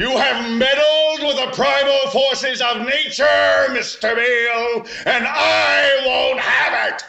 You 0.00 0.16
have 0.16 0.50
meddled 0.50 1.28
with 1.28 1.36
the 1.36 1.54
primal 1.54 2.10
forces 2.10 2.62
of 2.62 2.86
nature, 2.86 3.66
Mr. 3.68 4.16
Beale, 4.16 4.86
and 5.04 5.26
I 5.28 6.02
won't 6.06 6.40
have 6.40 6.94
it. 6.94 7.04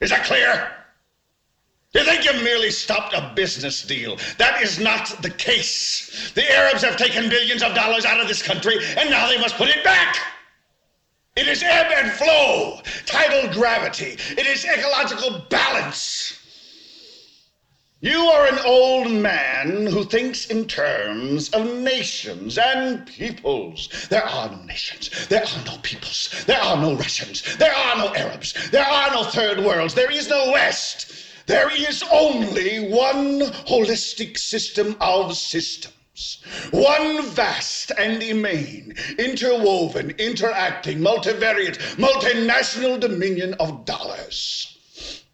Is 0.00 0.10
that 0.10 0.22
clear? 0.22 0.70
You 1.92 2.04
think 2.04 2.24
you've 2.24 2.44
merely 2.44 2.70
stopped 2.70 3.12
a 3.12 3.32
business 3.34 3.82
deal? 3.82 4.18
That 4.38 4.62
is 4.62 4.78
not 4.78 5.20
the 5.20 5.30
case. 5.30 6.30
The 6.36 6.48
Arabs 6.54 6.84
have 6.84 6.96
taken 6.96 7.28
billions 7.28 7.60
of 7.60 7.74
dollars 7.74 8.04
out 8.04 8.20
of 8.20 8.28
this 8.28 8.40
country, 8.40 8.76
and 8.98 9.10
now 9.10 9.28
they 9.28 9.38
must 9.38 9.56
put 9.56 9.68
it 9.68 9.82
back. 9.82 10.16
It 11.34 11.48
is 11.48 11.64
ebb 11.64 11.90
and 11.90 12.12
flow, 12.12 12.82
tidal 13.04 13.52
gravity. 13.52 14.16
It 14.38 14.46
is 14.46 14.64
ecological 14.64 15.40
balance. 15.50 16.41
You 18.04 18.18
are 18.18 18.46
an 18.46 18.58
old 18.64 19.12
man 19.12 19.86
who 19.86 20.02
thinks 20.02 20.46
in 20.46 20.66
terms 20.66 21.50
of 21.50 21.64
nations 21.64 22.58
and 22.58 23.06
peoples. 23.06 23.88
There 24.10 24.24
are 24.24 24.50
no 24.50 24.60
nations. 24.64 25.28
There 25.28 25.44
are 25.44 25.64
no 25.64 25.78
peoples. 25.84 26.28
There 26.48 26.60
are 26.60 26.76
no 26.76 26.94
Russians. 26.94 27.42
There 27.58 27.72
are 27.72 27.96
no 27.96 28.12
Arabs. 28.12 28.54
There 28.72 28.84
are 28.84 29.12
no 29.12 29.22
third 29.22 29.60
worlds. 29.64 29.94
There 29.94 30.10
is 30.10 30.28
no 30.28 30.50
West. 30.50 31.12
There 31.46 31.70
is 31.70 32.02
only 32.10 32.90
one 32.90 33.38
holistic 33.70 34.36
system 34.36 34.96
of 35.00 35.36
systems. 35.36 36.42
One 36.72 37.22
vast 37.22 37.92
and 37.96 38.20
immane, 38.20 38.96
interwoven, 39.16 40.10
interacting, 40.18 40.98
multivariate, 40.98 41.78
multinational 41.98 42.98
dominion 42.98 43.54
of 43.60 43.84
dollars 43.84 44.71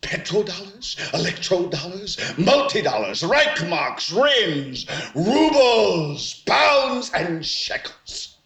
petrodollars, 0.00 0.96
electrodollars, 1.12 2.38
multi-dollars, 2.38 3.22
Reichmarks, 3.22 4.14
rims, 4.14 4.86
rubles, 5.14 6.34
pounds, 6.46 7.10
and 7.12 7.44
shekels. 7.44 8.36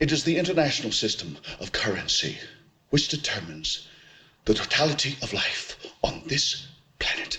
It 0.00 0.12
is 0.12 0.24
the 0.24 0.36
international 0.38 0.92
system 0.92 1.38
of 1.60 1.72
currency 1.72 2.38
which 2.90 3.08
determines 3.08 3.88
the 4.44 4.54
totality 4.54 5.16
of 5.22 5.32
life 5.32 5.78
on 6.02 6.22
this 6.26 6.66
planet. 6.98 7.38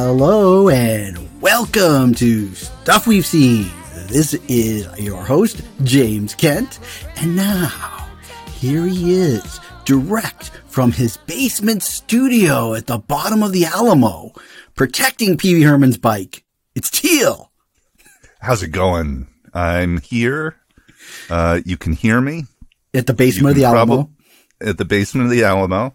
Hello 0.00 0.68
and 0.68 1.18
welcome 1.40 2.14
to 2.14 2.54
Stuff 2.54 3.08
We've 3.08 3.26
Seen. 3.26 3.68
This 4.06 4.32
is 4.46 4.86
your 4.96 5.24
host, 5.24 5.60
James 5.82 6.36
Kent, 6.36 6.78
and 7.16 7.34
now 7.34 8.06
here 8.52 8.86
he 8.86 9.14
is, 9.14 9.58
direct 9.84 10.50
from 10.68 10.92
his 10.92 11.16
basement 11.16 11.82
studio 11.82 12.74
at 12.74 12.86
the 12.86 12.98
bottom 12.98 13.42
of 13.42 13.50
the 13.50 13.64
Alamo, 13.64 14.34
protecting 14.76 15.36
Pee 15.36 15.54
Wee 15.54 15.62
Herman's 15.62 15.98
bike. 15.98 16.44
It's 16.76 16.90
Teal. 16.90 17.50
How's 18.38 18.62
it 18.62 18.68
going? 18.68 19.26
I'm 19.52 20.00
here. 20.00 20.54
Uh, 21.28 21.58
you 21.64 21.76
can 21.76 21.92
hear 21.92 22.20
me 22.20 22.44
At 22.94 23.08
the 23.08 23.14
basement 23.14 23.50
of 23.50 23.56
the 23.56 23.62
can 23.62 23.74
Alamo. 23.76 24.10
at 24.60 24.78
the 24.78 24.84
basement 24.84 25.24
of 25.26 25.32
the 25.32 25.42
Alamo. 25.42 25.92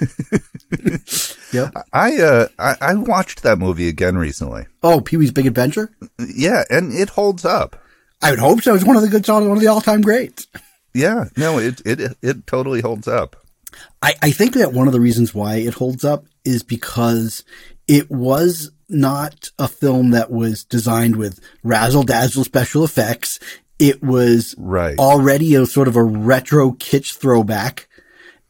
Yep. 1.54 1.74
I 1.92 2.16
uh, 2.20 2.48
I, 2.58 2.76
I 2.80 2.94
watched 2.94 3.42
that 3.42 3.58
movie 3.58 3.88
again 3.88 4.16
recently. 4.18 4.66
Oh, 4.82 5.00
Pee 5.00 5.16
Wee's 5.16 5.30
Big 5.32 5.46
Adventure? 5.46 5.90
Yeah, 6.18 6.64
and 6.70 6.92
it 6.92 7.10
holds 7.10 7.44
up. 7.44 7.80
I 8.22 8.30
would 8.30 8.38
hope 8.38 8.62
so. 8.62 8.74
It's 8.74 8.84
one 8.84 8.96
of 8.96 9.02
the 9.02 9.08
good 9.08 9.26
songs, 9.26 9.46
one 9.46 9.56
of 9.56 9.62
the 9.62 9.68
all-time 9.68 10.00
greats. 10.00 10.46
Yeah, 10.94 11.26
no, 11.36 11.58
it 11.58 11.80
it 11.84 12.16
it 12.22 12.46
totally 12.46 12.80
holds 12.80 13.08
up. 13.08 13.36
I, 14.02 14.14
I 14.22 14.30
think 14.30 14.54
that 14.54 14.72
one 14.72 14.86
of 14.86 14.92
the 14.92 15.00
reasons 15.00 15.34
why 15.34 15.56
it 15.56 15.74
holds 15.74 16.04
up 16.04 16.26
is 16.44 16.62
because 16.62 17.42
it 17.88 18.10
was 18.10 18.70
not 18.88 19.50
a 19.58 19.66
film 19.66 20.10
that 20.10 20.30
was 20.30 20.62
designed 20.64 21.16
with 21.16 21.40
razzle 21.64 22.04
dazzle 22.04 22.44
special 22.44 22.84
effects. 22.84 23.40
It 23.78 24.02
was 24.02 24.54
Right. 24.56 24.96
already 24.98 25.54
a 25.56 25.66
sort 25.66 25.88
of 25.88 25.96
a 25.96 26.02
retro 26.04 26.70
kitsch 26.72 27.14
throwback. 27.16 27.88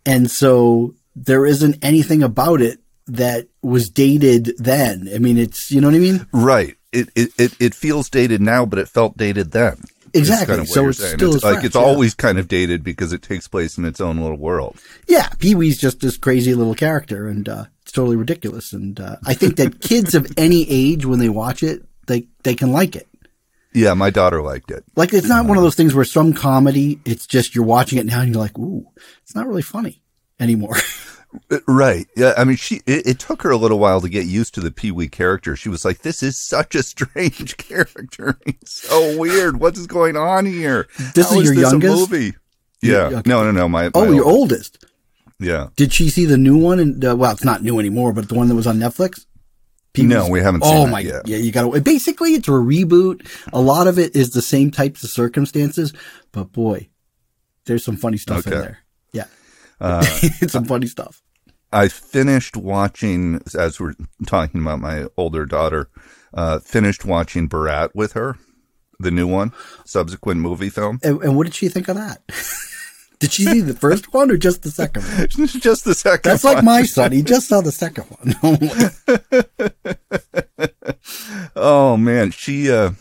And 0.04 0.30
so 0.30 0.94
there 1.16 1.46
isn't 1.46 1.78
anything 1.82 2.22
about 2.22 2.60
it 2.60 2.80
that 3.06 3.48
was 3.62 3.90
dated 3.90 4.52
then. 4.58 5.08
I 5.14 5.18
mean, 5.18 5.36
it's, 5.38 5.70
you 5.70 5.80
know 5.80 5.88
what 5.88 5.96
I 5.96 6.00
mean? 6.00 6.26
Right. 6.32 6.76
It 6.92 7.08
it 7.16 7.56
it, 7.60 7.74
feels 7.74 8.08
dated 8.08 8.40
now, 8.40 8.64
but 8.64 8.78
it 8.78 8.88
felt 8.88 9.16
dated 9.16 9.50
then. 9.50 9.78
Exactly. 10.12 10.54
kinda 10.54 10.66
So 10.70 10.88
it's 10.88 10.98
saying. 10.98 11.18
still 11.18 11.34
It's 11.34 11.42
like 11.42 11.54
fresh, 11.54 11.64
it's 11.64 11.74
yeah. 11.74 11.82
always 11.82 12.14
kind 12.14 12.38
of 12.38 12.46
dated 12.46 12.84
because 12.84 13.12
it 13.12 13.20
takes 13.20 13.48
place 13.48 13.76
in 13.76 13.84
its 13.84 14.00
own 14.00 14.18
little 14.18 14.36
world. 14.36 14.80
Yeah. 15.08 15.28
Pee 15.40 15.56
Wee's 15.56 15.76
just 15.76 15.98
this 16.00 16.16
crazy 16.16 16.54
little 16.54 16.74
character 16.76 17.26
and, 17.28 17.48
uh, 17.48 17.64
it's 17.82 17.90
totally 17.90 18.14
ridiculous. 18.16 18.72
And, 18.72 19.00
uh, 19.00 19.16
I 19.26 19.34
think 19.34 19.56
that 19.56 19.80
kids 19.80 20.14
of 20.14 20.32
any 20.36 20.64
age, 20.70 21.04
when 21.04 21.18
they 21.18 21.28
watch 21.28 21.64
it, 21.64 21.82
they, 22.06 22.28
they 22.44 22.54
can 22.54 22.70
like 22.70 22.94
it. 22.94 23.08
Yeah, 23.72 23.94
my 23.94 24.10
daughter 24.10 24.40
liked 24.40 24.70
it. 24.70 24.84
Like 24.94 25.12
it's 25.12 25.26
not 25.26 25.46
one 25.46 25.56
of 25.56 25.64
those 25.64 25.74
things 25.74 25.94
where 25.94 26.04
some 26.04 26.32
comedy, 26.32 27.00
it's 27.04 27.26
just 27.26 27.56
you're 27.56 27.64
watching 27.64 27.98
it 27.98 28.06
now 28.06 28.20
and 28.20 28.32
you're 28.32 28.40
like, 28.40 28.56
ooh, 28.56 28.86
it's 29.24 29.34
not 29.34 29.48
really 29.48 29.62
funny 29.62 30.00
anymore. 30.38 30.76
Uh, 31.50 31.58
Right. 31.66 32.06
Yeah. 32.16 32.34
I 32.36 32.44
mean, 32.44 32.56
she. 32.56 32.76
It, 32.86 33.06
it 33.06 33.18
took 33.18 33.42
her 33.42 33.50
a 33.50 33.56
little 33.56 33.78
while 33.78 34.00
to 34.00 34.08
get 34.08 34.26
used 34.26 34.54
to 34.54 34.60
the 34.60 34.70
Pee 34.70 34.90
Wee 34.90 35.08
character. 35.08 35.56
She 35.56 35.68
was 35.68 35.84
like, 35.84 36.02
"This 36.02 36.22
is 36.22 36.36
such 36.38 36.74
a 36.74 36.82
strange 36.82 37.56
character. 37.58 38.38
So 38.64 39.18
weird. 39.18 39.58
What 39.60 39.76
is 39.76 39.86
going 39.86 40.16
on 40.16 40.46
here? 40.46 40.88
This 41.14 41.30
How 41.30 41.40
is 41.40 41.44
your 41.44 41.54
a 41.54 41.70
youngest? 41.70 42.10
movie? 42.10 42.34
Yeah. 42.82 43.06
okay. 43.06 43.22
No, 43.26 43.42
no, 43.44 43.50
no. 43.50 43.68
My. 43.68 43.90
oh, 43.94 44.06
my 44.06 44.14
your 44.14 44.24
oldest. 44.26 44.84
Yeah. 45.40 45.68
Did 45.76 45.92
she 45.92 46.08
see 46.10 46.24
the 46.26 46.36
new 46.38 46.56
one? 46.56 46.78
And 46.78 47.04
uh, 47.04 47.16
well, 47.16 47.32
it's 47.32 47.44
not 47.44 47.62
new 47.62 47.78
anymore, 47.80 48.12
but 48.12 48.28
the 48.28 48.34
one 48.34 48.48
that 48.48 48.54
was 48.54 48.66
on 48.66 48.78
Netflix. 48.78 49.26
Pee-wee's- 49.92 50.08
No, 50.10 50.28
we 50.28 50.40
haven't 50.40 50.64
seen 50.64 50.72
it. 50.76 50.80
Oh 50.80 50.86
my, 50.86 51.00
yet. 51.00 51.26
yeah, 51.26 51.36
you 51.36 51.50
gotta. 51.52 51.80
Basically, 51.80 52.34
it's 52.34 52.48
a 52.48 52.52
reboot. 52.52 53.26
A 53.52 53.60
lot 53.60 53.86
of 53.86 53.98
it 53.98 54.14
is 54.14 54.30
the 54.30 54.42
same 54.42 54.70
types 54.70 55.02
of 55.04 55.10
circumstances, 55.10 55.92
but 56.32 56.52
boy, 56.52 56.88
there's 57.66 57.84
some 57.84 57.96
funny 57.96 58.16
stuff 58.16 58.46
in 58.46 58.52
there. 58.52 58.78
Yeah, 59.12 59.26
Uh, 59.80 60.04
it's 60.20 60.52
some 60.52 60.64
funny 60.64 60.86
stuff. 60.86 61.22
I 61.74 61.88
finished 61.88 62.56
watching 62.56 63.42
as 63.58 63.80
we're 63.80 63.94
talking 64.26 64.60
about 64.60 64.78
my 64.80 65.06
older 65.16 65.44
daughter. 65.44 65.90
Uh, 66.32 66.60
finished 66.60 67.04
watching 67.04 67.48
Borat 67.48 67.90
with 67.94 68.12
her, 68.12 68.36
the 68.98 69.10
new 69.10 69.26
one, 69.26 69.52
subsequent 69.84 70.40
movie 70.40 70.70
film. 70.70 71.00
And, 71.02 71.20
and 71.22 71.36
what 71.36 71.44
did 71.44 71.54
she 71.54 71.68
think 71.68 71.88
of 71.88 71.96
that? 71.96 72.22
did 73.18 73.32
she 73.32 73.44
see 73.44 73.60
the 73.60 73.74
first 73.74 74.12
one 74.14 74.30
or 74.30 74.36
just 74.36 74.62
the 74.62 74.70
second 74.70 75.02
one? 75.02 75.28
Just 75.46 75.84
the 75.84 75.94
second. 75.94 76.30
That's 76.30 76.44
like 76.44 76.64
my 76.64 76.82
son. 76.84 77.12
He 77.12 77.22
just 77.22 77.48
saw 77.48 77.60
the 77.60 77.72
second 77.72 78.04
one. 78.04 78.34
Oh 81.56 81.96
man, 81.96 82.30
she 82.30 82.70
uh 82.70 82.92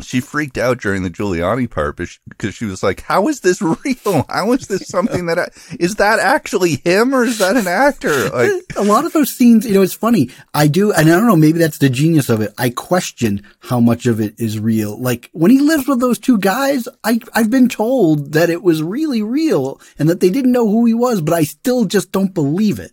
she 0.00 0.20
freaked 0.20 0.58
out 0.58 0.80
during 0.80 1.02
the 1.02 1.10
Giuliani 1.10 1.70
part 1.70 1.96
because 1.96 2.54
she 2.54 2.64
was 2.64 2.82
like, 2.82 3.02
"How 3.02 3.28
is 3.28 3.40
this 3.40 3.60
real? 3.84 4.24
How 4.28 4.52
is 4.52 4.66
this 4.66 4.88
something 4.88 5.26
that 5.26 5.38
I, 5.38 5.48
is 5.78 5.96
that 5.96 6.18
actually 6.18 6.76
him 6.76 7.14
or 7.14 7.24
is 7.24 7.38
that 7.38 7.56
an 7.56 7.66
actor?" 7.66 8.30
Like, 8.36 8.76
a 8.76 8.82
lot 8.82 9.06
of 9.06 9.12
those 9.12 9.32
scenes, 9.32 9.64
you 9.66 9.72
know, 9.72 9.82
it's 9.82 9.94
funny. 9.94 10.30
I 10.52 10.66
do, 10.68 10.92
and 10.92 11.08
I 11.08 11.12
don't 11.16 11.26
know, 11.26 11.36
maybe 11.36 11.58
that's 11.58 11.78
the 11.78 11.88
genius 11.88 12.28
of 12.28 12.40
it. 12.40 12.52
I 12.58 12.70
question 12.70 13.42
how 13.60 13.80
much 13.80 14.06
of 14.06 14.20
it 14.20 14.38
is 14.38 14.58
real. 14.58 15.00
Like 15.00 15.30
when 15.32 15.50
he 15.50 15.60
lives 15.60 15.88
with 15.88 16.00
those 16.00 16.18
two 16.18 16.38
guys, 16.38 16.86
I, 17.02 17.20
I've 17.34 17.50
been 17.50 17.68
told 17.68 18.32
that 18.32 18.50
it 18.50 18.62
was 18.62 18.82
really 18.82 19.22
real 19.22 19.80
and 19.98 20.08
that 20.08 20.20
they 20.20 20.30
didn't 20.30 20.52
know 20.52 20.68
who 20.68 20.84
he 20.84 20.94
was, 20.94 21.20
but 21.20 21.34
I 21.34 21.44
still 21.44 21.84
just 21.86 22.12
don't 22.12 22.34
believe 22.34 22.78
it. 22.78 22.92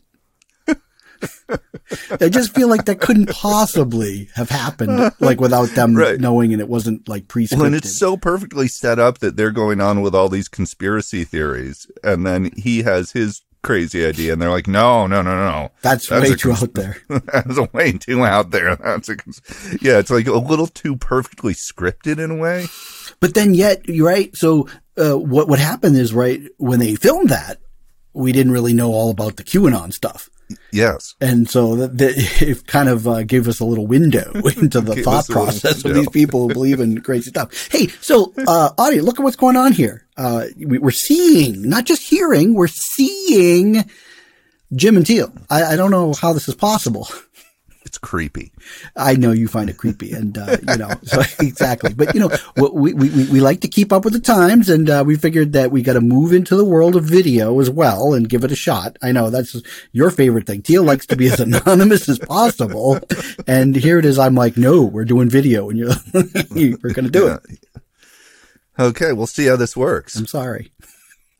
I 2.21 2.29
just 2.29 2.55
feel 2.55 2.67
like 2.67 2.85
that 2.85 2.99
couldn't 3.01 3.29
possibly 3.29 4.29
have 4.35 4.49
happened, 4.49 5.11
like 5.19 5.39
without 5.39 5.69
them 5.69 5.95
Right. 5.97 6.19
knowing, 6.19 6.53
and 6.53 6.61
it 6.61 6.69
wasn't 6.69 7.07
like 7.07 7.27
pre-scripted. 7.27 7.57
Well, 7.57 7.65
and 7.67 7.75
it's 7.75 7.97
so 7.97 8.17
perfectly 8.17 8.67
set 8.67 8.99
up 8.99 9.19
that 9.19 9.35
they're 9.35 9.51
going 9.51 9.81
on 9.81 10.01
with 10.01 10.15
all 10.15 10.29
these 10.29 10.47
conspiracy 10.47 11.23
theories, 11.23 11.85
and 12.03 12.25
then 12.25 12.51
he 12.55 12.83
has 12.83 13.11
his 13.11 13.41
crazy 13.61 14.05
idea, 14.05 14.33
and 14.33 14.41
they're 14.41 14.49
like, 14.49 14.67
"No, 14.67 15.07
no, 15.07 15.21
no, 15.21 15.35
no, 15.37 15.69
That's, 15.81 16.07
That's 16.09 16.29
way 16.29 16.35
too 16.35 16.49
cons- 16.49 16.63
out 16.63 16.73
there. 16.73 16.97
that's 17.09 17.73
way 17.73 17.91
too 17.93 18.23
out 18.25 18.51
there." 18.51 18.75
That's 18.75 19.09
a, 19.09 19.15
cons- 19.17 19.41
yeah, 19.81 19.99
it's 19.99 20.09
like 20.11 20.27
a 20.27 20.33
little 20.37 20.67
too 20.67 20.95
perfectly 20.97 21.53
scripted 21.53 22.17
in 22.23 22.31
a 22.31 22.35
way. 22.35 22.65
But 23.19 23.33
then 23.35 23.53
yet, 23.53 23.81
right. 23.99 24.35
So, 24.35 24.67
uh, 24.97 25.17
what, 25.17 25.47
what 25.47 25.59
happened 25.59 25.95
is, 25.97 26.13
right, 26.13 26.41
when 26.57 26.79
they 26.79 26.95
filmed 26.95 27.29
that, 27.29 27.59
we 28.13 28.31
didn't 28.31 28.51
really 28.51 28.73
know 28.73 28.91
all 28.91 29.09
about 29.09 29.35
the 29.37 29.43
QAnon 29.43 29.93
stuff. 29.93 30.29
Yes, 30.71 31.15
And 31.21 31.49
so 31.49 31.75
that, 31.77 31.97
that 31.97 32.13
it 32.41 32.67
kind 32.67 32.89
of 32.89 33.07
uh, 33.07 33.23
gave 33.23 33.47
us 33.47 33.59
a 33.59 33.65
little 33.65 33.87
window 33.87 34.31
into 34.57 34.81
the 34.81 34.95
thought 34.97 35.19
us 35.19 35.29
a 35.29 35.31
little 35.31 35.45
process 35.45 35.85
of 35.85 35.95
these 35.95 36.09
people 36.09 36.47
who 36.47 36.53
believe 36.53 36.79
in 36.79 37.01
crazy 37.07 37.29
stuff. 37.29 37.69
Hey, 37.71 37.87
so, 38.01 38.33
uh, 38.47 38.71
audience, 38.77 39.05
look 39.05 39.19
at 39.19 39.23
what's 39.23 39.35
going 39.35 39.55
on 39.55 39.71
here. 39.71 40.05
Uh, 40.17 40.45
we, 40.57 40.77
we're 40.77 40.91
seeing, 40.91 41.67
not 41.67 41.85
just 41.85 42.03
hearing, 42.03 42.53
we're 42.53 42.67
seeing 42.67 43.89
Jim 44.75 44.97
and 44.97 45.05
Teal. 45.05 45.33
I, 45.49 45.63
I 45.63 45.75
don't 45.75 45.91
know 45.91 46.13
how 46.13 46.33
this 46.33 46.47
is 46.47 46.55
possible. 46.55 47.07
It's 47.85 47.97
creepy. 47.97 48.51
I 48.95 49.15
know 49.15 49.31
you 49.31 49.47
find 49.47 49.69
it 49.69 49.77
creepy, 49.77 50.13
and 50.13 50.37
uh, 50.37 50.57
you 50.67 50.77
know 50.77 50.91
so 51.03 51.21
exactly. 51.39 51.93
But 51.93 52.13
you 52.13 52.19
know, 52.21 52.29
we, 52.55 52.93
we 52.93 53.09
we 53.09 53.41
like 53.41 53.61
to 53.61 53.67
keep 53.67 53.91
up 53.91 54.03
with 54.05 54.13
the 54.13 54.19
times, 54.19 54.69
and 54.69 54.89
uh, 54.89 55.03
we 55.05 55.15
figured 55.15 55.53
that 55.53 55.71
we 55.71 55.81
got 55.81 55.93
to 55.93 56.01
move 56.01 56.33
into 56.33 56.55
the 56.55 56.65
world 56.65 56.95
of 56.95 57.03
video 57.03 57.59
as 57.59 57.69
well 57.69 58.13
and 58.13 58.29
give 58.29 58.43
it 58.43 58.51
a 58.51 58.55
shot. 58.55 58.97
I 59.01 59.11
know 59.11 59.29
that's 59.29 59.61
your 59.91 60.11
favorite 60.11 60.47
thing. 60.47 60.61
Teal 60.61 60.83
likes 60.83 61.05
to 61.07 61.15
be 61.15 61.27
as 61.27 61.39
anonymous 61.39 62.07
as 62.09 62.19
possible, 62.19 62.99
and 63.47 63.75
here 63.75 63.99
it 63.99 64.05
is. 64.05 64.17
I'm 64.17 64.35
like, 64.35 64.57
no, 64.57 64.83
we're 64.83 65.05
doing 65.05 65.29
video, 65.29 65.69
and 65.69 65.77
you're 65.77 65.93
we're 66.13 66.93
going 66.93 67.05
to 67.05 67.11
do 67.11 67.27
it. 67.27 67.41
Okay, 68.79 69.13
we'll 69.13 69.27
see 69.27 69.45
how 69.45 69.55
this 69.55 69.77
works. 69.77 70.15
I'm 70.15 70.25
sorry. 70.25 70.71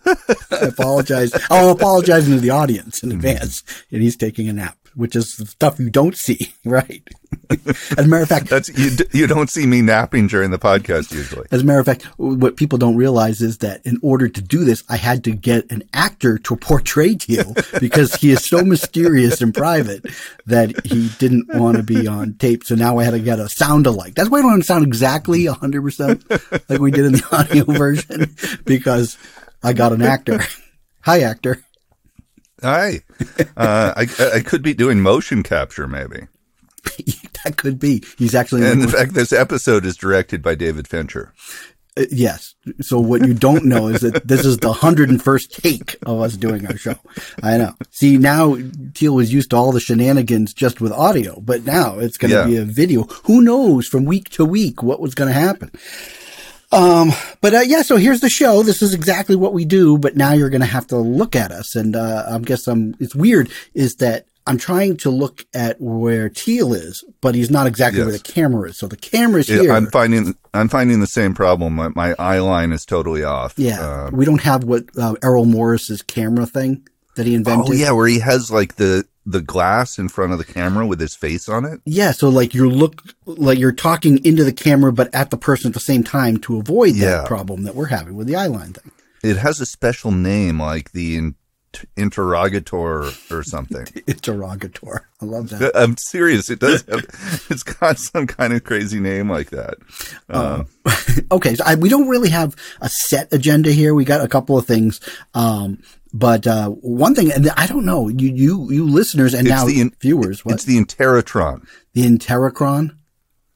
I 0.05 0.15
apologize. 0.61 1.31
I'm 1.49 1.69
apologizing 1.69 2.35
to 2.35 2.41
the 2.41 2.49
audience 2.49 3.03
in 3.03 3.11
advance, 3.11 3.63
and 3.91 4.01
he's 4.01 4.17
taking 4.17 4.49
a 4.49 4.53
nap, 4.53 4.77
which 4.95 5.15
is 5.15 5.33
stuff 5.33 5.79
you 5.79 5.89
don't 5.89 6.15
see, 6.15 6.53
right? 6.65 7.07
As 7.97 8.05
a 8.05 8.07
matter 8.07 8.23
of 8.23 8.29
fact, 8.29 8.49
That's 8.49 8.69
you. 8.69 8.91
You 9.11 9.27
don't 9.27 9.49
see 9.49 9.65
me 9.65 9.81
napping 9.81 10.27
during 10.27 10.51
the 10.51 10.59
podcast 10.59 11.11
usually. 11.11 11.47
As 11.51 11.61
a 11.61 11.65
matter 11.65 11.79
of 11.79 11.85
fact, 11.85 12.03
what 12.17 12.57
people 12.57 12.77
don't 12.77 12.95
realize 12.95 13.41
is 13.41 13.59
that 13.59 13.85
in 13.85 13.97
order 14.01 14.27
to 14.27 14.41
do 14.41 14.63
this, 14.63 14.83
I 14.89 14.97
had 14.97 15.23
to 15.25 15.31
get 15.31 15.71
an 15.71 15.83
actor 15.93 16.37
to 16.37 16.55
portray 16.55 17.15
Teal 17.15 17.53
because 17.79 18.15
he 18.15 18.31
is 18.31 18.45
so 18.45 18.63
mysterious 18.63 19.41
and 19.41 19.53
private 19.53 20.05
that 20.45 20.85
he 20.85 21.09
didn't 21.19 21.53
want 21.53 21.77
to 21.77 21.83
be 21.83 22.07
on 22.07 22.35
tape. 22.35 22.63
So 22.63 22.75
now 22.75 22.97
I 22.97 23.03
had 23.03 23.11
to 23.11 23.19
get 23.19 23.39
a 23.39 23.49
sound 23.49 23.87
alike. 23.87 24.15
That's 24.15 24.29
why 24.29 24.39
I 24.39 24.41
don't 24.41 24.59
to 24.59 24.63
sound 24.63 24.85
exactly 24.85 25.45
100% 25.45 26.69
like 26.69 26.79
we 26.79 26.91
did 26.91 27.05
in 27.05 27.13
the 27.13 27.27
audio 27.31 27.65
version 27.65 28.35
because 28.65 29.17
I 29.61 29.73
got 29.73 29.93
an 29.93 30.01
actor. 30.01 30.39
Hi, 31.01 31.21
actor. 31.21 31.63
Hi, 32.63 33.01
uh, 33.57 33.93
I 33.97 34.07
I 34.35 34.39
could 34.39 34.63
be 34.63 34.73
doing 34.73 35.01
motion 35.01 35.43
capture 35.43 35.85
maybe. 35.87 36.27
that 37.43 37.57
could 37.57 37.77
be. 37.77 38.03
He's 38.17 38.33
actually 38.33 38.65
And 38.65 38.81
in 38.83 38.89
fact, 38.89 39.13
this 39.13 39.33
episode 39.33 39.85
is 39.85 39.97
directed 39.97 40.41
by 40.41 40.55
David 40.55 40.87
Fincher. 40.87 41.33
Uh, 41.97 42.05
yes. 42.09 42.55
So 42.81 42.99
what 42.99 43.27
you 43.27 43.33
don't 43.33 43.65
know 43.65 43.87
is 43.87 44.01
that 44.01 44.27
this 44.27 44.45
is 44.45 44.57
the 44.57 44.71
101st 44.73 45.61
take 45.61 45.95
of 46.05 46.21
us 46.21 46.35
doing 46.37 46.65
our 46.65 46.77
show. 46.77 46.95
I 47.43 47.57
know. 47.57 47.75
See, 47.91 48.17
now 48.17 48.57
Teal 48.93 49.13
was 49.13 49.31
used 49.33 49.51
to 49.51 49.57
all 49.57 49.71
the 49.71 49.79
shenanigans 49.79 50.53
just 50.53 50.81
with 50.81 50.91
audio, 50.91 51.39
but 51.41 51.65
now 51.65 51.99
it's 51.99 52.17
going 52.17 52.31
to 52.31 52.37
Yeah. 52.37 52.45
be 52.47 52.57
a 52.57 52.63
video. 52.65 53.03
Who 53.25 53.41
knows 53.41 53.87
from 53.87 54.05
week 54.05 54.29
to 54.31 54.45
week 54.45 54.81
what 54.81 54.99
was 55.01 55.13
going 55.15 55.31
to 55.31 55.39
happen? 55.39 55.69
Um, 56.73 57.11
but 57.41 57.53
uh, 57.53 57.59
yeah, 57.59 57.81
so 57.83 57.97
here's 57.97 58.21
the 58.21 58.29
show. 58.29 58.63
This 58.63 58.81
is 58.81 58.93
exactly 58.93 59.35
what 59.35 59.53
we 59.53 59.63
do, 59.65 59.97
but 59.97 60.15
now 60.15 60.33
you're 60.33 60.49
going 60.49 60.61
to 60.61 60.67
have 60.67 60.87
to 60.87 60.97
look 60.97 61.35
at 61.35 61.51
us. 61.51 61.75
And 61.75 61.95
uh, 61.95 62.25
I 62.29 62.39
guess 62.39 62.67
I'm, 62.67 62.95
it's 62.99 63.15
weird 63.15 63.51
is 63.73 63.95
that 63.97 64.25
I'm 64.45 64.57
trying 64.57 64.97
to 64.97 65.09
look 65.09 65.45
at 65.53 65.79
where 65.79 66.27
Teal 66.29 66.73
is, 66.73 67.03
but 67.21 67.33
he's 67.35 67.49
not 67.49 67.65
exactly 67.67 68.01
where 68.03 68.11
the 68.11 68.19
camera 68.19 68.69
is. 68.69 68.77
So 68.77 68.87
the 68.87 68.97
camera's 68.97 69.47
Yeah, 69.49 69.61
here. 69.61 69.71
I'm 69.71 69.87
finding 69.91 70.35
I'm 70.53 70.67
finding 70.67 70.99
the 70.99 71.07
same 71.07 71.33
problem. 71.33 71.75
My, 71.75 71.89
my 71.89 72.13
eye 72.19 72.39
line 72.39 72.71
is 72.73 72.85
totally 72.85 73.23
off. 73.23 73.53
Yeah, 73.57 73.79
Um, 74.07 74.15
we 74.15 74.25
don't 74.25 74.41
have 74.41 74.63
what 74.65 74.85
uh, 74.97 75.15
Errol 75.23 75.45
Morris's 75.45 76.01
camera 76.01 76.45
thing 76.45 76.85
that 77.15 77.25
he 77.25 77.35
invented. 77.35 77.69
oh 77.69 77.73
yeah, 77.73 77.91
where 77.91 78.07
he 78.07 78.19
has 78.19 78.51
like 78.51 78.75
the 78.75 79.05
the 79.25 79.41
glass 79.41 79.97
in 79.97 80.09
front 80.09 80.31
of 80.33 80.37
the 80.37 80.43
camera 80.45 80.85
with 80.85 80.99
his 80.99 81.15
face 81.15 81.47
on 81.47 81.63
it. 81.65 81.79
Yeah, 81.85 82.11
so 82.11 82.27
like 82.29 82.53
you're 82.53 82.67
look 82.67 83.01
like 83.25 83.57
you're 83.57 83.71
talking 83.71 84.23
into 84.25 84.43
the 84.43 84.51
camera, 84.53 84.91
but 84.91 85.13
at 85.15 85.29
the 85.31 85.37
person 85.37 85.69
at 85.69 85.73
the 85.73 85.79
same 85.79 86.03
time 86.03 86.37
to 86.39 86.57
avoid 86.57 86.95
Yeah. 86.95 87.09
that 87.19 87.27
problem 87.27 87.63
that 87.63 87.75
we're 87.75 87.85
having 87.87 88.15
with 88.15 88.27
the 88.27 88.35
eye 88.35 88.47
line 88.47 88.73
thing. 88.73 88.91
It 89.23 89.37
has 89.37 89.61
a 89.61 89.65
special 89.65 90.11
name, 90.11 90.59
like 90.61 90.91
the 90.91 91.33
interrogator 91.95 93.09
or 93.31 93.43
something. 93.43 93.87
Interrogator. 94.07 95.07
I 95.21 95.25
love 95.25 95.49
that. 95.49 95.71
I'm 95.75 95.95
serious. 95.97 96.49
It 96.49 96.59
does. 96.59 96.83
Have, 96.83 97.05
it's 97.49 97.63
got 97.63 97.97
some 97.97 98.27
kind 98.27 98.53
of 98.53 98.63
crazy 98.63 98.99
name 98.99 99.29
like 99.29 99.49
that. 99.51 99.75
Um, 100.29 100.67
okay, 101.31 101.55
so 101.55 101.63
I, 101.65 101.75
we 101.75 101.89
don't 101.89 102.07
really 102.09 102.29
have 102.29 102.55
a 102.81 102.89
set 102.89 103.31
agenda 103.33 103.71
here. 103.71 103.93
We 103.93 104.05
got 104.05 104.21
a 104.23 104.27
couple 104.27 104.57
of 104.57 104.65
things. 104.65 104.99
Um, 105.33 105.81
but 106.13 106.45
uh, 106.45 106.69
one 106.69 107.15
thing, 107.15 107.31
and 107.31 107.49
I 107.57 107.65
don't 107.65 107.85
know, 107.85 108.07
you 108.07 108.29
you 108.29 108.71
you 108.71 108.87
listeners 108.87 109.33
and 109.33 109.47
It's 109.47 109.55
now 109.55 109.65
the 109.65 109.91
viewers, 109.99 110.45
what 110.45 110.55
it's 110.55 110.65
the 110.65 110.77
Interrotron. 110.77 111.65
the 111.93 112.03
Interrocron, 112.03 112.95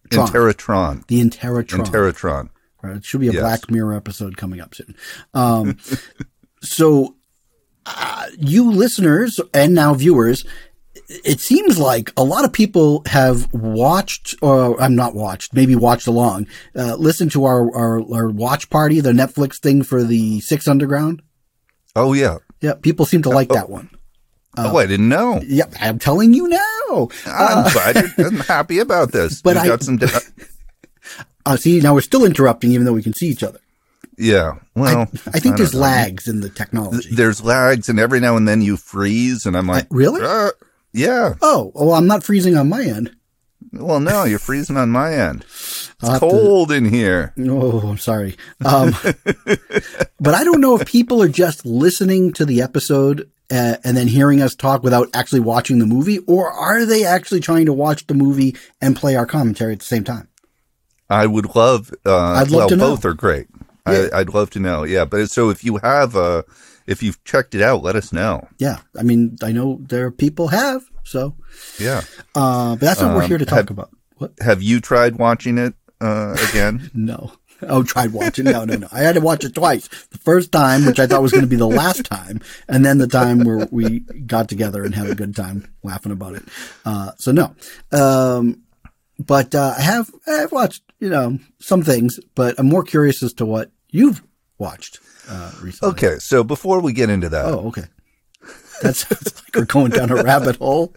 Tron. 0.10 0.28
Interrotron. 0.28 1.08
the 1.08 1.22
Interrotron. 1.22 1.86
Interrotron. 1.86 2.50
Right. 2.82 2.98
It 2.98 3.06
should 3.06 3.22
be 3.22 3.28
a 3.28 3.34
Yes. 3.34 3.42
Black 3.42 3.72
Mirror 3.72 3.94
episode 3.94 4.38
coming 4.38 4.62
up 4.62 4.74
soon. 4.76 4.96
Um, 5.34 5.78
so, 6.62 7.16
uh, 7.88 8.26
you 8.38 8.70
listeners 8.72 9.40
and 9.54 9.74
now 9.74 9.94
viewers, 9.94 10.46
it 11.10 11.40
seems 11.40 11.80
like 11.80 12.12
a 12.18 12.24
lot 12.24 12.44
of 12.44 12.52
people 12.52 13.02
have 13.08 13.52
watched, 13.54 14.36
or 14.42 14.80
I'm 14.82 14.96
not 14.96 15.16
watched, 15.16 15.54
maybe 15.54 15.76
watched 15.76 16.08
along, 16.08 16.48
uh, 16.76 16.96
listened 16.96 17.32
to 17.32 17.46
our, 17.46 17.74
our, 17.76 18.02
our 18.14 18.30
watch 18.30 18.70
party, 18.70 19.00
the 19.00 19.12
Netflix 19.14 19.58
thing 19.60 19.84
for 19.84 20.04
the 20.04 20.40
Six 20.42 20.68
Underground. 20.68 21.22
Oh 21.96 22.14
yeah. 22.14 22.38
Yeah, 22.62 22.74
people 22.74 23.06
seem 23.06 23.22
to 23.24 23.30
like 23.30 23.50
that 23.50 23.70
one. 23.70 23.90
oh, 24.58 24.78
I 24.78 24.86
didn't 24.88 25.08
know. 25.10 25.40
Yep, 25.48 25.74
I'm 25.80 26.00
telling 26.00 26.34
you 26.34 26.48
now. 26.48 27.08
I'm 27.28 27.72
glad. 27.72 27.96
You're, 28.18 28.28
I'm 28.28 28.38
happy 28.40 28.80
about 28.80 29.12
this. 29.12 29.42
But 29.44 29.56
We 29.56 29.62
I- 29.62 29.68
got 29.68 29.84
some. 29.84 29.98
da- 29.98 30.08
Uh, 31.46 31.56
see, 31.56 31.80
now 31.80 31.94
we're 31.94 32.02
still 32.02 32.26
interrupting, 32.26 32.72
even 32.74 32.86
though 32.86 32.92
we 32.92 33.02
can 33.02 33.14
see 33.14 33.28
each 33.28 33.42
other. 33.42 33.60
Yeah. 34.18 34.54
Well, 34.76 35.02
I 35.02 35.40
think 35.40 35.44
don't 35.44 35.58
there's 35.58 35.74
know. 35.74 35.82
lags 35.82 36.28
in 36.28 36.42
the 36.42 36.50
technology. 36.50 37.10
There's 37.14 37.44
lags, 37.44 37.90
and 37.90 38.00
every 38.00 38.20
now 38.20 38.36
and 38.38 38.48
then 38.48 38.62
you 38.62 38.78
freeze, 38.78 39.46
and 39.46 39.56
I'm 39.58 39.68
like, 39.68 39.88
really? 39.90 40.22
"Uh, 40.24 40.50
yeah. 40.94 41.36
oh, 41.42 41.72
well, 41.76 41.94
I'm 41.94 42.08
not 42.08 42.24
freezing 42.24 42.58
on 42.58 42.70
my 42.70 42.84
end. 42.84 43.16
Well, 43.74 44.00
no, 44.00 44.24
you're 44.24 44.40
freezing 44.40 44.78
on 44.78 44.90
my 44.90 45.14
end. 45.14 45.46
It's 46.00 46.10
have 46.10 46.20
to- 46.20 46.30
cold 46.30 46.72
in 46.72 46.86
here. 46.86 47.34
Oh, 47.40 47.80
I'm 47.80 47.98
sorry. 47.98 48.38
Um, 48.64 48.96
but 50.20 50.36
I 50.36 50.44
don't 50.44 50.62
know 50.62 50.76
if 50.80 50.88
people 50.88 51.24
are 51.24 51.28
just 51.28 51.66
listening 51.66 52.34
to 52.34 52.46
the 52.46 52.62
episode 52.62 53.32
uh, 53.50 53.78
and 53.84 53.98
then 53.98 54.08
hearing 54.08 54.40
us 54.40 54.54
talk 54.54 54.84
without 54.84 55.10
actually 55.16 55.40
watching 55.40 55.80
the 55.80 55.88
movie, 55.88 56.20
or 56.28 56.52
are 56.52 56.86
they 56.86 57.04
actually 57.04 57.40
trying 57.40 57.66
to 57.66 57.74
watch 57.74 58.06
the 58.06 58.14
movie 58.14 58.56
and 58.80 58.96
play 58.96 59.16
our 59.16 59.26
commentary 59.26 59.74
at 59.74 59.80
the 59.80 59.86
same 59.86 60.04
time? 60.04 60.28
I 61.10 61.26
would 61.26 61.56
love. 61.56 61.92
Uh, 62.06 62.16
I'd 62.16 62.52
love 62.52 62.60
well, 62.60 62.70
to 62.70 62.76
know. 62.76 62.90
both 62.92 63.04
are 63.06 63.16
great. 63.16 63.48
Yeah. 63.92 64.08
I, 64.14 64.20
I'd 64.20 64.30
love 64.34 64.50
to 64.52 64.60
know. 64.60 64.84
Yeah, 64.84 65.06
but 65.06 65.30
so 65.30 65.50
if 65.50 65.64
you 65.64 65.78
have, 65.78 66.16
uh, 66.16 66.44
if 66.88 67.04
you've 67.04 67.24
checked 67.24 67.56
it 67.56 67.62
out, 67.62 67.84
let 67.84 67.96
us 67.96 68.12
know. 68.14 68.48
Yeah, 68.60 68.78
I 68.98 69.04
mean, 69.04 69.38
I 69.44 69.52
know 69.52 69.80
there 69.82 70.06
are 70.08 70.12
people 70.12 70.48
have, 70.50 70.84
so, 71.04 71.36
Yeah. 71.80 72.02
uh, 72.36 72.72
but 72.76 72.82
that's 72.82 73.02
what 73.02 73.16
we're 73.16 73.24
Um, 73.24 73.28
here 73.30 73.38
to 73.38 73.46
talk 73.46 73.58
have- 73.58 73.72
about. 73.72 73.90
What? 74.18 74.34
Have 74.42 74.64
you 74.64 74.80
tried 74.82 75.18
watching 75.18 75.58
it 75.58 75.74
uh, 76.02 76.36
again? 76.50 76.90
No. 76.96 77.34
Oh, 77.64 77.82
tried 77.82 78.14
watching. 78.14 78.46
No, 78.46 78.66
no, 78.66 78.76
no. 78.76 78.88
I 78.92 79.00
had 79.00 79.16
to 79.16 79.22
watch 79.22 79.44
it 79.44 79.56
twice. 79.56 79.88
The 80.12 80.20
first 80.20 80.52
time, 80.52 80.86
which 80.86 81.00
I 81.00 81.08
thought 81.08 81.24
was 81.24 81.32
going 81.32 81.42
to 81.42 81.48
be 81.50 81.56
the 81.56 81.66
last 81.68 82.06
time, 82.06 82.40
and 82.68 82.86
then 82.86 83.00
the 83.00 83.08
time 83.08 83.40
where 83.44 83.68
we 83.72 84.02
got 84.28 84.48
together 84.48 84.84
and 84.84 84.94
had 84.94 85.08
a 85.10 85.16
good 85.16 85.36
time 85.36 85.68
laughing 85.82 86.12
about 86.12 86.36
it. 86.36 86.44
Uh, 86.86 87.14
so 87.18 87.32
no. 87.32 87.56
Um, 87.92 88.62
but, 89.18 89.56
uh, 89.56 89.74
I 89.76 89.82
have, 89.82 90.12
I've 90.28 90.52
watched, 90.52 90.84
you 91.00 91.10
know, 91.10 91.40
some 91.60 91.82
things, 91.82 92.20
but 92.36 92.54
I'm 92.60 92.68
more 92.70 92.84
curious 92.84 93.24
as 93.24 93.34
to 93.34 93.46
what 93.48 93.72
you've 93.90 94.22
watched, 94.58 95.00
uh, 95.30 95.52
recently. 95.62 95.92
okay, 95.92 96.20
so 96.20 96.44
before 96.44 96.82
we 96.82 96.94
get 96.94 97.10
into 97.10 97.30
that, 97.30 97.46
Oh, 97.46 97.68
okay. 97.68 97.84
That 98.84 98.96
sounds 98.96 99.34
like 99.44 99.56
we're 99.56 99.66
going 99.66 99.90
down 99.92 100.12
a 100.12 100.22
rabbit 100.24 100.58
hole, 100.58 100.94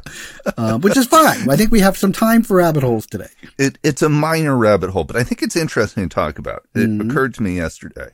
uh, 0.58 0.78
which 0.78 0.96
is 0.98 1.06
fine. 1.06 1.48
I 1.48 1.56
think 1.56 1.70
we 1.72 1.80
have 1.80 1.96
some 1.96 2.12
time 2.12 2.42
for 2.42 2.58
rabbit 2.58 2.82
holes 2.82 3.06
today. 3.06 3.28
it, 3.58 3.78
it's 3.82 4.02
a 4.02 4.08
minor 4.10 4.54
rabbit 4.56 4.90
hole, 4.90 5.04
but 5.04 5.16
I 5.16 5.22
think 5.24 5.42
it's 5.42 5.56
interesting 5.56 6.06
to 6.08 6.14
talk 6.14 6.38
about. 6.38 6.64
It 6.74 6.80
Mm-hmm. 6.90 7.10
occurred 7.10 7.34
to 7.34 7.42
me 7.42 7.56
yesterday. 7.56 8.10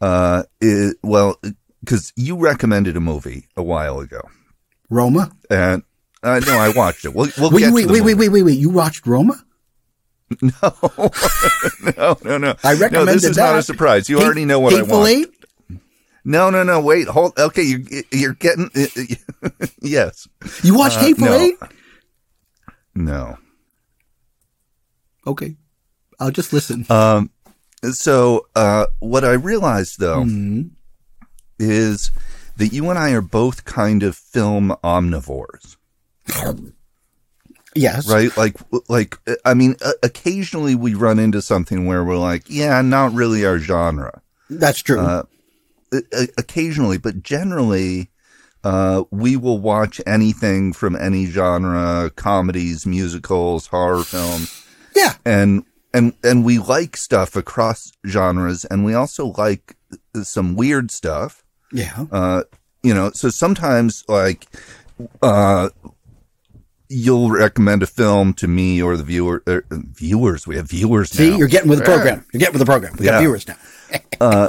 Uh, 0.00 0.42
it, 0.60 0.96
well, 1.02 1.40
because 1.80 2.12
you 2.16 2.36
recommended 2.36 2.96
a 2.96 3.00
movie 3.00 3.46
a 3.56 3.62
while 3.62 3.98
ago, 4.00 4.20
Roma? 4.90 5.32
and 5.50 5.82
Uh, 6.22 6.40
no, 6.46 6.58
I 6.58 6.68
watched 6.68 7.04
it. 7.06 7.14
We'll, 7.14 7.28
we'll 7.38 7.50
Wait, 7.50 7.60
get 7.60 7.72
wait, 7.72 7.82
to 7.82 7.86
the 7.88 7.92
wait, 7.94 8.02
wait, 8.02 8.14
wait, 8.14 8.28
wait, 8.28 8.42
wait. 8.42 8.58
You 8.58 8.68
watched 8.70 9.06
Roma? 9.06 9.42
No, 10.42 10.50
no, 11.96 12.16
no. 12.24 12.38
No. 12.38 12.54
I 12.62 12.74
No, 12.74 12.80
recommended 12.80 13.14
this 13.14 13.24
is 13.24 13.36
that. 13.36 13.50
not 13.50 13.58
a 13.58 13.62
surprise. 13.62 14.08
You 14.10 14.20
already 14.20 14.44
know 14.44 14.60
what 14.60 14.74
I 14.74 14.78
Hateful 14.78 15.00
want. 15.00 15.34
No, 16.24 16.50
no, 16.50 16.62
no. 16.62 16.80
Wait, 16.80 17.08
hold. 17.08 17.38
Okay, 17.38 17.62
you, 17.62 17.86
you're 18.12 18.34
getting. 18.34 18.70
yes. 19.80 20.28
You 20.62 20.76
watched 20.76 20.98
Uh, 20.98 21.00
Hateful 21.00 21.26
no. 21.26 21.40
Eight? 21.40 21.54
No. 22.94 23.38
Okay. 25.26 25.56
I'll 26.20 26.30
just 26.30 26.52
listen. 26.52 26.84
Um. 26.90 27.30
So, 27.92 28.46
uh, 28.56 28.86
what 28.98 29.24
I 29.24 29.32
realized 29.32 29.98
though 30.00 30.24
Mhm. 30.24 30.70
is 31.58 32.10
that 32.56 32.68
you 32.72 32.90
and 32.90 32.98
I 32.98 33.12
are 33.12 33.22
both 33.22 33.64
kind 33.64 34.02
of 34.02 34.16
film 34.16 34.74
omnivores. 34.84 35.76
Yes. 37.78 38.08
right 38.10 38.34
like 38.36 38.56
like 38.88 39.16
i 39.44 39.54
mean 39.54 39.76
uh, 39.84 39.92
occasionally 40.02 40.74
we 40.74 40.94
run 40.94 41.18
into 41.18 41.40
something 41.40 41.86
where 41.86 42.04
we're 42.04 42.18
like 42.18 42.44
yeah 42.48 42.80
not 42.82 43.12
really 43.12 43.46
our 43.46 43.58
genre 43.58 44.20
That's 44.50 44.80
true. 44.82 45.00
uh, 45.00 45.22
occasionally 46.36 46.98
but 46.98 47.22
generally 47.22 48.10
uh, 48.64 49.04
we 49.10 49.36
will 49.36 49.58
watch 49.58 50.00
anything 50.06 50.72
from 50.72 50.96
any 50.96 51.26
genre 51.26 52.10
comedies 52.16 52.84
musicals 52.86 53.68
horror 53.68 54.02
films 54.02 54.64
yeah. 54.96 55.14
and 55.24 55.64
and 55.94 56.12
and 56.24 56.44
we 56.44 56.58
like 56.58 56.96
stuff 56.96 57.36
across 57.36 57.92
genres 58.06 58.64
and 58.66 58.84
we 58.84 58.94
also 58.94 59.26
like 59.38 59.76
some 60.22 60.56
weird 60.56 60.90
stuff 60.90 61.42
Yeah. 61.72 62.06
uh, 62.10 62.42
you 62.82 62.94
know, 62.94 63.10
so 63.12 63.28
sometimes 63.30 64.04
like, 64.08 64.46
uh, 65.22 65.68
you'll 66.88 67.30
recommend 67.30 67.82
a 67.82 67.86
film 67.86 68.32
to 68.34 68.48
me 68.48 68.82
or 68.82 68.96
the 68.96 69.04
viewer, 69.04 69.42
er, 69.48 69.64
viewers. 69.70 70.46
We 70.46 70.56
have 70.56 70.68
viewers 70.68 71.12
now. 71.14 71.18
See, 71.18 71.30
now. 71.30 71.36
you're 71.36 71.48
getting 71.48 71.68
with 71.68 71.78
the 71.80 71.84
program. 71.84 72.24
You're 72.32 72.40
getting 72.40 72.54
with 72.54 72.60
the 72.60 72.66
program. 72.66 72.96
We 72.98 73.04
got 73.06 73.20
viewers 73.20 73.46
now. 73.48 73.56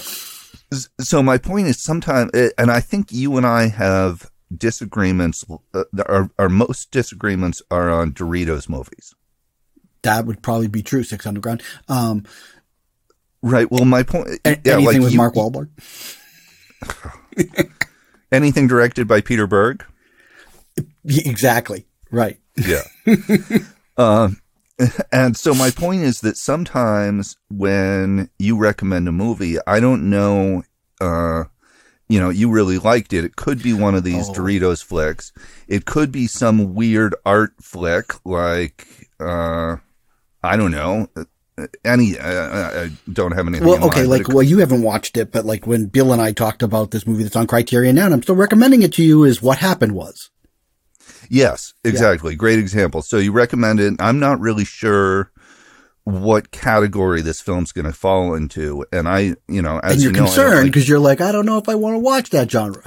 S- 0.72 0.90
so 1.00 1.24
my 1.24 1.38
point 1.38 1.68
is 1.68 1.82
sometimes, 1.82 2.32
and 2.58 2.70
I 2.72 2.80
think 2.80 3.12
you 3.12 3.38
and 3.38 3.46
I 3.46 3.68
have 3.70 4.30
disagreements. 4.56 5.44
Uh, 5.74 5.84
our, 6.08 6.30
our 6.38 6.50
most 6.50 6.92
disagreements 6.92 7.62
are 7.72 7.90
on 7.90 8.12
Doritos 8.14 8.70
movies. 8.70 9.16
That 10.04 10.26
would 10.26 10.42
probably 10.44 10.68
be 10.68 10.84
true. 10.84 11.04
Six 11.04 11.26
Underground. 11.26 11.64
Um, 11.88 12.26
Right. 13.42 13.72
Well, 13.72 13.86
my 13.86 14.04
point, 14.04 14.28
a- 14.46 14.50
yeah, 14.66 14.74
anything 14.74 14.86
like 14.86 15.00
with 15.00 15.12
you- 15.14 15.18
Mark 15.18 15.34
Wahlberg. 15.36 15.70
anything 18.32 18.68
directed 18.68 19.08
by 19.08 19.22
Peter 19.22 19.48
Berg. 19.48 19.84
Exactly. 21.06 21.86
Right. 22.12 22.40
Yeah. 22.56 22.84
uh, 23.98 24.30
and 25.12 25.36
so 25.36 25.54
my 25.54 25.72
point 25.72 26.02
is 26.04 26.22
that 26.22 26.38
sometimes 26.38 27.38
when 27.50 28.30
you 28.40 28.58
recommend 28.58 29.08
a 29.08 29.12
movie, 29.12 29.58
I 29.68 29.80
don't 29.80 30.10
know, 30.10 30.64
uh, 31.02 31.46
you 32.08 32.20
know, 32.20 32.30
you 32.30 32.50
really 32.50 32.78
liked 32.78 33.14
it. 33.14 33.26
It 33.26 33.36
could 33.36 33.62
be 33.62 33.74
one 33.74 33.96
of 33.96 34.04
these 34.04 34.30
Oh. 34.30 34.34
Doritos 34.34 34.84
flicks. 34.84 35.32
It 35.68 35.86
could 35.86 36.12
be 36.12 36.28
some 36.28 36.74
weird 36.74 37.14
art 37.26 37.54
flick 37.62 38.14
like, 38.26 38.88
uh, 39.20 39.78
I 40.42 40.56
don't 40.56 40.72
know, 40.72 41.08
uh, 41.16 41.26
any, 41.84 42.18
uh, 42.18 42.86
I 42.86 42.92
don't 43.12 43.34
have 43.34 43.48
anything. 43.48 43.68
in 43.68 43.74
Well, 43.74 43.88
okay. 43.88 44.06
Like, 44.06 44.30
well, 44.30 44.42
you 44.44 44.60
haven't 44.60 44.82
watched 44.82 45.18
it, 45.18 45.32
but 45.32 45.46
like 45.46 45.68
when 45.68 45.88
Bill 45.88 46.14
and 46.14 46.22
I 46.22 46.32
talked 46.32 46.64
about 46.64 46.92
this 46.92 47.06
movie 47.06 47.24
that's 47.24 47.36
on 47.36 47.48
Criterion 47.48 47.96
now, 47.96 48.06
and 48.06 48.14
I'm 48.14 48.24
still 48.24 48.36
recommending 48.36 48.82
it 48.82 48.94
to 48.94 49.04
you, 49.04 49.26
is 49.26 49.42
What 49.42 49.58
Happened 49.58 49.92
Was. 49.92 50.30
Yes, 51.30 51.74
exactly. 51.84 52.36
Great 52.36 52.60
example. 52.60 53.02
So 53.02 53.18
you 53.18 53.32
recommend 53.32 53.80
it. 53.80 53.94
I'm 54.00 54.20
not 54.20 54.40
really 54.40 54.66
sure 54.66 55.32
what 56.04 56.50
category 56.52 57.22
this 57.22 57.40
film's 57.40 57.72
going 57.72 57.86
to 57.86 57.94
fall 57.94 58.34
into, 58.34 58.84
and 58.92 59.08
I, 59.08 59.36
you 59.48 59.62
know, 59.62 59.80
as 59.84 59.94
and 59.94 60.02
you're 60.02 60.12
you 60.12 60.18
know, 60.18 60.26
concerned 60.26 60.56
like- 60.56 60.66
because 60.66 60.90
you're 60.90 60.98
like, 61.00 61.22
I 61.22 61.32
don't 61.32 61.46
know 61.46 61.58
if 61.60 61.70
I 61.70 61.76
want 61.76 61.96
to 61.96 62.00
watch 62.00 62.32
that 62.32 62.50
genre. 62.50 62.84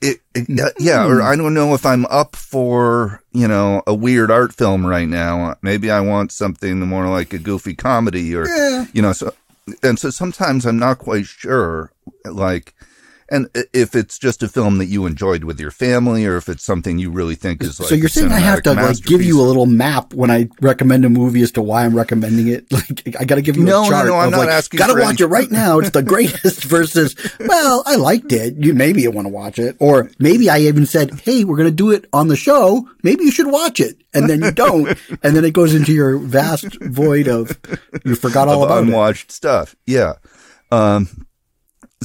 it, 0.00 0.20
it, 0.34 0.74
yeah, 0.78 1.06
or 1.06 1.20
I 1.22 1.36
don't 1.36 1.54
know 1.54 1.74
if 1.74 1.84
I'm 1.86 2.04
up 2.06 2.36
for 2.36 3.22
you 3.32 3.48
know 3.48 3.82
a 3.86 3.94
weird 3.94 4.30
art 4.30 4.52
film 4.54 4.84
right 4.86 5.08
now. 5.08 5.56
Maybe 5.62 5.90
I 5.90 6.00
want 6.00 6.32
something 6.32 6.80
more 6.80 7.08
like 7.08 7.32
a 7.32 7.38
goofy 7.38 7.74
comedy, 7.74 8.34
or 8.34 8.46
Yeah. 8.46 8.86
you 8.92 9.00
know, 9.02 9.12
so 9.12 9.32
and 9.82 9.98
so 9.98 10.10
sometimes 10.10 10.66
I'm 10.66 10.78
not 10.78 10.98
quite 10.98 11.24
sure, 11.26 11.92
like. 12.26 12.74
And 13.34 13.48
if 13.72 13.96
it's 13.96 14.16
just 14.18 14.42
a 14.44 14.48
film 14.48 14.78
that 14.78 14.86
you 14.86 15.06
enjoyed 15.06 15.42
with 15.42 15.58
your 15.58 15.72
family, 15.72 16.24
or 16.24 16.36
if 16.36 16.48
it's 16.48 16.62
something 16.62 16.98
you 16.98 17.10
really 17.10 17.34
think 17.34 17.62
is 17.62 17.80
like 17.80 17.88
so 17.88 17.94
you're 17.96 18.08
saying 18.08 18.30
I 18.30 18.38
have 18.38 18.62
to 18.62 18.74
like 18.74 19.02
give 19.02 19.22
you 19.22 19.40
a 19.40 19.42
little 19.42 19.66
map 19.66 20.14
when 20.14 20.30
I 20.30 20.48
recommend 20.60 21.04
a 21.04 21.08
movie 21.08 21.42
as 21.42 21.50
to 21.52 21.62
why 21.62 21.84
I'm 21.84 21.96
recommending 21.96 22.46
it? 22.48 22.66
Like 22.72 23.16
I 23.18 23.24
got 23.24 23.34
to 23.36 23.42
give 23.42 23.56
you 23.56 23.64
No, 23.64 23.80
a 23.80 23.84
no, 23.84 23.90
chart 23.90 24.06
no, 24.06 24.14
I'm 24.16 24.26
of 24.26 24.30
not 24.32 24.38
like, 24.38 24.48
asking 24.50 24.78
gotta 24.78 24.94
watch 24.94 25.20
any- 25.20 25.24
it 25.28 25.32
right 25.32 25.50
now. 25.50 25.80
It's 25.80 25.90
the 25.90 26.02
greatest 26.14 26.64
versus, 26.76 27.16
well, 27.40 27.82
I 27.86 27.96
liked 27.96 28.30
it. 28.32 28.54
You 28.56 28.72
maybe 28.72 29.02
you 29.02 29.10
want 29.10 29.26
to 29.26 29.32
watch 29.32 29.58
it, 29.58 29.76
or 29.80 30.10
maybe 30.20 30.48
I 30.48 30.58
even 30.60 30.86
said, 30.86 31.18
hey, 31.20 31.42
we're 31.44 31.56
gonna 31.56 31.70
do 31.72 31.90
it 31.90 32.06
on 32.12 32.28
the 32.28 32.36
show. 32.36 32.88
Maybe 33.02 33.24
you 33.24 33.30
should 33.32 33.50
watch 33.50 33.80
it, 33.80 34.00
and 34.14 34.30
then 34.30 34.42
you 34.42 34.52
don't, 34.52 34.88
and 35.24 35.34
then 35.36 35.44
it 35.44 35.54
goes 35.54 35.74
into 35.74 35.92
your 35.92 36.18
vast 36.18 36.80
void 36.82 37.26
of 37.26 37.58
you 38.04 38.14
forgot 38.14 38.46
all 38.48 38.62
of 38.62 38.70
about 38.70 38.84
it. 38.84 38.86
unwatched 38.88 39.32
stuff. 39.32 39.74
Yeah. 39.86 40.14
Um, 40.70 41.23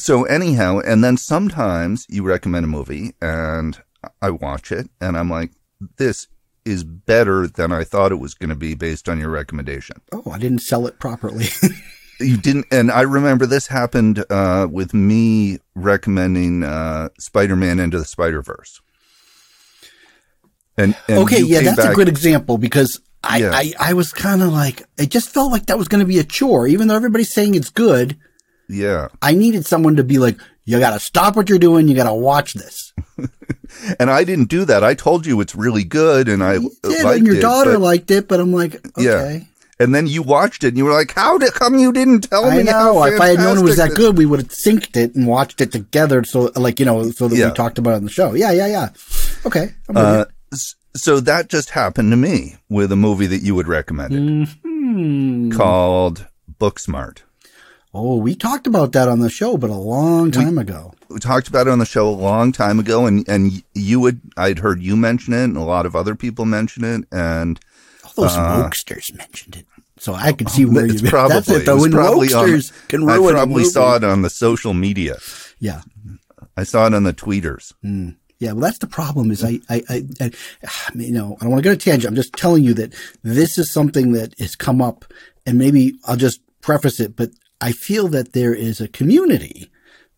so 0.01 0.23
anyhow, 0.23 0.79
and 0.79 1.03
then 1.03 1.17
sometimes 1.17 2.05
you 2.09 2.23
recommend 2.23 2.65
a 2.65 2.67
movie 2.67 3.13
and 3.21 3.81
I 4.21 4.31
watch 4.31 4.71
it 4.71 4.89
and 4.99 5.17
I'm 5.17 5.29
like, 5.29 5.51
this 5.97 6.27
is 6.65 6.83
better 6.83 7.47
than 7.47 7.71
I 7.71 7.83
thought 7.83 8.11
it 8.11 8.17
was 8.19 8.33
going 8.33 8.49
to 8.49 8.55
be 8.55 8.75
based 8.75 9.07
on 9.09 9.19
your 9.19 9.29
recommendation. 9.29 10.01
Oh, 10.11 10.31
I 10.31 10.37
didn't 10.37 10.59
sell 10.59 10.87
it 10.87 10.99
properly. 10.99 11.47
You 12.21 12.35
didn't, 12.35 12.65
and 12.69 12.91
I 12.91 13.03
remember 13.03 13.45
this 13.45 13.67
happened 13.67 14.25
uh, 14.29 14.67
with 14.69 14.93
me 14.93 15.59
recommending 15.73 16.63
uh, 16.63 17.07
Spider-Man 17.17 17.79
into 17.79 17.97
the 17.97 18.03
Spider-Verse. 18.03 18.81
And, 20.77 20.97
and 21.07 21.19
okay, 21.19 21.41
yeah, 21.41 21.61
that's 21.61 21.79
a 21.79 21.93
good 21.93 22.09
example 22.09 22.57
because 22.57 22.99
I, 23.23 23.37
Yeah. 23.37 23.51
I, 23.53 23.73
I 23.79 23.93
was 23.93 24.11
kind 24.11 24.41
of 24.41 24.49
like, 24.51 24.83
it 24.97 25.11
just 25.11 25.29
felt 25.29 25.49
like 25.49 25.67
that 25.67 25.77
was 25.77 25.87
going 25.87 26.01
to 26.01 26.05
be 26.05 26.19
a 26.19 26.25
chore, 26.25 26.67
even 26.67 26.89
though 26.89 26.95
everybody's 26.95 27.33
saying 27.33 27.55
it's 27.55 27.69
good. 27.69 28.17
Yeah. 28.69 29.07
I 29.21 29.33
needed 29.33 29.65
someone 29.65 29.95
to 29.97 30.03
be 30.03 30.19
like, 30.19 30.37
you 30.65 30.79
got 30.79 30.91
to 30.91 30.99
stop 30.99 31.35
what 31.35 31.49
you're 31.49 31.57
doing. 31.59 31.87
You 31.87 31.95
got 31.95 32.03
to 32.09 32.13
watch 32.13 32.53
this. 32.53 32.93
And 33.99 34.09
I 34.09 34.23
didn't 34.23 34.49
do 34.49 34.65
that. 34.65 34.83
I 34.83 34.95
told 34.95 35.25
you 35.27 35.39
it's 35.41 35.53
really 35.55 35.83
good, 35.83 36.27
and 36.27 36.43
I 36.43 36.55
You 36.55 36.71
did, 36.81 37.03
liked 37.03 37.17
and 37.19 37.27
your 37.27 37.35
it, 37.37 37.41
daughter 37.41 37.73
but- 37.73 37.81
liked 37.81 38.09
it, 38.11 38.27
but 38.27 38.39
I'm 38.39 38.51
like, 38.51 38.75
okay. 38.97 39.03
Yeah. 39.03 39.39
And 39.79 39.93
then 39.93 40.07
you 40.07 40.23
watched 40.23 40.63
it 40.63 40.69
and 40.69 40.77
you 40.77 40.85
were 40.85 40.91
like, 40.91 41.13
how 41.13 41.37
did, 41.37 41.53
come 41.53 41.77
you 41.77 41.93
didn't 41.93 42.21
tell 42.29 42.45
I 42.45 42.57
me 42.57 42.63
know. 42.63 42.71
how 42.99 43.03
If 43.05 43.21
I 43.21 43.27
had 43.27 43.37
known 43.39 43.59
it 43.59 43.63
was 43.63 43.77
that 43.77 43.93
good, 43.95 44.17
we 44.17 44.25
would 44.25 44.39
have 44.39 44.49
synced 44.49 44.97
it 44.97 45.13
and 45.15 45.27
watched 45.27 45.61
it 45.61 45.71
together. 45.71 46.23
So, 46.23 46.51
like, 46.55 46.79
you 46.79 46.85
know, 46.85 47.11
so 47.11 47.27
that 47.27 47.35
Yeah. 47.35 47.49
we 47.49 47.53
talked 47.53 47.77
about 47.77 47.91
it 47.91 47.97
on 47.97 48.03
the 48.05 48.09
show. 48.09 48.33
Yeah, 48.33 48.51
yeah, 48.51 48.67
yeah. 48.67 48.89
Okay. 49.45 49.69
Uh, 49.95 50.25
so 50.95 51.19
that 51.21 51.47
just 51.47 51.69
happened 51.69 52.11
to 52.11 52.17
me 52.17 52.57
with 52.69 52.91
a 52.91 52.95
movie 52.97 53.27
that 53.27 53.43
you 53.43 53.53
would 53.55 53.67
recommend 53.67 54.13
you. 54.13 54.45
Hmm. 54.65 55.51
called 55.51 56.27
Booksmart. 56.59 57.19
Oh, 57.93 58.17
we 58.17 58.35
talked 58.35 58.67
about 58.67 58.91
that 58.91 59.07
on 59.09 59.19
the 59.19 59.29
show, 59.29 59.57
but 59.57 59.69
a 59.69 59.75
long 59.75 60.29
time 60.31 60.57
ago. 60.59 60.93
We 61.09 61.19
talked 61.19 61.47
about 61.47 61.65
it 61.67 61.71
on 61.71 61.79
the 61.79 61.85
show 61.87 62.07
a 62.07 62.11
long 62.11 62.51
time 62.51 62.77
ago 62.79 63.07
and, 63.07 63.27
and 63.27 63.63
you 63.73 63.99
would, 63.99 64.21
I'd 64.37 64.59
heard 64.59 64.81
you 64.83 64.95
mention 64.95 65.33
it 65.33 65.45
and 65.45 65.57
a 65.57 65.61
lot 65.63 65.87
of 65.87 65.95
other 65.95 66.13
people 66.13 66.45
mention 66.45 66.83
it. 66.83 67.05
And 67.11 67.59
All 68.03 68.25
those 68.25 68.35
wokesters 68.37 69.15
mentioned 69.17 69.55
it. 69.55 69.65
So 69.97 70.13
I 70.13 70.33
could 70.33 70.49
see 70.49 70.65
where 70.65 70.83
Uh, 70.85 70.89
it's 70.89 71.01
you. 71.01 71.09
probably, 71.09 71.33
That's 71.37 71.49
it, 71.49 71.65
though. 71.65 71.81
When 71.81 71.91
probably 71.91 72.31
on- 72.31 72.47
wokesters 72.49 72.87
can 72.89 73.05
ruin 73.05 73.33
a 73.35 73.37
probably 73.39 73.63
saw 73.63 73.95
it 73.95 74.03
on 74.03 74.21
the 74.21 74.29
social 74.29 74.75
media. 74.75 75.17
Yeah. 75.59 75.81
I 76.55 76.63
saw 76.63 76.85
it 76.85 76.93
on 76.93 77.03
the 77.03 77.13
tweeters. 77.13 77.73
Yeah, 78.37 78.51
well, 78.53 78.61
that's 78.61 78.77
the 78.77 78.87
problem. 78.87 79.31
Is 79.31 79.43
I, 79.43 79.59
I, 79.67 79.83
I, 79.89 80.03
I, 80.21 80.31
you 80.95 81.11
know, 81.11 81.37
I 81.39 81.43
don't 81.43 81.51
want 81.51 81.63
to 81.63 81.69
go 81.69 81.73
to 81.75 81.77
tangent. 81.77 82.11
I'm 82.11 82.15
just 82.15 82.33
telling 82.33 82.63
you 82.63 82.75
that 82.75 82.93
this 83.23 83.57
is 83.57 83.73
something 83.73 84.11
that 84.11 84.37
has 84.39 84.55
come 84.55 84.79
up, 84.81 85.05
and 85.47 85.57
maybe 85.57 85.97
I'll 86.05 86.15
just 86.17 86.39
preface 86.61 86.99
it. 86.99 87.15
But 87.15 87.31
I 87.61 87.71
feel 87.71 88.07
that 88.09 88.33
there 88.33 88.53
is 88.53 88.79
a 88.79 88.87
community. 88.87 89.69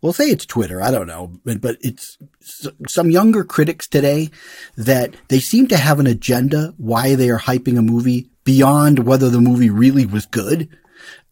We'll 0.02 0.14
say 0.14 0.30
it's 0.30 0.46
Twitter. 0.46 0.82
I 0.82 0.90
don't 0.92 1.08
know, 1.08 1.32
but, 1.44 1.78
it's 1.82 2.18
some 2.88 3.12
younger 3.12 3.44
critics 3.44 3.88
today 3.88 4.30
that 4.76 5.14
they 5.28 5.40
seem 5.40 5.68
to 5.68 5.78
have 5.78 6.00
an 6.00 6.08
agenda 6.08 6.74
why 6.78 7.16
they 7.16 7.30
are 7.30 7.38
hyping 7.40 7.78
a 7.78 7.84
movie 7.84 8.30
beyond 8.44 9.00
whether 9.06 9.30
the 9.30 9.42
movie 9.42 9.70
really 9.70 10.06
was 10.06 10.26
good. 10.26 10.70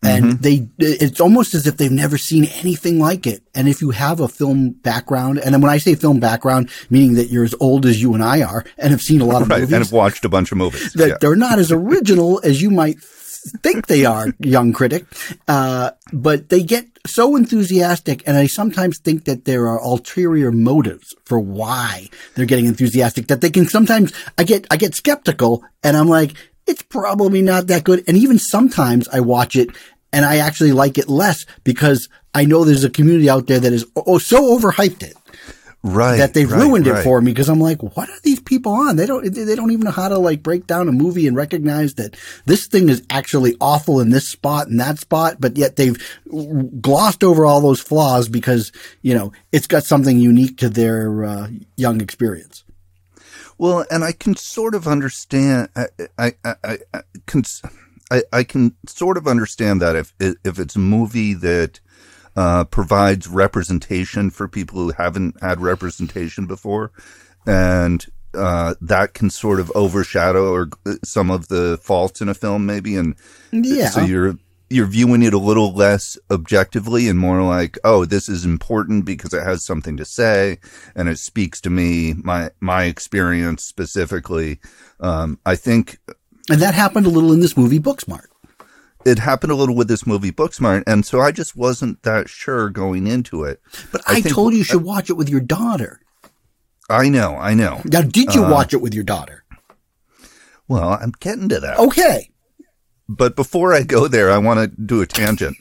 And 0.01 0.25
mm-hmm. 0.25 0.41
they, 0.41 0.67
it's 0.77 1.19
almost 1.19 1.53
as 1.53 1.67
if 1.67 1.75
they've 1.77 1.91
never 1.91 2.17
seen 2.17 2.45
anything 2.45 2.99
like 2.99 3.27
it. 3.27 3.43
And 3.53 3.67
if 3.67 3.81
you 3.81 3.89
have 3.89 4.19
a 4.21 4.29
film 4.29 4.69
background, 4.69 5.39
and 5.39 5.61
when 5.61 5.71
I 5.71 5.77
say 5.77 5.93
film 5.95 6.19
background, 6.21 6.69
meaning 6.89 7.15
that 7.15 7.29
you're 7.29 7.43
as 7.43 7.55
old 7.59 7.85
as 7.85 8.01
you 8.01 8.13
and 8.13 8.23
I 8.23 8.41
are 8.43 8.63
and 8.77 8.91
have 8.91 9.01
seen 9.01 9.19
a 9.19 9.25
lot 9.25 9.41
of 9.41 9.49
Right. 9.49 9.59
movies, 9.59 9.73
And 9.73 9.83
have 9.83 9.91
watched 9.91 10.23
a 10.23 10.29
bunch 10.29 10.51
of 10.53 10.57
movies. 10.57 10.93
that 10.93 11.07
Yeah. 11.09 11.17
they're 11.19 11.35
not 11.35 11.59
as 11.59 11.71
original 11.71 12.39
as 12.43 12.61
you 12.61 12.69
might 12.71 12.99
think 13.61 13.87
they 13.87 14.05
are, 14.05 14.33
young 14.39 14.73
critic. 14.73 15.05
Uh, 15.47 15.91
but 16.13 16.49
they 16.49 16.63
get 16.63 16.85
so 17.05 17.35
enthusiastic, 17.35 18.23
and 18.27 18.37
I 18.37 18.47
sometimes 18.47 18.99
think 18.99 19.25
that 19.25 19.45
there 19.45 19.67
are 19.67 19.79
ulterior 19.79 20.51
motives 20.51 21.15
for 21.25 21.39
why 21.39 22.09
they're 22.35 22.45
getting 22.45 22.65
enthusiastic. 22.65 23.27
That 23.27 23.41
they 23.41 23.49
can 23.49 23.67
sometimes 23.67 24.13
I 24.37 24.43
get 24.43 24.67
I 24.71 24.77
get 24.77 24.95
skeptical, 24.95 25.63
and 25.83 25.95
I'm 25.95 26.07
like, 26.07 26.33
it's 26.67 26.83
probably 26.83 27.41
not 27.41 27.67
that 27.67 27.83
good. 27.83 28.03
And 28.07 28.17
even 28.17 28.39
sometimes 28.39 29.07
I 29.07 29.21
watch 29.21 29.55
it 29.55 29.69
and 30.11 30.25
I 30.25 30.37
actually 30.37 30.71
like 30.71 30.97
it 30.97 31.09
less 31.09 31.45
because 31.63 32.09
I 32.33 32.45
know 32.45 32.63
there's 32.63 32.83
a 32.83 32.89
community 32.89 33.29
out 33.29 33.47
there 33.47 33.59
that 33.59 33.73
is 33.73 33.85
oh 33.95 34.17
so 34.17 34.57
overhyped 34.57 35.03
it 35.03 35.15
Right. 35.81 36.17
that 36.17 36.33
they've 36.33 36.51
right, 36.51 36.61
ruined 36.61 36.87
it 36.87 36.91
right. 36.91 37.03
for 37.03 37.21
me 37.21 37.31
because 37.31 37.47
I'm 37.47 37.61
like, 37.61 37.81
what 37.81 38.09
are 38.09 38.19
these 38.23 38.41
people 38.41 38.73
on? 38.73 38.97
They 38.97 39.05
don't, 39.05 39.23
they 39.33 39.55
don't 39.55 39.71
even 39.71 39.85
know 39.85 39.91
how 39.91 40.09
to 40.09 40.17
like 40.17 40.43
break 40.43 40.67
down 40.67 40.89
a 40.89 40.91
movie 40.91 41.25
and 41.25 41.37
recognize 41.37 41.93
that 41.93 42.17
this 42.45 42.67
thing 42.67 42.89
is 42.89 43.01
actually 43.09 43.55
awful 43.61 44.01
in 44.01 44.09
this 44.09 44.27
spot 44.27 44.67
and 44.67 44.79
that 44.81 44.99
spot, 44.99 45.37
but 45.39 45.55
yet 45.55 45.77
they've 45.77 45.97
glossed 46.81 47.23
over 47.23 47.45
all 47.45 47.61
those 47.61 47.79
flaws 47.79 48.27
because, 48.27 48.73
you 49.01 49.13
know, 49.13 49.31
it's 49.53 49.67
got 49.67 49.85
something 49.85 50.19
unique 50.19 50.57
to 50.57 50.69
their 50.69 51.23
uh, 51.23 51.47
young 51.77 52.01
experience. 52.01 52.65
Well, 53.57 53.85
and 53.91 54.03
I 54.03 54.13
can 54.13 54.35
sort 54.35 54.73
of 54.73 54.87
understand. 54.87 55.69
I 55.75 55.85
I 56.17 56.33
I, 56.45 56.55
I, 56.63 56.77
I 56.93 57.01
can 57.25 57.43
I, 58.09 58.23
I 58.31 58.43
can 58.43 58.75
sort 58.87 59.17
of 59.17 59.27
understand 59.27 59.81
that 59.81 59.95
if 59.95 60.13
if 60.19 60.59
it's 60.59 60.75
a 60.75 60.79
movie 60.79 61.33
that 61.35 61.79
uh, 62.39 62.63
provides 62.77 63.27
representation 63.27 64.29
for 64.31 64.47
people 64.47 64.77
who 64.79 64.91
haven't 65.03 65.33
had 65.41 65.59
representation 65.61 66.45
before, 66.47 66.91
and 67.45 68.05
uh, 68.33 68.75
that 68.81 69.13
can 69.13 69.29
sort 69.29 69.59
of 69.59 69.71
overshadow 69.75 70.45
or 70.53 70.69
some 71.03 71.29
of 71.35 71.47
the 71.49 71.77
faults 71.81 72.21
in 72.21 72.29
a 72.29 72.33
film, 72.33 72.65
maybe, 72.65 72.95
and 72.95 73.15
Yeah. 73.51 73.89
so 73.89 74.01
you're 74.01 74.35
you're 74.71 74.85
viewing 74.85 75.23
it 75.23 75.33
a 75.33 75.39
little 75.49 75.73
less 75.73 76.15
objectively 76.29 77.09
and 77.09 77.17
more 77.17 77.41
like, 77.41 77.79
oh, 77.83 78.05
this 78.05 78.29
is 78.29 78.45
important 78.45 79.03
because 79.03 79.33
it 79.33 79.41
has 79.43 79.65
something 79.65 79.97
to 79.97 80.05
say 80.05 80.59
and 80.95 81.09
it 81.09 81.17
speaks 81.19 81.59
to 81.61 81.69
me, 81.71 82.13
my 82.23 82.51
my 82.61 82.83
experience 82.85 83.63
specifically. 83.63 84.59
Um, 84.99 85.39
I 85.43 85.55
think 85.55 85.97
And 86.51 86.61
that 86.61 86.75
happened 86.75 87.07
a 87.07 87.09
little 87.09 87.33
in 87.33 87.39
this 87.41 87.57
movie, 87.57 87.79
Booksmart. 87.79 88.28
It 89.05 89.19
happened 89.19 89.51
a 89.51 89.55
little 89.55 89.75
with 89.75 89.87
this 89.87 90.05
movie 90.05 90.31
Booksmart, 90.31 90.83
and 90.87 91.05
so 91.05 91.19
I 91.21 91.31
just 91.31 91.55
wasn't 91.55 92.03
that 92.03 92.29
sure 92.29 92.69
going 92.69 93.07
into 93.07 93.43
it. 93.43 93.61
But 93.91 94.01
I 94.07 94.13
I, 94.17 94.21
think- 94.21 94.35
told 94.35 94.53
you 94.53 94.59
you 94.59 94.63
should 94.63 94.83
watch 94.83 95.09
it 95.09 95.13
with 95.13 95.29
your 95.29 95.41
daughter. 95.41 96.01
I 96.89 97.07
know, 97.09 97.35
I 97.35 97.53
know. 97.53 97.81
Now, 97.85 98.01
did 98.01 98.29
Uh, 98.29 98.33
you 98.33 98.41
watch 98.41 98.73
it 98.73 98.81
with 98.81 98.93
your 98.95 99.03
daughter? 99.03 99.43
Well, 100.67 100.89
I'm 101.01 101.13
getting 101.19 101.49
to 101.49 101.59
that. 101.59 101.77
Okay. 101.79 102.29
But 103.07 103.35
before 103.35 103.73
I 103.73 103.83
go 103.83 104.07
there, 104.07 104.29
I 104.31 104.37
want 104.37 104.59
to 104.59 104.81
do 104.81 105.01
a 105.01 105.05
tangent. 105.07 105.57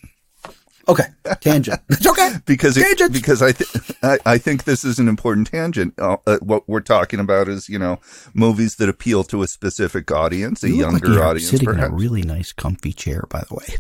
Okay. 0.89 1.05
Tangent. 1.41 1.81
It's 1.91 2.07
okay. 2.07 2.31
because 2.47 2.77
it, 2.79 3.13
because 3.13 3.43
I, 3.43 3.53
th- 3.53 3.71
I 4.03 4.19
I 4.25 4.39
think 4.39 4.65
this 4.65 4.85
is 4.85 4.99
an 4.99 5.07
important 5.09 5.49
tangent. 5.51 5.93
Uh, 5.99 6.17
uh, 6.27 6.39
what 6.41 6.67
we're 6.69 6.81
talking 6.81 7.21
about 7.21 7.49
is 7.49 7.69
you 7.69 7.79
know 7.79 8.01
movies 8.35 8.77
that 8.77 8.89
appeal 8.89 9.23
to 9.25 9.43
a 9.43 9.47
specific 9.49 10.11
audience, 10.11 10.63
a 10.65 10.69
You 10.71 10.77
look 10.77 10.93
like 10.95 11.03
younger 11.03 11.13
you're 11.19 11.25
audience. 11.25 11.51
sitting 11.51 11.69
in 11.69 11.81
a 11.81 11.91
really 11.91 12.23
nice, 12.23 12.53
comfy 12.53 12.93
chair, 12.95 13.25
by 13.29 13.45
the 13.49 13.55
way. 13.55 13.77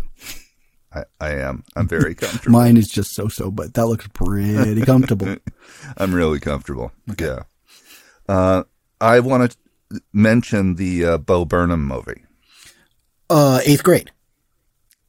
I, 0.92 1.04
I 1.20 1.30
am. 1.40 1.64
I'm 1.76 1.88
very 1.88 2.14
comfortable. 2.22 2.58
Mine 2.58 2.76
is 2.76 2.88
just 2.88 3.14
so-so, 3.14 3.50
but 3.50 3.74
that 3.74 3.86
looks 3.86 4.08
pretty 4.08 4.82
comfortable. 4.82 5.36
I'm 5.96 6.14
really 6.14 6.40
comfortable. 6.40 6.92
Yeah. 7.18 7.44
Uh, 8.28 8.64
I 9.00 9.20
want 9.20 9.52
to 9.52 10.00
mention 10.12 10.74
the 10.76 11.04
uh, 11.04 11.18
Bo 11.18 11.44
Burnham 11.44 11.86
movie. 11.86 12.24
Uh, 13.30 13.60
eighth 13.64 13.82
grade. 13.82 14.10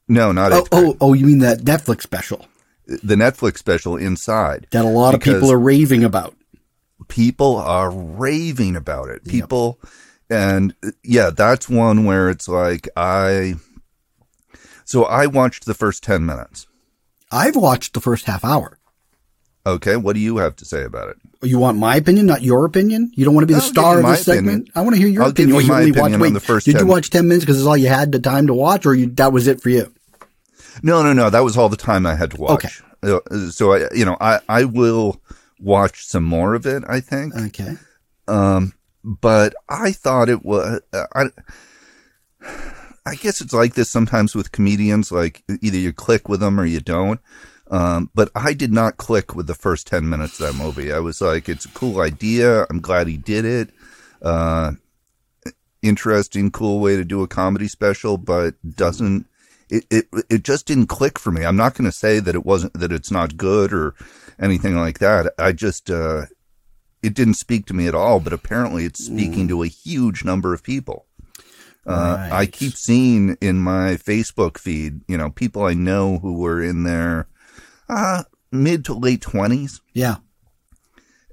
No, 0.09 0.31
not 0.33 0.51
Oh, 0.51 0.65
oh, 0.71 0.97
oh, 0.99 1.13
you 1.13 1.25
mean 1.25 1.39
that 1.39 1.59
Netflix 1.59 2.01
special 2.01 2.45
the 2.87 3.15
Netflix 3.15 3.59
special 3.59 3.95
Inside. 3.95 4.67
that 4.71 4.83
a 4.83 4.87
lot 4.89 5.13
of 5.13 5.21
people 5.21 5.51
are 5.51 5.59
raving 5.59 6.03
about? 6.03 6.35
people 7.07 7.55
are 7.55 7.89
raving 7.89 8.75
about 8.75 9.09
it. 9.09 9.23
People, 9.25 9.79
and 10.29 10.75
uh, 10.83 10.91
yeah, 11.03 11.29
that's 11.29 11.69
one 11.69 12.05
where 12.05 12.29
it's 12.29 12.47
like 12.47 12.89
I. 12.95 13.55
So 14.85 15.05
I 15.05 15.27
watched 15.27 15.65
the 15.65 15.73
first 15.73 16.03
ten 16.03 16.25
minutes. 16.25 16.67
I've 17.31 17.55
watched 17.55 17.93
the 17.93 18.01
first 18.01 18.25
half 18.25 18.43
hour. 18.43 18.79
Okay, 19.65 19.95
what 19.97 20.13
do 20.13 20.19
you 20.19 20.37
have 20.37 20.55
to 20.57 20.65
say 20.65 20.83
about 20.83 21.09
it? 21.09 21.17
You 21.47 21.59
want 21.59 21.77
my 21.77 21.95
opinion, 21.97 22.25
not 22.25 22.41
your 22.41 22.65
opinion? 22.65 23.11
You 23.13 23.25
don't 23.25 23.35
want 23.35 23.43
to 23.43 23.47
be 23.47 23.53
the 23.53 23.59
I'll 23.59 23.67
give 23.67 23.73
star 23.73 23.99
of 23.99 24.05
this 24.05 24.25
segment? 24.25 24.47
opinion. 24.47 24.71
I 24.75 24.81
want 24.81 24.95
to 24.95 24.99
hear 25.01 25.09
your 25.09 25.23
I'll 25.23 25.31
give 25.31 25.49
opinion. 25.49 25.65
you 25.65 25.71
Oh, 25.71 25.75
my 25.75 25.79
only 25.81 25.91
opinion 25.91 26.13
on 26.15 26.19
wait, 26.21 26.33
the 26.33 26.39
first 26.39 26.65
Did 26.65 26.73
10 26.77 26.81
you 26.81 26.87
watch 26.87 27.09
10 27.11 27.27
minutes 27.27 27.45
because 27.45 27.59
it's 27.59 27.67
all 27.67 27.77
you 27.77 27.87
had 27.87 28.11
the 28.11 28.19
time 28.19 28.47
to 28.47 28.53
watch, 28.53 28.85
or 28.85 28.95
you, 28.95 29.07
that 29.11 29.31
was 29.31 29.47
it 29.47 29.61
for 29.61 29.69
you? 29.69 29.93
No, 30.83 31.03
no, 31.03 31.13
no. 31.13 31.29
That 31.29 31.43
was 31.43 31.57
all 31.57 31.69
the 31.69 31.77
time 31.77 32.05
I 32.05 32.15
had 32.15 32.31
to 32.31 32.41
watch. 32.41 32.65
Uh, 33.03 33.19
So 33.49 33.73
I, 33.73 33.87
you 33.93 34.05
know, 34.05 34.17
I 34.19 34.39
I 34.49 34.65
will 34.65 35.21
watch 35.59 36.05
some 36.05 36.23
more 36.23 36.53
of 36.53 36.65
it. 36.65 36.83
I 36.87 36.99
think. 36.99 37.35
Okay. 37.35 37.75
Um, 38.27 38.73
but 39.03 39.53
I 39.69 39.91
thought 39.91 40.29
it 40.29 40.43
was. 40.43 40.81
I, 40.93 41.25
I 43.05 43.15
guess 43.15 43.41
it's 43.41 43.53
like 43.53 43.73
this 43.73 43.89
sometimes 43.89 44.35
with 44.35 44.51
comedians. 44.51 45.11
Like 45.11 45.43
either 45.61 45.77
you 45.77 45.93
click 45.93 46.29
with 46.29 46.39
them 46.41 46.59
or 46.59 46.65
you 46.65 46.79
don't. 46.79 47.19
Um, 47.71 48.09
but 48.15 48.31
I 48.35 48.53
did 48.53 48.73
not 48.73 48.97
click 48.97 49.35
with 49.35 49.47
the 49.47 49.55
first 49.55 49.87
ten 49.87 50.09
minutes 50.09 50.39
of 50.39 50.47
that 50.47 50.61
movie. 50.63 50.91
I 50.91 50.99
was 50.99 51.21
like, 51.21 51.47
it's 51.47 51.65
a 51.65 51.69
cool 51.69 52.01
idea. 52.01 52.65
I'm 52.69 52.81
glad 52.81 53.07
he 53.07 53.17
did 53.17 53.45
it. 53.45 53.69
Uh, 54.21 54.73
interesting, 55.81 56.51
cool 56.51 56.79
way 56.79 56.95
to 56.97 57.05
do 57.05 57.23
a 57.23 57.27
comedy 57.27 57.67
special, 57.67 58.17
but 58.17 58.55
doesn't. 58.75 59.27
It, 59.69 59.85
it 59.91 60.05
it 60.29 60.43
just 60.43 60.65
didn't 60.65 60.87
click 60.87 61.19
for 61.19 61.31
me. 61.31 61.45
I'm 61.45 61.55
not 61.57 61.75
going 61.75 61.89
to 61.89 61.95
say 61.95 62.19
that 62.19 62.35
it 62.35 62.45
wasn't 62.45 62.73
that 62.73 62.91
it's 62.91 63.11
not 63.11 63.37
good 63.37 63.71
or 63.71 63.93
anything 64.39 64.75
like 64.75 64.99
that. 64.99 65.33
I 65.37 65.51
just 65.51 65.91
uh, 65.91 66.25
it 67.03 67.13
didn't 67.13 67.35
speak 67.35 67.65
to 67.67 67.73
me 67.75 67.87
at 67.87 67.93
all, 67.95 68.19
but 68.19 68.33
apparently 68.33 68.85
it's 68.85 69.05
speaking 69.05 69.47
to 69.49 69.61
a 69.63 69.67
huge 69.67 70.23
number 70.25 70.53
of 70.53 70.63
people. 70.63 71.05
Uh, 71.85 72.29
I 72.31 72.45
keep 72.45 72.73
seeing 72.73 73.35
in 73.41 73.57
my 73.59 73.95
Facebook 73.95 74.57
feed, 74.59 75.01
you 75.07 75.17
know, 75.17 75.29
people 75.31 75.63
I 75.63 75.73
know 75.73 76.19
who 76.19 76.33
were 76.39 76.61
in 76.61 76.83
their 76.83 77.27
uh, 77.87 78.23
mid 78.51 78.85
to 78.85 78.93
late 78.93 79.21
twenties, 79.21 79.81
Yeah. 79.93 80.17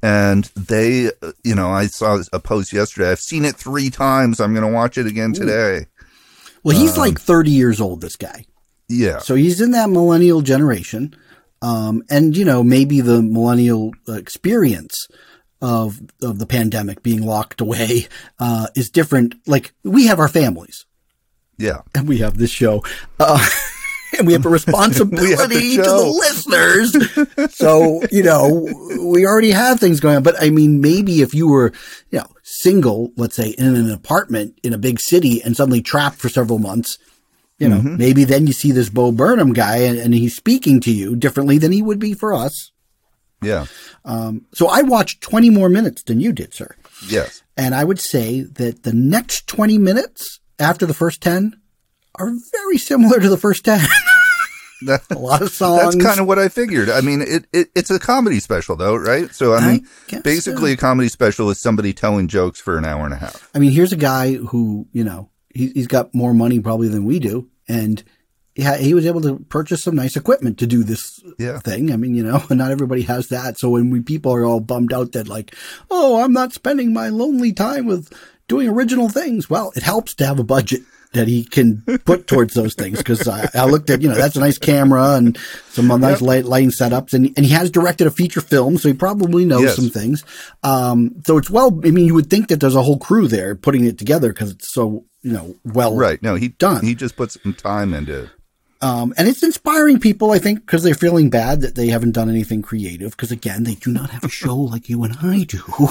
and 0.02 0.44
they, 0.56 1.08
uh, 1.22 1.32
you 1.42 1.54
know, 1.54 1.70
I 1.70 1.86
saw 1.86 2.22
a 2.32 2.40
post 2.40 2.72
yesterday. 2.72 3.10
I've 3.10 3.18
seen 3.20 3.44
it 3.44 3.56
three 3.56 3.90
times. 3.90 4.40
I'm 4.40 4.54
going 4.54 4.66
to 4.66 4.72
watch 4.72 4.96
it 4.98 5.06
again 5.06 5.32
today. 5.32 5.86
Well, 6.66 6.76
Um, 6.76 6.82
he's 6.82 6.98
like 6.98 7.20
30 7.20 7.52
years 7.52 7.80
old, 7.80 8.00
this 8.00 8.16
guy. 8.16 8.44
Yeah, 8.88 9.18
So 9.18 9.36
he's 9.36 9.60
in 9.60 9.70
that 9.70 9.88
millennial 9.88 10.42
generation. 10.42 11.14
Um, 11.62 12.02
and 12.10 12.36
you 12.36 12.44
know, 12.44 12.64
maybe 12.64 13.00
the 13.00 13.22
millennial 13.22 13.92
experience 14.08 15.06
of, 15.62 16.00
of 16.20 16.40
the 16.40 16.46
pandemic 16.46 17.04
being 17.04 17.24
locked 17.24 17.60
away, 17.60 18.08
uh, 18.40 18.66
is 18.74 18.90
different. 18.90 19.36
Like 19.46 19.74
we 19.84 20.08
have 20.08 20.18
our 20.18 20.28
families 20.28 20.86
yeah. 21.56 21.82
and 21.94 22.08
we 22.08 22.18
have 22.18 22.36
this 22.36 22.50
show. 22.50 22.82
Uh, 23.20 23.44
and 24.18 24.26
we 24.26 24.32
have 24.32 24.46
a 24.46 24.48
responsibility 24.60 25.76
to 25.76 25.82
the 25.82 26.04
listeners. 26.06 27.54
so, 27.54 28.02
you 28.10 28.22
know, 28.22 28.66
we 29.04 29.26
already 29.26 29.50
have 29.50 29.80
things 29.80 30.00
going 30.00 30.16
on. 30.16 30.22
But 30.22 30.40
I 30.42 30.50
mean, 30.50 30.80
maybe 30.80 31.22
if 31.22 31.34
you 31.34 31.48
were, 31.48 31.72
you 32.10 32.18
know, 32.18 32.26
single, 32.42 33.12
let's 33.16 33.36
say 33.36 33.50
in 33.50 33.74
an 33.74 33.90
apartment 33.90 34.58
in 34.62 34.72
a 34.72 34.78
big 34.78 35.00
city 35.00 35.42
and 35.42 35.56
suddenly 35.56 35.82
trapped 35.82 36.16
for 36.16 36.28
several 36.28 36.58
months, 36.58 36.98
you 37.58 37.68
know, 37.68 37.78
Mm-hmm. 37.78 37.96
maybe 37.96 38.24
then 38.24 38.46
you 38.46 38.52
see 38.52 38.70
this 38.70 38.90
Bo 38.90 39.12
Burnham 39.12 39.52
guy 39.52 39.78
and, 39.78 39.98
and 39.98 40.12
he's 40.12 40.36
speaking 40.36 40.78
to 40.80 40.92
you 40.92 41.16
differently 41.16 41.56
than 41.58 41.72
he 41.72 41.80
would 41.80 41.98
be 41.98 42.12
for 42.12 42.34
us. 42.34 42.70
Yeah. 43.42 43.66
So 44.54 44.68
I 44.68 44.82
watched 44.82 45.20
20 45.22 45.50
more 45.50 45.68
minutes 45.68 46.02
than 46.02 46.20
you 46.20 46.32
did, 46.32 46.54
sir. 46.54 46.74
Yes. 47.06 47.42
And 47.56 47.74
I 47.74 47.84
would 47.84 48.00
say 48.00 48.42
that 48.42 48.82
the 48.82 48.92
next 48.92 49.46
20 49.46 49.78
minutes 49.78 50.40
after 50.58 50.86
the 50.86 50.94
first 50.94 51.20
10 51.22 51.58
are 52.18 52.32
very 52.52 52.78
similar 52.78 53.20
to 53.20 53.28
the 53.28 53.36
first 53.36 53.64
10. 53.64 53.80
A 55.10 55.14
lot 55.18 55.40
of 55.40 55.50
songs. 55.50 55.94
That's 55.94 56.04
kind 56.04 56.20
of 56.20 56.26
what 56.26 56.38
I 56.38 56.48
figured. 56.50 56.90
I 56.90 57.00
mean, 57.00 57.22
it, 57.22 57.46
it 57.50 57.68
it's 57.74 57.90
a 57.90 57.98
comedy 57.98 58.40
special 58.40 58.76
though, 58.76 58.94
right? 58.94 59.34
So 59.34 59.54
I 59.54 59.58
I 59.58 59.72
mean, 59.72 59.88
guess 60.08 60.20
basically, 60.22 60.72
so. 60.72 60.74
a 60.74 60.76
comedy 60.76 61.08
special 61.08 61.48
is 61.48 61.58
somebody 61.58 61.94
telling 61.94 62.28
jokes 62.28 62.60
for 62.60 62.76
an 62.76 62.84
hour 62.84 63.04
and 63.06 63.14
a 63.14 63.16
half. 63.16 63.48
I 63.54 63.58
mean, 63.58 63.72
here's 63.72 63.94
a 63.94 63.96
guy 63.96 64.34
who, 64.34 64.86
you 64.92 65.02
know, 65.02 65.30
he, 65.54 65.68
he's 65.68 65.86
got 65.86 66.14
more 66.14 66.34
money 66.34 66.60
probably 66.60 66.88
than 66.88 67.06
we 67.06 67.18
do. 67.20 67.48
And 67.66 68.04
yeah, 68.54 68.76
he 68.76 68.92
was 68.92 69.06
able 69.06 69.22
to 69.22 69.38
purchase 69.48 69.82
some 69.82 69.96
nice 69.96 70.14
equipment 70.14 70.58
to 70.58 70.66
do 70.66 70.84
this 70.84 71.22
Yeah. 71.38 71.58
thing. 71.60 71.90
I 71.90 71.96
mean, 71.96 72.14
you 72.14 72.22
know, 72.22 72.42
not 72.50 72.70
everybody 72.70 73.02
has 73.02 73.28
that. 73.28 73.58
So 73.58 73.70
when 73.70 73.88
we 73.88 74.00
people 74.02 74.34
are 74.34 74.44
all 74.44 74.60
bummed 74.60 74.92
out 74.92 75.12
that 75.12 75.26
like, 75.26 75.54
oh, 75.90 76.22
I'm 76.22 76.34
not 76.34 76.52
spending 76.52 76.92
my 76.92 77.08
lonely 77.08 77.54
time 77.54 77.86
with 77.86 78.12
doing 78.46 78.68
original 78.68 79.08
things. 79.08 79.48
Well, 79.48 79.72
it 79.74 79.82
helps 79.82 80.12
to 80.16 80.26
have 80.26 80.38
a 80.38 80.44
budget 80.44 80.82
that 81.12 81.28
he 81.28 81.44
can 81.44 81.82
put 82.04 82.26
towards 82.26 82.54
those 82.54 82.74
things. 82.74 83.02
Cause 83.02 83.26
I, 83.26 83.48
I 83.54 83.64
looked 83.66 83.88
at, 83.90 84.02
you 84.02 84.08
know, 84.08 84.14
that's 84.14 84.36
a 84.36 84.40
nice 84.40 84.58
camera 84.58 85.14
and 85.16 85.38
some 85.70 85.86
nice 85.88 86.20
light, 86.20 86.44
lighting 86.44 86.70
setups. 86.70 87.14
And, 87.14 87.32
and 87.36 87.46
he 87.46 87.52
has 87.52 87.70
directed 87.70 88.06
a 88.06 88.10
feature 88.10 88.40
film. 88.40 88.76
So 88.76 88.88
he 88.88 88.94
probably 88.94 89.44
knows 89.44 89.62
Yes. 89.62 89.76
some 89.76 89.88
things. 89.88 90.24
Um, 90.62 91.22
so 91.26 91.38
it's 91.38 91.48
well, 91.50 91.68
I 91.84 91.90
mean, 91.90 92.06
you 92.06 92.14
would 92.14 92.28
think 92.28 92.48
that 92.48 92.60
there's 92.60 92.74
a 92.74 92.82
whole 92.82 92.98
crew 92.98 93.28
there 93.28 93.54
putting 93.54 93.84
it 93.84 93.98
together 93.98 94.32
because 94.32 94.50
it's 94.50 94.72
so, 94.72 95.04
you 95.22 95.32
know, 95.32 95.54
well, 95.64 95.94
Right? 95.96 96.22
No, 96.22 96.34
he 96.34 96.48
Done. 96.48 96.84
He 96.84 96.94
just 96.94 97.16
put 97.16 97.32
some 97.32 97.54
time 97.54 97.94
into. 97.94 98.24
it. 98.24 98.30
Um, 98.82 99.14
and 99.16 99.26
it's 99.26 99.42
inspiring 99.42 99.98
people, 99.98 100.32
I 100.32 100.38
think, 100.38 100.60
because 100.60 100.82
they're 100.82 100.94
feeling 100.94 101.30
bad 101.30 101.62
that 101.62 101.76
they 101.76 101.86
haven't 101.88 102.12
done 102.12 102.28
anything 102.28 102.60
creative. 102.60 103.12
Because 103.12 103.32
again, 103.32 103.64
they 103.64 103.74
do 103.74 103.90
not 103.90 104.10
have 104.10 104.22
a 104.24 104.28
show 104.28 104.54
like 104.54 104.90
you 104.90 105.02
and 105.02 105.16
I 105.22 105.44
do. 105.44 105.62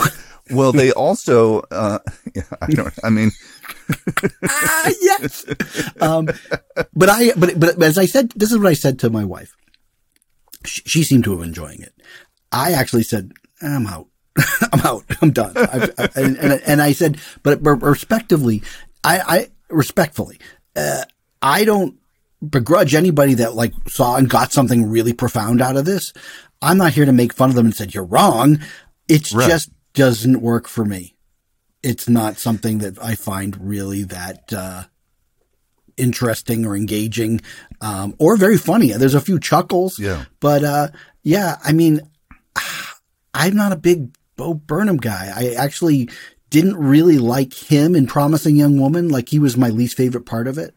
Well, 0.52 0.72
they 0.72 0.92
also, 0.92 1.62
uh, 1.72 2.00
yeah, 2.36 2.44
I 2.62 2.68
don't, 2.68 2.94
I 3.04 3.10
mean, 3.10 3.32
ah, 4.48 4.92
yes. 5.02 5.46
Um, 6.00 6.30
but 6.94 7.10
I, 7.10 7.32
but, 7.36 7.60
but 7.60 7.82
as 7.82 7.98
I 7.98 8.06
said, 8.06 8.32
this 8.36 8.52
is 8.52 8.58
what 8.58 8.68
I 8.68 8.74
said 8.74 9.00
to 9.00 9.10
my 9.10 9.26
wife. 9.26 9.56
She, 10.66 10.82
she 10.86 11.04
seemed 11.04 11.24
to 11.26 11.32
have 11.32 11.46
enjoying 11.46 11.82
it. 11.82 11.94
I 12.52 12.74
actually 12.74 13.04
said, 13.04 13.32
I'm 13.62 13.88
out. 13.88 14.08
I'm 14.74 14.80
out. 14.82 15.04
I'm 15.22 15.32
done. 15.32 15.54
I, 15.56 15.90
and, 16.16 16.38
and, 16.38 16.62
and, 16.66 16.82
I 16.82 16.92
said, 16.92 17.20
but, 17.44 17.64
but 17.64 17.76
respectively, 17.76 18.62
I, 19.04 19.20
I 19.20 19.48
respectfully, 19.70 20.40
uh, 20.76 21.04
I 21.42 21.66
don't 21.66 21.98
begrudge 22.48 22.94
anybody 22.94 23.34
that 23.36 23.56
like 23.56 23.74
saw 23.88 24.16
and 24.16 24.30
got 24.30 24.52
something 24.52 24.90
really 24.90 25.14
profound 25.14 25.62
out 25.62 25.78
of 25.78 25.86
this. 25.86 26.14
I'm 26.62 26.78
not 26.78 26.94
here 26.94 27.06
to 27.06 27.14
make 27.14 27.34
fun 27.34 27.50
of 27.50 27.56
them 27.56 27.66
and 27.66 27.76
said 27.76 27.94
you're 27.94 28.04
wrong. 28.04 28.60
It's 29.08 29.34
Right. 29.34 29.50
just 29.50 29.70
doesn't 29.96 30.42
work 30.42 30.68
for 30.68 30.86
me. 30.86 31.16
It's 31.82 32.08
not 32.08 32.38
something 32.38 32.78
that 32.80 33.02
I 33.02 33.16
find 33.16 33.58
really 33.60 34.04
that 34.04 34.52
uh, 34.54 34.84
interesting 35.98 36.66
or 36.66 36.76
engaging 36.76 37.42
um, 37.82 38.16
or 38.20 38.38
very 38.38 38.58
funny. 38.58 38.92
There's 38.92 39.14
a 39.16 39.22
few 39.22 39.40
chuckles, 39.40 39.98
Yeah. 40.00 40.26
but 40.40 40.64
uh, 40.64 40.88
yeah, 41.24 41.58
I 41.64 41.72
mean, 41.74 42.02
I'm 43.34 43.56
not 43.56 43.72
a 43.72 43.76
big 43.78 44.16
Bo 44.36 44.54
Burnham 44.54 44.98
guy. 44.98 45.32
I 45.36 45.54
actually 45.56 46.10
didn't 46.50 46.78
really 46.78 47.18
like 47.18 47.54
him 47.54 47.96
in 47.96 48.08
Promising 48.08 48.56
Young 48.56 48.80
Woman. 48.80 49.10
Like 49.10 49.30
he 49.30 49.40
was 49.40 49.58
my 49.58 49.70
least 49.70 49.98
favorite 49.98 50.26
part 50.26 50.48
of 50.48 50.58
it. 50.58 50.74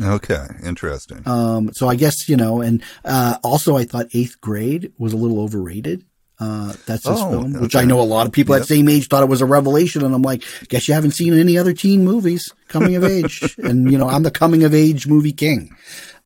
okay, 0.00 0.46
interesting. 0.64 1.22
Um, 1.26 1.72
so 1.72 1.88
I 1.88 1.96
guess, 1.96 2.28
you 2.28 2.36
know, 2.36 2.60
and, 2.60 2.82
uh, 3.04 3.38
also 3.42 3.76
I 3.76 3.84
thought 3.84 4.06
eighth 4.14 4.40
grade 4.40 4.92
was 4.98 5.12
a 5.12 5.16
little 5.16 5.40
overrated. 5.40 6.04
Uh, 6.40 6.68
that's 6.86 7.02
this 7.02 7.18
Oh, 7.20 7.30
film, 7.30 7.52
which 7.54 7.74
okay. 7.74 7.82
I 7.82 7.86
know 7.86 8.00
a 8.00 8.02
lot 8.02 8.26
of 8.26 8.32
people 8.32 8.54
Yep. 8.54 8.62
that 8.62 8.66
same 8.68 8.88
age 8.88 9.08
thought 9.08 9.24
it 9.24 9.28
was 9.28 9.40
a 9.40 9.46
revelation. 9.46 10.04
And 10.04 10.14
I'm 10.14 10.22
like, 10.22 10.44
guess 10.68 10.86
you 10.86 10.94
haven't 10.94 11.10
seen 11.12 11.36
any 11.36 11.58
other 11.58 11.72
teen 11.72 12.04
movies 12.04 12.52
coming 12.68 12.94
of 12.94 13.02
age. 13.02 13.54
and, 13.58 13.90
you 13.90 13.98
know, 13.98 14.08
I'm 14.08 14.22
the 14.22 14.30
coming 14.30 14.62
of 14.62 14.72
age 14.72 15.06
movie 15.08 15.32
king. 15.32 15.74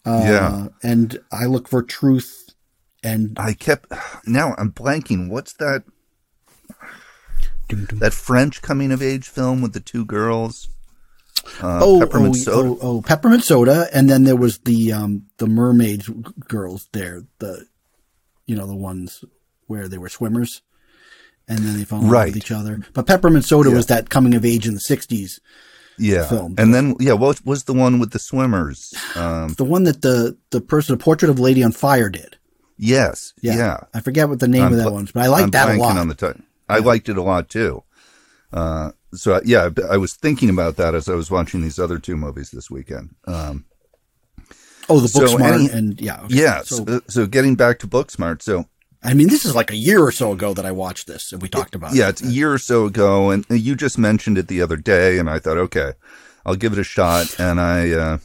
Uh, 0.05 0.21
Yeah. 0.23 0.69
and 0.83 1.19
I 1.33 1.47
look 1.47 1.67
for 1.67 1.83
truth 1.83 2.51
and 3.03 3.37
I 3.41 3.55
kept, 3.55 3.91
now 4.27 4.55
I'm 4.59 4.71
blanking. 4.71 5.31
What's 5.31 5.55
that, 5.55 5.85
that 7.71 8.13
French 8.13 8.61
coming 8.61 8.93
of 8.93 9.03
age 9.03 9.29
film 9.29 9.63
with 9.63 9.73
the 9.73 9.81
two 9.81 10.05
girls? 10.05 10.69
Uh, 11.63 11.81
oh, 11.83 12.01
Peppermint 12.01 12.35
oh, 12.37 12.39
Soda. 12.39 12.69
oh, 12.69 12.79
oh, 12.83 13.03
peppermint 13.03 13.43
soda. 13.45 13.89
And 13.93 14.09
then 14.11 14.25
there 14.25 14.37
was 14.37 14.59
the, 14.59 14.93
um, 14.93 15.27
the 15.39 15.47
mermaid 15.47 16.05
girls 16.49 16.89
there, 16.93 17.25
the, 17.39 17.65
you 18.47 18.55
know, 18.55 18.67
the 18.67 18.77
ones 18.77 19.25
where 19.73 19.89
they 19.89 19.99
were 19.99 20.09
swimmers 20.19 20.63
and 21.49 21.59
then 21.65 21.75
they 21.79 21.85
fell 21.85 21.99
in 21.99 22.05
love 22.05 22.13
Right. 22.13 22.29
with 22.35 22.37
each 22.43 22.53
other. 22.53 22.75
But 22.95 23.07
peppermint 23.07 23.45
soda 23.45 23.71
Yeah. 23.71 23.77
was 23.77 23.87
that 23.87 24.11
coming 24.11 24.35
of 24.35 24.45
age 24.45 24.67
in 24.69 24.75
the 24.75 24.81
sixties. 24.95 25.41
yeah. 25.99 26.27
film. 26.29 26.55
And 26.59 26.75
then, 26.75 26.97
yeah, 27.07 27.13
what 27.25 27.45
was 27.45 27.65
the 27.65 27.75
one 27.75 27.99
with 28.01 28.11
the 28.13 28.19
swimmers? 28.19 28.81
Um, 29.15 29.55
The 29.59 29.65
one 29.65 29.85
that 29.85 30.01
the, 30.03 30.37
the 30.51 30.61
person, 30.61 30.97
the 30.97 31.03
portrait 31.05 31.31
of 31.31 31.39
lady 31.39 31.63
on 31.63 31.73
fire 31.73 32.09
did. 32.09 32.37
yes. 32.79 33.33
Yeah. 33.43 33.57
Yeah. 33.57 33.77
I 33.95 34.01
forget 34.01 34.29
what 34.29 34.41
the 34.41 34.49
name 34.49 34.63
I'm 34.65 34.73
of 34.73 34.79
that 34.79 34.89
bl- 34.89 34.95
one 34.95 35.03
was, 35.05 35.13
but 35.13 35.23
I 35.25 35.29
like 35.29 35.45
I'm 35.45 35.51
that 35.51 35.69
a 35.77 35.79
lot. 35.79 35.97
On 35.99 36.09
the 36.09 36.37
I 36.69 36.79
liked 36.79 37.09
it 37.09 37.17
a 37.19 37.23
lot 37.23 37.49
too. 37.51 37.83
Uh, 38.53 38.91
so 39.15 39.41
yeah, 39.45 39.69
I 39.91 39.95
I 39.95 39.97
was 39.99 40.15
thinking 40.15 40.49
about 40.51 40.77
that 40.77 40.95
as 40.95 41.09
I 41.09 41.15
was 41.15 41.31
watching 41.31 41.61
these 41.63 41.79
other 41.79 41.99
two 41.99 42.17
movies 42.17 42.51
this 42.51 42.71
weekend. 42.71 43.11
Um, 43.27 43.65
oh, 44.89 45.01
the 45.01 45.09
book 45.13 45.29
so 45.29 45.37
smart 45.37 45.55
any- 45.55 45.69
and 45.71 46.01
yeah. 46.01 46.21
okay. 46.25 46.35
yes. 46.35 46.69
So, 46.69 46.85
uh, 46.87 47.01
so 47.09 47.27
getting 47.27 47.55
back 47.55 47.79
to 47.81 47.87
Booksmart. 47.87 48.43
So 48.43 48.67
I 49.03 49.15
mean, 49.15 49.29
this 49.29 49.45
is 49.45 49.55
like 49.55 49.71
a 49.71 49.77
year 49.77 50.03
or 50.03 50.13
so 50.13 50.33
ago 50.33 50.55
that 50.55 50.65
I 50.65 50.73
watched 50.73 51.07
this 51.07 51.33
and 51.33 51.43
we 51.43 51.49
talked 51.49 51.75
about 51.75 51.95
yeah, 51.95 51.95
it. 51.95 51.99
Yeah, 52.05 52.09
it's 52.11 52.23
a 52.23 52.31
year 52.31 52.53
or 52.53 52.59
so 52.59 52.87
ago, 52.87 53.31
and 53.31 53.45
you 53.51 53.75
just 53.75 53.99
mentioned 53.99 54.39
it 54.39 54.49
the 54.49 54.63
other 54.63 54.77
day, 54.77 55.19
and 55.19 55.29
I 55.29 55.39
thought, 55.39 55.59
okay, 55.59 55.93
I'll 56.47 56.57
give 56.57 56.73
it 56.73 56.79
a 56.79 56.85
shot. 56.85 57.39
And 57.39 57.61
I, 57.61 57.91
uh, 57.91 58.19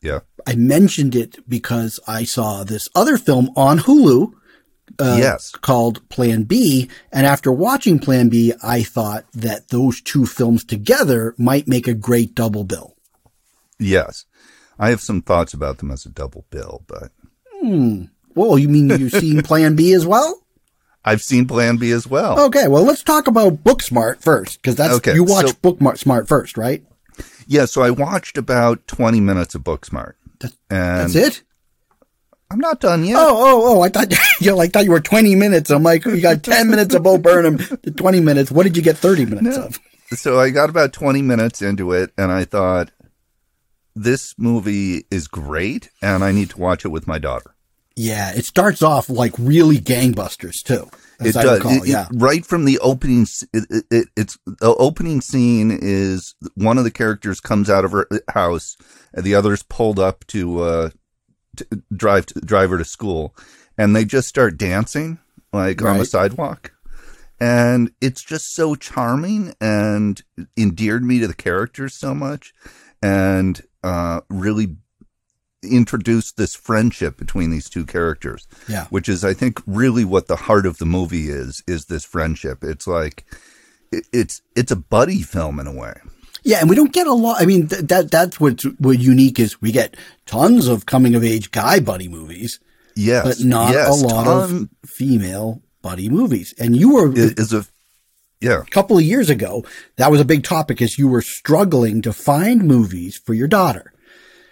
yeah, 0.00 0.20
I 0.46 0.54
mentioned 0.54 1.14
it 1.14 1.48
because 1.48 1.98
I 2.06 2.24
saw 2.24 2.64
this 2.64 2.88
other 2.94 3.18
film 3.18 3.50
on 3.56 3.80
Hulu 3.80 4.32
uh, 4.98 5.16
yes, 5.18 5.50
called 5.50 6.08
Plan 6.08 6.44
B. 6.44 6.88
And 7.12 7.26
after 7.26 7.50
watching 7.50 7.98
Plan 7.98 8.28
B, 8.28 8.52
I 8.62 8.82
thought 8.82 9.24
that 9.32 9.68
those 9.68 10.00
two 10.00 10.26
films 10.26 10.64
together 10.64 11.34
might 11.38 11.68
make 11.68 11.88
a 11.88 11.94
great 11.94 12.34
double 12.34 12.64
bill. 12.64 12.94
yes. 13.78 14.24
I 14.78 14.88
have 14.90 15.00
some 15.00 15.22
thoughts 15.22 15.54
about 15.54 15.78
them 15.78 15.92
as 15.92 16.06
a 16.06 16.08
double 16.08 16.44
bill, 16.50 16.82
but 16.88 17.12
Whoa, 18.34 18.56
you 18.56 18.68
mean 18.68 18.88
you've 18.90 19.12
seen 19.12 19.42
Plan 19.42 19.76
B 19.76 19.92
as 19.92 20.06
well? 20.06 20.42
I've 21.04 21.22
seen 21.22 21.46
Plan 21.46 21.76
B 21.76 21.90
as 21.90 22.06
well. 22.06 22.38
Okay, 22.46 22.68
well, 22.68 22.84
let's 22.84 23.02
talk 23.02 23.26
about 23.26 23.64
Booksmart 23.64 24.20
first, 24.22 24.60
because 24.62 24.76
that's 24.76 24.94
Okay, 24.94 25.14
you 25.14 25.24
watched 25.24 25.48
so- 25.48 25.54
Booksmart 25.72 26.28
first, 26.28 26.56
right? 26.56 26.84
Yeah, 27.46 27.64
so 27.64 27.82
I 27.82 27.90
watched 27.90 28.38
about 28.38 28.86
20 28.86 29.20
minutes 29.20 29.54
of 29.54 29.62
Booksmart. 29.62 30.12
That- 30.40 30.52
That's 30.68 31.14
it. 31.14 31.42
I'm 32.50 32.58
not 32.60 32.80
done 32.80 33.04
yet. 33.04 33.16
Oh, 33.18 33.28
oh, 33.30 33.76
oh! 33.78 33.80
I 33.80 33.88
thought 33.88 34.12
you 34.40 34.58
I 34.58 34.66
thought 34.66 34.84
you 34.84 34.90
were 34.90 35.00
twenty 35.00 35.34
minutes. 35.34 35.70
I'm 35.70 35.82
like, 35.82 36.04
you 36.04 36.20
got 36.20 36.42
ten 36.42 36.68
minutes 36.68 36.94
of 36.94 37.02
Bo 37.02 37.16
Burnham, 37.16 37.56
to 37.56 37.90
twenty 37.96 38.20
minutes. 38.20 38.50
What 38.52 38.64
did 38.64 38.76
you 38.76 38.82
get 38.82 38.98
thirty 38.98 39.24
minutes 39.24 39.56
of? 39.56 39.78
So 40.18 40.38
I 40.38 40.50
got 40.50 40.68
about 40.68 40.92
20 40.92 41.22
minutes 41.22 41.62
into 41.62 41.92
it 41.92 42.12
and 42.18 42.30
I 42.30 42.44
thought, 42.44 42.90
this 43.96 44.34
movie 44.36 45.06
is 45.10 45.26
great 45.28 45.88
and 46.02 46.22
I 46.22 46.32
need 46.32 46.50
to 46.50 46.58
watch 46.60 46.84
it 46.84 46.88
with 46.88 47.06
my 47.06 47.18
daughter. 47.18 47.51
Yeah, 47.96 48.32
it 48.32 48.44
starts 48.44 48.82
off 48.82 49.08
like 49.10 49.34
really 49.38 49.78
gangbusters 49.78 50.62
too. 50.62 50.88
It 51.20 51.36
I 51.36 51.42
does. 51.42 51.58
recall, 51.58 51.72
It- 51.72 51.82
it- 51.82 51.88
yeah. 51.88 52.06
right 52.12 52.44
from 52.44 52.64
the 52.64 52.78
opening, 52.80 53.26
it, 53.52 53.66
it, 53.70 53.84
it- 53.90 54.08
it's 54.16 54.38
the 54.46 54.74
opening 54.76 55.20
scene 55.20 55.76
is 55.80 56.34
one 56.54 56.78
of 56.78 56.84
the 56.84 56.90
characters 56.90 57.40
comes 57.40 57.68
out 57.70 57.84
of 57.84 57.92
her 57.92 58.08
house 58.32 58.76
and 59.14 59.24
the 59.24 59.34
other's 59.34 59.62
pulled 59.62 59.98
up 59.98 60.26
to, 60.28 60.62
uh, 60.62 60.90
to 61.56 61.66
drive, 61.94 62.26
to, 62.26 62.40
drive 62.40 62.70
her 62.70 62.78
to 62.78 62.84
school 62.84 63.36
and 63.78 63.94
they 63.94 64.04
just 64.04 64.26
start 64.28 64.56
dancing 64.56 65.18
like 65.52 65.82
on 65.82 65.98
the 65.98 66.04
sidewalk. 66.06 66.72
And 67.38 67.90
it's 68.00 68.22
just 68.22 68.54
so 68.54 68.74
charming 68.74 69.52
and 69.60 70.22
endeared 70.56 71.04
me 71.04 71.18
to 71.20 71.26
the 71.26 71.34
characters 71.34 71.92
so 71.94 72.14
much 72.14 72.52
and, 73.02 73.60
uh, 73.84 74.20
really 74.30 74.76
introduced 75.62 76.36
this 76.36 76.54
friendship 76.54 77.16
between 77.16 77.50
these 77.50 77.68
two 77.70 77.84
characters 77.86 78.46
Yeah. 78.68 78.86
which 78.90 79.08
is 79.08 79.24
I 79.24 79.32
think 79.34 79.60
really 79.66 80.04
what 80.04 80.26
the 80.26 80.36
heart 80.36 80.66
of 80.66 80.78
the 80.78 80.86
movie 80.86 81.28
is 81.30 81.62
is 81.66 81.84
this 81.86 82.04
friendship. 82.04 82.64
It's 82.64 82.86
like 82.86 83.24
it, 83.92 84.06
it's 84.12 84.42
it's 84.56 84.72
a 84.72 84.76
buddy 84.76 85.22
film 85.22 85.60
in 85.60 85.66
a 85.66 85.72
way. 85.72 85.94
Yeah, 86.44 86.58
and 86.60 86.68
we 86.68 86.74
don't 86.74 86.92
get 86.92 87.06
a 87.06 87.12
lot. 87.14 87.40
I 87.40 87.46
mean, 87.46 87.68
th- 87.68 87.82
that 87.82 88.10
that's 88.10 88.40
what's 88.40 88.64
what 88.78 88.98
unique 88.98 89.38
is 89.38 89.60
we 89.62 89.70
get 89.70 89.96
tons 90.26 90.66
of 90.66 90.86
coming 90.86 91.14
of 91.14 91.22
age 91.22 91.52
guy 91.52 91.78
buddy 91.78 92.08
movies, 92.08 92.58
Yes, 92.96 93.24
but 93.24 93.46
not 93.46 93.72
yes, 93.72 93.88
a 93.88 94.06
lot 94.06 94.24
ton 94.24 94.68
of 94.82 94.88
female 94.90 95.62
buddy 95.82 96.08
movies. 96.08 96.52
And 96.58 96.74
you 96.76 96.94
were 96.94 97.12
is, 97.16 97.32
is 97.34 97.52
a 97.52 97.64
yeah 98.40 98.62
a 98.62 98.64
couple 98.70 98.96
of 98.98 99.04
years 99.04 99.30
ago. 99.30 99.64
That 99.98 100.10
was 100.10 100.20
a 100.20 100.24
big 100.24 100.42
topic, 100.42 100.82
as 100.82 100.98
you 100.98 101.06
were 101.06 101.22
struggling 101.22 102.02
to 102.02 102.12
find 102.12 102.64
movies 102.64 103.16
for 103.24 103.34
your 103.34 103.48
daughter. 103.48 103.92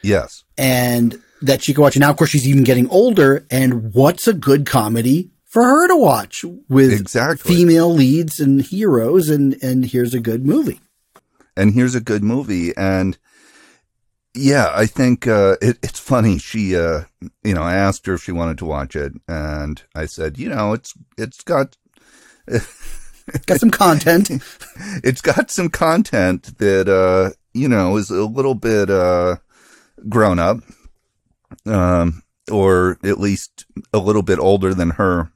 Yes 0.03 0.45
and 0.59 1.21
that 1.43 1.63
she 1.63 1.73
could 1.73 1.81
watch. 1.81 1.97
And 1.97 2.01
now, 2.03 2.11
of 2.11 2.17
course, 2.19 2.31
she's 2.31 2.47
even 2.47 2.65
getting 2.65 2.87
older. 2.91 3.47
And 3.51 3.95
what's 3.95 4.29
a 4.29 4.35
good 4.35 4.67
comedy 4.67 5.31
for 5.47 5.63
her 5.65 5.89
to 5.89 5.97
watch 5.97 6.45
with 6.69 6.93
Exactly. 6.93 7.55
female 7.57 7.91
leads 7.93 8.39
and 8.41 8.61
heroes? 8.61 9.31
And 9.31 9.57
and 9.63 9.87
here's 9.87 10.13
a 10.15 10.21
good 10.21 10.45
movie. 10.45 10.81
and 11.57 11.73
here's 11.75 11.95
a 11.95 12.01
good 12.01 12.23
movie 12.23 12.75
and 12.77 13.19
yeah 14.35 14.71
i 14.75 14.87
think 14.87 15.27
uh 15.27 15.57
it, 15.61 15.77
it's 15.83 15.99
funny 15.99 16.39
she 16.39 16.77
uh 16.77 17.03
you 17.43 17.53
know 17.53 17.63
i 17.63 17.75
asked 17.75 18.07
her 18.07 18.15
if 18.15 18.23
she 18.23 18.31
wanted 18.31 18.57
to 18.57 18.65
watch 18.65 18.95
it 18.95 19.13
and 19.27 19.83
i 19.97 20.07
said 20.07 20.39
you 20.39 20.49
know 20.49 20.73
it's 20.73 20.95
it's 21.19 21.43
got 21.43 21.77
Got 23.47 23.61
some 23.61 23.71
content. 23.71 24.31
it's 25.05 25.21
got 25.21 25.51
some 25.51 25.69
content 25.69 26.59
that 26.59 26.89
uh 26.89 27.31
you 27.55 27.69
know 27.69 27.97
is 27.97 28.11
a 28.11 28.25
little 28.25 28.55
bit 28.57 28.91
uh 28.91 29.37
grown 30.09 30.39
up 30.39 30.59
um 31.67 32.23
or 32.51 32.99
at 33.05 33.19
least 33.21 33.67
a 33.93 33.99
little 33.99 34.23
bit 34.23 34.39
older 34.39 34.73
than 34.75 34.91
her 34.91 35.31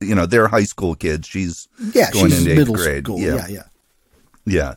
you 0.00 0.14
know 0.14 0.26
they're 0.26 0.48
high 0.48 0.64
school 0.64 0.94
kids 0.94 1.26
she's 1.28 1.68
Yeah, 1.92 2.10
Going 2.10 2.30
she's 2.30 2.46
into 2.46 2.60
eighth 2.62 2.72
grade, 2.72 3.04
school. 3.04 3.18
yeah. 3.20 3.34
Yeah, 3.36 3.46
yeah. 3.48 3.62
yeah 4.46 4.74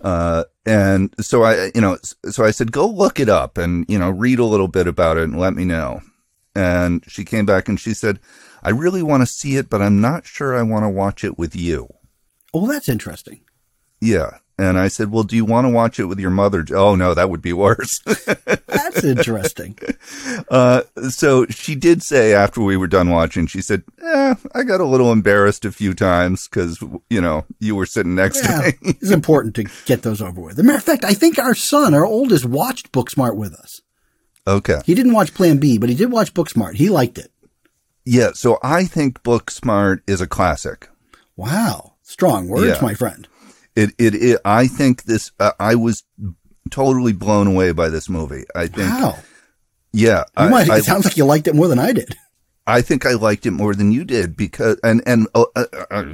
uh 0.00 0.44
and 0.64 1.12
so 1.20 1.42
i 1.42 1.70
you 1.74 1.80
know 1.80 1.98
so 2.30 2.44
i 2.44 2.50
said 2.52 2.70
go 2.72 2.86
look 2.86 3.18
it 3.18 3.28
up 3.28 3.58
and 3.58 3.84
you 3.88 3.98
know 3.98 4.10
read 4.10 4.38
a 4.38 4.44
little 4.44 4.68
bit 4.68 4.86
about 4.86 5.16
it 5.16 5.24
and 5.24 5.38
let 5.38 5.54
me 5.54 5.64
know 5.64 6.00
and 6.54 7.02
she 7.08 7.24
came 7.24 7.44
back 7.44 7.68
and 7.68 7.80
she 7.80 7.92
said 7.92 8.20
i 8.62 8.70
really 8.70 9.02
want 9.02 9.22
to 9.22 9.26
see 9.26 9.56
it 9.56 9.68
but 9.68 9.82
i'm 9.82 10.00
not 10.00 10.24
sure 10.24 10.56
i 10.56 10.62
want 10.62 10.84
to 10.84 10.88
watch 10.88 11.24
it 11.24 11.36
with 11.38 11.56
you 11.56 11.88
Oh, 12.54 12.66
that's 12.66 12.88
interesting. 12.88 13.42
Yeah. 14.00 14.38
And 14.58 14.78
I 14.78 14.88
said, 14.88 15.10
"Well, 15.12 15.22
do 15.22 15.36
you 15.36 15.44
want 15.44 15.66
to 15.66 15.70
watch 15.70 15.98
it 16.00 16.06
with 16.06 16.18
your 16.18 16.30
mother?" 16.30 16.64
Oh 16.74 16.94
no, 16.96 17.14
that 17.14 17.30
would 17.30 17.40
be 17.42 17.52
worse. 17.52 18.00
That's 18.66 19.04
interesting. 19.04 19.78
uh, 20.50 20.82
so 21.10 21.46
she 21.46 21.74
did 21.74 22.02
say 22.02 22.34
after 22.34 22.60
we 22.60 22.76
were 22.76 22.86
done 22.86 23.10
watching, 23.10 23.46
she 23.46 23.60
said, 23.62 23.82
"Eh, 24.02 24.34
I 24.54 24.62
got 24.64 24.80
a 24.80 24.84
little 24.84 25.12
embarrassed 25.12 25.64
a 25.64 25.72
few 25.72 25.94
times 25.94 26.48
because 26.48 26.82
you 27.08 27.20
know 27.20 27.44
you 27.60 27.74
were 27.76 27.86
sitting 27.86 28.14
next 28.14 28.42
Yeah, 28.44 28.60
to 28.60 28.66
me." 28.66 28.72
it's 29.00 29.10
important 29.10 29.54
to 29.56 29.64
get 29.86 30.02
those 30.02 30.20
over 30.20 30.40
with. 30.40 30.54
As 30.54 30.58
a 30.58 30.62
matter 30.64 30.78
of 30.78 30.84
fact, 30.84 31.04
I 31.04 31.14
think 31.14 31.38
our 31.38 31.54
son, 31.54 31.94
our 31.94 32.04
oldest, 32.06 32.44
watched 32.44 32.92
Booksmart 32.92 33.36
with 33.36 33.54
us. 33.54 33.80
okay, 34.46 34.80
He 34.84 34.94
didn't 34.94 35.12
watch 35.12 35.34
Plan 35.34 35.58
B, 35.58 35.78
but 35.78 35.88
he 35.88 35.94
did 35.94 36.10
watch 36.10 36.34
Booksmart. 36.34 36.74
He 36.74 36.88
liked 36.88 37.18
it. 37.18 37.30
yeah. 38.04 38.30
So 38.34 38.58
I 38.62 38.84
think 38.84 39.22
Booksmart 39.22 40.00
is 40.06 40.20
a 40.20 40.26
classic. 40.26 40.88
Wow. 41.36 41.94
Strong 42.02 42.48
words, 42.48 42.66
Yeah. 42.78 42.82
my 42.82 42.94
friend. 42.94 43.28
It, 43.78 43.90
it, 43.98 44.14
it 44.14 44.40
I 44.44 44.66
think 44.66 45.04
this. 45.04 45.30
Uh, 45.38 45.52
I 45.60 45.74
was 45.76 46.02
totally 46.70 47.12
blown 47.12 47.46
away 47.46 47.72
by 47.72 47.88
this 47.88 48.08
movie. 48.08 48.44
I 48.54 48.66
think, 48.66 48.90
Wow. 48.90 49.18
yeah, 49.92 50.24
I, 50.36 50.48
might, 50.48 50.68
I, 50.68 50.78
it 50.78 50.84
sounds 50.84 51.04
like 51.04 51.16
you 51.16 51.24
liked 51.24 51.46
it 51.48 51.54
more 51.54 51.68
than 51.68 51.78
I 51.78 51.92
did. 51.92 52.14
I 52.66 52.82
think 52.82 53.06
I 53.06 53.12
liked 53.12 53.46
it 53.46 53.52
more 53.52 53.74
than 53.74 53.92
you 53.92 54.04
did 54.04 54.36
because, 54.36 54.78
and 54.82 55.02
and 55.06 55.28
uh, 55.34 55.44
uh, 55.56 55.64
uh, 55.90 56.04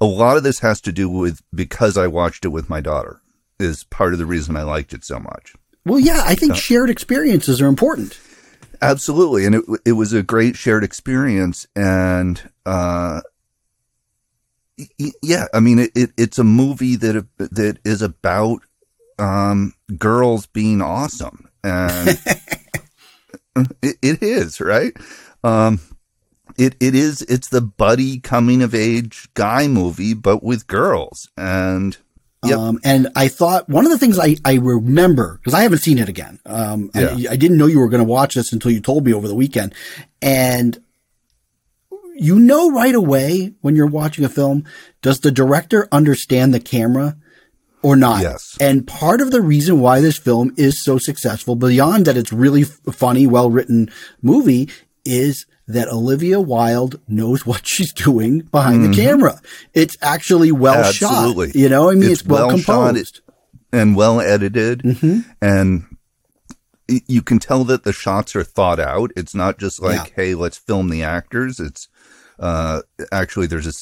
a 0.00 0.04
lot 0.04 0.36
of 0.36 0.42
this 0.42 0.58
has 0.58 0.80
to 0.82 0.92
do 0.92 1.08
with 1.08 1.40
because 1.54 1.96
I 1.96 2.06
watched 2.08 2.44
it 2.44 2.48
with 2.48 2.68
my 2.68 2.80
daughter 2.80 3.20
is 3.58 3.84
part 3.84 4.12
of 4.12 4.18
the 4.18 4.26
reason 4.26 4.56
I 4.56 4.62
liked 4.64 4.92
it 4.92 5.04
so 5.04 5.18
much. 5.20 5.54
Well, 5.86 6.00
yeah, 6.00 6.22
I 6.26 6.32
Uh, 6.32 6.36
think 6.36 6.56
shared 6.56 6.90
experiences 6.90 7.62
are 7.62 7.66
important. 7.68 8.18
Absolutely, 8.82 9.46
and 9.46 9.54
it 9.54 9.64
it 9.86 9.92
was 9.92 10.12
a 10.12 10.22
great 10.22 10.56
shared 10.56 10.84
experience, 10.84 11.66
and 11.74 12.50
uh, 12.66 13.22
yeah, 15.22 15.46
I 15.52 15.60
mean, 15.60 15.78
it, 15.78 15.90
it 15.94 16.10
it's 16.16 16.38
a 16.38 16.44
movie 16.44 16.96
that 16.96 17.26
that 17.38 17.78
is 17.84 18.02
about 18.02 18.62
um 19.18 19.74
girls 19.98 20.46
being 20.46 20.82
awesome, 20.82 21.48
and 21.62 22.08
it, 23.82 23.96
it 24.02 24.22
is 24.22 24.60
right. 24.60 24.96
Um, 25.42 25.80
it 26.58 26.74
it 26.80 26.94
is 26.94 27.22
it's 27.22 27.48
the 27.48 27.60
buddy 27.60 28.18
coming 28.20 28.62
of 28.62 28.74
age 28.74 29.28
guy 29.34 29.68
movie, 29.68 30.14
but 30.14 30.42
with 30.42 30.66
girls, 30.66 31.28
and 31.36 31.96
Yep. 32.44 32.58
Um, 32.58 32.78
and 32.84 33.08
I 33.16 33.28
thought 33.28 33.68
one 33.68 33.86
of 33.86 33.90
the 33.90 33.98
things 33.98 34.18
I, 34.18 34.36
I 34.44 34.56
remember, 34.56 35.38
because 35.38 35.54
I 35.54 35.62
haven't 35.62 35.78
seen 35.78 35.98
it 35.98 36.08
again. 36.08 36.40
Um, 36.44 36.90
Yeah. 36.94 37.16
I, 37.16 37.32
I 37.32 37.36
didn't 37.36 37.56
know 37.56 37.66
you 37.66 37.80
were 37.80 37.88
going 37.88 38.02
to 38.02 38.08
watch 38.08 38.34
this 38.34 38.52
until 38.52 38.70
you 38.70 38.80
told 38.80 39.06
me 39.06 39.14
over 39.14 39.26
the 39.26 39.34
weekend. 39.34 39.74
And 40.20 40.78
you 42.14 42.38
know 42.38 42.70
right 42.70 42.94
away 42.94 43.54
when 43.60 43.76
you're 43.76 43.86
watching 43.86 44.24
a 44.24 44.28
film, 44.28 44.64
does 45.02 45.20
the 45.20 45.30
director 45.30 45.88
understand 45.92 46.54
the 46.54 46.60
camera 46.60 47.16
or 47.82 47.96
not? 47.96 48.22
Yes. 48.22 48.56
And 48.60 48.86
part 48.86 49.20
of 49.20 49.30
the 49.30 49.40
reason 49.42 49.80
why 49.80 50.00
this 50.00 50.16
film 50.18 50.52
is 50.56 50.82
so 50.82 50.98
successful, 50.98 51.56
beyond 51.56 52.06
that 52.06 52.16
it's 52.16 52.32
really 52.32 52.62
funny, 52.64 53.26
well 53.26 53.50
written 53.50 53.90
movie, 54.22 54.68
is 55.04 55.46
that 55.66 55.88
Olivia 55.88 56.40
Wilde 56.40 57.00
knows 57.08 57.44
what 57.50 57.66
she's 57.66 57.92
doing 57.92 58.40
behind 58.40 58.84
the 58.84 58.94
camera. 58.94 59.40
It's 59.72 59.96
actually 60.02 60.52
well 60.52 60.74
Mm-hmm. 60.84 61.04
Absolutely. 61.04 61.46
shot. 61.48 61.56
You 61.56 61.68
know, 61.68 61.90
I 61.90 61.94
mean, 61.94 62.04
it's, 62.10 62.20
It's 62.20 62.28
well, 62.28 62.48
well 62.48 62.58
shot. 62.58 62.86
composed. 62.88 63.20
and 63.72 63.96
well 63.96 64.20
edited 64.20 64.82
Mm-hmm. 64.82 65.20
and 65.42 65.84
you 67.08 67.22
can 67.22 67.38
tell 67.38 67.64
that 67.64 67.84
the 67.84 67.92
shots 67.94 68.36
are 68.36 68.44
thought 68.44 68.78
out 68.78 69.10
it's 69.16 69.34
not 69.34 69.58
just 69.58 69.80
like 69.80 70.08
Yeah. 70.10 70.12
hey 70.16 70.34
let's 70.34 70.58
film 70.58 70.90
the 70.90 71.02
actors 71.02 71.58
it's 71.58 71.88
uh 72.38 72.80
actually 73.12 73.46
there's 73.46 73.66
a 73.66 73.72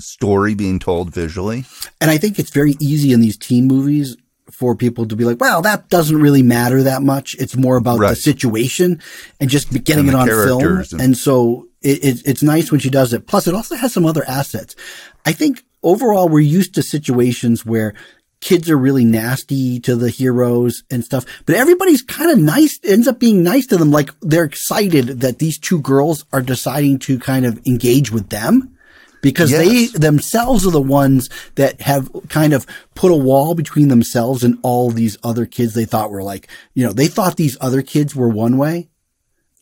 story 0.00 0.54
being 0.54 0.78
told 0.78 1.12
visually 1.12 1.64
And 2.00 2.10
I 2.10 2.18
think 2.18 2.38
it's 2.38 2.50
very 2.50 2.74
easy 2.80 3.12
in 3.12 3.20
these 3.20 3.36
teen 3.36 3.66
movies 3.66 4.16
for 4.50 4.76
people 4.76 5.06
to 5.06 5.16
be 5.16 5.24
like, 5.24 5.40
well, 5.40 5.60
that 5.62 5.88
doesn't 5.88 6.18
really 6.20 6.42
matter 6.42 6.84
that 6.84 7.02
much. 7.02 7.34
It's 7.38 7.56
more 7.56 7.76
about 7.76 7.98
the 8.10 8.16
situation 8.16 9.02
and 9.40 9.50
just 9.50 9.70
getting 9.84 10.08
And 10.08 10.10
it 10.10 10.14
on 10.14 10.26
film. 10.28 10.62
And, 10.92 11.00
and- 11.02 11.16
so 11.18 11.66
it, 11.82 12.04
it, 12.04 12.22
it's 12.26 12.42
nice 12.44 12.70
when 12.70 12.80
she 12.80 12.88
does 12.90 13.12
it. 13.12 13.26
Plus, 13.26 13.46
it 13.48 13.54
also 13.54 13.74
has 13.74 13.92
some 13.92 14.06
other 14.06 14.24
assets. 14.28 14.76
I 15.24 15.32
think 15.32 15.64
overall, 15.82 16.28
we're 16.28 16.40
used 16.40 16.74
to 16.76 16.82
situations 16.82 17.66
where 17.66 17.92
kids 18.40 18.68
are 18.70 18.76
really 18.76 19.04
nasty 19.04 19.80
to 19.80 19.96
the 19.96 20.10
heroes 20.10 20.82
and 20.90 21.04
stuff, 21.04 21.24
but 21.46 21.56
everybody's 21.56 22.02
kind 22.02 22.30
of 22.30 22.38
nice, 22.38 22.78
ends 22.84 23.08
up 23.08 23.18
being 23.18 23.42
nice 23.42 23.66
to 23.66 23.76
them. 23.76 23.90
Like 23.90 24.10
they're 24.20 24.44
excited 24.44 25.20
that 25.20 25.38
these 25.38 25.58
two 25.58 25.80
girls 25.80 26.24
are 26.32 26.42
deciding 26.42 26.98
to 27.00 27.18
kind 27.18 27.46
of 27.46 27.60
engage 27.66 28.10
with 28.12 28.28
them 28.28 28.76
because 29.22 29.50
Yes. 29.50 29.92
they 29.92 29.98
themselves 29.98 30.66
are 30.66 30.70
the 30.70 30.80
ones 30.80 31.28
that 31.56 31.80
have 31.80 32.08
kind 32.28 32.52
of 32.52 32.66
put 32.94 33.10
a 33.10 33.16
wall 33.16 33.54
between 33.54 33.88
themselves 33.88 34.44
and 34.44 34.58
all 34.62 34.90
these 34.90 35.16
other 35.24 35.46
kids 35.46 35.74
they 35.74 35.86
thought 35.86 36.10
were 36.10 36.22
like, 36.22 36.46
you 36.74 36.86
know, 36.86 36.92
they 36.92 37.08
thought 37.08 37.36
these 37.36 37.56
other 37.60 37.82
kids 37.82 38.14
were 38.14 38.28
one 38.28 38.56
way. 38.58 38.88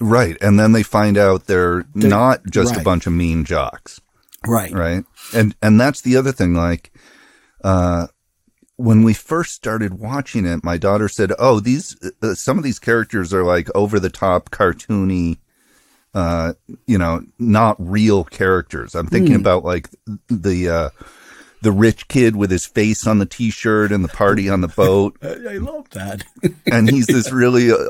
right 0.00 0.36
and 0.42 0.58
then 0.58 0.72
they 0.72 0.82
find 0.82 1.16
out 1.16 1.46
they're, 1.46 1.84
not 1.94 2.44
just 2.50 2.76
a 2.76 2.82
bunch 2.82 3.06
of 3.06 3.12
mean 3.12 3.44
jocks 3.44 4.00
Right. 4.46 4.72
right 4.72 5.04
and 5.32 5.54
and 5.62 5.80
that's 5.80 6.02
the 6.02 6.16
other 6.16 6.32
thing 6.32 6.52
like 6.54 6.92
uh 7.62 8.08
when 8.76 9.02
we 9.02 9.14
first 9.14 9.54
started 9.54 10.00
watching 10.00 10.46
it 10.46 10.64
my 10.64 10.76
daughter 10.76 11.08
said 11.08 11.32
oh 11.38 11.60
these 11.60 11.96
uh, 12.22 12.34
some 12.34 12.58
of 12.58 12.64
these 12.64 12.78
characters 12.78 13.32
are 13.32 13.44
like 13.44 13.68
over 13.74 14.00
the 14.00 14.10
top 14.10 14.50
cartoony 14.50 15.38
uh 16.14 16.52
you 16.86 16.96
know 16.96 17.22
not 17.38 17.76
real 17.78 18.24
characters. 18.24 18.94
I'm 18.94 19.08
thinking 19.08 19.34
about 19.34 19.64
like 19.64 19.90
the 20.28 20.68
uh 20.68 20.90
the 21.62 21.72
rich 21.72 22.08
kid 22.08 22.36
with 22.36 22.50
his 22.50 22.66
face 22.66 23.06
on 23.06 23.18
the 23.18 23.26
t-shirt 23.26 23.90
and 23.90 24.04
the 24.04 24.08
party 24.08 24.50
on 24.50 24.60
the 24.60 24.68
boat. 24.68 25.16
I, 25.22 25.56
love 25.56 25.88
that. 25.90 26.22
and 26.66 26.90
he's 26.90 27.06
this 27.06 27.32
really 27.32 27.72
uh, 27.72 27.88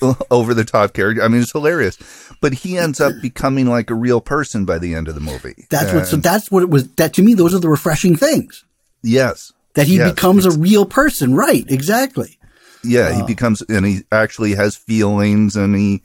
uh, 0.00 0.14
over 0.30 0.54
the 0.54 0.64
top 0.64 0.94
character. 0.94 1.22
I 1.22 1.28
mean 1.28 1.42
it's 1.42 1.52
hilarious. 1.52 1.98
But 2.40 2.54
he 2.54 2.78
ends 2.78 3.00
up 3.00 3.12
becoming 3.20 3.66
like 3.66 3.90
a 3.90 3.94
real 3.94 4.20
person 4.20 4.64
by 4.64 4.78
the 4.78 4.94
end 4.94 5.06
of 5.06 5.14
the 5.14 5.20
movie. 5.20 5.66
That's 5.70 5.92
what, 5.92 6.06
so 6.06 6.16
that's 6.16 6.50
what 6.50 6.62
it 6.62 6.70
was. 6.70 6.88
That 6.92 7.12
to 7.14 7.22
me, 7.22 7.34
those 7.34 7.54
are 7.54 7.58
the 7.58 7.68
refreshing 7.68 8.16
things. 8.16 8.64
Yes 9.02 9.52
that 9.78 9.86
he 9.86 9.96
Yes, 9.96 10.10
becomes 10.12 10.44
a 10.44 10.50
real 10.58 10.84
person. 10.86 11.34
Right. 11.34 11.64
Exactly. 11.68 12.38
Yeah, 12.84 13.12
he 13.14 13.22
becomes, 13.22 13.62
and 13.62 13.84
he 13.86 14.00
actually 14.12 14.54
has 14.54 14.76
feelings, 14.76 15.56
and 15.56 15.74
he, 15.74 16.02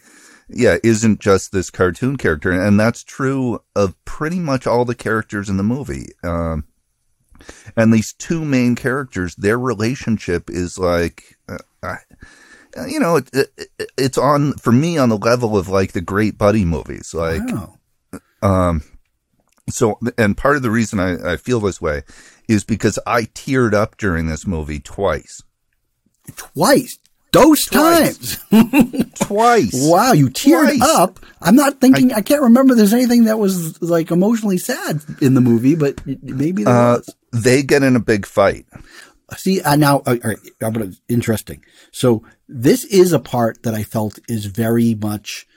yeah, 0.50 0.78
isn't 0.84 1.20
just 1.20 1.52
this 1.52 1.70
cartoon 1.70 2.18
character, 2.18 2.52
and 2.52 2.80
that's 2.80 3.04
true 3.04 3.60
of 3.76 3.94
pretty 4.06 4.40
much 4.40 4.66
all 4.66 4.84
the 4.86 4.96
characters 4.96 5.50
in 5.50 5.58
the 5.58 5.64
movie. 5.64 6.08
Um, 6.24 6.66
and 7.78 7.94
these 7.94 8.14
two 8.14 8.44
main 8.44 8.76
characters, 8.76 9.36
their 9.36 9.60
relationship 9.60 10.50
is 10.50 10.80
like, 10.80 11.38
uh, 11.48 11.58
I, 11.84 11.98
you 12.88 13.00
know, 13.00 13.18
it, 13.18 13.30
it, 13.34 13.80
it's 13.98 14.18
on 14.18 14.54
for 14.54 14.72
me 14.72 14.98
on 14.98 15.10
the 15.10 15.18
level 15.18 15.56
of 15.58 15.68
like 15.70 15.92
the 15.92 16.02
great 16.02 16.38
buddy 16.40 16.66
movies, 16.66 17.14
like 17.14 17.42
Oh. 18.42 18.80
so. 19.70 20.00
And 20.18 20.36
part 20.38 20.56
of 20.56 20.64
the 20.64 20.72
reason 20.72 21.00
I, 21.00 21.34
I 21.34 21.38
feel 21.38 21.60
this 21.60 21.80
way 21.82 22.02
is 22.48 22.64
because 22.64 23.00
I 23.06 23.24
teared 23.24 23.74
up 23.74 23.98
during 23.98 24.28
this 24.28 24.46
movie 24.48 24.80
twice. 24.80 25.42
Twice. 26.36 26.98
Those 27.32 27.66
Twice. 27.66 28.38
times. 28.52 29.10
Twice. 29.20 29.72
Wow. 29.74 30.12
You 30.14 30.28
teared 30.30 30.78
Twice. 30.78 30.82
up. 30.84 31.20
I'm 31.42 31.56
not 31.56 31.82
thinking, 31.82 32.14
I, 32.14 32.22
can't 32.22 32.44
remember 32.44 32.76
there's 32.76 32.94
anything 32.94 33.24
that 33.26 33.40
was 33.40 33.82
like 33.82 34.12
emotionally 34.12 34.60
sad 34.60 35.02
in 35.20 35.34
the 35.34 35.42
movie, 35.42 35.74
but 35.76 36.00
maybe 36.06 36.64
there 36.64 36.74
Uh, 36.74 36.98
was. 36.98 37.16
they 37.32 37.64
get 37.64 37.82
in 37.82 37.96
a 37.96 38.00
big 38.00 38.28
fight. 38.28 38.68
See, 39.36 39.62
uh, 39.62 39.76
now, 39.76 40.04
uh, 40.06 40.18
all 40.24 40.30
right, 40.30 40.38
I'm 40.62 40.74
gonna, 40.74 40.92
interesting. 41.10 41.64
So 41.92 42.24
this 42.48 42.84
is 42.86 43.14
a 43.14 43.20
part 43.20 43.64
that 43.64 43.74
I 43.74 43.82
felt 43.82 44.20
is 44.30 44.46
very 44.46 44.94
much 44.94 45.48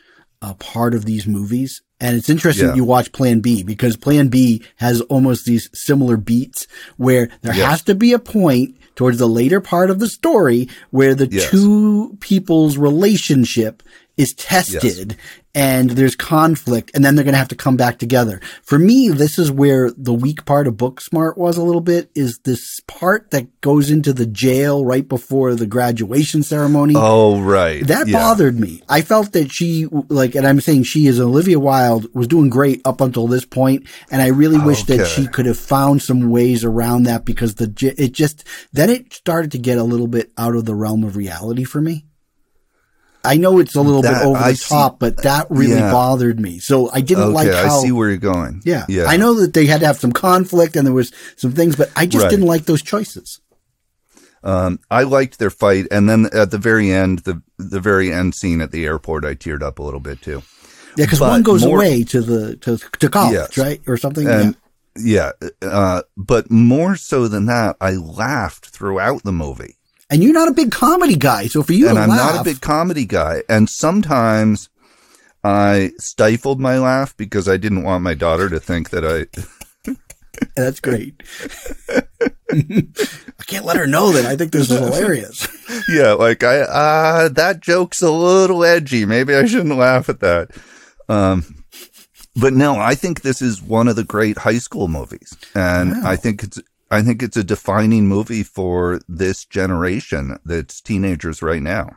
a 0.42 0.54
part 0.54 0.94
of 0.94 1.04
these 1.04 1.26
movies. 1.26 1.82
And 1.98 2.16
it's 2.16 2.28
interesting 2.28 2.68
Yeah. 2.68 2.74
you 2.74 2.84
watch 2.84 3.12
Plan 3.12 3.40
B 3.40 3.62
because 3.62 3.96
Plan 3.96 4.28
B 4.28 4.62
has 4.76 5.00
almost 5.02 5.46
these 5.46 5.70
similar 5.72 6.16
beats 6.18 6.66
where 6.98 7.30
there 7.42 7.54
Yes. 7.54 7.66
has 7.66 7.82
to 7.84 7.94
be 7.94 8.12
a 8.12 8.18
point 8.18 8.76
towards 8.96 9.18
the 9.18 9.28
later 9.28 9.60
part 9.60 9.90
of 9.90 9.98
the 9.98 10.08
story 10.08 10.68
where 10.90 11.14
the 11.14 11.26
Yes. 11.30 11.50
two 11.50 12.16
people's 12.20 12.76
relationship 12.76 13.82
is 14.16 14.32
tested 14.34 15.16
and 15.54 15.90
there's 15.90 16.16
conflict 16.16 16.90
and 16.94 17.04
then 17.04 17.14
they're 17.16 17.24
going 17.24 17.32
to 17.34 17.38
have 17.38 17.48
to 17.48 17.54
come 17.54 17.76
back 17.76 17.98
together. 17.98 18.40
For 18.62 18.78
me, 18.78 19.08
this 19.08 19.38
is 19.38 19.50
where 19.50 19.90
the 19.90 20.12
weak 20.14 20.44
part 20.46 20.66
of 20.66 20.74
Booksmart 20.74 21.36
was 21.36 21.56
a 21.58 21.62
little 21.62 21.82
bit 21.82 22.10
is 22.14 22.38
this 22.40 22.80
part 22.86 23.30
that 23.30 23.60
goes 23.60 23.90
into 23.90 24.14
the 24.14 24.26
jail 24.26 24.84
right 24.86 25.06
before 25.06 25.54
the 25.54 25.66
graduation 25.66 26.42
ceremony. 26.42 26.94
Oh, 26.96 27.40
right. 27.40 27.86
That 27.86 28.08
Yeah. 28.08 28.18
bothered 28.18 28.58
me. 28.58 28.82
I 28.88 29.02
felt 29.02 29.32
that 29.32 29.52
she, 29.52 29.86
like, 30.08 30.34
and 30.34 30.46
I'm 30.46 30.62
saying 30.62 30.84
she 30.84 31.06
is 31.06 31.20
Olivia 31.20 31.58
Wilde 31.60 32.08
was 32.14 32.26
doing 32.26 32.48
great 32.48 32.80
up 32.86 33.02
until 33.02 33.26
this 33.26 33.44
point, 33.44 33.84
and 34.10 34.22
I 34.22 34.28
really 34.28 34.58
wish 34.58 34.84
that 34.84 35.06
she 35.06 35.26
could 35.26 35.44
have 35.46 35.58
found 35.58 36.00
some 36.02 36.30
ways 36.30 36.64
around 36.64 37.02
that 37.02 37.26
because 37.26 37.56
the 37.56 37.66
it 37.98 38.12
just 38.12 38.44
then 38.72 38.88
it 38.88 39.12
started 39.12 39.52
to 39.52 39.58
get 39.58 39.76
a 39.76 39.84
little 39.84 40.06
bit 40.06 40.32
out 40.38 40.54
of 40.56 40.64
the 40.64 40.74
realm 40.74 41.04
of 41.04 41.16
reality 41.16 41.64
for 41.64 41.82
me. 41.82 42.05
I 43.26 43.36
know 43.36 43.58
it's 43.58 43.74
a 43.74 43.80
little 43.82 44.02
That- 44.02 44.20
bit 44.22 44.26
over 44.26 44.38
I 44.38 44.52
the 44.52 44.56
see- 44.56 44.68
top, 44.68 44.98
but 45.00 45.22
that 45.24 45.46
really 45.50 45.74
Yeah. 45.74 45.90
bothered 45.92 46.38
me. 46.40 46.58
So 46.58 46.90
I 46.92 47.00
didn't 47.00 47.24
Okay, 47.24 47.32
like 47.34 47.52
how. 47.52 47.78
I 47.78 47.82
see 47.82 47.92
where 47.92 48.08
you're 48.08 48.16
going. 48.18 48.62
yeah, 48.64 48.84
yeah. 48.88 49.04
I 49.06 49.16
know 49.16 49.34
that 49.40 49.52
they 49.54 49.66
had 49.66 49.80
to 49.80 49.86
have 49.86 49.98
some 49.98 50.12
conflict 50.12 50.76
and 50.76 50.86
there 50.86 50.94
was 50.94 51.12
some 51.36 51.52
things, 51.52 51.76
but 51.76 51.90
I 51.96 52.06
just 52.06 52.24
Right. 52.24 52.30
didn't 52.30 52.46
like 52.46 52.66
those 52.66 52.82
choices. 52.82 53.40
Um, 54.44 54.78
I 54.90 55.02
liked 55.02 55.38
their 55.38 55.50
fight, 55.50 55.86
and 55.90 56.08
then 56.08 56.28
at 56.32 56.50
the 56.52 56.58
very 56.58 56.92
end, 56.92 57.20
the 57.20 57.42
the 57.58 57.80
very 57.80 58.12
end 58.12 58.34
scene 58.34 58.60
at 58.60 58.70
the 58.70 58.84
airport, 58.84 59.24
I 59.24 59.34
teared 59.34 59.62
up 59.62 59.78
a 59.78 59.82
little 59.82 59.98
bit 60.00 60.22
too. 60.22 60.42
Yeah, 60.96 61.06
because 61.06 61.20
one 61.20 61.42
goes 61.42 61.64
more- 61.64 61.76
away 61.78 62.04
to 62.04 62.20
the 62.22 62.56
to 62.58 62.78
to 63.00 63.08
college, 63.08 63.34
Yes. 63.34 63.58
right, 63.58 63.80
or 63.88 63.96
something. 63.96 64.26
And 64.28 64.54
yeah, 64.96 65.32
uh, 65.62 66.02
but 66.16 66.50
more 66.50 66.96
so 66.96 67.26
than 67.28 67.46
that, 67.46 67.76
I 67.80 67.92
laughed 67.92 68.66
throughout 68.66 69.24
the 69.24 69.32
movie. 69.32 69.76
And 70.10 70.22
you're 70.22 70.32
not 70.32 70.48
a 70.48 70.54
big 70.54 70.70
comedy 70.70 71.16
guy, 71.16 71.46
so 71.46 71.62
for 71.62 71.72
you 71.72 71.88
and 71.88 71.98
I'm 71.98 72.08
laugh, 72.08 72.34
not 72.34 72.40
a 72.40 72.44
big 72.44 72.60
comedy 72.60 73.04
guy. 73.06 73.42
And 73.48 73.68
sometimes 73.68 74.68
I 75.42 75.92
stifled 75.98 76.60
my 76.60 76.78
laugh 76.78 77.16
because 77.16 77.48
I 77.48 77.56
didn't 77.56 77.82
want 77.84 78.04
my 78.04 78.14
daughter 78.14 78.48
to 78.48 78.60
think 78.60 78.90
that 78.90 79.04
I. 79.04 79.92
that's 80.56 80.80
great. 80.80 81.22
I 82.50 83.44
can't 83.46 83.64
let 83.64 83.76
her 83.76 83.86
know 83.86 84.12
that 84.12 84.24
I 84.26 84.36
think 84.36 84.52
this 84.52 84.70
is 84.70 84.78
hilarious. 84.78 85.46
yeah, 85.88 86.12
like 86.12 86.42
I, 86.44 86.60
uh, 86.60 87.28
that 87.30 87.60
joke's 87.60 88.02
a 88.02 88.10
little 88.10 88.64
edgy. 88.64 89.04
Maybe 89.04 89.34
I 89.34 89.46
shouldn't 89.46 89.76
laugh 89.76 90.08
at 90.08 90.20
that. 90.20 90.50
Um, 91.08 91.64
but 92.34 92.52
no, 92.52 92.76
I 92.76 92.94
think 92.94 93.22
this 93.22 93.40
is 93.42 93.62
one 93.62 93.88
of 93.88 93.96
the 93.96 94.04
great 94.04 94.38
high 94.38 94.58
school 94.58 94.88
movies. 94.88 95.36
And 95.54 95.92
Wow. 95.92 96.10
I 96.10 96.16
think 96.16 96.42
it's, 96.42 96.60
I 96.90 97.02
think 97.02 97.22
it's 97.22 97.36
a 97.36 97.42
defining 97.44 98.06
movie 98.06 98.42
for 98.44 99.00
this 99.08 99.44
generation 99.44 100.38
that's 100.44 100.80
teenagers 100.80 101.42
right 101.42 101.62
now. 101.62 101.90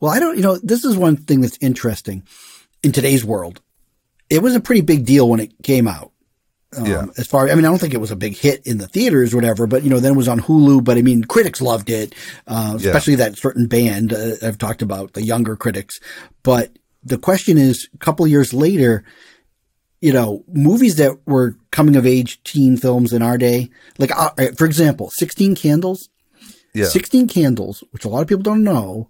Well, 0.00 0.12
I 0.12 0.20
don't, 0.20 0.36
you 0.36 0.42
know, 0.42 0.56
this 0.62 0.84
is 0.84 0.96
one 0.96 1.16
thing 1.16 1.40
that's 1.40 1.58
interesting 1.60 2.22
in 2.82 2.92
today's 2.92 3.24
world. 3.24 3.60
It 4.30 4.42
was 4.42 4.54
a 4.54 4.60
pretty 4.60 4.82
big 4.82 5.04
deal 5.04 5.28
when 5.28 5.40
it 5.40 5.52
came 5.62 5.88
out. 5.88 6.12
Um, 6.76 6.86
Yeah. 6.86 7.06
As 7.16 7.26
far, 7.26 7.48
I 7.48 7.54
mean, 7.54 7.64
I 7.64 7.68
don't 7.68 7.78
think 7.80 7.94
it 7.94 8.00
was 8.00 8.10
a 8.10 8.16
big 8.16 8.36
hit 8.36 8.64
in 8.66 8.78
the 8.78 8.86
theaters 8.88 9.32
or 9.32 9.38
whatever, 9.38 9.66
but 9.66 9.82
you 9.82 9.90
know, 9.90 9.98
then 10.00 10.12
it 10.12 10.16
was 10.16 10.28
on 10.28 10.40
Hulu. 10.40 10.84
But 10.84 10.96
I 10.96 11.02
mean, 11.02 11.24
critics 11.24 11.60
loved 11.60 11.90
it, 11.90 12.14
uh, 12.46 12.76
Yeah. 12.78 12.88
especially 12.88 13.16
that 13.16 13.36
certain 13.38 13.66
band 13.66 14.12
uh, 14.12 14.32
I've 14.42 14.58
talked 14.58 14.82
about, 14.82 15.14
the 15.14 15.22
younger 15.22 15.56
critics. 15.56 15.98
But 16.42 16.78
the 17.04 17.18
question 17.18 17.56
is, 17.58 17.88
a 17.94 17.98
couple 17.98 18.26
years 18.26 18.52
later, 18.52 19.04
you 20.00 20.12
know, 20.12 20.44
movies 20.52 20.96
that 20.96 21.18
were 21.26 21.56
coming 21.70 21.96
of 21.96 22.06
age 22.06 22.42
teen 22.44 22.76
films 22.76 23.12
in 23.12 23.22
our 23.22 23.38
day, 23.38 23.70
like, 23.98 24.10
uh, 24.16 24.30
for 24.56 24.64
example, 24.66 25.10
16 25.10 25.54
Candles, 25.54 26.08
Yeah. 26.74 26.86
16 26.86 27.28
Candles, 27.28 27.82
which 27.90 28.04
a 28.04 28.08
lot 28.08 28.22
of 28.22 28.28
people 28.28 28.42
don't 28.42 28.62
know 28.64 29.08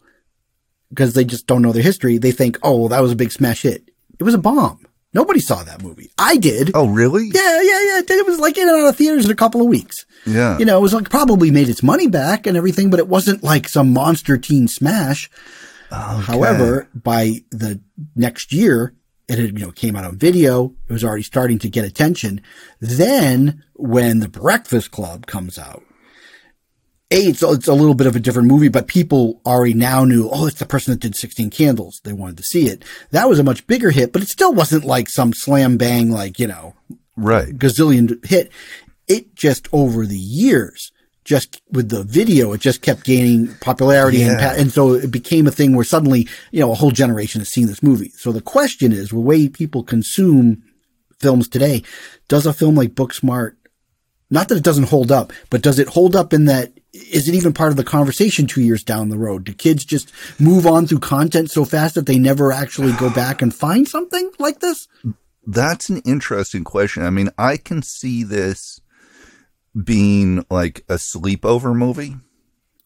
because 0.91 1.15
they 1.15 1.25
just 1.25 1.47
don't 1.47 1.63
know 1.63 1.73
their 1.73 1.83
history. 1.83 2.19
They 2.19 2.31
think, 2.33 2.59
oh, 2.63 2.77
well, 2.79 2.89
that 2.89 3.03
was 3.03 3.13
a 3.13 3.17
big 3.17 3.33
smash 3.33 3.63
hit. 3.63 3.91
It 4.19 4.23
was 4.23 4.35
a 4.35 4.39
bomb. 4.39 4.87
Nobody 5.13 5.41
saw 5.41 5.63
that 5.65 5.83
movie. 5.83 6.11
I 6.19 6.37
did. 6.37 6.71
Oh, 6.75 6.87
really? 6.89 7.31
Yeah, 7.33 7.61
yeah, 7.63 7.81
yeah. 7.87 8.01
It 8.07 8.27
was 8.27 8.39
like 8.39 8.57
in 8.59 8.69
and 8.69 8.79
out 8.83 8.89
of 8.89 8.97
theaters 8.97 9.25
in 9.25 9.31
a 9.31 9.35
couple 9.35 9.61
of 9.63 9.67
weeks. 9.67 10.05
Yeah. 10.27 10.59
You 10.59 10.65
know, 10.67 10.79
it 10.79 10.83
was 10.83 10.93
like 10.95 11.09
probably 11.11 11.51
made 11.51 11.69
its 11.69 11.83
money 11.83 12.07
back 12.07 12.47
and 12.47 12.57
everything, 12.57 12.91
but 12.91 13.01
it 13.01 13.09
wasn't 13.09 13.43
like 13.43 13.69
some 13.69 13.93
monster 13.93 14.37
teen 14.37 14.69
smash. 14.69 15.31
Okay. 15.91 16.23
However, 16.23 16.89
by 16.95 17.45
the 17.51 17.81
next 18.15 18.53
year, 18.53 18.95
it 19.29 19.39
had, 19.39 19.59
you 19.59 19.65
know, 19.67 19.73
came 19.73 19.97
out 19.97 20.05
on 20.05 20.17
video. 20.19 20.75
It 20.89 20.93
was 20.93 21.05
already 21.05 21.23
starting 21.23 21.59
to 21.61 21.69
get 21.69 21.85
attention. 21.85 22.41
Then 22.81 23.65
when 23.75 24.21
The 24.21 24.29
Breakfast 24.29 24.91
Club 24.91 25.27
comes 25.27 25.59
out, 25.59 25.83
a, 27.11 27.17
it's, 27.29 27.43
it's 27.43 27.69
a 27.69 27.75
little 27.75 27.95
bit 27.95 28.09
of 28.09 28.17
a 28.17 28.21
different 28.21 28.49
movie, 28.49 28.69
but 28.69 28.89
people 28.89 29.41
already 29.47 29.75
now 29.75 30.05
knew, 30.05 30.29
oh, 30.33 30.47
it's 30.47 30.59
the 30.59 30.67
person 30.67 30.93
that 30.93 31.01
did 31.01 31.15
16 31.15 31.51
Candles. 31.51 32.01
They 32.03 32.13
wanted 32.13 32.37
to 32.39 32.43
see 32.43 32.67
it. 32.67 32.85
That 33.11 33.29
was 33.29 33.39
a 33.39 33.45
much 33.45 33.67
bigger 33.67 33.91
hit, 33.91 34.13
but 34.13 34.23
it 34.23 34.29
still 34.29 34.53
wasn't 34.53 34.85
like 34.85 35.09
some 35.09 35.33
slam 35.33 35.77
bang, 35.77 36.11
like, 36.11 36.39
you 36.41 36.49
know, 36.49 36.75
Right. 37.17 37.57
gazillion 37.57 38.25
hit. 38.27 38.51
It 39.09 39.37
just 39.37 39.69
over 39.73 40.05
the 40.05 40.19
years, 40.19 40.91
just 41.27 41.61
with 41.73 41.89
the 41.89 42.05
video, 42.05 42.53
it 42.53 42.61
just 42.61 42.83
kept 42.83 43.05
gaining 43.05 43.53
popularity 43.57 44.23
and, 44.23 44.39
pa- 44.39 44.55
and 44.57 44.71
so 44.71 44.93
it 44.95 45.11
became 45.11 45.49
a 45.49 45.51
thing 45.51 45.75
where 45.75 45.85
suddenly, 45.85 46.29
you 46.53 46.61
know, 46.61 46.71
a 46.71 46.77
whole 46.77 46.93
generation 46.93 47.41
has 47.41 47.49
seen 47.49 47.67
this 47.67 47.83
movie. 47.83 48.11
So 48.11 48.31
the 48.31 48.41
question 48.41 48.93
is, 48.93 49.11
the 49.11 49.19
way 49.19 49.49
people 49.49 49.83
consume 49.83 50.63
films 51.19 51.49
today, 51.49 51.83
does 52.29 52.47
a 52.47 52.53
film 52.53 52.77
like 52.77 52.91
Booksmart, 52.91 53.57
not 54.31 54.49
that 54.49 54.59
it 54.59 54.63
doesn't 54.63 54.89
hold 54.89 55.11
up, 55.11 55.33
but 55.51 55.63
does 55.63 55.81
it 55.81 55.89
hold 55.89 56.15
up 56.15 56.33
in 56.33 56.45
that, 56.45 56.73
is 56.93 57.29
it 57.29 57.35
even 57.35 57.53
part 57.53 57.73
of 57.73 57.77
the 57.77 57.85
conversation 57.85 58.47
two 58.47 58.63
years 58.63 58.85
down 58.85 59.09
the 59.09 59.19
road? 59.19 59.45
Do 59.45 59.53
kids 59.53 59.85
just 59.85 60.13
move 60.41 60.65
on 60.65 60.87
through 60.87 61.01
content 61.01 61.51
so 61.51 61.65
fast 61.65 61.97
that 61.97 62.07
they 62.07 62.21
never 62.21 62.53
actually 62.53 62.93
go 62.93 63.11
back 63.11 63.43
and 63.43 63.53
find 63.53 63.89
something 63.89 64.31
like 64.39 64.61
this? 64.61 64.87
That's 65.45 65.89
an 65.89 65.99
interesting 66.05 66.63
question. 66.63 67.03
I 67.03 67.11
mean, 67.11 67.31
I 67.37 67.57
can 67.57 67.83
see 67.83 68.23
this 68.23 68.81
being 69.85 70.45
like 70.51 70.85
a 70.89 70.95
sleepover 70.95 71.75
movie. 71.77 72.17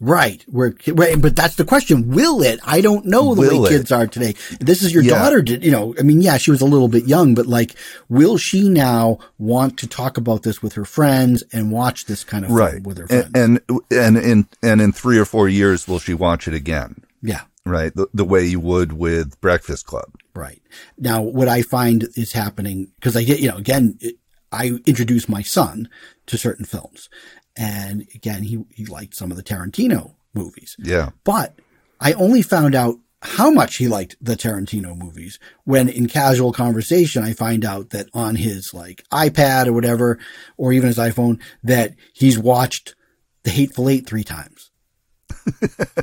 Right. 0.02 0.42
Where, 0.48 0.72
right, 0.88 1.20
but 1.20 1.36
that's 1.36 1.56
the 1.56 1.64
question. 1.66 2.08
Will 2.08 2.40
it? 2.42 2.58
I 2.64 2.80
don't 2.80 3.04
know 3.04 3.34
the 3.34 3.42
Will 3.42 3.62
way 3.62 3.68
it? 3.68 3.70
kids 3.72 3.92
are 3.92 4.06
today. 4.06 4.34
This 4.58 4.82
is 4.82 4.94
your 4.94 5.02
Yeah. 5.02 5.10
daughter 5.18 5.42
did, 5.42 5.62
you 5.62 5.70
know, 5.70 5.94
I 5.98 6.02
mean, 6.02 6.22
yeah, 6.22 6.38
she 6.38 6.50
was 6.50 6.62
a 6.62 6.66
little 6.66 6.88
bit 6.88 7.04
young, 7.04 7.34
but 7.34 7.46
like, 7.46 7.74
will 8.08 8.38
she 8.38 8.70
now 8.70 9.18
want 9.36 9.78
to 9.80 9.86
talk 9.86 10.16
about 10.16 10.42
this 10.42 10.62
with 10.62 10.72
her 10.72 10.86
friends 10.86 11.44
and 11.52 11.70
watch 11.70 12.06
this 12.06 12.24
kind 12.24 12.44
of 12.46 12.48
film 12.48 12.58
Right. 12.58 12.82
with 12.82 12.96
her 12.96 13.08
friends? 13.08 13.28
And, 13.34 13.60
and 13.68 13.80
and 13.90 14.16
in 14.16 14.46
and 14.62 14.80
in 14.80 14.92
three 14.92 15.18
or 15.18 15.26
four 15.26 15.50
years 15.50 15.86
will 15.86 15.98
she 15.98 16.14
watch 16.14 16.48
it 16.48 16.54
again? 16.54 17.02
yeah. 17.22 17.42
Right. 17.66 17.94
The, 17.94 18.06
the 18.14 18.24
way 18.24 18.46
you 18.46 18.58
would 18.58 18.94
with 18.94 19.38
Breakfast 19.42 19.84
Club. 19.84 20.14
Right. 20.34 20.62
Now, 20.98 21.20
what 21.20 21.46
I 21.46 21.60
find 21.60 22.08
is 22.16 22.32
happening, 22.32 22.90
because 22.94 23.16
I 23.18 23.22
get, 23.22 23.38
you 23.38 23.50
know, 23.50 23.58
again, 23.58 23.98
it, 24.00 24.16
I 24.52 24.78
introduce 24.86 25.28
my 25.28 25.42
son 25.42 25.88
to 26.26 26.38
certain 26.38 26.64
films. 26.64 27.08
And 27.56 28.06
again, 28.14 28.42
he, 28.44 28.64
he 28.70 28.86
liked 28.86 29.14
some 29.14 29.30
of 29.30 29.36
the 29.36 29.42
Tarantino 29.42 30.14
movies. 30.34 30.76
Yeah. 30.78 31.10
But 31.24 31.58
I 32.00 32.12
only 32.14 32.42
found 32.42 32.74
out 32.74 32.96
how 33.22 33.50
much 33.50 33.76
he 33.76 33.86
liked 33.86 34.16
the 34.20 34.34
Tarantino 34.34 34.96
movies 34.96 35.38
when 35.64 35.88
in 35.88 36.08
casual 36.08 36.52
conversation, 36.52 37.22
I 37.22 37.34
find 37.34 37.64
out 37.64 37.90
that 37.90 38.08
on 38.14 38.36
his 38.36 38.72
like 38.72 39.04
iPad 39.12 39.66
or 39.66 39.72
whatever, 39.72 40.18
or 40.56 40.72
even 40.72 40.88
his 40.88 40.98
iPhone, 40.98 41.40
that 41.62 41.94
he's 42.14 42.38
watched 42.38 42.94
The 43.42 43.50
Hateful 43.50 43.88
Eight 43.88 44.06
three 44.06 44.24
times. 44.24 44.59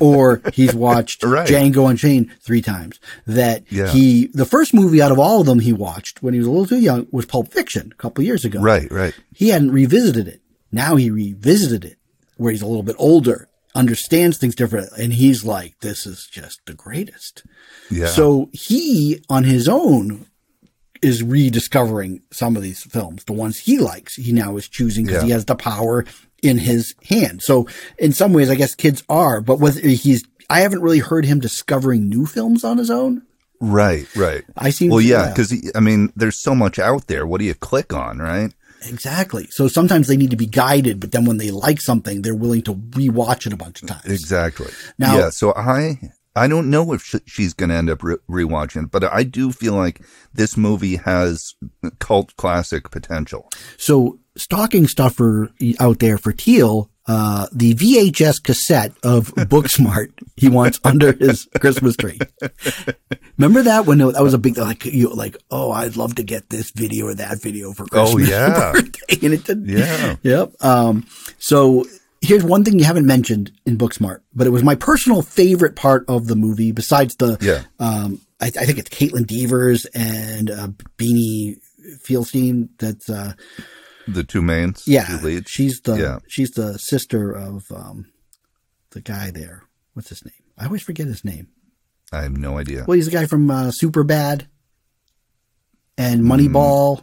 Or 0.00 0.40
he's 0.52 0.74
watched 0.74 1.22
Right. 1.22 1.48
Django 1.48 1.88
Unchained 1.90 2.30
three 2.40 2.62
times. 2.62 2.98
That 3.26 3.64
Yeah. 3.70 3.88
he, 3.88 4.28
the 4.34 4.44
first 4.44 4.74
movie 4.74 5.00
out 5.02 5.12
of 5.12 5.18
all 5.18 5.40
of 5.40 5.46
them 5.46 5.60
he 5.60 5.72
watched 5.72 6.22
when 6.22 6.34
he 6.34 6.38
was 6.40 6.46
a 6.46 6.50
little 6.50 6.66
too 6.66 6.80
young 6.80 7.06
was 7.10 7.26
Pulp 7.26 7.52
Fiction 7.52 7.90
a 7.92 7.96
couple 7.96 8.24
years 8.24 8.44
ago. 8.44 8.60
Right. 8.60 8.90
Right. 8.90 9.14
He 9.34 9.48
hadn't 9.48 9.70
revisited 9.72 10.28
it. 10.28 10.40
Now 10.72 10.96
he 10.96 11.10
revisited 11.10 11.84
it 11.84 11.96
where 12.36 12.52
he's 12.52 12.62
a 12.62 12.66
little 12.66 12.82
bit 12.82 12.96
older, 12.98 13.48
understands 13.74 14.38
things 14.38 14.54
different, 14.54 14.90
and 14.98 15.12
he's 15.14 15.44
like, 15.44 15.78
this 15.80 16.06
is 16.06 16.26
just 16.30 16.60
the 16.66 16.74
greatest. 16.74 17.42
Yeah. 17.90 18.06
So 18.06 18.48
he, 18.52 19.22
on 19.28 19.44
his 19.44 19.68
own, 19.68 20.26
is 21.00 21.22
rediscovering 21.22 22.20
some 22.32 22.56
of 22.56 22.62
these 22.62 22.82
films, 22.82 23.24
the 23.24 23.32
ones 23.32 23.60
he 23.60 23.78
likes. 23.78 24.16
He 24.16 24.32
now 24.32 24.56
is 24.56 24.68
choosing 24.68 25.06
because 25.06 25.22
Yeah. 25.22 25.26
he 25.26 25.30
has 25.32 25.44
the 25.44 25.54
power 25.54 26.04
in 26.42 26.58
his 26.58 26.94
hand. 27.08 27.42
So 27.42 27.66
in 27.98 28.12
some 28.12 28.32
ways, 28.32 28.50
I 28.50 28.54
guess 28.54 28.74
kids 28.74 29.02
are, 29.08 29.40
but 29.40 29.58
whether 29.60 29.80
he's, 29.80 30.24
I 30.50 30.60
haven't 30.60 30.82
really 30.82 31.00
heard 31.00 31.24
him 31.24 31.40
discovering 31.40 32.08
new 32.08 32.26
films 32.26 32.64
on 32.64 32.78
his 32.78 32.90
own. 32.90 33.22
right. 33.60 34.06
Right. 34.16 34.44
I 34.56 34.70
seem 34.70 34.90
Well, 34.90 35.00
yeah, 35.00 35.28
because 35.30 35.52
I 35.74 35.80
mean, 35.80 36.12
there's 36.16 36.38
so 36.38 36.54
much 36.54 36.78
out 36.78 37.06
there. 37.08 37.26
What 37.26 37.38
do 37.40 37.44
you 37.44 37.54
click 37.54 37.92
on, 37.92 38.18
right? 38.18 38.52
Exactly. 38.86 39.48
So 39.50 39.66
sometimes 39.66 40.06
they 40.06 40.16
need 40.16 40.30
to 40.30 40.36
be 40.36 40.46
guided, 40.46 41.00
but 41.00 41.10
then 41.10 41.24
when 41.24 41.38
they 41.38 41.50
like 41.50 41.80
something, 41.80 42.22
they're 42.22 42.34
willing 42.34 42.62
to 42.62 42.74
rewatch 42.74 43.46
it 43.46 43.52
a 43.52 43.56
bunch 43.56 43.82
of 43.82 43.88
times. 43.88 44.04
Exactly. 44.06 44.70
Now- 44.98 45.18
yeah. 45.18 45.30
So 45.30 45.52
I 45.56 45.98
I 46.36 46.46
don't 46.46 46.70
know 46.70 46.92
if 46.92 47.02
sh- 47.02 47.16
she's 47.26 47.52
going 47.52 47.70
to 47.70 47.74
end 47.74 47.90
up 47.90 48.04
re- 48.04 48.16
rewatching, 48.30 48.84
it, 48.84 48.90
but 48.92 49.02
I 49.02 49.24
do 49.24 49.50
feel 49.50 49.74
like 49.74 50.02
this 50.32 50.56
movie 50.56 50.94
has 50.96 51.56
cult 51.98 52.36
classic 52.36 52.92
potential. 52.92 53.50
So 53.76 54.20
stocking 54.38 54.86
stuffer 54.86 55.50
out 55.78 55.98
there 55.98 56.16
for 56.18 56.32
Teal, 56.32 56.88
uh, 57.06 57.46
the 57.52 57.74
VHS 57.74 58.42
cassette 58.42 58.92
of 59.02 59.28
Booksmart 59.34 60.12
he 60.36 60.48
wants 60.48 60.78
under 60.84 61.12
his 61.12 61.48
Christmas 61.60 61.96
tree. 61.96 62.18
Remember 63.36 63.62
that 63.62 63.86
when 63.86 63.98
that 63.98 64.22
was 64.22 64.34
a 64.34 64.38
big 64.38 64.58
like 64.58 64.84
you 64.84 65.08
like 65.14 65.36
oh 65.50 65.70
I'd 65.72 65.96
love 65.96 66.16
to 66.16 66.22
get 66.22 66.50
this 66.50 66.70
video 66.70 67.06
or 67.06 67.14
that 67.14 67.40
video 67.40 67.72
for 67.72 67.86
Christmas. 67.86 68.14
Oh, 68.14 68.18
yeah. 68.18 68.72
and 69.22 69.32
it 69.32 69.44
didn't. 69.44 69.68
Yeah. 69.68 70.16
Yep. 70.22 70.52
Um, 70.64 71.06
so 71.38 71.86
here's 72.20 72.44
one 72.44 72.64
thing 72.64 72.78
you 72.78 72.84
haven't 72.84 73.06
mentioned 73.06 73.52
in 73.64 73.78
Booksmart, 73.78 74.20
but 74.34 74.46
it 74.46 74.50
was 74.50 74.62
my 74.64 74.74
personal 74.74 75.22
favorite 75.22 75.76
part 75.76 76.04
of 76.08 76.26
the 76.26 76.36
movie 76.36 76.72
besides 76.72 77.14
the 77.16 77.38
Yeah. 77.40 77.62
um, 77.78 78.20
I, 78.40 78.46
I 78.46 78.66
think 78.66 78.78
it's 78.78 78.90
Kaitlyn 78.90 79.26
Devers 79.26 79.84
and 79.94 80.50
uh, 80.50 80.68
Beanie 80.98 81.58
Feldstein. 82.04 82.68
That's 82.78 83.08
uh, 83.08 83.32
The 84.12 84.24
two 84.24 84.42
mains. 84.42 84.84
yeah, 84.86 85.18
leads. 85.22 85.50
she's 85.50 85.80
the 85.82 85.96
Yeah. 85.96 86.18
she's 86.28 86.50
the 86.52 86.78
sister 86.78 87.30
of 87.32 87.70
um, 87.70 88.06
the 88.90 89.00
guy 89.00 89.30
there. 89.30 89.64
What's 89.92 90.08
his 90.08 90.24
name? 90.24 90.32
I 90.56 90.64
always 90.66 90.82
forget 90.82 91.06
his 91.06 91.24
name. 91.24 91.48
I 92.12 92.22
have 92.22 92.36
no 92.36 92.56
idea. 92.58 92.84
Well, 92.86 92.94
he's 92.96 93.04
the 93.06 93.12
guy 93.12 93.26
from 93.26 93.50
uh, 93.50 93.64
Superbad 93.70 94.46
and 95.98 96.22
Moneyball. 96.22 97.02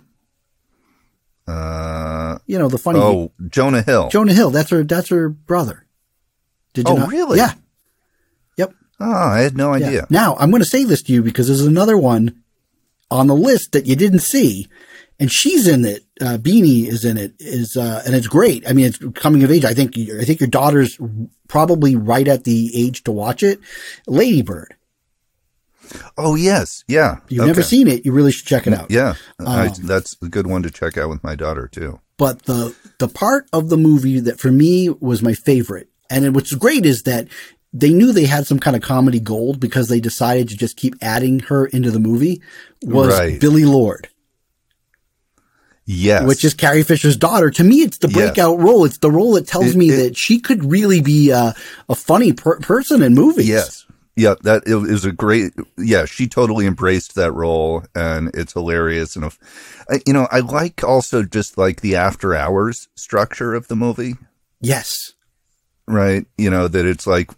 Uh, 1.47 2.39
You 2.47 2.57
know 2.57 2.69
the 2.69 2.77
funny 2.79 2.99
oh, 2.99 3.31
Jonah 3.49 3.81
Hill. 3.83 4.09
Jonah 4.09 4.33
Hill. 4.33 4.49
That's 4.49 4.69
her. 4.71 4.83
That's 4.83 5.09
her 5.09 5.29
brother. 5.29 5.85
Did 6.73 6.87
you 6.87 6.95
Oh, 6.95 6.97
not? 6.97 7.09
really? 7.09 7.37
Yeah. 7.37 7.53
Yep. 8.57 8.73
oh, 8.99 9.11
I 9.11 9.39
had 9.41 9.55
no 9.55 9.75
Yeah. 9.75 9.87
idea. 9.87 10.07
Now 10.09 10.35
I'm 10.39 10.49
going 10.49 10.63
to 10.63 10.69
say 10.69 10.83
this 10.85 11.03
to 11.03 11.13
you 11.13 11.21
because 11.21 11.47
there's 11.47 11.61
another 11.61 11.97
one 11.97 12.41
on 13.11 13.27
the 13.27 13.35
list 13.35 13.73
that 13.73 13.85
you 13.85 13.95
didn't 13.95 14.19
see, 14.21 14.67
and 15.19 15.31
she's 15.31 15.67
in 15.67 15.85
it. 15.85 16.03
Uh, 16.21 16.37
Beanie 16.37 16.87
is 16.87 17.05
in 17.05 17.17
it. 17.17 17.33
Is 17.39 17.77
uh, 17.77 18.01
and 18.05 18.15
it's 18.15 18.27
great. 18.27 18.67
I 18.67 18.73
mean, 18.73 18.85
it's 18.87 18.99
coming 19.15 19.43
of 19.43 19.51
age. 19.51 19.65
I 19.65 19.73
think. 19.73 19.97
I 19.97 20.23
think 20.23 20.39
your 20.39 20.49
daughter's 20.49 20.97
probably 21.47 21.95
right 21.95 22.27
at 22.27 22.43
the 22.43 22.71
age 22.75 23.03
to 23.03 23.11
watch 23.11 23.43
it. 23.43 23.59
Ladybird. 24.07 24.75
Oh, 26.17 26.33
yes. 26.35 26.83
Yeah. 26.87 27.17
You've 27.29 27.45
never 27.45 27.61
seen 27.61 27.87
it. 27.87 28.05
You 28.05 28.11
really 28.11 28.31
should 28.31 28.47
check 28.47 28.65
it 28.65 28.73
out. 28.73 28.89
Yeah. 28.89 29.13
I, 29.39 29.67
Um, 29.67 29.73
that's 29.83 30.17
a 30.21 30.27
good 30.27 30.47
one 30.47 30.63
to 30.63 30.71
check 30.71 30.97
out 30.97 31.09
with 31.09 31.23
my 31.23 31.35
daughter, 31.35 31.67
too. 31.71 31.99
but 32.17 32.43
the 32.43 32.75
the 32.97 33.07
part 33.07 33.47
of 33.53 33.69
the 33.69 33.77
movie 33.77 34.19
that 34.21 34.39
for 34.39 34.51
me 34.51 34.89
was 34.89 35.21
my 35.21 35.33
favorite, 35.33 35.89
and 36.09 36.33
what's 36.33 36.53
great 36.55 36.85
is 36.85 37.03
that 37.03 37.27
they 37.73 37.91
knew 37.93 38.11
they 38.13 38.25
had 38.25 38.47
some 38.47 38.57
kind 38.57 38.75
of 38.75 38.81
comedy 38.81 39.19
gold 39.19 39.59
because 39.59 39.89
they 39.89 39.99
decided 39.99 40.47
to 40.49 40.57
just 40.57 40.77
keep 40.77 40.95
adding 41.01 41.39
her 41.41 41.65
into 41.67 41.91
the 41.91 41.99
movie. 41.99 42.41
Was 42.83 43.09
Right. 43.19 43.39
Billie 43.39 43.65
Lourd, 43.65 44.07
Yes. 45.87 46.23
which 46.25 46.43
is 46.43 46.53
Carrie 46.55 46.81
Fisher's 46.83 47.15
daughter. 47.17 47.51
To 47.51 47.63
me, 47.63 47.81
it's 47.81 47.99
the 47.99 48.07
Yes. 48.07 48.15
breakout 48.15 48.59
role. 48.59 48.85
It's 48.85 48.97
the 48.97 49.11
role 49.11 49.33
that 49.33 49.47
tells 49.47 49.67
It- 49.71 49.75
me 49.75 49.89
it- 49.91 49.97
that 49.97 50.17
she 50.17 50.39
could 50.39 50.69
really 50.71 50.99
be 51.01 51.29
a, 51.29 51.53
a 51.89 51.95
funny 51.95 52.33
per- 52.33 52.59
person 52.59 53.03
in 53.03 53.13
movies. 53.13 53.47
Yes. 53.47 53.85
Yeah, 54.17 54.35
that 54.43 54.63
it 54.65 54.75
was 54.75 55.03
a 55.05 55.11
great. 55.11 55.51
Yeah, 55.77 56.05
she 56.05 56.25
totally 56.27 56.65
embraced 56.65 57.15
that 57.15 57.33
role, 57.33 57.83
and 57.93 58.31
it's 58.33 58.53
hilarious. 58.53 59.15
And 59.17 59.25
if, 59.25 59.37
you 60.07 60.13
know, 60.13 60.27
I 60.31 60.39
like 60.39 60.83
also 60.85 61.21
just 61.21 61.57
like 61.57 61.81
the 61.81 61.97
after 61.97 62.33
hours 62.33 62.87
structure 62.95 63.53
of 63.53 63.67
the 63.67 63.75
movie, 63.75 64.15
Yes. 64.61 64.95
right? 65.85 66.25
You 66.37 66.49
know 66.49 66.69
that 66.69 66.85
it's 66.85 67.05
like 67.05 67.31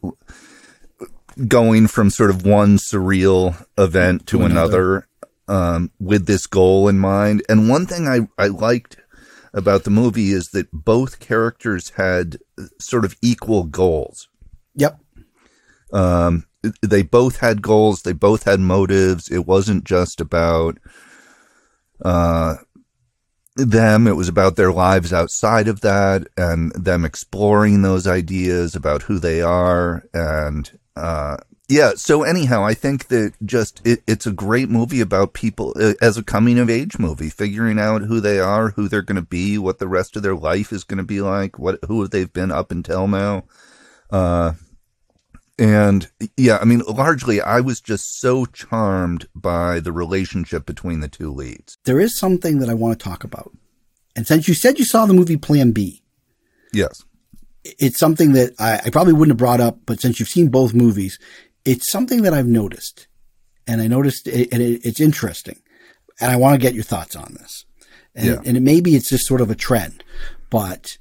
going 1.48 1.88
from 1.88 2.10
sort 2.10 2.30
of 2.30 2.46
one 2.46 2.78
surreal 2.78 3.56
event 3.78 4.28
to, 4.28 4.38
To 4.40 4.46
another, 4.46 5.08
um, 5.48 5.92
with 6.00 6.26
this 6.26 6.48
goal 6.48 6.88
in 6.88 7.00
mind. 7.00 7.44
And 7.50 7.70
one 7.70 7.86
thing 7.86 8.08
I 8.08 8.28
I 8.42 8.48
liked 8.48 8.98
about 9.54 9.84
the 9.84 9.90
movie 9.90 10.32
is 10.32 10.50
that 10.54 10.72
both 10.72 11.20
characters 11.20 11.92
had 11.98 12.38
sort 12.80 13.06
of 13.06 13.16
equal 13.22 13.64
goals. 13.64 14.30
Yep. 14.76 15.00
um, 15.94 16.46
they 16.82 17.02
both 17.02 17.38
had 17.38 17.62
goals. 17.62 18.02
They 18.02 18.14
both 18.14 18.44
had 18.44 18.60
motives. 18.60 19.30
It 19.30 19.46
wasn't 19.48 19.84
just 19.84 20.22
about 20.22 20.78
uh, 22.04 22.56
them. 23.56 24.08
It 24.08 24.16
was 24.16 24.28
about 24.28 24.56
their 24.56 24.72
lives 24.72 25.14
outside 25.14 25.68
of 25.68 25.82
that 25.82 26.28
and 26.38 26.72
them 26.74 27.06
exploring 27.06 27.82
those 27.82 28.06
ideas 28.06 28.76
about 28.76 29.04
who 29.04 29.20
they 29.20 29.42
are. 29.42 30.04
And 30.14 30.78
uh, 30.96 31.38
yeah, 31.70 31.92
so 31.96 32.24
anyhow, 32.24 32.64
I 32.64 32.74
think 32.74 33.08
that 33.08 33.34
just 33.46 33.82
it, 33.86 34.02
it's 34.08 34.26
a 34.26 34.32
great 34.32 34.70
movie 34.70 35.02
about 35.02 35.34
people 35.34 35.74
uh, 35.80 35.94
as 36.02 36.18
a 36.18 36.24
coming 36.24 36.60
of 36.60 36.70
age 36.70 36.98
movie, 36.98 37.30
figuring 37.30 37.78
out 37.80 38.04
who 38.04 38.20
they 38.20 38.40
are, 38.40 38.70
who 38.70 38.88
they're 38.88 39.02
going 39.02 39.18
to 39.18 39.22
be, 39.22 39.58
what 39.58 39.80
the 39.80 39.88
rest 39.88 40.16
of 40.16 40.24
their 40.24 40.36
life 40.36 40.72
is 40.72 40.84
going 40.84 40.98
to 41.00 41.04
be 41.04 41.22
like, 41.22 41.60
what 41.60 41.80
who 41.88 42.08
they've 42.08 42.32
been 42.32 42.52
up 42.52 42.72
until 42.72 43.08
now. 43.08 43.44
Uh, 44.10 44.54
and 45.60 46.10
yeah, 46.38 46.60
I 46.62 46.66
mean, 46.66 46.80
largely, 46.88 47.42
I 47.42 47.62
was 47.62 47.82
just 47.82 48.20
so 48.20 48.46
charmed 48.46 49.28
by 49.34 49.80
the 49.80 49.92
relationship 49.92 50.66
between 50.66 51.00
the 51.00 51.08
two 51.08 51.32
leads. 51.34 51.78
There 51.86 52.00
is 52.00 52.18
something 52.18 52.60
that 52.60 52.70
I 52.70 52.76
want 52.76 52.98
to 52.98 53.04
talk 53.04 53.24
about. 53.24 53.52
And 54.16 54.26
since 54.28 54.48
you 54.48 54.54
said 54.54 54.78
you 54.80 54.86
saw 54.86 55.06
the 55.06 55.14
movie 55.14 55.38
Plan 55.38 55.72
B, 55.72 56.04
Yes. 56.74 57.04
it's 57.64 57.98
something 58.00 58.34
that 58.34 58.54
I, 58.60 58.82
I 58.86 58.90
probably 58.92 59.14
wouldn't 59.14 59.32
have 59.32 59.38
brought 59.38 59.60
up, 59.60 59.80
but 59.86 60.00
since 60.00 60.20
you've 60.20 60.30
seen 60.30 60.50
both 60.50 60.74
movies, 60.74 61.18
it's 61.68 61.92
something 61.92 62.22
that 62.24 62.34
I've 62.34 62.48
noticed. 62.48 63.08
And 63.70 63.82
I 63.82 63.88
noticed 63.88 64.28
it, 64.28 64.48
and 64.54 64.62
it, 64.62 64.86
it's 64.86 65.02
interesting. 65.02 65.60
And 66.22 66.32
I 66.32 66.38
want 66.38 66.54
to 66.56 66.58
get 66.66 66.74
your 66.74 66.84
thoughts 66.86 67.16
on 67.16 67.36
this. 67.40 67.66
And, 68.16 68.26
Yeah. 68.26 68.42
and 68.46 68.56
it, 68.58 68.62
maybe 68.64 68.96
it's 68.96 69.10
just 69.10 69.28
sort 69.28 69.42
of 69.42 69.52
a 69.52 69.56
trend, 69.56 70.04
but 70.50 70.98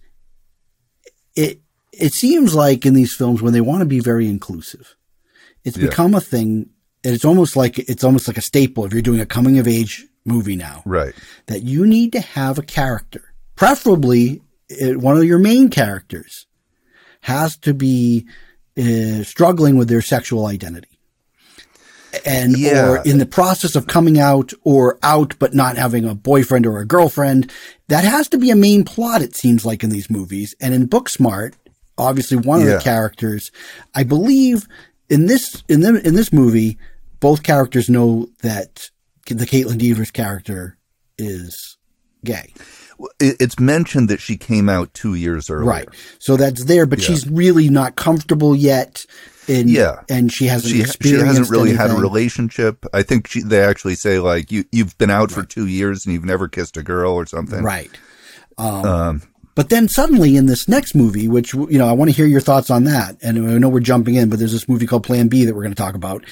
it, 1.35 1.61
it 1.93 2.12
seems 2.12 2.55
like 2.55 2.85
in 2.85 2.95
these 2.95 3.14
films 3.14 3.41
when 3.43 3.53
they 3.53 3.61
want 3.61 3.81
to 3.81 3.87
be 3.87 4.01
very 4.01 4.27
inclusive, 4.29 4.97
it's 5.64 5.77
Yeah. 5.77 5.89
become 5.89 6.14
a 6.14 6.21
thing. 6.21 6.71
And 7.05 7.14
it's 7.14 7.25
almost 7.25 7.55
like, 7.57 7.79
it's 7.79 8.03
almost 8.05 8.27
like 8.27 8.37
a 8.37 8.43
staple 8.43 8.85
if 8.85 8.93
you're 8.93 9.03
doing 9.03 9.21
a 9.21 9.27
coming 9.27 9.59
of 9.59 9.69
age 9.69 10.05
movie 10.25 10.57
now 10.57 10.83
Right. 10.85 11.14
that 11.47 11.62
you 11.62 11.87
need 11.87 12.12
to 12.12 12.21
have 12.21 12.59
a 12.59 12.62
character, 12.62 13.23
preferably 13.55 14.43
uh, 14.83 14.99
one 14.99 15.17
of 15.17 15.23
your 15.25 15.39
main 15.39 15.69
characters, 15.69 16.47
has 17.21 17.57
to 17.59 17.73
be 17.73 18.27
uh, 18.79 19.22
struggling 19.24 19.77
with 19.77 19.89
their 19.89 20.03
sexual 20.03 20.47
identity. 20.47 20.89
And 22.24 22.57
Yeah. 22.57 22.89
or 22.89 23.03
in 23.05 23.18
the 23.18 23.27
process 23.27 23.77
of 23.77 23.87
coming 23.87 24.18
out 24.18 24.53
or 24.64 24.99
out 25.03 25.35
but 25.39 25.55
not 25.55 25.77
having 25.77 26.05
a 26.05 26.14
boyfriend 26.14 26.66
or 26.66 26.79
a 26.79 26.87
girlfriend, 26.87 27.53
that 27.89 28.05
has 28.05 28.29
to 28.29 28.39
be 28.39 28.51
a 28.51 28.57
main 28.57 28.85
plot, 28.85 29.22
it 29.22 29.37
seems 29.37 29.66
like 29.66 29.85
in 29.85 29.91
these 29.91 30.09
movies. 30.09 30.55
And 30.61 30.72
in 30.72 30.89
Booksmart, 30.89 31.55
obviously 31.99 32.37
one 32.39 32.61
of 32.61 32.66
the 32.68 32.79
characters, 32.79 33.51
I 33.95 34.03
believe 34.05 34.66
in 35.09 35.27
this 35.27 35.62
in 35.68 35.81
the, 35.81 36.01
in 36.07 36.14
this 36.14 36.33
movie, 36.33 36.79
both 37.20 37.43
characters 37.43 37.89
know 37.89 38.29
that 38.43 38.89
the 39.27 39.47
Kaitlyn 39.47 39.79
Dever's 39.79 40.11
character 40.11 40.77
is 41.18 41.77
gay. 42.24 42.53
It, 43.20 43.36
it's 43.40 43.59
mentioned 43.59 44.09
that 44.09 44.20
she 44.20 44.36
came 44.36 44.68
out 44.68 44.92
two 44.94 45.14
years 45.14 45.51
earlier. 45.51 45.66
Right. 45.68 45.88
So 46.18 46.36
that's 46.36 46.64
there, 46.64 46.86
but 46.86 46.99
Yeah. 47.01 47.07
she's 47.07 47.26
really 47.28 47.68
not 47.68 47.97
comfortable 47.97 48.55
yet. 48.57 49.05
In, 49.49 49.68
Yeah. 49.68 50.01
And 50.09 50.32
she 50.32 50.47
hasn't 50.47 50.72
She, 50.72 50.82
she 51.09 51.14
hasn't 51.14 51.51
really 51.51 51.74
had 51.74 51.90
a 51.90 51.94
relationship. 51.94 52.84
I 52.92 53.03
think 53.03 53.28
she, 53.28 53.42
they 53.42 53.61
actually 53.62 53.94
say 53.94 54.18
like 54.18 54.51
you 54.51 54.64
you've 54.72 54.97
been 54.99 55.11
out 55.11 55.30
for 55.30 55.42
two 55.44 55.66
years 55.66 56.05
and 56.05 56.12
you've 56.14 56.24
never 56.24 56.49
kissed 56.49 56.76
a 56.76 56.82
girl 56.82 57.12
or 57.12 57.26
something. 57.26 57.62
Right. 57.62 57.90
Um, 58.59 59.22
But 59.55 59.70
then 59.70 59.88
suddenly 59.88 60.36
in 60.36 60.47
this 60.47 60.68
next 60.68 60.94
movie, 60.94 61.28
which, 61.28 61.55
you 61.55 61.78
know, 61.78 61.88
I 61.88 61.92
want 61.92 62.11
to 62.11 62.16
hear 62.16 62.26
your 62.26 62.40
thoughts 62.42 62.70
on 62.70 62.84
that. 62.84 63.16
And 63.22 63.38
I 63.51 63.59
know 63.59 63.68
we're 63.70 63.80
jumping 63.80 64.14
in, 64.16 64.28
but 64.28 64.38
there's 64.38 64.53
this 64.53 64.68
movie 64.68 64.86
called 64.86 65.05
Plan 65.05 65.28
B 65.28 65.44
that 65.44 65.55
we're 65.55 65.62
going 65.62 65.74
to 65.74 65.82
talk 65.82 65.94
about 65.94 66.24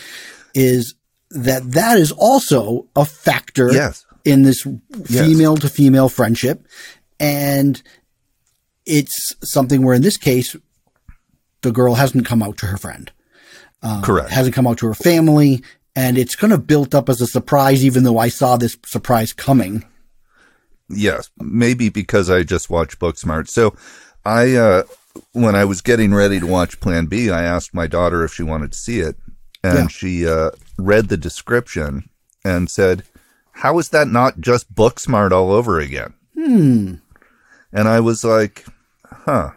is 0.55 0.95
that 1.31 1.73
that 1.73 1.99
is 1.99 2.13
also 2.13 2.87
a 2.95 3.05
factor 3.05 3.73
Yes. 3.73 4.05
In 4.25 4.43
this 4.43 4.67
female 5.05 5.57
to 5.57 5.69
female 5.69 6.09
friendship. 6.09 6.67
And 7.21 7.83
it's 8.87 9.35
something 9.43 9.83
where 9.83 9.95
in 9.95 10.03
this 10.03 10.17
case, 10.17 10.57
the 11.63 11.73
girl 11.73 11.95
hasn't 11.95 12.27
come 12.27 12.43
out 12.43 12.59
to 12.59 12.67
her 12.67 12.77
friend. 12.77 13.11
correct. 14.03 14.31
hasn't 14.31 14.55
come 14.55 14.67
out 14.67 14.79
to 14.79 14.87
her 14.87 14.95
family, 14.95 15.63
and 15.95 16.17
it's 16.19 16.35
kind 16.37 16.53
of 16.53 16.67
built 16.67 16.95
up 16.95 17.09
as 17.09 17.21
a 17.21 17.27
surprise, 17.27 17.85
even 17.85 18.03
though 18.05 18.19
I 18.19 18.29
saw 18.29 18.57
this 18.57 18.77
surprise 18.85 19.33
coming. 19.33 19.85
Yes, 20.89 21.31
maybe 21.39 21.89
because 21.89 22.29
I 22.31 22.43
just 22.43 22.69
watched 22.69 22.99
Booksmart. 22.99 23.49
So 23.49 23.75
I, 24.25 24.55
uh, 24.55 24.83
when 25.33 25.55
I 25.55 25.65
was 25.65 25.81
getting 25.81 26.13
ready 26.13 26.41
to 26.41 26.47
watch 26.47 26.81
Plan 26.81 27.07
B, 27.07 27.31
I 27.31 27.43
asked 27.43 27.73
my 27.75 27.87
daughter 27.87 28.25
if 28.25 28.35
she 28.35 28.43
wanted 28.43 28.73
to 28.73 28.79
see 28.79 29.01
it. 29.01 29.17
And 29.63 29.79
Yeah. 29.79 29.87
she 29.89 30.27
uh, 30.27 30.51
read 30.77 31.09
the 31.09 31.17
description 31.17 32.11
and 32.45 32.69
said, 32.69 33.05
How 33.55 33.79
is 33.79 33.89
that 33.91 34.09
not 34.09 34.41
just 34.41 34.73
Booksmart 34.75 35.31
all 35.31 35.53
over 35.53 35.79
again? 35.81 36.15
Hmm. 36.35 36.95
And 37.73 37.89
I 37.89 38.01
was 38.01 38.25
like, 38.25 38.65
Huh. 39.05 39.51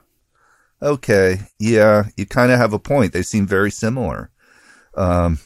Okay. 0.82 1.40
Yeah, 1.60 2.04
you 2.16 2.26
kind 2.26 2.52
of 2.52 2.60
have 2.60 2.74
a 2.74 2.80
point. 2.80 3.12
They 3.14 3.24
seem 3.24 3.48
very 3.48 3.72
similar. 3.72 4.30
Um, 4.96 5.40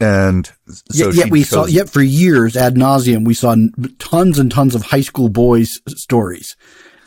and 0.00 0.50
so 0.68 1.06
yet, 1.08 1.14
yet 1.14 1.30
we 1.30 1.42
saw, 1.42 1.66
yet 1.66 1.90
for 1.90 2.00
years 2.02 2.56
ad 2.56 2.76
nauseum, 2.76 3.26
we 3.26 3.34
saw 3.34 3.56
tons 3.98 4.38
and 4.38 4.50
tons 4.50 4.76
of 4.76 4.82
high 4.82 5.00
school 5.00 5.28
boys 5.28 5.80
stories, 5.88 6.56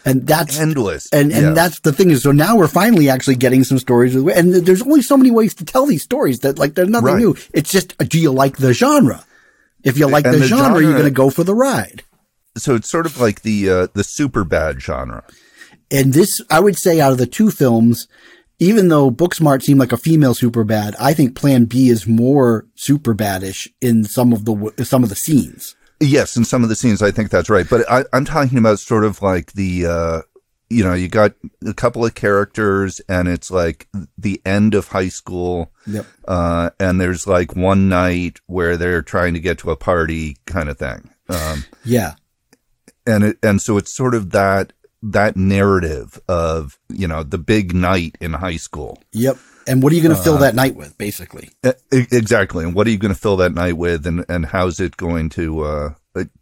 and 0.03 0.27
that's 0.27 0.59
endless. 0.59 1.07
and 1.13 1.31
and 1.31 1.41
Yeah. 1.47 1.53
that's 1.53 1.79
the 1.79 1.93
thing 1.93 2.11
is 2.11 2.23
so 2.23 2.33
now 2.33 2.57
we're 2.57 2.67
finally 2.67 3.09
actually 3.09 3.35
getting 3.37 3.63
some 3.63 3.79
stories 3.79 4.13
and 4.15 4.53
there's 4.53 4.81
only 4.81 5.01
so 5.01 5.15
many 5.15 5.31
ways 5.31 5.53
to 5.55 5.65
tell 5.65 5.85
these 5.85 6.03
stories 6.03 6.39
that 6.41 6.59
like 6.59 6.75
there's 6.75 6.89
nothing 6.89 7.05
Right. 7.13 7.19
new. 7.19 7.35
It's 7.53 7.71
just 7.71 7.97
do 7.97 8.19
you 8.19 8.31
like 8.31 8.57
the 8.57 8.73
genre? 8.73 9.23
If 9.83 9.97
you 9.97 10.07
like 10.07 10.23
the, 10.23 10.31
the 10.31 10.45
genre, 10.45 10.81
you're 10.81 10.93
going 10.93 11.05
to 11.05 11.11
go 11.11 11.29
for 11.29 11.43
the 11.43 11.55
ride. 11.55 12.03
so 12.57 12.75
it's 12.75 12.89
sort 12.89 13.05
of 13.05 13.19
like 13.19 13.41
the 13.41 13.69
uh, 13.69 13.87
the 13.93 14.03
Superbad 14.03 14.79
genre. 14.79 15.23
And 15.89 16.13
this, 16.13 16.41
I 16.49 16.59
would 16.59 16.77
say, 16.77 17.01
out 17.01 17.11
of 17.11 17.17
the 17.17 17.27
two 17.27 17.51
films, 17.51 18.07
even 18.59 18.87
though 18.87 19.11
Booksmart 19.11 19.61
seemed 19.63 19.79
like 19.79 19.91
a 19.91 19.97
female 19.97 20.33
Superbad, 20.33 20.95
I 20.99 21.13
think 21.13 21.35
Plan 21.35 21.65
B 21.65 21.89
is 21.89 22.07
more 22.07 22.65
super 22.75 23.13
badish 23.13 23.67
in 23.81 24.03
some 24.03 24.31
of 24.31 24.45
the 24.45 24.85
some 24.85 25.03
of 25.03 25.09
the 25.09 25.15
scenes. 25.15 25.75
Yes, 25.99 26.35
in 26.35 26.45
some 26.45 26.63
of 26.63 26.69
the 26.69 26.75
scenes, 26.75 27.01
I 27.01 27.11
think 27.11 27.29
that's 27.29 27.49
right. 27.49 27.67
But 27.69 27.89
I, 27.91 28.05
I'm 28.13 28.25
talking 28.25 28.57
about 28.57 28.79
sort 28.79 29.03
of 29.03 29.21
like 29.21 29.53
the, 29.53 29.85
uh, 29.85 30.21
you 30.71 30.83
know, 30.83 30.93
you 30.93 31.07
got 31.09 31.33
a 31.67 31.73
couple 31.73 32.05
of 32.05 32.15
characters 32.15 33.01
and 33.09 33.27
it's 33.27 33.51
like 33.51 33.87
the 34.17 34.41
end 34.45 34.73
of 34.73 34.87
high 34.87 35.09
school. 35.09 35.71
Yep. 35.85 36.05
Uh, 36.27 36.69
and 36.79 36.99
there's 37.01 37.27
like 37.27 37.55
one 37.55 37.89
night 37.89 38.39
where 38.47 38.77
they're 38.77 39.01
trying 39.01 39.33
to 39.33 39.39
get 39.39 39.57
to 39.59 39.71
a 39.71 39.75
party 39.75 40.37
kind 40.45 40.69
of 40.69 40.77
thing. 40.77 41.09
Um, 41.29 41.65
Yeah. 41.83 42.13
and 43.05 43.23
it, 43.23 43.37
and 43.43 43.61
so 43.61 43.77
it's 43.77 43.95
sort 43.95 44.15
of 44.15 44.31
that, 44.31 44.73
that 45.03 45.35
narrative 45.35 46.19
of, 46.27 46.79
you 46.89 47.07
know, 47.07 47.23
the 47.23 47.37
big 47.39 47.73
night 47.75 48.17
in 48.21 48.33
high 48.33 48.57
school. 48.57 49.01
Yep. 49.11 49.37
And 49.67 49.83
what 49.83 49.91
are 49.91 49.95
you 49.95 50.01
going 50.01 50.15
to 50.15 50.19
Uh, 50.19 50.23
fill 50.23 50.37
that 50.37 50.55
night 50.55 50.75
with, 50.75 50.97
basically? 50.97 51.49
Exactly. 51.91 52.63
And 52.63 52.73
what 52.73 52.87
are 52.87 52.91
you 52.91 52.97
going 52.97 53.13
to 53.13 53.19
fill 53.19 53.37
that 53.37 53.53
night 53.53 53.77
with 53.77 54.07
and, 54.07 54.25
and 54.29 54.45
how's 54.47 54.79
it 54.79 54.97
going 54.97 55.29
to, 55.29 55.61
uh, 55.63 55.93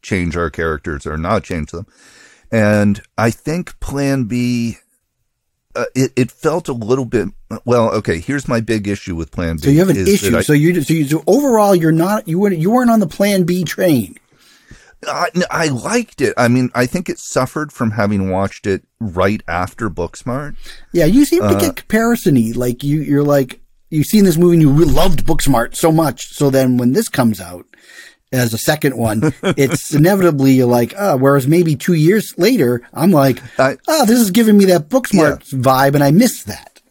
change 0.01 0.35
our 0.37 0.49
characters 0.49 1.05
or 1.05 1.17
not 1.17 1.43
change 1.43 1.71
them? 1.71 1.85
And 2.51 3.01
I 3.17 3.31
think 3.31 3.79
plan 3.79 4.23
B, 4.23 4.77
uh, 5.75 5.85
it, 5.95 6.11
it 6.15 6.31
felt 6.31 6.67
a 6.67 6.73
little 6.73 7.05
bit, 7.05 7.29
well, 7.65 7.89
okay, 7.91 8.19
here's 8.19 8.47
my 8.47 8.59
big 8.59 8.87
issue 8.87 9.15
with 9.15 9.31
plan 9.31 9.57
B. 9.57 9.61
So 9.63 9.69
you 9.69 9.79
have 9.79 9.89
an 9.89 9.97
is 9.97 10.07
issue. 10.07 10.35
I- 10.37 10.41
so 10.41 10.53
you, 10.53 10.81
so 10.81 10.93
you, 10.93 11.05
so 11.07 11.23
overall, 11.27 11.75
you're 11.75 11.91
not, 11.91 12.27
you 12.27 12.39
weren't, 12.39 12.57
you 12.57 12.71
weren't 12.71 12.89
on 12.89 12.99
the 12.99 13.07
plan 13.07 13.43
B 13.43 13.63
train. 13.63 14.15
I, 15.07 15.29
I 15.49 15.67
liked 15.67 16.19
it. 16.21 16.33
I 16.35 16.49
mean, 16.49 16.71
I 16.75 16.85
think 16.85 17.07
it 17.07 17.19
suffered 17.19 17.71
from 17.71 17.91
having 17.91 18.29
watched 18.29 18.67
it 18.67 18.83
right 18.99 19.41
after 19.47 19.89
Booksmart. 19.89 20.55
Yeah. 20.91 21.05
You 21.05 21.23
seem 21.23 21.43
Uh, 21.43 21.53
to 21.53 21.59
get 21.59 21.75
comparison-y. 21.77 22.51
Like 22.55 22.83
you, 22.83 23.01
you're 23.01 23.23
like, 23.23 23.61
you've 23.89 24.07
seen 24.07 24.25
this 24.25 24.35
movie 24.37 24.55
and 24.55 24.61
you 24.61 24.85
loved 24.85 25.25
Booksmart 25.25 25.73
so 25.75 25.91
much. 25.91 26.33
So 26.33 26.49
then 26.49 26.75
when 26.77 26.91
this 26.91 27.07
comes 27.07 27.39
out 27.39 27.65
as 28.31 28.53
a 28.53 28.57
second 28.57 28.95
one, 28.97 29.33
it's 29.43 29.93
inevitably 29.93 30.53
you're 30.53 30.67
like, 30.67 30.93
oh, 30.97 31.17
whereas 31.17 31.47
maybe 31.47 31.75
two 31.75 31.93
years 31.93 32.37
later, 32.37 32.81
I'm 32.93 33.11
like, 33.11 33.39
I- 33.59 33.77
oh, 33.87 34.05
this 34.05 34.19
is 34.19 34.31
giving 34.31 34.57
me 34.57 34.65
that 34.65 34.89
Booksmart 34.89 35.49
vibe 35.51 35.95
and 35.95 36.03
I 36.03 36.11
miss 36.11 36.43
that. 36.43 36.81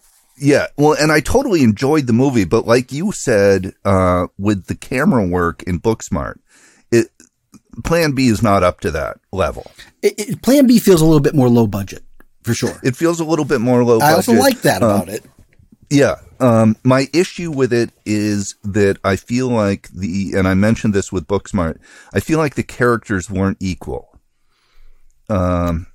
Yeah, 0.40 0.66
well, 0.76 0.92
and 0.98 1.10
I 1.10 1.18
totally 1.20 1.62
enjoyed 1.64 2.06
the 2.06 2.12
movie, 2.12 2.44
but 2.44 2.64
like 2.66 2.92
you 2.92 3.10
said, 3.10 3.74
uh, 3.84 4.28
with 4.38 4.66
the 4.66 4.76
camera 4.76 5.26
work 5.26 5.64
in 5.64 5.80
Booksmart, 5.80 6.38
it 6.92 7.08
Plan 7.84 8.12
B 8.12 8.28
is 8.28 8.42
not 8.42 8.62
up 8.62 8.80
to 8.80 8.90
that 8.92 9.18
level. 9.32 9.70
It, 10.02 10.14
it, 10.18 10.42
plan 10.42 10.66
B 10.66 10.78
feels 10.78 11.00
a 11.00 11.04
little 11.04 11.20
bit 11.20 11.34
more 11.34 11.48
low 11.48 11.66
budget 11.66 12.02
for 12.42 12.54
sure. 12.54 12.78
It 12.84 12.96
feels 12.96 13.18
a 13.20 13.24
little 13.24 13.44
bit 13.44 13.60
more 13.60 13.84
low. 13.84 13.98
I 14.00 14.12
also 14.12 14.32
like 14.32 14.62
that 14.62 14.82
Uh, 14.82 14.86
about 14.86 15.08
it. 15.08 15.24
Yeah. 15.90 16.16
Um, 16.40 16.76
my 16.84 17.08
issue 17.12 17.50
with 17.50 17.72
it 17.72 17.90
is 18.06 18.54
that 18.64 18.98
I 19.04 19.16
feel 19.16 19.48
like 19.48 19.88
the, 19.88 20.32
and 20.36 20.46
I 20.46 20.54
mentioned 20.54 20.94
this 20.94 21.10
with 21.12 21.26
Booksmart, 21.26 21.78
I 22.14 22.20
feel 22.20 22.38
like 22.38 22.54
the 22.54 22.62
characters 22.62 23.28
weren't 23.30 23.58
equal. 23.60 24.18
Um, 25.28 25.86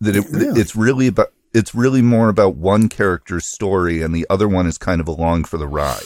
that 0.00 0.16
it, 0.16 0.24
Really? 0.30 0.60
it's 0.60 0.76
really 0.76 1.06
about, 1.08 1.28
it's 1.52 1.74
really 1.74 2.02
more 2.02 2.28
about 2.28 2.54
one 2.56 2.88
character's 2.88 3.46
story 3.52 4.02
and 4.02 4.14
the 4.14 4.26
other 4.30 4.48
one 4.48 4.66
is 4.66 4.78
kind 4.78 5.00
of 5.00 5.08
along 5.08 5.44
for 5.44 5.58
the 5.58 5.66
ride. 5.66 6.02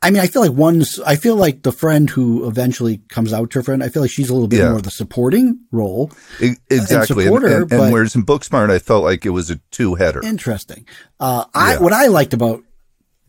I 0.00 0.10
mean, 0.10 0.22
I 0.22 0.28
feel 0.28 0.42
like 0.42 0.52
one's, 0.52 1.00
I 1.00 1.16
feel 1.16 1.34
like 1.34 1.62
the 1.64 1.72
friend 1.72 2.08
who 2.08 2.46
eventually 2.48 2.98
comes 3.08 3.32
out 3.32 3.50
to 3.50 3.58
her 3.58 3.62
friend, 3.64 3.82
I 3.82 3.88
feel 3.88 4.00
like 4.02 4.12
she's 4.12 4.30
a 4.30 4.32
little 4.32 4.46
bit 4.48 4.60
Yeah. 4.60 4.68
more 4.68 4.76
of 4.78 4.84
the 4.84 4.92
supporting 4.92 5.58
role. 5.72 6.12
Exactly. 6.40 6.76
And, 6.78 7.06
support 7.06 7.42
her, 7.42 7.48
and- 7.48 7.60
and 7.62 7.68
but- 7.70 7.92
whereas 7.92 8.14
in 8.14 8.24
Booksmart, 8.24 8.70
I 8.70 8.78
felt 8.78 9.02
like 9.02 9.26
it 9.26 9.30
was 9.30 9.50
a 9.50 9.56
two 9.72 9.96
header. 9.96 10.20
Interesting. 10.22 10.86
Uh, 11.18 11.44
I, 11.52 11.72
Yeah. 11.74 11.80
what 11.80 11.92
I 11.92 12.06
liked 12.06 12.32
about 12.32 12.62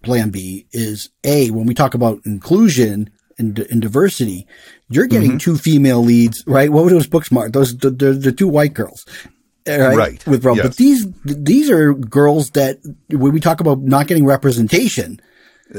Plan 0.01 0.29
B 0.29 0.65
is 0.71 1.09
A, 1.23 1.51
when 1.51 1.65
we 1.65 1.73
talk 1.73 1.93
about 1.93 2.19
inclusion 2.25 3.09
and, 3.37 3.57
and 3.59 3.81
diversity, 3.81 4.47
you're 4.89 5.07
getting 5.07 5.31
Mm-hmm. 5.31 5.37
two 5.37 5.57
female 5.57 6.03
leads, 6.03 6.43
right? 6.47 6.69
What 6.71 6.83
were 6.83 6.89
those 6.89 7.07
Booksmart? 7.07 7.53
Those, 7.53 7.77
the, 7.77 7.89
the, 7.89 8.13
the 8.13 8.31
two 8.31 8.47
white 8.47 8.73
girls. 8.73 9.05
uh, 9.67 9.77
Right. 9.79 9.95
Right. 9.97 10.27
With 10.27 10.43
Rob. 10.45 10.57
Yes. 10.57 10.67
But 10.67 10.75
these, 10.77 11.05
these 11.23 11.69
are 11.69 11.93
girls 11.93 12.51
that 12.51 12.79
when 13.09 13.31
we 13.31 13.39
talk 13.39 13.59
about 13.61 13.79
not 13.79 14.07
getting 14.07 14.25
representation, 14.25 15.19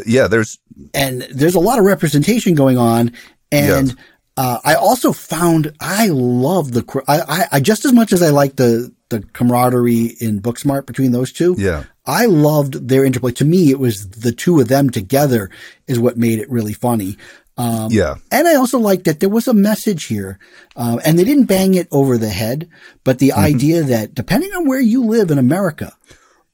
yeah, 0.07 0.27
there's, 0.29 0.59
and 0.95 1.23
there's 1.23 1.55
a 1.57 1.61
lot 1.61 1.79
of 1.79 1.85
representation 1.85 2.55
going 2.55 2.79
on. 2.79 3.13
And 3.53 3.89
Yes. 3.89 3.97
uh, 4.37 4.59
I 4.65 4.75
also 4.77 5.13
found 5.13 5.73
I 5.81 6.09
love 6.09 6.73
the 6.73 6.85
I, 7.09 7.21
I, 7.21 7.47
I 7.53 7.61
just 7.61 7.85
as 7.85 7.93
much 7.93 8.13
as 8.13 8.23
I 8.23 8.31
like 8.31 8.57
the 8.57 8.93
the 9.11 9.21
camaraderie 9.33 10.17
in 10.21 10.41
Booksmart 10.41 10.87
between 10.87 11.13
those 11.13 11.33
two. 11.33 11.55
Yeah. 11.59 11.85
I 12.07 12.27
loved 12.27 12.89
their 12.89 13.05
interplay. 13.05 13.33
To 13.33 13.45
me, 13.45 13.71
it 13.71 13.79
was 13.79 14.09
the 14.11 14.33
two 14.33 14.59
of 14.61 14.69
them 14.69 14.91
together 14.91 15.51
is 15.87 15.99
what 16.01 16.17
made 16.17 16.39
it 16.39 16.51
really 16.51 16.73
funny. 16.73 17.17
Um, 17.59 17.91
yeah. 17.93 18.15
and 18.33 18.49
I 18.49 18.55
also 18.55 18.79
liked 18.79 19.05
that 19.05 19.21
there 19.21 19.29
was 19.29 19.47
a 19.47 19.53
message 19.53 20.07
here, 20.07 20.39
um, 20.77 20.99
and 21.05 21.19
they 21.19 21.25
didn't 21.25 21.45
bang 21.45 21.75
it 21.75 21.89
over 21.91 22.17
the 22.17 22.31
head, 22.31 22.69
but 23.05 23.19
the 23.19 23.29
Mm-hmm. 23.31 23.41
idea 23.55 23.83
that 23.83 24.15
depending 24.15 24.51
on 24.55 24.67
where 24.67 24.81
you 24.81 25.05
live 25.05 25.31
in 25.31 25.37
America, 25.39 25.93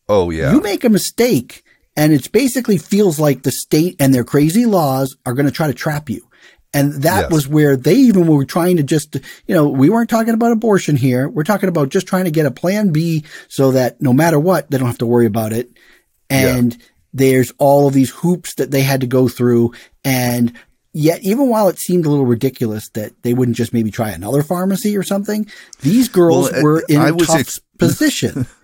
Oh, 0.08 0.30
yeah. 0.30 0.52
you 0.52 0.60
make 0.60 0.82
a 0.84 0.88
mistake 0.88 1.62
and 1.96 2.12
it 2.12 2.30
basically 2.32 2.76
feels 2.78 3.18
like 3.20 3.42
the 3.42 3.52
state 3.52 3.96
and 4.00 4.12
their 4.12 4.24
crazy 4.24 4.66
laws 4.66 5.16
are 5.24 5.32
going 5.34 5.46
to 5.46 5.52
try 5.52 5.66
to 5.68 5.74
trap 5.74 6.10
you. 6.10 6.25
And 6.76 7.02
that 7.02 7.22
Yes. 7.24 7.32
was 7.32 7.48
where 7.48 7.76
they 7.76 7.94
even 7.94 8.26
were 8.26 8.44
trying 8.44 8.76
to 8.76 8.82
just, 8.82 9.14
you 9.46 9.54
know, 9.54 9.68
we 9.68 9.88
weren't 9.90 10.10
talking 10.10 10.34
about 10.34 10.52
abortion 10.52 10.96
here. 10.96 11.28
We're 11.28 11.42
talking 11.44 11.68
about 11.68 11.88
just 11.88 12.06
trying 12.06 12.24
to 12.26 12.30
get 12.30 12.46
a 12.46 12.50
plan 12.50 12.90
B 12.90 13.24
so 13.48 13.72
that 13.72 14.00
no 14.02 14.12
matter 14.12 14.38
what, 14.38 14.70
they 14.70 14.78
don't 14.78 14.86
have 14.86 14.98
to 14.98 15.06
worry 15.06 15.26
about 15.26 15.52
it. 15.52 15.70
And 16.30 16.76
there's 17.14 17.52
all 17.58 17.86
of 17.88 17.94
these 17.94 18.10
hoops 18.10 18.54
that 18.54 18.70
they 18.70 18.82
had 18.82 19.00
to 19.00 19.06
go 19.06 19.28
through. 19.28 19.72
And 20.04 20.52
yet, 20.92 21.22
even 21.22 21.48
while 21.48 21.68
it 21.68 21.78
seemed 21.78 22.04
a 22.04 22.10
little 22.10 22.26
ridiculous 22.26 22.88
that 22.90 23.12
they 23.22 23.32
wouldn't 23.32 23.56
just 23.56 23.72
maybe 23.72 23.90
try 23.90 24.10
another 24.10 24.42
pharmacy 24.42 24.96
or 24.96 25.02
something, 25.02 25.46
these 25.82 26.08
girls 26.08 26.50
Well, 26.52 26.62
were 26.62 26.84
in 26.88 26.98
I 27.00 27.08
a 27.08 27.12
tough 27.16 27.36
ex- 27.40 27.60
position. 27.78 28.46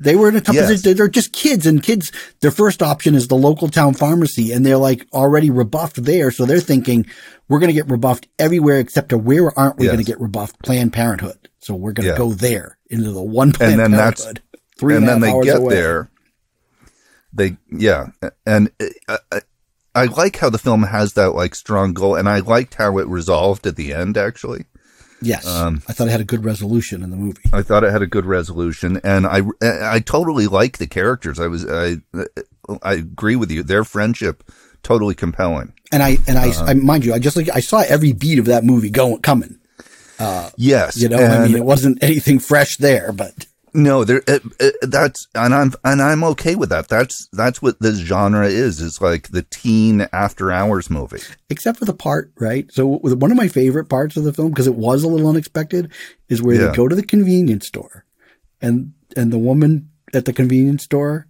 They 0.00 0.14
were 0.14 0.28
in 0.28 0.36
a 0.36 0.40
tough 0.40 0.54
Yes. 0.54 0.82
They're 0.82 1.08
just 1.08 1.32
kids 1.32 1.66
and 1.66 1.82
kids. 1.82 2.12
Their 2.40 2.50
first 2.52 2.82
option 2.82 3.14
is 3.16 3.26
the 3.28 3.34
local 3.36 3.68
town 3.68 3.94
pharmacy 3.94 4.52
and 4.52 4.64
they're 4.64 4.76
like 4.78 5.06
already 5.12 5.50
rebuffed 5.50 6.04
there. 6.04 6.30
So 6.30 6.46
they're 6.46 6.60
thinking 6.60 7.06
we're 7.48 7.58
going 7.58 7.68
to 7.70 7.74
get 7.74 7.90
rebuffed 7.90 8.28
everywhere 8.38 8.78
except 8.78 9.08
to 9.08 9.18
where 9.18 9.56
aren't 9.58 9.76
we 9.78 9.86
Yes. 9.86 9.94
going 9.94 10.04
to 10.04 10.10
get 10.12 10.20
rebuffed? 10.20 10.62
Planned 10.62 10.92
Parenthood. 10.92 11.48
So 11.58 11.74
we're 11.74 11.92
going 11.92 12.04
to 12.06 12.12
Yeah. 12.12 12.18
go 12.18 12.32
there 12.32 12.78
into 12.90 13.10
the 13.10 13.22
one 13.22 13.52
Planned 13.52 13.72
and 13.72 13.80
then 13.80 13.90
that's 13.90 14.32
Three 14.78 14.94
and 14.94 15.08
and 15.08 15.22
then 15.24 15.32
they 15.34 15.44
get 15.44 15.56
away. 15.56 15.74
there 15.74 16.10
they 17.32 17.56
yeah 17.70 18.06
and 18.46 18.70
uh, 19.08 19.18
uh, 19.32 19.40
i 19.94 20.04
like 20.04 20.36
how 20.36 20.48
the 20.48 20.56
film 20.58 20.82
has 20.84 21.12
that 21.14 21.34
like 21.34 21.54
strong 21.54 21.92
goal 21.92 22.14
and 22.14 22.26
i 22.28 22.38
liked 22.38 22.74
how 22.74 22.96
it 22.98 23.06
resolved 23.06 23.66
at 23.66 23.76
the 23.76 23.92
end 23.92 24.16
actually 24.16 24.64
Yes. 25.20 25.46
Um, 25.46 25.82
I 25.88 25.92
thought 25.92 26.08
it 26.08 26.12
had 26.12 26.20
a 26.20 26.24
good 26.24 26.44
resolution 26.44 27.02
in 27.02 27.10
the 27.10 27.16
movie. 27.16 27.42
i 27.52 27.60
thought 27.62 27.82
it 27.84 27.90
had 27.90 28.02
a 28.02 28.06
good 28.06 28.24
resolution 28.24 29.00
and 29.02 29.26
i 29.26 29.42
i 29.62 29.98
totally 30.00 30.46
like 30.46 30.78
the 30.78 30.86
characters 30.86 31.40
i 31.40 31.46
was 31.48 31.66
i 31.68 31.96
i 32.82 32.92
agree 32.94 33.34
with 33.36 33.50
you 33.50 33.62
their 33.64 33.82
friendship 33.84 34.44
totally 34.84 35.14
compelling 35.16 35.72
And 35.90 36.02
I, 36.04 36.18
and 36.28 36.38
I, 36.38 36.50
Uh-huh. 36.50 36.64
I 36.68 36.74
mind 36.74 37.04
you, 37.04 37.12
I 37.14 37.18
just 37.18 37.36
like, 37.36 37.48
I 37.52 37.60
saw 37.60 37.80
every 37.80 38.12
beat 38.12 38.38
of 38.38 38.44
that 38.46 38.62
movie 38.62 38.90
going, 38.90 39.20
coming. 39.22 39.58
Uh, 40.20 40.50
yes 40.56 40.96
You 40.96 41.08
know, 41.08 41.18
I 41.18 41.46
mean, 41.46 41.56
it 41.56 41.64
wasn't 41.64 42.00
anything 42.02 42.38
fresh 42.38 42.76
there, 42.76 43.10
but 43.10 43.46
No, 43.74 44.04
there. 44.04 44.22
It, 44.26 44.42
it, 44.60 44.74
that's 44.82 45.26
and 45.34 45.54
I'm 45.54 45.72
and 45.84 46.00
I'm 46.02 46.24
okay 46.24 46.54
with 46.54 46.68
that. 46.70 46.88
That's 46.88 47.28
that's 47.32 47.60
what 47.62 47.80
this 47.80 47.98
genre 47.98 48.46
is. 48.48 48.80
It's 48.80 49.00
like 49.00 49.28
the 49.28 49.42
teen 49.42 50.08
after 50.12 50.50
hours 50.50 50.90
movie. 50.90 51.20
except 51.50 51.78
for 51.78 51.84
the 51.84 51.94
part, 51.94 52.32
right? 52.38 52.70
So 52.72 52.86
one 52.86 53.30
of 53.30 53.36
my 53.36 53.48
favorite 53.48 53.88
parts 53.88 54.16
of 54.16 54.24
the 54.24 54.32
film, 54.32 54.50
because 54.50 54.66
it 54.66 54.74
was 54.74 55.02
a 55.04 55.08
little 55.08 55.28
unexpected, 55.28 55.92
is 56.28 56.42
where 56.42 56.56
Yeah. 56.56 56.66
they 56.68 56.76
go 56.76 56.88
to 56.88 56.96
the 56.96 57.02
convenience 57.02 57.66
store 57.66 58.04
and, 58.60 58.92
and 59.16 59.32
the 59.32 59.38
woman 59.38 59.90
at 60.14 60.24
the 60.24 60.32
convenience 60.32 60.84
store 60.84 61.26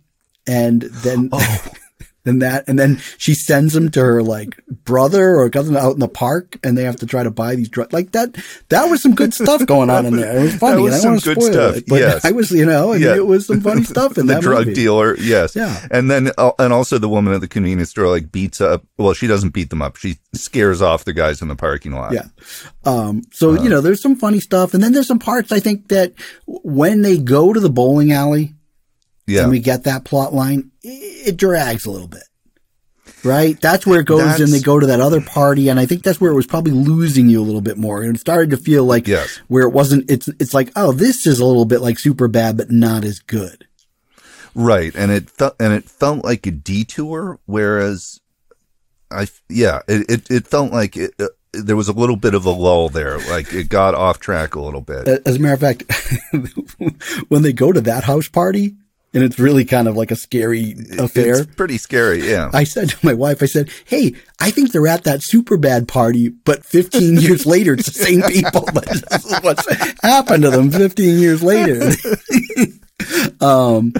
and 0.47 0.83
then, 0.83 1.29
Oh. 1.33 1.67
and 2.27 2.43
that, 2.43 2.69
and 2.69 2.79
then 2.79 3.01
she 3.17 3.33
sends 3.33 3.73
them 3.73 3.91
to 3.93 4.01
her 4.01 4.23
like 4.23 4.61
brother 4.85 5.37
or 5.37 5.49
cousin 5.49 5.77
out 5.77 5.95
in 5.95 5.99
the 6.01 6.09
park 6.09 6.59
and 6.63 6.77
they 6.77 6.83
have 6.85 6.97
to 6.97 7.07
try 7.07 7.23
to 7.23 7.31
buy 7.31 7.55
these 7.55 7.69
drugs 7.69 7.93
like 7.93 8.13
that. 8.13 8.37
That 8.69 8.87
was 8.91 9.01
some 9.03 9.15
good 9.15 9.33
stuff 9.33 9.65
going 9.67 9.89
on 9.89 10.05
in 10.05 10.17
there. 10.17 10.39
It 10.39 10.43
was 10.43 10.55
funny. 10.59 10.83
was 10.83 11.03
and 11.05 11.15
I 11.15 11.19
some 11.19 11.35
good 11.35 11.43
stuff, 11.43 11.77
it, 11.77 11.85
but 11.87 12.01
yes. 12.01 12.25
I 12.27 12.33
was, 12.33 12.51
you 12.51 12.67
know, 12.67 12.93
Yeah. 12.93 13.15
it 13.15 13.27
was 13.27 13.47
some 13.47 13.61
funny 13.63 13.85
stuff 13.95 14.19
in 14.19 14.27
the 14.27 14.35
that 14.35 14.43
drug 14.43 14.67
movie. 14.67 14.75
dealer, 14.75 15.17
yes. 15.17 15.57
Yeah. 15.57 15.87
And 15.91 16.11
then 16.11 16.31
uh, 16.37 16.53
and 16.59 16.73
also 16.73 16.99
the 16.99 17.09
woman 17.09 17.33
at 17.33 17.41
the 17.41 17.49
convenience 17.49 17.91
store 17.91 18.09
like 18.09 18.31
beats 18.31 18.61
up. 18.61 18.85
Well, 18.99 19.15
she 19.15 19.27
doesn't 19.27 19.51
beat 19.55 19.71
them 19.71 19.81
up. 19.81 19.97
She 19.97 20.19
scares 20.35 20.83
off 20.83 21.05
the 21.05 21.13
guys 21.15 21.41
in 21.41 21.49
the 21.49 21.57
parking 21.57 21.93
lot. 21.93 22.13
Yeah. 22.13 22.25
Um, 22.85 23.23
so, 23.33 23.55
you 23.63 23.69
know, 23.69 23.81
there's 23.81 24.03
some 24.03 24.17
funny 24.17 24.41
stuff. 24.41 24.75
And 24.75 24.83
then 24.83 24.93
there's 24.93 25.07
some 25.09 25.19
parts 25.19 25.53
I 25.53 25.61
think 25.61 25.89
that 25.89 26.13
when 26.47 27.03
they 27.03 27.17
go 27.19 27.53
to 27.53 27.61
the 27.61 27.71
bowling 27.71 28.13
alley 28.13 28.55
yeah. 29.29 29.43
and 29.43 29.51
we 29.51 29.61
get 29.61 29.85
that 29.85 30.05
plot 30.05 30.35
line, 30.35 30.73
it 30.83 31.37
drags 31.37 31.87
a 31.87 31.91
little 31.91 32.09
bit. 32.09 32.25
Right? 33.25 33.61
That's 33.61 33.87
where 33.87 34.01
it 34.01 34.07
goes 34.07 34.39
and 34.39 34.53
they 34.53 34.61
go 34.61 34.79
to 34.79 34.87
that 34.87 35.01
other 35.01 35.21
party. 35.21 35.69
And 35.69 35.81
I 35.81 35.87
think 35.87 36.05
that's 36.05 36.21
where 36.21 36.31
it 36.31 36.37
was 36.37 36.47
probably 36.47 36.73
losing 36.73 37.29
you 37.29 37.41
a 37.41 37.45
little 37.45 37.61
bit 37.61 37.77
more. 37.77 38.03
And 38.03 38.15
it 38.15 38.21
started 38.21 38.51
to 38.51 38.57
feel 38.57 38.85
like 38.85 39.09
Yes. 39.09 39.41
where 39.49 39.65
it 39.65 39.73
wasn't, 39.73 40.09
it's, 40.09 40.29
it's 40.39 40.55
like, 40.55 40.71
oh, 40.77 40.93
this 40.93 41.27
is 41.27 41.41
a 41.41 41.45
little 41.45 41.65
bit 41.65 41.81
like 41.81 41.97
Superbad, 41.97 42.57
but 42.57 42.71
not 42.71 43.05
as 43.05 43.19
good. 43.19 43.67
Right, 44.55 44.93
and 44.97 45.13
it 45.13 45.31
felt 45.31 45.55
and 45.61 45.73
it 45.73 45.85
felt 45.85 46.25
like 46.25 46.45
a 46.45 46.51
detour, 46.51 47.39
whereas 47.47 48.19
I 49.09 49.29
yeah, 49.49 49.83
it 49.87 50.11
it, 50.11 50.31
it 50.31 50.47
felt 50.49 50.73
like 50.73 50.97
it, 50.97 51.15
uh, 51.21 51.29
there 51.53 51.77
was 51.77 51.87
a 51.87 51.93
little 51.93 52.17
bit 52.17 52.35
of 52.35 52.45
a 52.45 52.51
lull 52.51 52.89
there. 52.89 53.19
Like 53.19 53.53
it 53.53 53.69
got 53.69 53.95
off 53.95 54.19
track 54.19 54.57
a 54.57 54.61
little 54.61 54.81
bit. 54.81 55.07
As 55.25 55.37
a 55.37 55.39
matter 55.39 55.55
of 55.55 55.61
fact, 55.61 55.85
when 57.29 57.43
they 57.43 57.53
go 57.53 57.71
to 57.71 57.81
that 57.83 58.03
house 58.03 58.27
party, 58.27 58.75
and 59.15 59.25
it's 59.25 59.39
really 59.39 59.65
kind 59.65 59.89
of 59.89 59.97
like 59.97 60.11
a 60.11 60.17
scary 60.17 60.77
affair. 60.99 61.39
It's 61.39 61.55
pretty 61.55 61.79
scary, 61.79 62.29
yeah. 62.29 62.51
I 62.53 62.65
said 62.65 62.91
to 62.91 63.07
my 63.07 63.15
wife, 63.15 63.43
I 63.43 63.47
said, 63.47 63.71
Hey, 63.87 64.15
I 64.39 64.51
think 64.51 64.73
they're 64.73 64.87
at 64.87 65.05
that 65.05 65.21
Superbad 65.21 65.89
party, 65.89 66.29
but 66.29 66.65
15 66.65 67.17
years 67.21 67.47
later, 67.47 67.75
it's 67.75 67.87
the 67.87 68.05
same 68.05 68.23
people. 68.23 68.67
But 68.75 68.85
this 68.85 69.25
is 69.25 69.41
what's 69.41 69.67
happened 70.03 70.43
to 70.43 70.51
them 70.51 70.71
15 70.71 71.19
years 71.19 71.43
later. 71.43 71.91
um, 73.41 73.95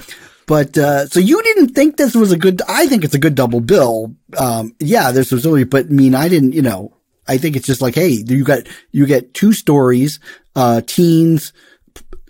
but, 0.45 0.77
uh, 0.77 1.07
so 1.07 1.19
you 1.19 1.41
didn't 1.41 1.69
think 1.69 1.97
this 1.97 2.15
was 2.15 2.31
a 2.31 2.37
good, 2.37 2.61
I 2.67 2.87
think 2.87 3.03
it's 3.03 3.15
a 3.15 3.19
good 3.19 3.35
double 3.35 3.61
bill. 3.61 4.15
Um, 4.37 4.75
yeah, 4.79 5.11
there's 5.11 5.29
some 5.29 5.39
story, 5.39 5.63
but 5.63 5.87
I 5.87 5.89
mean, 5.89 6.13
I 6.13 6.29
didn't, 6.29 6.53
you 6.53 6.61
know, 6.61 6.95
I 7.27 7.37
think 7.37 7.55
it's 7.55 7.67
just 7.67 7.81
like, 7.81 7.95
Hey, 7.95 8.23
you 8.25 8.43
got, 8.43 8.67
you 8.91 9.05
get 9.07 9.33
two 9.33 9.53
stories, 9.53 10.19
uh, 10.55 10.81
teens, 10.85 11.51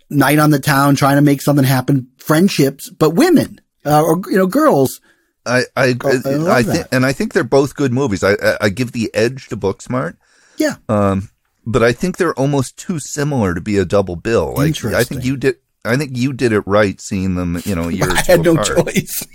night 0.10 0.40
on 0.40 0.50
the 0.52 0.60
town, 0.60 0.96
trying 0.96 1.16
to 1.18 1.22
make 1.22 1.42
something 1.42 1.66
happen, 1.66 2.08
friendships, 2.18 2.90
but 2.90 3.12
women, 3.12 3.60
uh, 3.86 4.02
or, 4.04 4.22
you 4.28 4.38
know, 4.38 4.48
girls. 4.48 5.02
I, 5.46 5.64
I, 5.76 5.96
Oh, 6.04 6.48
I 6.48 6.58
I 6.58 6.64
think, 6.64 6.88
and 6.92 7.06
I 7.06 7.14
think 7.14 7.34
they're 7.34 7.44
both 7.44 7.76
good 7.76 7.92
movies. 7.94 8.24
I, 8.24 8.34
I, 8.34 8.58
I 8.62 8.70
give 8.70 8.92
the 8.92 9.10
edge 9.14 9.48
to 9.50 9.58
Booksmart. 9.58 10.18
Yeah. 10.58 10.76
Um, 10.88 11.30
but 11.66 11.84
I 11.84 11.92
think 11.92 12.18
they're 12.18 12.34
almost 12.38 12.78
too 12.78 13.00
similar 13.00 13.54
to 13.54 13.62
be 13.62 13.78
a 13.78 13.86
double 13.86 14.16
bill. 14.16 14.54
Like, 14.56 14.84
I 14.86 15.04
think 15.04 15.24
you 15.24 15.38
did, 15.38 15.56
I 15.86 15.96
think 15.98 16.18
you 16.18 16.34
did 16.34 16.52
it 16.52 16.64
right 16.66 17.00
seeing 17.00 17.36
them, 17.36 17.62
you 17.66 17.76
know, 17.76 17.90
a 17.90 17.92
year 17.92 18.10
I 18.12 18.22
had 18.22 18.42
no 18.42 18.54
apart. 18.54 18.86
choice. 18.86 19.26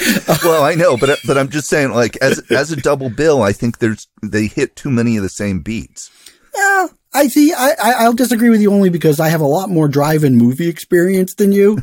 well, 0.44 0.62
I 0.62 0.74
know, 0.74 0.96
but 0.96 1.18
but 1.26 1.36
I'm 1.36 1.48
just 1.48 1.68
saying, 1.68 1.90
like 1.90 2.16
as 2.18 2.38
as 2.50 2.70
a 2.70 2.76
double 2.76 3.10
bill, 3.10 3.42
I 3.42 3.52
think 3.52 3.78
there's 3.78 4.06
they 4.22 4.46
hit 4.46 4.76
too 4.76 4.90
many 4.90 5.16
of 5.16 5.22
the 5.24 5.28
same 5.28 5.60
beats. 5.60 6.10
Yeah, 6.54 6.86
I 7.18 7.26
see. 7.26 7.52
I, 7.52 7.70
I 7.82 7.92
I'll 8.04 8.12
disagree 8.12 8.48
with 8.48 8.60
you 8.60 8.72
only 8.72 8.90
because 8.90 9.18
I 9.18 9.28
have 9.28 9.40
a 9.40 9.46
lot 9.46 9.70
more 9.70 9.88
drive-in 9.88 10.36
movie 10.36 10.68
experience 10.68 11.34
than 11.34 11.50
you, 11.50 11.78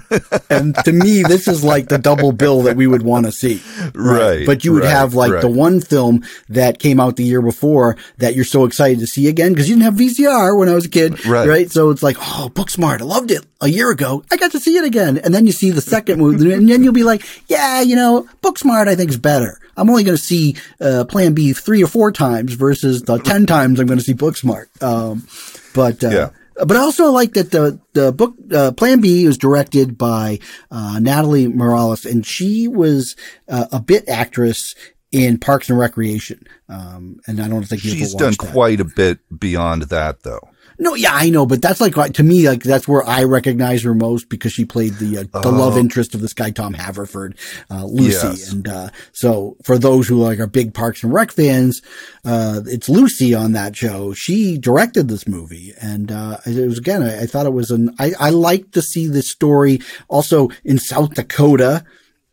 and 0.50 0.74
to 0.86 0.94
me, 0.94 1.24
this 1.24 1.48
is 1.50 1.62
like 1.62 1.90
the 1.90 1.98
double 1.98 2.32
bill 2.32 2.62
that 2.64 2.78
we 2.78 2.88
would 2.88 3.02
want 3.02 3.26
to 3.26 3.34
see. 3.34 3.62
Right, 3.94 4.46
But 4.46 4.64
you 4.64 4.72
would 4.74 4.84
right, 4.84 4.92
have 4.92 5.14
like 5.14 5.34
right. 5.34 5.42
the 5.42 5.50
one 5.50 5.82
film 5.82 6.24
that 6.48 6.80
came 6.80 7.02
out 7.02 7.18
the 7.18 7.26
year 7.26 7.42
before 7.42 7.98
that 8.18 8.34
you're 8.36 8.46
so 8.46 8.64
excited 8.64 9.00
to 9.00 9.08
see 9.08 9.28
again 9.28 9.52
because 9.52 9.68
you 9.68 9.76
didn't 9.76 9.86
have 9.86 9.96
VCR 9.96 10.58
when 10.58 10.70
I 10.70 10.74
was 10.74 10.86
a 10.86 10.90
kid, 10.90 11.26
Right. 11.26 11.48
Right. 11.48 11.72
So 11.72 11.90
it's 11.90 12.02
like, 12.04 12.18
oh, 12.20 12.50
Booksmart, 12.54 13.02
I 13.02 13.04
loved 13.04 13.32
it 13.32 13.46
a 13.60 13.68
year 13.68 13.92
ago. 13.92 14.24
I 14.32 14.38
got 14.38 14.52
to 14.52 14.60
see 14.60 14.78
it 14.78 14.86
again, 14.86 15.18
and 15.18 15.34
then 15.34 15.46
you 15.46 15.52
see 15.52 15.72
the 15.72 15.82
second 15.82 16.20
movie, 16.20 16.54
and 16.54 16.70
then 16.70 16.84
you'll 16.84 16.94
be 16.94 17.04
like, 17.04 17.24
yeah, 17.48 17.82
you 17.82 17.96
know, 17.96 18.28
Booksmart, 18.42 18.88
I 18.88 18.96
think 18.96 19.10
is 19.10 19.18
better. 19.18 19.60
I'm 19.78 19.90
only 19.90 20.04
going 20.04 20.18
to 20.18 20.24
see 20.24 20.56
uh, 20.80 21.04
Plan 21.06 21.34
B 21.34 21.54
three 21.54 21.84
or 21.84 21.88
four 21.88 22.12
times 22.12 22.54
versus 22.54 23.04
the 23.04 23.18
ten 23.18 23.46
times 23.46 23.80
I'm 23.80 23.88
going 23.88 24.00
to 24.00 24.04
see 24.06 24.14
Booksmart. 24.14 24.68
Um, 24.82 25.25
but 25.74 26.04
uh, 26.04 26.10
Yeah. 26.10 26.30
but 26.66 26.76
I 26.78 26.80
also 26.80 27.12
like 27.12 27.34
that 27.34 27.52
the 27.52 27.80
the 27.94 28.12
book 28.12 28.36
uh, 28.52 28.72
Plan 28.72 29.02
B 29.02 29.26
was 29.28 29.38
directed 29.38 29.98
by 29.98 30.40
uh, 30.72 31.00
Natalie 31.00 31.48
Morales, 31.48 32.06
and 32.06 32.26
she 32.26 32.68
was 32.68 33.16
uh, 33.48 33.66
a 33.72 33.80
bit 33.80 34.08
actress 34.10 34.76
in 35.12 35.38
Parks 35.38 35.70
and 35.70 35.80
Recreation. 35.80 36.46
Um, 36.68 37.20
and 37.28 37.40
I 37.40 37.48
don't 37.48 37.64
think 37.64 37.82
She's 37.82 38.14
done 38.16 38.32
that. 38.32 38.38
quite 38.52 38.82
a 38.82 38.86
bit 38.86 39.20
beyond 39.40 39.84
that, 39.84 40.24
though. 40.24 40.50
No, 40.78 40.94
yeah, 40.94 41.12
I 41.14 41.30
know, 41.30 41.46
but 41.46 41.62
that's 41.62 41.80
like 41.80 41.96
to 42.14 42.24
me, 42.24 42.48
like 42.50 42.64
that's 42.64 42.88
where 42.88 43.08
I 43.08 43.24
recognize 43.24 43.84
her 43.84 43.94
most 43.96 44.28
because 44.30 44.52
she 44.52 44.66
played 44.66 44.96
the 44.96 45.20
uh, 45.34 45.42
the 45.42 45.52
love 45.52 45.78
interest 45.78 46.14
of 46.14 46.22
this 46.22 46.34
guy 46.34 46.52
Tom 46.52 46.74
Haverford, 46.74 47.38
uh, 47.72 47.86
Lucy, 47.86 48.18
Oh. 48.28 48.30
Yes. 48.32 48.52
and 48.52 48.68
uh, 48.68 48.90
so 49.14 49.56
for 49.64 49.78
those 49.78 50.08
who 50.08 50.22
like 50.22 50.40
are 50.40 50.48
big 50.48 50.74
Parks 50.74 51.02
and 51.04 51.14
Rec 51.14 51.32
fans, 51.32 51.82
uh, 52.26 52.62
it's 52.66 52.90
Lucy 52.90 53.34
on 53.34 53.54
that 53.54 53.76
show. 53.76 54.14
She 54.14 54.58
directed 54.58 55.08
this 55.08 55.28
movie, 55.28 55.74
and 55.82 56.12
uh, 56.12 56.38
it 56.46 56.68
was 56.68 56.78
again, 56.80 57.04
I, 57.04 57.22
I 57.22 57.26
thought 57.26 57.46
it 57.46 57.54
was 57.54 57.72
an 57.72 57.96
I 57.98 58.12
I 58.20 58.30
like 58.32 58.72
to 58.72 58.82
see 58.82 59.08
this 59.08 59.30
story 59.30 59.80
also 60.10 60.50
in 60.66 60.78
South 60.78 61.14
Dakota. 61.14 61.86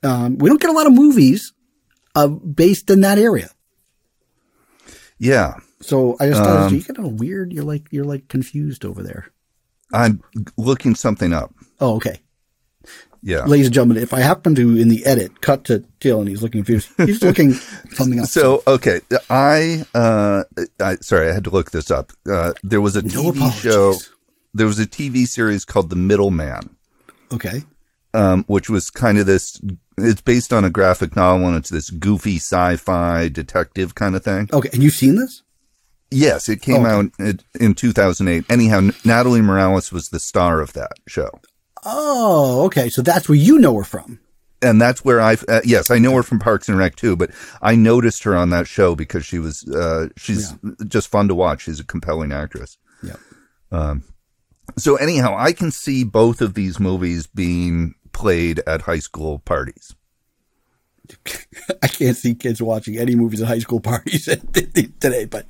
Um, 0.02 0.38
we 0.38 0.48
don't 0.48 0.60
get 0.60 0.70
a 0.70 0.74
lot 0.74 0.88
of 0.88 0.92
movies 0.94 1.52
uh, 2.16 2.26
based 2.26 2.90
in 2.90 3.02
that 3.02 3.18
area. 3.18 3.50
Yeah, 5.18 5.54
So 5.82 6.16
I 6.20 6.28
just 6.28 6.42
thought 6.42 6.66
Um, 6.68 6.74
you 6.74 6.80
get 6.82 6.98
a 6.98 7.06
weird. 7.06 7.52
You're 7.52 7.64
like 7.64 7.86
you're 7.90 8.04
like 8.04 8.28
confused 8.28 8.84
over 8.84 9.02
there. 9.02 9.26
I'm 9.92 10.22
looking 10.56 10.94
something 10.94 11.32
up. 11.32 11.54
Oh, 11.80 11.96
okay. 11.96 12.20
Yeah. 13.24 13.44
ladies 13.44 13.66
and 13.66 13.74
gentlemen, 13.74 14.02
if 14.02 14.12
I 14.12 14.18
happen 14.18 14.54
to 14.56 14.76
in 14.76 14.88
the 14.88 15.06
edit 15.06 15.40
cut 15.42 15.62
to 15.66 15.84
Jill 16.00 16.20
and 16.20 16.28
he's 16.28 16.42
looking 16.42 16.64
confused, 16.64 16.88
he's 16.96 17.22
looking 17.22 17.52
something 17.92 18.18
up. 18.18 18.26
So 18.26 18.62
okay, 18.66 19.00
I 19.30 19.84
uh, 19.94 20.42
I 20.80 20.96
sorry, 20.96 21.30
I 21.30 21.32
had 21.32 21.44
to 21.44 21.50
look 21.50 21.70
this 21.70 21.88
up. 21.90 22.12
Uh, 22.28 22.52
there 22.64 22.80
was 22.80 22.96
a 22.96 23.02
TV 23.02 23.52
show. 23.52 23.94
There 24.54 24.66
was 24.66 24.80
a 24.80 24.86
TV 24.86 25.26
series 25.26 25.64
called 25.64 25.88
The 25.90 25.96
Middleman, 25.96 26.74
okay, 27.32 27.62
um, 28.12 28.44
which 28.48 28.68
was 28.68 28.90
kind 28.90 29.18
of 29.18 29.26
this. 29.26 29.60
It's 29.98 30.20
based 30.20 30.52
on 30.52 30.64
a 30.64 30.70
graphic 30.70 31.14
novel, 31.14 31.46
and 31.46 31.56
it's 31.56 31.70
this 31.70 31.90
goofy 31.90 32.36
sci-fi 32.36 33.28
detective 33.28 33.94
kind 33.94 34.16
of 34.16 34.24
thing. 34.24 34.48
okay, 34.52 34.70
and 34.72 34.82
you've 34.82 34.94
seen 34.94 35.14
this? 35.14 35.41
Yes, 36.12 36.48
it 36.48 36.60
came 36.62 36.84
Oh. 36.84 36.86
out 36.86 37.10
in, 37.18 37.40
in 37.58 37.74
2008. 37.74 38.44
Anyhow, 38.50 38.90
Natalie 39.04 39.40
Morales 39.40 39.90
was 39.92 40.08
the 40.10 40.20
star 40.20 40.60
of 40.60 40.72
that 40.74 40.92
show. 41.08 41.30
Oh, 41.84 42.64
okay. 42.66 42.88
So 42.88 43.02
that's 43.02 43.28
where 43.28 43.36
you 43.38 43.58
know 43.58 43.74
her 43.76 43.84
from. 43.84 44.20
and 44.62 44.80
that's 44.80 45.04
where 45.04 45.20
I 45.20 45.36
uh, 45.48 45.60
yes 45.64 45.90
I 45.90 45.98
know 45.98 46.14
her 46.14 46.22
from 46.22 46.38
Parks 46.38 46.68
and 46.68 46.78
Rec 46.78 46.94
too, 46.94 47.16
but 47.16 47.30
I 47.60 47.74
noticed 47.74 48.22
her 48.22 48.36
on 48.36 48.50
that 48.50 48.68
show 48.68 48.94
because 48.94 49.26
she 49.26 49.40
was 49.40 49.66
uh, 49.68 50.08
she's 50.16 50.54
just 50.86 51.08
fun 51.08 51.26
to 51.28 51.34
watch. 51.34 51.62
She's 51.62 51.80
a 51.80 51.84
compelling 51.84 52.30
actress. 52.30 52.78
Yeah. 53.02 53.94
So 54.78 54.94
anyhow, 54.96 55.34
I 55.36 55.52
can 55.52 55.70
see 55.72 56.04
both 56.04 56.40
of 56.40 56.54
these 56.54 56.78
movies 56.78 57.26
being 57.26 57.94
played 58.12 58.60
at 58.66 58.82
high 58.82 59.00
school 59.00 59.40
parties. 59.40 59.94
I 61.82 61.88
can't 61.88 62.16
see 62.16 62.34
kids 62.36 62.62
watching 62.62 62.96
any 62.96 63.16
movies 63.16 63.42
at 63.42 63.48
high 63.48 63.58
school 63.58 63.80
parties 63.80 64.26
today, 64.52 65.24
but 65.24 65.46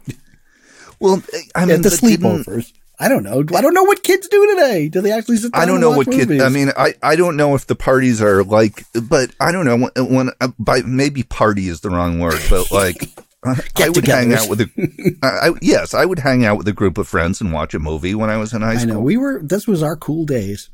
Well, 1.02 1.22
I 1.54 1.64
mean, 1.66 1.82
the 1.82 1.88
sleepovers. 1.90 2.72
I 2.98 3.08
don't 3.08 3.24
know. 3.24 3.40
I 3.56 3.60
don't 3.60 3.74
know 3.74 3.82
what 3.82 4.02
kids 4.04 4.28
do 4.28 4.46
today. 4.54 4.88
Do 4.88 5.00
they 5.00 5.10
actually 5.10 5.38
sit 5.38 5.52
down 5.52 5.60
I 5.62 5.66
don't 5.66 5.80
know 5.80 5.90
what 5.90 6.06
kid. 6.06 6.28
movies? 6.28 6.42
I 6.42 6.48
mean, 6.50 6.70
I, 6.76 6.94
I 7.02 7.16
don't 7.16 7.36
know 7.36 7.54
if 7.56 7.66
the 7.66 7.74
parties 7.74 8.22
are 8.22 8.44
like, 8.44 8.84
but 9.08 9.34
I 9.40 9.50
don't 9.50 9.64
know 9.64 9.76
when, 9.76 10.14
when 10.14 10.30
uh, 10.40 10.48
by 10.58 10.82
maybe 10.82 11.24
party 11.24 11.66
is 11.68 11.80
the 11.80 11.90
wrong 11.90 12.20
word, 12.20 12.40
but 12.48 12.70
like. 12.70 12.96
I 13.44 13.60
I 13.76 13.88
would 13.88 14.06
hang 14.06 14.32
out 14.32 14.48
with 14.48 14.60
a, 14.60 15.16
I, 15.20 15.48
I- 15.48 15.58
yes, 15.60 15.94
I 15.94 16.04
would 16.04 16.20
hang 16.20 16.44
out 16.44 16.58
with 16.58 16.68
a 16.68 16.72
group 16.72 16.96
of 16.96 17.08
friends 17.08 17.40
and 17.40 17.52
watch 17.52 17.74
a 17.74 17.80
movie 17.80 18.14
when 18.14 18.30
I 18.30 18.36
was 18.36 18.52
in 18.52 18.62
high 18.62 18.74
I 18.74 18.76
school. 18.76 18.94
know 18.94 19.00
we 19.00 19.16
were. 19.16 19.40
This 19.42 19.66
was 19.66 19.82
our 19.82 19.96
cool 19.96 20.24
days. 20.24 20.70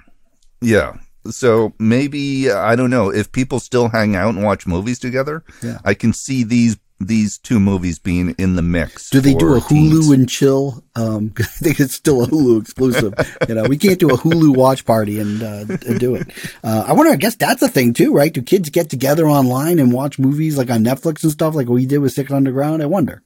Yeah. 0.60 0.98
So 1.30 1.72
maybe 1.78 2.50
I 2.50 2.76
don't 2.76 2.90
know 2.90 3.08
if 3.10 3.32
people 3.32 3.58
still 3.58 3.88
hang 3.88 4.16
out 4.16 4.34
and 4.34 4.44
watch 4.44 4.66
movies 4.66 4.98
together. 4.98 5.44
Yeah. 5.62 5.78
I 5.86 5.94
can 5.94 6.12
see 6.12 6.44
these 6.44 6.76
these 7.00 7.38
two 7.38 7.60
movies 7.60 7.98
being 8.00 8.34
in 8.38 8.56
the 8.56 8.62
mix. 8.62 9.10
Do 9.10 9.20
they 9.20 9.34
do 9.34 9.54
a 9.54 9.60
Hulu 9.60 9.68
teens. 9.68 10.10
and 10.10 10.28
chill? 10.28 10.82
Um, 10.96 11.32
I 11.38 11.42
think 11.44 11.78
it's 11.80 11.94
still 11.94 12.24
a 12.24 12.26
Hulu 12.26 12.60
exclusive. 12.60 13.14
you 13.48 13.54
know, 13.54 13.64
we 13.64 13.76
can't 13.78 14.00
do 14.00 14.10
a 14.10 14.18
Hulu 14.18 14.56
watch 14.56 14.84
party 14.84 15.20
and, 15.20 15.42
uh, 15.42 15.64
and 15.86 16.00
do 16.00 16.16
it. 16.16 16.26
Uh, 16.64 16.84
I 16.86 16.92
wonder. 16.94 17.12
I 17.12 17.16
guess 17.16 17.36
that's 17.36 17.62
a 17.62 17.68
thing 17.68 17.94
too, 17.94 18.12
right? 18.12 18.32
Do 18.32 18.42
kids 18.42 18.68
get 18.70 18.90
together 18.90 19.28
online 19.28 19.78
and 19.78 19.92
watch 19.92 20.18
movies 20.18 20.58
like 20.58 20.70
on 20.70 20.82
Netflix 20.84 21.22
and 21.22 21.30
stuff, 21.32 21.54
like 21.54 21.68
we 21.68 21.86
did 21.86 21.98
with 21.98 22.12
Six 22.12 22.32
Underground? 22.32 22.82
I 22.82 22.86
wonder. 22.86 23.22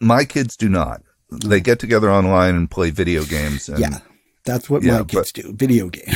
My 0.00 0.24
kids 0.24 0.56
do 0.56 0.68
not. 0.68 1.02
They 1.30 1.60
get 1.60 1.78
together 1.78 2.10
online 2.10 2.54
and 2.56 2.70
play 2.70 2.90
video 2.90 3.24
games. 3.24 3.68
And, 3.68 3.78
Yeah, 3.78 3.98
that's 4.44 4.68
what 4.70 4.82
Yeah, 4.82 4.98
my 4.98 5.04
kids 5.04 5.32
do. 5.32 5.52
Video 5.54 5.88
game. 5.88 6.14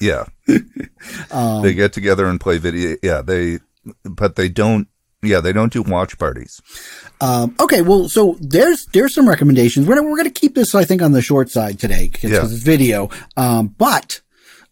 yeah. 0.00 0.24
Um, 1.32 1.62
they 1.62 1.74
get 1.74 1.92
together 1.92 2.26
and 2.26 2.40
play 2.40 2.58
video. 2.58 2.96
Yeah, 3.02 3.22
they, 3.22 3.58
but 4.04 4.36
they 4.36 4.48
don't. 4.48 4.86
Yeah, 5.22 5.40
they 5.40 5.52
don't 5.52 5.72
do 5.72 5.82
watch 5.82 6.18
parties. 6.18 6.60
Um, 7.20 7.54
okay, 7.60 7.80
well, 7.82 8.08
so 8.08 8.36
there's 8.40 8.86
there's 8.86 9.14
some 9.14 9.28
recommendations. 9.28 9.86
We're 9.86 9.94
gonna, 9.94 10.08
we're 10.08 10.16
going 10.16 10.32
to 10.32 10.40
keep 10.40 10.54
this, 10.56 10.74
I 10.74 10.84
think, 10.84 11.00
on 11.00 11.12
the 11.12 11.22
short 11.22 11.48
side 11.48 11.78
today 11.78 12.08
because 12.10 12.30
Yeah. 12.32 12.42
it's 12.42 12.52
video. 12.54 13.08
Um, 13.36 13.68
but 13.78 14.20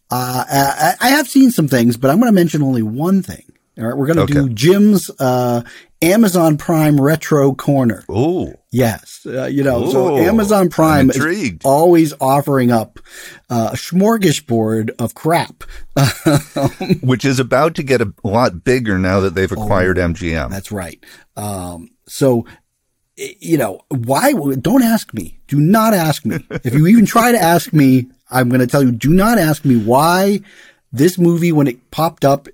uh, 0.09 0.43
I, 0.49 0.93
I 0.99 1.09
have 1.11 1.29
seen 1.29 1.51
some 1.51 1.69
things, 1.69 1.95
but 1.95 2.11
I'm 2.11 2.19
going 2.19 2.31
to 2.31 2.35
mention 2.35 2.61
only 2.61 2.83
one 2.83 3.21
thing. 3.23 3.43
All 3.77 3.85
right, 3.85 3.95
we're 3.95 4.07
going 4.13 4.27
to 4.27 4.33
do 4.33 4.43
Okay. 4.45 4.53
Jim's 4.53 5.09
uh, 5.19 5.61
Amazon 6.01 6.57
Prime 6.57 6.99
Retro 6.99 7.53
Corner. 7.53 8.03
Oh, 8.09 8.53
Yes, 8.73 9.25
uh, 9.25 9.47
you 9.47 9.65
know, 9.65 9.91
so 9.91 10.17
Amazon 10.17 10.69
Prime 10.69 11.09
is 11.09 11.57
always 11.65 12.13
offering 12.21 12.71
up 12.71 12.99
uh, 13.49 13.71
a 13.73 13.75
smorgasbord 13.75 14.91
of 14.97 15.13
crap. 15.13 15.65
which 17.01 17.25
is 17.25 17.37
about 17.37 17.75
to 17.75 17.83
get 17.83 17.99
a 17.99 18.13
lot 18.23 18.63
bigger 18.63 18.97
now 18.97 19.19
that 19.19 19.35
they've 19.35 19.51
acquired 19.51 19.97
MGM. 19.97 20.45
Oh, 20.45 20.49
That's 20.49 20.71
right. 20.71 21.03
Um, 21.35 21.89
so, 22.07 22.45
you 23.17 23.57
know, 23.57 23.81
why? 23.89 24.31
Don't 24.31 24.83
ask 24.83 25.13
me. 25.13 25.37
Do 25.47 25.59
not 25.59 25.93
ask 25.93 26.25
me. 26.25 26.37
if 26.49 26.73
you 26.73 26.87
even 26.87 27.05
try 27.05 27.33
to 27.33 27.39
ask 27.39 27.73
me, 27.73 28.07
I'm 28.29 28.47
going 28.47 28.61
to 28.61 28.67
tell 28.67 28.83
you, 28.83 28.93
do 28.93 29.09
not 29.09 29.37
ask 29.37 29.65
me 29.65 29.75
why 29.75 30.39
this 30.93 31.17
movie, 31.17 31.51
when 31.51 31.67
it 31.67 31.91
popped 31.91 32.23
up 32.23 32.47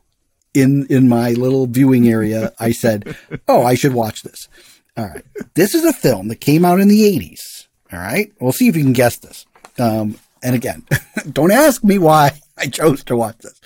in, 0.60 0.86
in 0.90 1.08
my 1.08 1.32
little 1.32 1.68
viewing 1.68 2.08
area, 2.08 2.54
I 2.60 2.72
said, 2.72 3.16
Oh, 3.48 3.64
I 3.64 3.76
should 3.76 3.94
watch 3.94 4.24
this. 4.24 4.48
All 4.96 5.06
right. 5.06 5.24
This 5.54 5.76
is 5.76 5.86
a 5.86 5.94
film 5.94 6.28
that 6.30 6.42
came 6.42 6.66
out 6.66 6.80
in 6.80 6.88
the 6.88 7.02
80s. 7.02 7.68
All 7.94 8.00
right. 8.00 8.32
We'll 8.40 8.52
see 8.52 8.68
if 8.68 8.76
you 8.76 8.84
can 8.84 8.94
guess 8.94 9.18
this. 9.18 9.46
Um, 9.78 10.18
and 10.44 10.56
again, 10.56 10.84
don't 11.32 11.52
ask 11.52 11.84
me 11.84 11.98
why 11.98 12.40
I 12.58 12.68
chose 12.68 13.04
to 13.06 13.16
watch 13.16 13.38
this. 13.40 13.60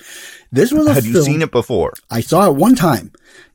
This 0.50 0.72
was 0.72 0.86
a 0.86 0.94
Had 0.94 1.04
film. 1.04 1.14
you 1.16 1.22
seen 1.22 1.42
it 1.42 1.50
before? 1.50 1.94
I 2.10 2.20
saw 2.20 2.46
it 2.48 2.56
one 2.56 2.74
time 2.74 3.12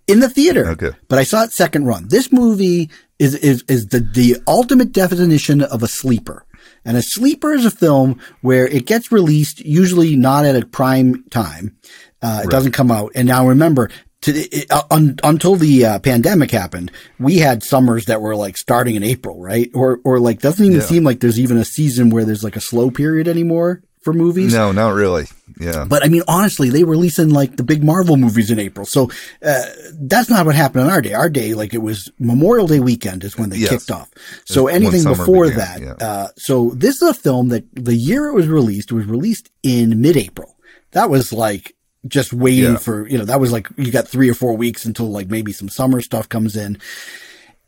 in 0.08 0.20
the 0.20 0.30
theater. 0.30 0.68
Okay. 0.70 0.92
But 1.08 1.20
I 1.20 1.24
saw 1.24 1.44
it 1.44 1.52
second 1.52 1.86
run. 1.86 2.08
This 2.08 2.32
movie 2.32 2.90
is, 3.20 3.36
is, 3.36 3.64
is 3.68 3.88
the, 3.88 4.00
the 4.00 4.38
ultimate 4.48 4.92
definition 4.92 5.62
of 5.62 5.84
a 5.84 5.88
sleeper. 5.88 6.46
And 6.84 6.96
a 6.96 7.02
sleeper 7.02 7.54
is 7.54 7.66
a 7.66 7.72
film 7.72 8.20
where 8.42 8.66
it 8.66 8.86
gets 8.86 9.12
released, 9.12 9.60
usually 9.60 10.16
not 10.16 10.46
at 10.46 10.56
a 10.56 10.66
prime 10.66 11.26
time. 11.30 11.76
Uh, 12.22 12.42
it 12.46 12.50
doesn't 12.50 12.72
come 12.72 12.92
out. 12.92 13.12
And 13.16 13.28
now 13.28 13.48
remember, 13.48 13.90
to, 14.22 14.68
uh, 14.72 14.82
un, 14.90 15.18
until 15.24 15.56
the 15.56 15.86
uh, 15.86 16.00
pandemic 16.00 16.50
happened, 16.52 16.92
we 17.20 17.38
had 17.38 17.62
summers 17.64 18.06
that 18.06 18.22
were 18.22 18.36
like 18.36 18.58
starting 18.58 18.96
in 18.96 19.04
April, 19.04 19.40
right? 19.40 19.70
Or, 19.76 20.00
or 20.04 20.20
like 20.20 20.40
doesn't 20.42 20.66
even 20.66 20.80
Yeah. 20.80 20.84
seem 20.86 21.04
like 21.04 21.20
there's 21.20 21.40
even 21.40 21.58
a 21.58 21.66
season 21.66 22.10
where 22.10 22.26
there's 22.26 22.44
like 22.44 22.56
a 22.56 22.62
slow 22.62 22.90
period 22.90 23.28
anymore 23.28 23.84
for 24.02 24.14
movies. 24.14 24.54
No, 24.54 24.72
not 24.72 24.96
really. 24.96 25.28
Yeah. 25.60 25.86
But 25.88 26.04
I 26.04 26.08
mean, 26.08 26.24
honestly, 26.28 26.70
they 26.72 26.84
release 26.84 27.20
in 27.20 27.30
like 27.30 27.58
the 27.58 27.64
big 27.64 27.84
Marvel 27.84 28.18
movies 28.18 28.50
in 28.50 28.58
April. 28.58 28.86
So, 28.88 29.12
uh, 29.44 29.64
that's 29.94 30.30
not 30.30 30.46
what 30.48 30.56
happened 30.56 30.86
on 30.86 30.90
our 30.92 31.02
day. 31.02 31.14
Our 31.14 31.30
day, 31.30 31.54
like 31.54 31.74
it 31.76 31.82
was 31.84 32.10
Memorial 32.18 32.66
Day 32.68 32.80
weekend 32.80 33.24
is 33.24 33.38
when 33.38 33.50
they 33.52 33.58
Yes. 33.58 33.70
kicked 33.70 33.92
off. 33.92 34.10
So 34.46 34.64
when 34.64 34.76
anything 34.76 35.04
before 35.04 35.46
began, 35.50 35.58
that, 35.60 35.82
yeah. 35.82 36.08
uh, 36.08 36.28
so 36.38 36.72
this 36.76 36.96
is 37.02 37.10
a 37.10 37.14
film 37.14 37.50
that 37.50 37.66
the 37.76 37.96
year 37.96 38.28
it 38.28 38.34
was 38.34 38.48
released 38.48 38.92
was 38.92 39.06
released 39.06 39.52
in 39.62 40.02
mid-April. 40.02 40.56
That 40.92 41.10
was 41.10 41.32
like 41.34 41.76
just 42.08 42.34
waiting 42.34 42.74
Yeah. 42.74 42.78
for, 42.78 43.08
you 43.08 43.18
know, 43.18 43.26
that 43.26 43.40
was 43.40 43.52
like 43.52 43.68
you 43.78 43.92
got 43.92 44.08
three 44.08 44.30
or 44.30 44.34
four 44.34 44.56
weeks 44.58 44.86
until 44.86 45.10
like 45.10 45.30
maybe 45.30 45.52
some 45.54 45.70
summer 45.70 46.02
stuff 46.02 46.28
comes 46.30 46.56
in. 46.56 46.78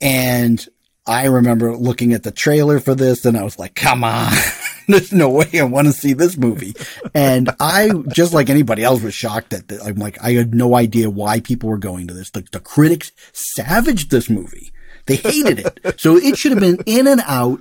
And 0.02 0.66
I 1.06 1.26
remember 1.26 1.76
looking 1.76 2.14
at 2.14 2.24
the 2.24 2.32
trailer 2.32 2.80
for 2.80 2.94
this 2.96 3.26
and 3.26 3.36
I 3.38 3.44
was 3.44 3.58
like, 3.58 3.76
come 3.76 4.04
on. 4.04 4.32
There's 4.88 5.12
no 5.12 5.30
way 5.30 5.48
I 5.60 5.64
want 5.64 5.88
to 5.88 5.94
see 5.94 6.14
this 6.14 6.38
movie. 6.38 6.74
And 7.14 7.50
I, 7.60 7.90
just 8.12 8.34
like 8.34 8.50
anybody 8.50 8.84
else, 8.84 9.02
was 9.04 9.14
shocked 9.14 9.54
at 9.54 9.68
that. 9.68 9.84
I'm 9.84 9.96
like, 9.96 10.22
I 10.24 10.32
had 10.32 10.54
no 10.56 10.76
idea 10.76 11.10
why 11.10 11.40
people 11.42 11.70
were 11.70 11.78
going 11.78 12.08
to 12.08 12.14
this. 12.14 12.32
The, 12.32 12.46
the 12.52 12.60
critics 12.60 13.12
savaged 13.34 14.10
this 14.10 14.30
movie. 14.30 14.72
They 15.06 15.16
hated 15.18 15.60
it. 15.60 16.00
So 16.00 16.18
it 16.18 16.38
should 16.38 16.52
have 16.52 16.60
been 16.62 16.80
in 16.86 17.08
and 17.08 17.22
out 17.26 17.60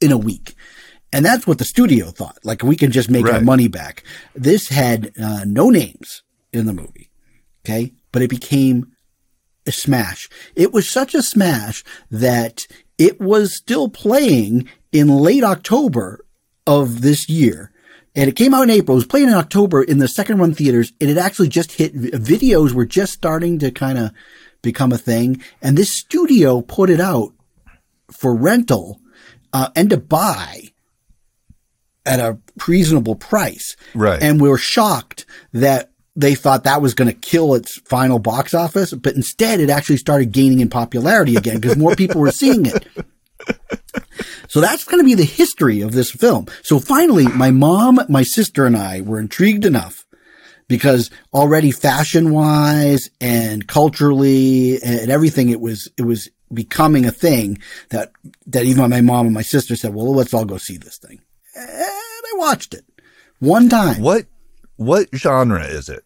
in 0.00 0.12
a 0.12 0.18
week. 0.18 0.54
And 1.12 1.24
that's 1.24 1.46
what 1.46 1.58
the 1.58 1.64
studio 1.64 2.10
thought. 2.10 2.38
Like, 2.44 2.62
we 2.62 2.76
can 2.76 2.90
just 2.90 3.10
make 3.10 3.26
our 3.26 3.40
money 3.40 3.68
back. 3.68 4.02
This 4.34 4.68
had 4.68 5.12
uh, 5.22 5.44
no 5.46 5.70
names 5.70 6.22
in 6.52 6.66
the 6.66 6.72
movie. 6.72 7.10
Okay. 7.64 7.92
But 8.12 8.22
it 8.22 8.30
became 8.30 8.92
a 9.66 9.72
smash. 9.72 10.28
It 10.54 10.72
was 10.72 10.88
such 10.88 11.14
a 11.14 11.22
smash 11.22 11.84
that 12.10 12.66
it 12.98 13.20
was 13.20 13.54
still 13.54 13.88
playing 13.88 14.68
in 14.92 15.08
late 15.08 15.44
October 15.44 16.24
of 16.66 17.02
this 17.02 17.28
year. 17.28 17.72
And 18.14 18.28
it 18.28 18.36
came 18.36 18.54
out 18.54 18.62
in 18.62 18.70
April. 18.70 18.96
It 18.96 18.98
was 18.98 19.06
playing 19.06 19.28
in 19.28 19.34
October 19.34 19.82
in 19.82 19.98
the 19.98 20.08
second 20.08 20.38
run 20.38 20.54
theaters 20.54 20.92
and 21.00 21.10
it 21.10 21.18
actually 21.18 21.48
just 21.48 21.72
hit 21.72 21.94
videos 21.94 22.72
were 22.72 22.86
just 22.86 23.12
starting 23.12 23.58
to 23.58 23.70
kind 23.70 23.98
of 23.98 24.10
become 24.62 24.92
a 24.92 24.98
thing. 24.98 25.42
And 25.60 25.76
this 25.76 25.92
studio 25.92 26.62
put 26.62 26.90
it 26.90 27.00
out 27.00 27.32
for 28.10 28.34
rental, 28.34 29.00
uh, 29.52 29.70
and 29.74 29.90
to 29.90 29.96
buy 29.96 30.70
at 32.06 32.20
a 32.20 32.38
reasonable 32.66 33.16
price. 33.16 33.76
Right. 33.94 34.22
And 34.22 34.40
we 34.40 34.48
were 34.48 34.58
shocked 34.58 35.26
that 35.52 35.90
they 36.14 36.34
thought 36.34 36.64
that 36.64 36.80
was 36.80 36.94
going 36.94 37.08
to 37.08 37.14
kill 37.14 37.54
its 37.54 37.78
final 37.80 38.18
box 38.18 38.54
office, 38.54 38.94
but 38.94 39.14
instead 39.14 39.60
it 39.60 39.68
actually 39.68 39.98
started 39.98 40.32
gaining 40.32 40.60
in 40.60 40.70
popularity 40.70 41.36
again 41.36 41.60
because 41.60 41.76
more 41.76 41.94
people 41.94 42.20
were 42.20 42.30
seeing 42.30 42.64
it. 42.64 42.86
So 44.48 44.60
that's 44.60 44.84
going 44.84 45.02
to 45.02 45.04
be 45.04 45.14
the 45.14 45.24
history 45.24 45.82
of 45.82 45.92
this 45.92 46.10
film. 46.10 46.46
So 46.62 46.78
finally, 46.78 47.26
my 47.26 47.50
mom, 47.50 48.00
my 48.08 48.22
sister 48.22 48.64
and 48.64 48.76
I 48.76 49.02
were 49.02 49.20
intrigued 49.20 49.66
enough 49.66 50.06
because 50.68 51.10
already 51.34 51.70
fashion 51.70 52.30
wise 52.30 53.10
and 53.20 53.66
culturally 53.68 54.80
and 54.82 55.10
everything, 55.10 55.50
it 55.50 55.60
was, 55.60 55.90
it 55.98 56.02
was 56.02 56.30
becoming 56.52 57.04
a 57.04 57.10
thing 57.10 57.58
that, 57.90 58.12
that 58.46 58.64
even 58.64 58.88
my 58.88 59.00
mom 59.00 59.26
and 59.26 59.34
my 59.34 59.42
sister 59.42 59.76
said, 59.76 59.94
well, 59.94 60.14
let's 60.14 60.32
all 60.32 60.44
go 60.44 60.56
see 60.56 60.78
this 60.78 60.96
thing. 60.96 61.20
And 61.56 61.70
I 61.70 62.32
watched 62.36 62.74
it 62.74 62.84
one 63.38 63.68
time. 63.68 64.00
what 64.02 64.26
what 64.76 65.08
genre 65.14 65.64
is 65.64 65.88
it? 65.88 66.04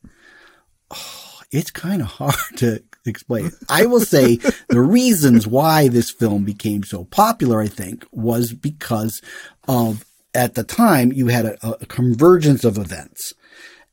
it's 1.50 1.70
kind 1.70 2.02
of 2.02 2.08
hard 2.08 2.34
to 2.56 2.82
explain. 3.06 3.50
I 3.68 3.86
will 3.86 4.00
say 4.00 4.36
the 4.68 4.80
reasons 4.80 5.46
why 5.46 5.88
this 5.88 6.10
film 6.10 6.44
became 6.44 6.84
so 6.84 7.04
popular, 7.04 7.60
I 7.60 7.66
think, 7.66 8.06
was 8.12 8.52
because 8.52 9.20
of 9.66 10.04
at 10.34 10.54
the 10.54 10.64
time 10.64 11.12
you 11.12 11.26
had 11.28 11.46
a, 11.46 11.68
a 11.80 11.86
convergence 11.86 12.64
of 12.64 12.78
events. 12.78 13.32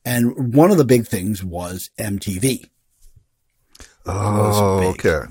And 0.06 0.54
one 0.54 0.72
of 0.72 0.78
the 0.78 0.86
big 0.86 1.08
things 1.08 1.44
was 1.44 1.90
MTV. 2.00 2.70
Oh, 4.06 4.94
okay. 4.94 5.24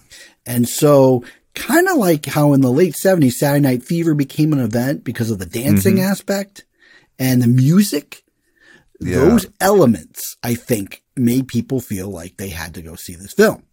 And 0.44 0.68
so 0.68 1.24
kind 1.56 1.88
of 1.88 1.96
like 1.96 2.26
how 2.26 2.52
in 2.52 2.60
the 2.60 2.70
late 2.70 2.94
70s 2.94 3.32
Saturday 3.32 3.60
Night 3.60 3.82
Fever 3.82 4.14
became 4.14 4.52
an 4.52 4.60
event 4.60 5.02
because 5.02 5.30
of 5.30 5.38
the 5.40 5.46
dancing 5.46 5.96
mm-hmm. 5.96 6.04
aspect 6.04 6.64
and 7.18 7.42
the 7.42 7.48
music. 7.48 8.22
Yeah. 9.00 9.16
Those 9.16 9.46
elements, 9.60 10.36
I 10.42 10.54
think, 10.54 11.02
made 11.16 11.48
people 11.48 11.80
feel 11.80 12.08
like 12.08 12.36
they 12.36 12.50
had 12.50 12.74
to 12.74 12.82
go 12.82 12.94
see 12.94 13.14
this 13.14 13.32
film. 13.32 13.64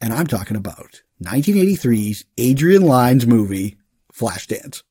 And 0.00 0.14
I'm 0.14 0.26
talking 0.26 0.56
about 0.56 1.02
1983's 1.22 2.24
Adrian 2.38 2.82
Lyne's 2.82 3.26
movie, 3.26 3.76
Flashdance. 4.12 4.82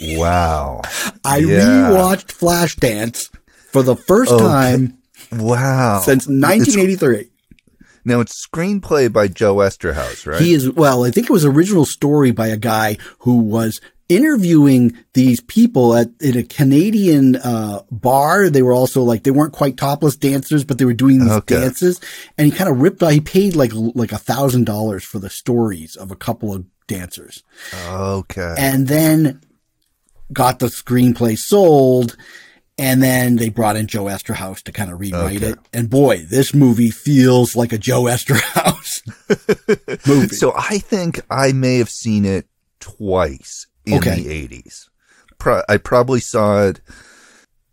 Wow. 0.00 0.82
I 1.24 1.38
Yeah. 1.38 1.90
rewatched 1.90 2.36
Flashdance 2.36 3.30
for 3.70 3.82
the 3.82 3.96
first 3.96 4.32
Okay. 4.32 4.44
time 4.44 4.98
Wow. 5.32 6.02
since 6.04 6.28
1983. 6.28 7.31
Now 8.04 8.20
it's 8.20 8.46
screenplay 8.46 9.12
by 9.12 9.28
Joe 9.28 9.56
Eszterhas, 9.56 10.26
right? 10.26 10.40
He 10.40 10.52
is, 10.54 10.70
well, 10.70 11.04
I 11.04 11.10
think 11.10 11.28
it 11.28 11.32
was 11.32 11.44
original 11.44 11.84
story 11.84 12.30
by 12.32 12.48
a 12.48 12.56
guy 12.56 12.96
who 13.20 13.36
was 13.38 13.80
interviewing 14.08 14.96
these 15.14 15.40
people 15.40 15.94
at 15.96 16.08
in 16.20 16.36
a 16.36 16.42
Canadian 16.42 17.36
uh, 17.36 17.82
bar. 17.90 18.50
They 18.50 18.62
were 18.62 18.72
also 18.74 19.02
like 19.02 19.22
they 19.22 19.30
weren't 19.30 19.52
quite 19.54 19.76
topless 19.76 20.16
dancers, 20.16 20.64
but 20.64 20.78
they 20.78 20.84
were 20.84 20.92
doing 20.92 21.20
these 21.20 21.30
Okay. 21.30 21.60
dances. 21.60 22.00
And 22.36 22.44
he 22.46 22.50
kind 22.56 22.68
of 22.68 22.80
ripped. 22.80 23.02
Off 23.02 23.12
he 23.12 23.20
paid 23.20 23.56
like 23.56 23.72
like 23.74 24.12
a 24.12 24.18
thousand 24.18 24.64
dollars 24.64 25.04
for 25.04 25.18
the 25.18 25.30
stories 25.30 25.96
of 25.96 26.10
a 26.10 26.16
couple 26.16 26.52
of 26.52 26.66
dancers, 26.88 27.42
okay. 27.86 28.54
and 28.58 28.88
then 28.88 29.40
got 30.32 30.58
the 30.58 30.66
screenplay 30.66 31.38
sold. 31.38 32.16
And 32.82 33.02
then 33.02 33.36
they 33.36 33.48
brought 33.48 33.76
in 33.76 33.86
Joe 33.86 34.04
Eszterhas 34.06 34.62
to 34.64 34.72
kind 34.72 34.90
of 34.90 34.98
rewrite 34.98 35.36
Okay. 35.36 35.50
it. 35.50 35.58
And 35.72 35.88
boy, 35.88 36.24
this 36.28 36.52
movie 36.52 36.90
feels 36.90 37.54
like 37.54 37.72
a 37.72 37.78
Joe 37.78 38.02
Eszterhas 38.04 39.02
movie. 40.06 40.34
so 40.34 40.52
I 40.56 40.78
think 40.78 41.20
I 41.30 41.52
may 41.52 41.78
have 41.78 41.90
seen 41.90 42.24
it 42.24 42.46
twice 42.80 43.66
in 43.86 43.98
Okay. 43.98 44.22
the 44.22 44.48
80s. 44.48 44.88
Pro- 45.38 45.62
I 45.68 45.76
probably 45.76 46.20
saw 46.20 46.64
it. 46.64 46.80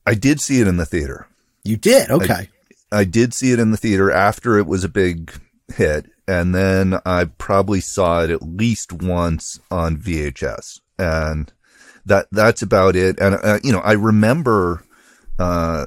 I 0.05 0.14
did 0.14 0.39
see 0.41 0.62
it 0.62 0.68
in 0.68 0.78
the 0.78 0.86
theater. 0.86 1.28
you 1.64 1.76
did? 1.78 2.10
Okay. 2.10 2.49
I 2.91 3.03
did 3.03 3.34
see 3.34 3.51
it 3.51 3.60
in 3.60 3.72
the 3.72 3.78
theater 3.78 4.12
after 4.12 4.57
it 4.57 4.66
was 4.66 4.84
a 4.84 4.89
big 4.89 5.32
hit, 5.76 6.07
and 6.28 6.53
then 6.55 6.99
I 7.05 7.26
probably 7.26 7.80
saw 7.82 8.24
it 8.24 8.32
at 8.32 8.41
least 8.41 8.91
once 8.91 9.60
on 9.70 9.97
VHS, 9.97 10.80
and 10.97 11.53
that 12.07 12.26
that's 12.32 12.64
about 12.64 12.95
it. 12.95 13.20
And 13.20 13.36
uh, 13.43 13.60
you 13.64 13.72
know, 13.72 13.80
I 13.82 13.91
remember, 13.91 14.84
uh, 15.39 15.85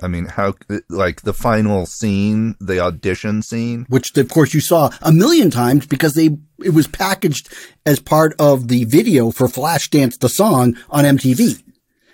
I 0.00 0.08
mean, 0.08 0.24
how 0.26 0.54
like 0.88 1.22
the 1.22 1.34
final 1.34 1.84
scene, 1.86 2.56
the 2.60 2.80
audition 2.80 3.42
scene. 3.42 3.84
which 3.88 4.16
of 4.16 4.28
course 4.30 4.54
you 4.54 4.60
saw 4.60 4.90
a 5.02 5.12
million 5.12 5.50
times 5.50 5.86
because 5.86 6.14
they 6.14 6.30
it 6.64 6.70
was 6.70 6.86
packaged 6.86 7.52
as 7.84 8.00
part 8.00 8.34
of 8.38 8.68
the 8.68 8.84
video 8.84 9.30
for 9.30 9.46
Flashdance 9.46 10.18
the 10.18 10.28
song 10.30 10.76
on 10.90 11.04
MTV. 11.04 11.62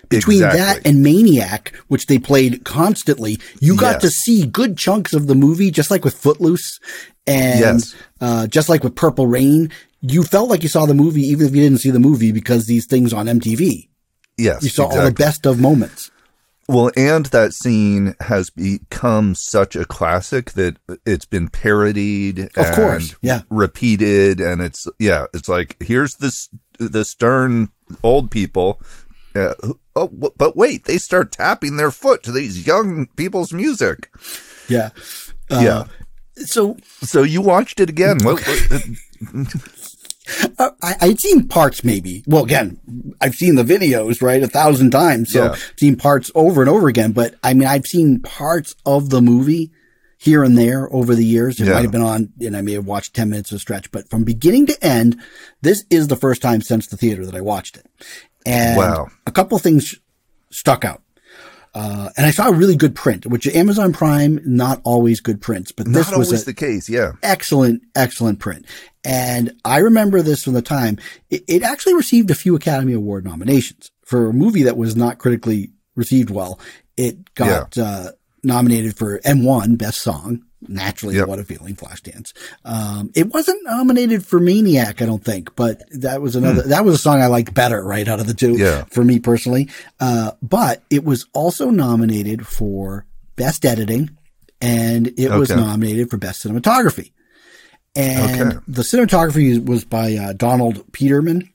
Between 0.09 0.41
that 0.41 0.85
and 0.85 1.05
Maniac, 1.05 1.73
which 1.87 2.07
they 2.07 2.19
played 2.19 2.65
constantly, 2.65 3.39
you 3.61 3.77
got 3.77 3.93
Yes. 3.93 4.03
to 4.03 4.11
see 4.11 4.45
good 4.45 4.77
chunks 4.77 5.13
of 5.15 5.29
the 5.29 5.37
movie, 5.37 5.71
just 5.71 5.89
like 5.89 6.05
with 6.05 6.15
Footloose 6.17 6.81
and 7.29 7.61
Yes. 7.61 7.95
uh, 8.21 8.49
just 8.49 8.69
like 8.69 8.83
with 8.83 8.97
Purple 8.97 9.29
Rain. 9.29 9.71
You 10.01 10.25
felt 10.25 10.51
like 10.51 10.65
you 10.65 10.69
saw 10.69 10.85
the 10.85 10.95
movie 10.95 11.23
even 11.23 11.47
if 11.47 11.55
you 11.55 11.63
didn't 11.63 11.79
see 11.79 11.91
the 11.91 12.01
movie 12.01 12.33
because 12.33 12.67
these 12.67 12.87
things 12.87 13.13
on 13.13 13.27
MTV. 13.29 13.87
Yes, 14.37 14.63
You 14.63 14.71
saw 14.71 14.87
all 14.87 15.05
the 15.05 15.13
best 15.13 15.47
of 15.47 15.61
moments. 15.61 16.11
Well, 16.69 16.93
and 16.97 17.27
that 17.27 17.53
scene 17.53 18.15
has 18.21 18.49
become 18.51 19.35
such 19.35 19.75
a 19.75 19.85
classic 19.85 20.53
that 20.53 20.77
it's 21.05 21.25
been 21.25 21.49
parodied, 21.49 22.39
Of 22.57 22.67
and 22.67 22.75
course, 22.77 23.17
yeah. 23.23 23.41
repeated, 23.51 24.41
and 24.41 24.63
it's 24.63 24.87
yeah, 25.01 25.27
it's 25.35 25.49
like 25.49 25.77
here's 25.83 26.15
this 26.17 26.49
the 26.79 27.05
stern 27.05 27.71
old 28.05 28.31
people. 28.31 28.81
Uh, 29.35 29.55
oh, 29.97 30.09
but 30.37 30.57
wait, 30.57 30.85
they 30.85 30.99
start 30.99 31.33
tapping 31.33 31.77
their 31.77 31.91
foot 31.91 32.23
to 32.23 32.33
these 32.33 32.67
young 32.67 33.07
people's 33.17 33.53
music. 33.53 34.09
Yeah. 34.69 34.91
yeah, 35.51 35.85
So 36.37 36.77
So 37.03 37.25
you 37.25 37.41
watched 37.41 37.81
it 37.81 37.89
again. 37.91 38.19
What, 38.23 38.41
what, 38.71 38.89
uh, 40.59 40.71
I, 40.83 40.95
I'd 41.01 41.21
seen 41.21 41.49
parts 41.49 41.85
maybe. 41.85 42.23
Well, 42.27 42.45
again, 42.45 42.79
I've 43.21 43.35
seen 43.35 43.55
the 43.57 43.63
videos, 43.65 44.23
right? 44.23 44.43
A 44.43 44.49
thousand 44.49 44.91
times. 44.91 45.33
So 45.33 45.45
Yeah. 45.47 45.57
Seen 45.79 45.97
parts 45.97 46.31
over 46.35 46.61
and 46.63 46.69
over 46.71 46.89
again. 46.89 47.13
But 47.13 47.35
I 47.43 47.55
mean, 47.55 47.69
I've 47.69 47.87
seen 47.87 48.21
parts 48.21 48.75
of 48.87 49.11
the 49.11 49.21
movie 49.23 49.71
here 50.19 50.45
and 50.45 50.57
there 50.59 50.93
over 50.93 51.15
the 51.15 51.25
years. 51.25 51.59
It 51.61 51.67
Yeah. 51.67 51.75
might 51.75 51.83
have 51.83 51.93
been 51.93 52.03
on, 52.03 52.29
and 52.41 52.57
I 52.57 52.61
may 52.61 52.73
have 52.73 52.87
watched 52.87 53.15
10 53.15 53.31
minutes 53.31 53.53
of 53.53 53.61
stretch, 53.61 53.91
but 53.91 54.09
from 54.11 54.23
beginning 54.25 54.67
to 54.67 54.85
end, 54.85 55.17
this 55.63 55.85
is 55.91 56.09
the 56.09 56.17
first 56.17 56.43
time 56.43 56.61
since 56.61 56.87
the 56.87 56.97
theater 56.99 57.25
that 57.25 57.35
I 57.35 57.41
watched 57.41 57.77
it. 57.77 57.87
And 58.45 58.77
Wow. 58.77 59.09
a 59.27 59.31
couple 59.31 59.59
things 59.59 59.95
stuck 60.51 60.85
out. 60.85 61.03
Uh, 61.73 62.11
and 62.17 62.27
I 62.27 62.33
saw 62.33 62.49
a 62.49 62.53
really 62.53 62.75
good 62.75 62.97
print, 62.97 63.27
which 63.27 63.47
Amazon 63.47 63.93
Prime, 63.93 64.41
not 64.45 64.81
always 64.83 65.21
good 65.21 65.41
prints, 65.41 65.71
but 65.71 65.87
this 65.87 66.11
not 66.11 66.19
was 66.19 66.29
always 66.29 66.45
the 66.45 66.53
case. 66.53 66.89
Yeah. 66.89 67.13
excellent, 67.23 67.83
excellent 67.95 68.41
print. 68.41 68.67
And 69.05 69.53
I 69.65 69.79
remember 69.79 70.21
this 70.23 70.43
from 70.45 70.53
the 70.53 70.63
time 70.63 70.99
it, 71.31 71.43
it 71.49 71.63
actually 71.63 71.95
received 71.95 72.31
a 72.31 72.35
few 72.35 72.55
Academy 72.55 72.93
Award 72.93 73.25
nominations 73.25 73.91
for 74.05 74.29
a 74.29 74.33
movie 74.33 74.63
that 74.65 74.77
was 74.77 74.95
not 74.97 75.19
critically 75.19 75.71
received 75.97 76.31
well. 76.31 76.61
It 76.97 77.33
got 77.35 77.79
uh, 77.79 78.13
nominated 78.43 78.97
for 78.97 79.19
M1 79.21 79.79
Best 79.79 80.01
Song. 80.03 80.43
Naturally, 80.69 81.17
Yep. 81.17 81.27
what 81.29 81.39
a 81.39 81.45
feeling, 81.45 81.75
Flashdance. 81.75 82.33
Um, 82.67 83.11
it 83.15 83.29
wasn't 83.33 83.65
nominated 83.65 84.27
for 84.27 84.39
Maniac, 84.41 85.01
I 85.01 85.07
don't 85.07 85.25
think, 85.25 85.57
but 85.57 85.81
that 85.91 86.21
was 86.21 86.37
another. 86.37 86.61
That 86.61 86.85
was 86.85 86.97
a 86.97 86.99
song 86.99 87.23
I 87.23 87.29
liked 87.29 87.55
better, 87.55 87.83
right 87.83 88.07
out 88.07 88.21
of 88.21 88.27
the 88.27 88.35
two, 88.35 88.57
Hmm. 88.57 88.61
Yeah. 88.61 88.85
for 88.91 89.03
me 89.03 89.19
personally. 89.21 89.71
Uh, 89.99 90.33
but 90.43 90.83
it 90.91 91.03
was 91.03 91.25
also 91.33 91.71
nominated 91.71 92.47
for 92.47 93.07
Best 93.37 93.65
Editing, 93.65 94.11
and 94.61 95.07
it 95.19 95.31
was 95.31 95.49
nominated 95.49 96.11
for 96.11 96.19
Best 96.19 96.45
Cinematography. 96.45 97.13
And 97.97 98.43
Okay. 98.53 98.59
the 98.69 98.83
cinematography 98.83 99.65
was 99.65 99.85
by 99.85 100.15
uh, 100.15 100.33
Donald 100.33 100.91
Peterman. 100.93 101.51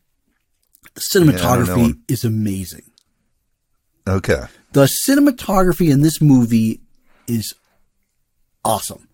The 0.95 1.01
cinematography 1.01 1.85
him. 1.87 2.03
is 2.07 2.23
amazing. 2.23 2.83
Okay. 4.07 4.41
The 4.73 4.89
cinematography 5.07 5.89
in 5.91 6.01
this 6.01 6.21
movie 6.21 6.81
is 7.27 7.53
awesome. 8.63 9.07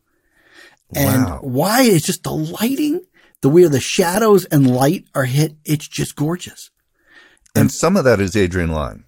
And 0.94 1.26
Wow. 1.26 1.40
why 1.42 1.82
is 1.84 2.02
just 2.04 2.24
the 2.24 2.32
lighting, 2.32 3.02
the 3.42 3.50
way 3.50 3.66
the 3.68 3.80
shadows 3.80 4.46
and 4.46 4.70
light 4.70 5.06
are 5.16 5.26
hit, 5.26 5.56
it's 5.64 5.88
just 5.88 6.16
gorgeous. 6.16 6.70
And 7.56 7.72
some 7.72 7.96
of 7.98 8.04
that 8.04 8.20
is 8.20 8.36
Adrian 8.36 8.72
Lyne. 8.72 9.04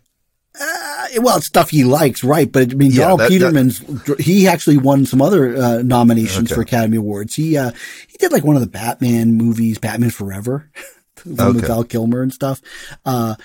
Uh, 0.59 1.07
well, 1.21 1.37
it's 1.37 1.47
stuff 1.47 1.71
he 1.71 1.83
likes, 1.83 2.23
right? 2.23 2.51
But 2.51 2.71
I 2.71 2.75
mean, 2.75 2.91
Yeah, 2.91 3.01
Donald 3.03 3.19
that- 3.21 3.29
that- 3.29 3.39
Peterman's 3.39 3.81
he 4.19 4.47
actually 4.47 4.77
won 4.77 5.05
some 5.05 5.21
other 5.21 5.57
uh, 5.57 5.81
nominations 5.81 6.49
Okay. 6.51 6.55
for 6.55 6.61
Academy 6.61 6.97
Awards. 6.97 7.33
He 7.35 7.57
uh, 7.57 7.71
he 8.07 8.17
did 8.19 8.31
like 8.31 8.43
one 8.43 8.55
of 8.55 8.61
the 8.61 8.67
Batman 8.69 9.33
movies, 9.33 9.79
Batman 9.79 10.11
Forever, 10.11 10.69
the 11.25 11.43
one 11.43 11.55
with 11.55 11.63
Okay. 11.63 11.67
Val 11.73 11.83
Kilmer 11.83 12.21
and 12.21 12.31
stuff. 12.31 12.61
Uh, 13.03 13.35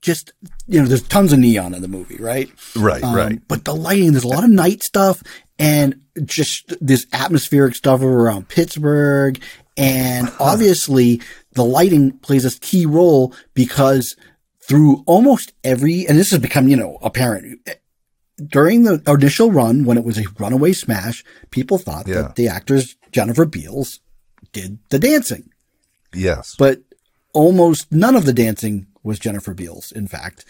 just 0.00 0.32
you 0.66 0.80
know, 0.80 0.88
there's 0.88 1.02
tons 1.02 1.32
of 1.32 1.38
neon 1.38 1.74
in 1.74 1.82
the 1.82 1.88
movie, 1.88 2.16
right? 2.16 2.50
Right. 2.74 3.02
Um, 3.04 3.14
right. 3.14 3.40
But 3.46 3.64
the 3.64 3.74
lighting, 3.74 4.10
there's 4.12 4.24
a 4.24 4.28
lot 4.28 4.42
of 4.44 4.50
night 4.50 4.82
stuff 4.82 5.22
and 5.58 6.00
just 6.24 6.74
this 6.80 7.06
atmospheric 7.12 7.76
stuff 7.76 8.00
around 8.02 8.48
Pittsburgh. 8.48 9.40
And 9.76 10.30
obviously 10.40 11.22
the 11.52 11.64
lighting 11.64 12.18
plays 12.18 12.44
a 12.44 12.58
key 12.58 12.84
role 12.84 13.32
because 13.54 14.16
through 14.68 15.02
almost 15.06 15.52
every, 15.64 16.06
and 16.06 16.18
this 16.18 16.30
has 16.30 16.38
become, 16.40 16.68
you 16.68 16.76
know, 16.76 16.98
apparent 17.02 17.60
during 18.46 18.84
the 18.84 19.02
initial 19.08 19.50
run 19.52 19.84
when 19.84 19.98
it 19.98 20.04
was 20.04 20.18
a 20.18 20.24
runaway 20.38 20.72
smash, 20.72 21.24
people 21.50 21.78
thought 21.78 22.06
Yeah. 22.08 22.22
that 22.22 22.36
the 22.36 22.48
actors 22.48 22.96
Jennifer 23.12 23.44
Beals 23.44 24.00
did 24.52 24.78
the 24.90 24.98
dancing, 24.98 25.50
Yes. 26.14 26.54
but 26.58 26.80
almost 27.32 27.90
none 27.92 28.16
of 28.16 28.24
the 28.24 28.32
dancing 28.32 28.86
was 29.02 29.18
Jennifer 29.18 29.54
Beals, 29.54 29.92
in 29.92 30.06
fact 30.08 30.44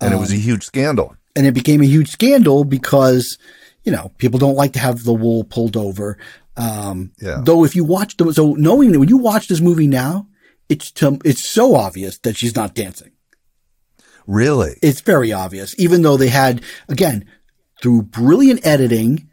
and 0.00 0.12
it 0.12 0.16
um, 0.16 0.20
was 0.20 0.30
a 0.32 0.36
huge 0.36 0.62
scandal. 0.64 1.16
and 1.34 1.46
it 1.46 1.52
became 1.54 1.80
a 1.82 1.86
huge 1.86 2.10
scandal 2.10 2.64
because 2.64 3.38
you 3.84 3.92
know 3.92 4.12
people 4.18 4.38
don't 4.38 4.56
like 4.56 4.72
to 4.74 4.78
have 4.78 5.04
the 5.04 5.12
wool 5.14 5.42
pulled 5.44 5.76
over. 5.76 6.18
Um, 6.56 7.12
Yeah. 7.20 7.40
Though 7.42 7.64
if 7.64 7.74
you 7.76 7.84
watch 7.84 8.16
the 8.16 8.32
so 8.32 8.52
knowing 8.54 8.92
that 8.92 8.98
when 8.98 9.08
you 9.08 9.16
watch 9.18 9.48
this 9.48 9.60
movie 9.60 9.86
now, 9.86 10.26
it's 10.68 10.90
to, 10.92 11.18
it's 11.24 11.46
so 11.48 11.74
obvious 11.76 12.18
that 12.18 12.36
she's 12.36 12.54
not 12.56 12.74
dancing. 12.74 13.10
Really? 14.26 14.78
It's 14.82 15.00
very 15.00 15.32
obvious, 15.32 15.74
even 15.78 16.02
though 16.02 16.16
they 16.16 16.28
had 16.28 16.62
again 16.88 17.26
through 17.80 18.02
brilliant 18.02 18.66
editing 18.66 19.28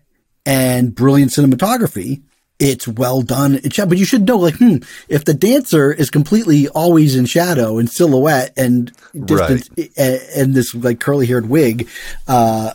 and 0.46 0.94
brilliant 0.94 1.32
cinematography. 1.32 2.24
It's 2.60 2.88
well 2.88 3.22
done. 3.22 3.60
But 3.64 3.98
you 3.98 4.06
should 4.06 4.28
know, 4.28 4.38
like, 4.38 4.56
hmm, 4.56 4.78
if 5.10 5.26
the 5.26 5.34
dancer 5.34 5.92
is 5.92 6.10
completely 6.10 6.70
always 6.70 7.16
in 7.16 7.26
shadow 7.26 7.78
and 7.78 7.90
silhouette 7.90 8.54
and 8.56 8.92
distance 9.26 9.70
and, 9.98 10.22
and 10.36 10.54
this 10.54 10.74
like 10.74 11.00
curly 11.00 11.26
haired 11.26 11.50
wig, 11.50 11.90
uh, 12.28 12.74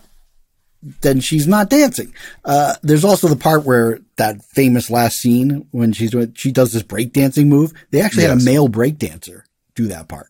then 1.01 1.21
she's 1.21 1.47
not 1.47 1.71
dancing. 1.71 2.13
Uh, 2.45 2.75
there's 2.83 3.05
also 3.05 3.29
the 3.29 3.37
part 3.37 3.65
where 3.65 4.01
that 4.17 4.45
famous 4.45 4.91
last 4.91 5.19
scene 5.19 5.67
when 5.71 5.93
she's 5.93 6.11
doing, 6.11 6.35
she 6.35 6.53
does 6.53 6.73
this 6.73 6.83
break 6.83 7.13
dancing 7.13 7.49
move. 7.49 7.73
They 7.91 8.01
actually 8.01 8.25
had 8.25 8.39
a 8.39 8.45
male 8.45 8.69
break 8.69 8.99
dancer 8.99 9.45
do 9.75 9.87
that 9.89 10.09
part. 10.09 10.29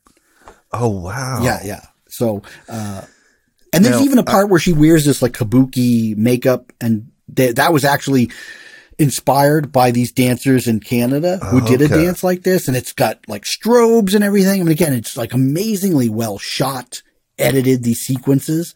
Oh 0.73 0.89
wow. 0.89 1.41
Yeah, 1.43 1.61
yeah. 1.65 1.83
So, 2.09 2.43
uh, 2.69 3.03
and 3.73 3.85
there's 3.85 3.99
Now, 3.99 4.05
even 4.05 4.19
a 4.19 4.25
part 4.25 4.49
where 4.49 4.61
she 4.61 4.73
wears 4.73 5.05
this 5.05 5.23
like 5.23 5.33
kabuki 5.33 6.17
makeup, 6.17 6.73
and 6.81 7.11
th- 7.35 7.57
that 7.57 7.73
was 7.73 7.85
actually 7.85 8.31
inspired 8.99 9.71
by 9.71 9.91
these 9.91 10.11
dancers 10.11 10.67
in 10.67 10.81
Canada 10.81 11.39
who 11.39 11.61
did 11.61 11.81
a 11.83 11.89
dance 11.89 12.25
like 12.25 12.43
this, 12.43 12.67
and 12.67 12.77
it's 12.77 12.93
got 12.93 13.21
like 13.29 13.45
strobes 13.45 14.15
and 14.15 14.25
everything. 14.25 14.61
And 14.61 14.71
again, 14.71 14.93
it's 14.93 15.17
like 15.17 15.33
amazingly 15.35 16.09
well 16.09 16.39
shot, 16.39 17.03
edited 17.39 17.83
these 17.83 18.01
sequences, 18.01 18.75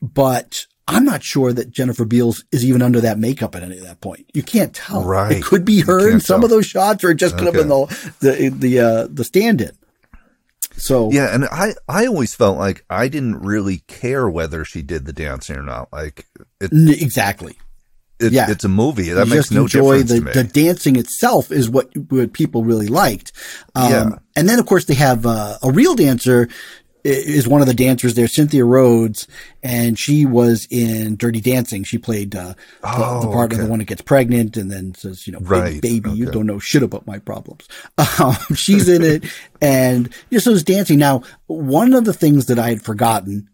but. 0.00 0.66
I'm 0.86 1.06
not 1.06 1.22
sure 1.22 1.50
that 1.50 1.70
Jennifer 1.70 2.04
Beals 2.04 2.44
is 2.52 2.62
even 2.62 2.82
under 2.82 3.00
that 3.00 3.18
makeup 3.18 3.56
at 3.56 3.62
any 3.62 3.78
of 3.78 3.84
that 3.84 4.02
point. 4.02 4.28
You 4.34 4.42
can't 4.42 4.74
tell. 4.74 5.02
Right. 5.02 5.38
It 5.38 5.42
could 5.42 5.64
be 5.64 5.80
her 5.80 6.10
in 6.10 6.20
some 6.20 6.40
tell. 6.40 6.44
of 6.44 6.50
those 6.50 6.66
shots, 6.66 7.02
or 7.02 7.12
it 7.12 7.14
just 7.14 7.38
could 7.38 7.46
have 7.46 7.54
been 7.54 7.68
the 7.68 8.12
the 8.20 8.48
the 8.50 8.80
uh, 8.80 9.06
the 9.10 9.24
stand-in. 9.24 9.70
So 10.76 11.10
Yeah, 11.12 11.34
and 11.34 11.44
I 11.46 11.74
I 11.88 12.06
always 12.06 12.34
felt 12.34 12.58
like 12.58 12.84
I 12.90 13.08
didn't 13.08 13.40
really 13.40 13.78
care 13.86 14.28
whether 14.28 14.64
she 14.64 14.82
did 14.82 15.06
the 15.06 15.12
dancing 15.12 15.56
or 15.56 15.62
not. 15.62 15.92
Like 15.92 16.26
it, 16.60 16.70
exactly. 17.00 17.58
it 18.20 18.32
Yeah. 18.32 18.50
it's 18.50 18.64
a 18.64 18.68
movie 18.68 19.10
that 19.10 19.26
You 19.26 19.34
makes 19.34 19.48
just 19.48 19.52
no 19.52 19.62
enjoy 19.62 20.02
difference 20.02 20.10
the, 20.10 20.18
to 20.18 20.24
me. 20.24 20.32
the 20.32 20.44
dancing 20.44 20.96
itself 20.96 21.50
is 21.52 21.70
what, 21.70 21.96
what 22.10 22.32
people 22.32 22.64
really 22.64 22.88
liked. 22.88 23.32
Um, 23.74 23.90
Yeah. 23.90 24.10
and 24.36 24.48
then 24.48 24.58
of 24.58 24.66
course 24.66 24.84
they 24.86 24.94
have, 24.94 25.24
uh, 25.26 25.58
a 25.62 25.70
real 25.70 25.94
dancer 25.94 26.48
is 27.04 27.46
one 27.46 27.60
of 27.60 27.66
the 27.66 27.74
dancers 27.74 28.14
there, 28.14 28.26
Cynthia 28.26 28.64
Rhodes, 28.64 29.28
and 29.62 29.98
she 29.98 30.24
was 30.24 30.66
in 30.70 31.16
Dirty 31.16 31.40
Dancing. 31.40 31.84
She 31.84 31.98
played, 31.98 32.34
uh, 32.34 32.54
the, 32.80 32.88
the 32.88 33.28
Oh, 33.28 33.30
part 33.32 33.52
of 33.52 33.58
the 33.58 33.66
one 33.66 33.78
that 33.80 33.84
gets 33.84 34.00
pregnant 34.00 34.56
and 34.56 34.70
then 34.72 34.94
says, 34.94 35.26
you 35.26 35.32
know, 35.34 35.40
Right, 35.40 35.80
baby, 35.82 36.00
baby 36.00 36.16
you 36.16 36.26
don't 36.30 36.46
know 36.46 36.58
shit 36.58 36.82
about 36.82 37.06
my 37.06 37.18
problems. 37.18 37.68
Um, 38.20 38.36
she's 38.54 38.88
in 38.88 39.02
it 39.02 39.24
and 39.60 40.08
just 40.32 40.46
it's 40.46 40.62
dancing. 40.62 40.98
Now, 40.98 41.22
one 41.46 41.92
of 41.94 42.04
the 42.04 42.12
things 42.12 42.46
that 42.46 42.58
I 42.58 42.68
had 42.70 42.82
forgotten 42.82 43.48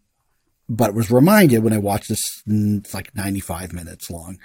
but 0.68 0.94
was 0.94 1.10
reminded 1.10 1.64
when 1.64 1.72
I 1.72 1.78
watched 1.78 2.08
this, 2.08 2.42
mm, 2.48 2.78
it's 2.78 2.94
like 2.94 3.12
95 3.16 3.72
minutes 3.72 4.08
long, 4.10 4.38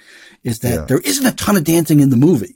is 0.43 0.59
that 0.59 0.73
Yeah. 0.73 0.85
there 0.85 0.99
isn't 1.01 1.25
a 1.25 1.31
ton 1.33 1.55
of 1.57 1.63
dancing 1.63 1.99
in 1.99 2.09
the 2.09 2.17
movie. 2.17 2.55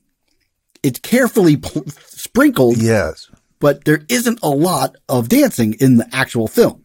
It's 0.81 0.99
carefully 0.99 1.57
pl- 1.57 1.85
sprinkled, 2.07 2.77
yes, 2.77 3.28
but 3.59 3.85
there 3.85 4.01
isn't 4.09 4.39
a 4.41 4.49
lot 4.49 4.95
of 5.07 5.29
dancing 5.29 5.73
in 5.79 5.97
the 5.97 6.07
actual 6.13 6.47
film. 6.47 6.83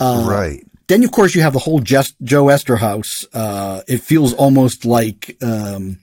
Uh, 0.00 0.26
right. 0.28 0.64
Then, 0.88 1.04
of 1.04 1.12
course, 1.12 1.34
you 1.34 1.42
have 1.42 1.52
the 1.52 1.58
whole 1.58 1.80
Just 1.80 2.14
Joe 2.22 2.46
Eszterhas. 2.46 3.26
Uh, 3.32 3.82
it 3.86 4.00
feels 4.00 4.32
almost 4.32 4.86
like 4.86 5.36
um, 5.42 5.98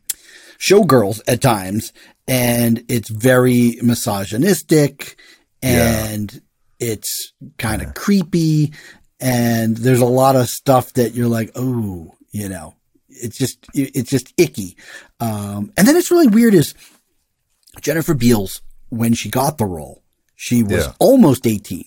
showgirls 0.60 1.22
at 1.28 1.42
times, 1.42 1.92
and 2.28 2.84
it's 2.88 3.10
very 3.10 3.78
misogynistic, 3.82 5.20
and 5.64 6.42
it's 6.80 7.34
kind 7.58 7.82
of 7.82 7.96
creepy, 7.96 8.74
and 9.20 9.76
there's 9.78 10.02
a 10.02 10.06
lot 10.06 10.36
of 10.36 10.50
stuff 10.50 10.94
that 10.94 11.14
you're 11.14 11.28
like, 11.28 11.50
oh, 11.56 12.14
you 12.32 12.48
know, 12.48 12.76
it's 13.10 13.38
just 13.38 13.66
it's 13.74 14.12
just 14.12 14.34
icky. 14.38 14.78
Um, 15.20 15.72
and 15.78 15.88
then 15.88 15.96
it's 15.96 16.12
really 16.12 16.28
weird 16.28 16.54
is 16.54 16.76
Jennifer 17.82 18.14
Beals 18.14 18.62
when 18.98 19.14
she 19.14 19.30
got 19.30 19.58
the 19.58 19.66
role, 19.66 20.02
she 20.36 20.64
was 20.64 20.86
Yeah. 20.86 20.94
almost 21.00 21.46
18. 21.48 21.86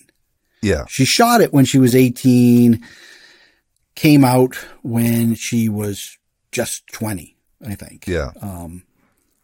Yeah, 0.62 0.84
She 0.88 1.04
shot 1.04 1.40
it 1.40 1.52
when 1.52 1.64
she 1.64 1.78
was 1.78 1.94
18, 1.94 2.82
came 3.94 4.24
out 4.24 4.56
when 4.82 5.34
she 5.34 5.68
was 5.68 6.16
just 6.52 6.86
20, 6.92 7.36
I 7.66 7.74
think. 7.74 8.06
yeah, 8.06 8.30
um, 8.40 8.82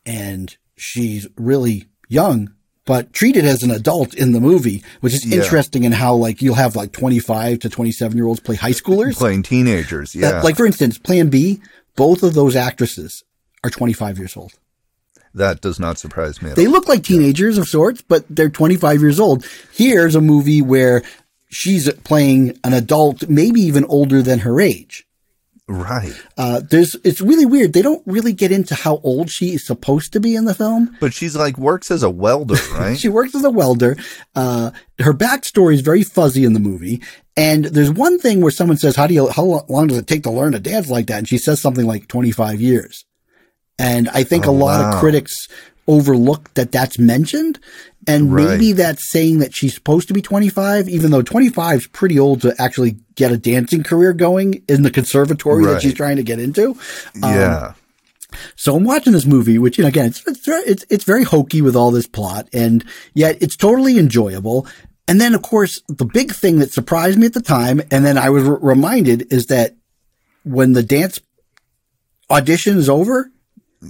And 0.06 0.56
she's 0.76 1.26
really 1.36 1.86
young, 2.08 2.50
but 2.84 3.12
treated 3.14 3.44
as 3.46 3.62
an 3.62 3.70
adult 3.70 4.12
in 4.14 4.32
the 4.32 4.40
movie, 4.40 4.82
which 5.00 5.14
is 5.14 5.24
Yeah. 5.24 5.38
interesting 5.38 5.84
in 5.84 5.92
how 5.92 6.14
like 6.14 6.42
you'll 6.42 6.56
have 6.56 6.76
like 6.76 6.92
25 6.92 7.60
to 7.60 7.68
27 7.70 8.16
year 8.16 8.26
olds 8.26 8.40
play 8.40 8.56
high 8.56 8.72
schoolers. 8.72 9.14
playing 9.16 9.44
teenagers. 9.44 10.14
Yeah, 10.14 10.42
Like 10.42 10.56
for 10.58 10.66
instance, 10.66 10.98
Plan 10.98 11.28
B, 11.28 11.60
both 11.96 12.22
of 12.22 12.34
those 12.34 12.54
actresses 12.54 13.22
are 13.62 13.70
25 13.70 14.18
years 14.18 14.36
old. 14.36 14.52
That 15.34 15.60
does 15.60 15.80
not 15.80 15.98
surprise 15.98 16.40
me. 16.40 16.50
At 16.50 16.56
They 16.56 16.66
all. 16.66 16.72
look 16.72 16.88
like 16.88 17.02
teenagers 17.02 17.58
of 17.58 17.66
sorts, 17.68 18.02
but 18.02 18.24
they're 18.30 18.48
25 18.48 19.00
years 19.00 19.18
old. 19.18 19.44
Here's 19.72 20.14
a 20.14 20.20
movie 20.20 20.62
where 20.62 21.02
she's 21.48 21.92
playing 22.04 22.58
an 22.64 22.72
adult, 22.72 23.28
maybe 23.28 23.60
even 23.62 23.84
older 23.86 24.22
than 24.22 24.40
her 24.40 24.60
age. 24.60 25.06
right. 25.66 26.12
Uh, 26.36 26.60
there's, 26.70 26.94
it's 27.04 27.20
really 27.20 27.46
weird. 27.46 27.72
They 27.72 27.80
don't 27.82 28.02
really 28.06 28.32
get 28.32 28.52
into 28.52 28.74
how 28.74 29.00
old 29.02 29.30
she 29.30 29.54
is 29.54 29.66
supposed 29.66 30.12
to 30.12 30.20
be 30.20 30.36
in 30.36 30.44
the 30.44 30.54
film. 30.54 30.96
But 31.00 31.14
she's 31.14 31.34
like 31.36 31.56
works 31.58 31.90
as 31.90 32.02
a 32.02 32.10
welder, 32.10 32.56
right? 32.74 32.98
She 32.98 33.08
works 33.08 33.34
as 33.34 33.44
a 33.44 33.50
welder. 33.50 33.96
Uh, 34.36 34.70
her 34.98 35.14
backstory 35.14 35.74
is 35.74 35.80
very 35.80 36.02
fuzzy 36.02 36.44
in 36.44 36.52
the 36.52 36.60
movie. 36.60 37.02
And 37.36 37.64
there's 37.64 37.90
one 37.90 38.18
thing 38.20 38.40
where 38.40 38.50
someone 38.52 38.76
says, 38.76 38.94
how 38.94 39.06
do 39.08 39.14
you, 39.14 39.28
how 39.30 39.64
long 39.68 39.86
does 39.88 39.98
it 39.98 40.06
take 40.06 40.22
to 40.24 40.30
learn 40.30 40.52
to 40.52 40.60
dance 40.60 40.88
like 40.90 41.06
that? 41.06 41.18
And 41.18 41.28
she 41.28 41.38
says 41.38 41.60
something 41.60 41.86
like 41.86 42.06
25 42.08 42.60
years. 42.60 43.04
And 43.78 44.08
I 44.10 44.22
think 44.24 44.46
Oh, 44.46 44.50
a 44.50 44.52
lot 44.52 44.80
wow. 44.80 44.92
of 44.94 45.00
critics 45.00 45.48
overlook 45.86 46.52
that 46.54 46.72
that's 46.72 46.98
mentioned. 46.98 47.58
And 48.06 48.32
Right. 48.32 48.46
maybe 48.48 48.72
that's 48.72 49.10
saying 49.10 49.38
that 49.38 49.54
she's 49.54 49.74
supposed 49.74 50.08
to 50.08 50.14
be 50.14 50.20
25, 50.22 50.88
even 50.88 51.10
though 51.10 51.22
25 51.22 51.78
is 51.80 51.86
pretty 51.86 52.18
old 52.18 52.42
to 52.42 52.54
actually 52.60 52.96
get 53.14 53.32
a 53.32 53.36
dancing 53.38 53.82
career 53.82 54.12
going 54.12 54.62
in 54.68 54.82
the 54.82 54.90
conservatory 54.90 55.64
that 55.64 55.80
she's 55.82 55.94
trying 55.94 56.16
to 56.16 56.22
get 56.22 56.38
into. 56.38 56.70
Um, 57.22 57.34
yeah. 57.34 57.72
So 58.56 58.76
I'm 58.76 58.84
watching 58.84 59.12
this 59.12 59.24
movie, 59.26 59.58
which, 59.58 59.78
you 59.78 59.82
know, 59.82 59.88
again, 59.88 60.06
it's, 60.06 60.22
it's, 60.26 60.44
very- 60.44 60.64
it's, 60.64 60.84
it's 60.90 61.04
very 61.04 61.22
hokey 61.24 61.62
with 61.62 61.76
all 61.76 61.90
this 61.90 62.06
plot 62.06 62.48
and 62.52 62.84
yet 63.14 63.38
it's 63.40 63.56
totally 63.56 63.98
enjoyable. 63.98 64.66
And 65.08 65.20
then, 65.20 65.34
of 65.34 65.42
course, 65.42 65.80
the 65.88 66.04
big 66.06 66.32
thing 66.32 66.58
that 66.58 66.72
surprised 66.72 67.18
me 67.18 67.26
at 67.26 67.34
the 67.34 67.42
time, 67.42 67.80
and 67.90 68.04
then 68.06 68.16
I 68.18 68.30
was 68.30 68.46
r- 68.46 68.58
reminded 68.60 69.32
is 69.32 69.46
that 69.46 69.76
when 70.44 70.72
the 70.72 70.82
dance 70.82 71.20
audition 72.30 72.76
is 72.78 72.88
over, 72.88 73.30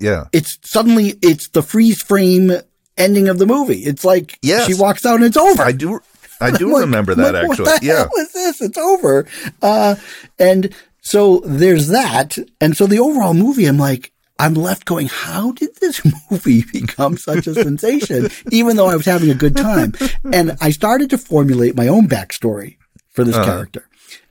Yeah. 0.01 0.25
it's 0.33 0.59
suddenly, 0.63 1.15
it's 1.23 1.49
the 1.49 1.63
freeze 1.63 2.03
frame 2.03 2.53
ending 2.97 3.29
of 3.29 3.39
the 3.39 3.47
movie. 3.47 3.81
It's 3.81 4.05
like 4.05 4.39
Yes. 4.43 4.67
she 4.67 4.75
walks 4.75 5.05
out 5.07 5.17
and 5.17 5.25
it's 5.25 5.37
over. 5.37 5.63
I 5.63 5.73
do. 5.73 6.01
I 6.41 6.51
do 6.51 6.71
like- 6.73 6.83
remember 6.83 7.15
that 7.15 7.35
like, 7.35 7.45
actually. 7.51 7.65
What 7.67 7.81
the 7.81 7.87
Yeah. 7.87 7.97
hell 7.99 8.11
is 8.19 8.33
this? 8.33 8.61
It's 8.61 8.79
over. 8.79 9.27
Uh, 9.63 9.97
and 10.39 10.75
so 11.01 11.43
there's 11.45 11.89
that. 11.89 12.39
And 12.61 12.77
so 12.77 12.87
the 12.87 12.99
overall 12.99 13.35
movie, 13.35 13.67
I'm 13.67 13.79
like, 13.79 14.11
I'm 14.39 14.55
left 14.55 14.85
going, 14.85 15.07
how 15.09 15.53
did 15.53 15.77
this 15.81 16.03
movie 16.31 16.65
become 16.73 17.17
such 17.17 17.47
a 17.47 17.55
sensation? 17.67 18.29
Even 18.51 18.77
though 18.77 18.89
I 18.89 18.97
was 18.97 19.07
having 19.07 19.31
a 19.31 19.35
good 19.35 19.57
time. 19.57 19.93
And 20.33 20.57
I 20.61 20.71
started 20.71 21.11
to 21.11 21.19
formulate 21.19 21.77
my 21.77 21.87
own 21.89 22.09
backstory 22.09 22.77
for 23.11 23.23
this 23.25 23.37
Uh-huh. 23.37 23.45
character. 23.45 23.89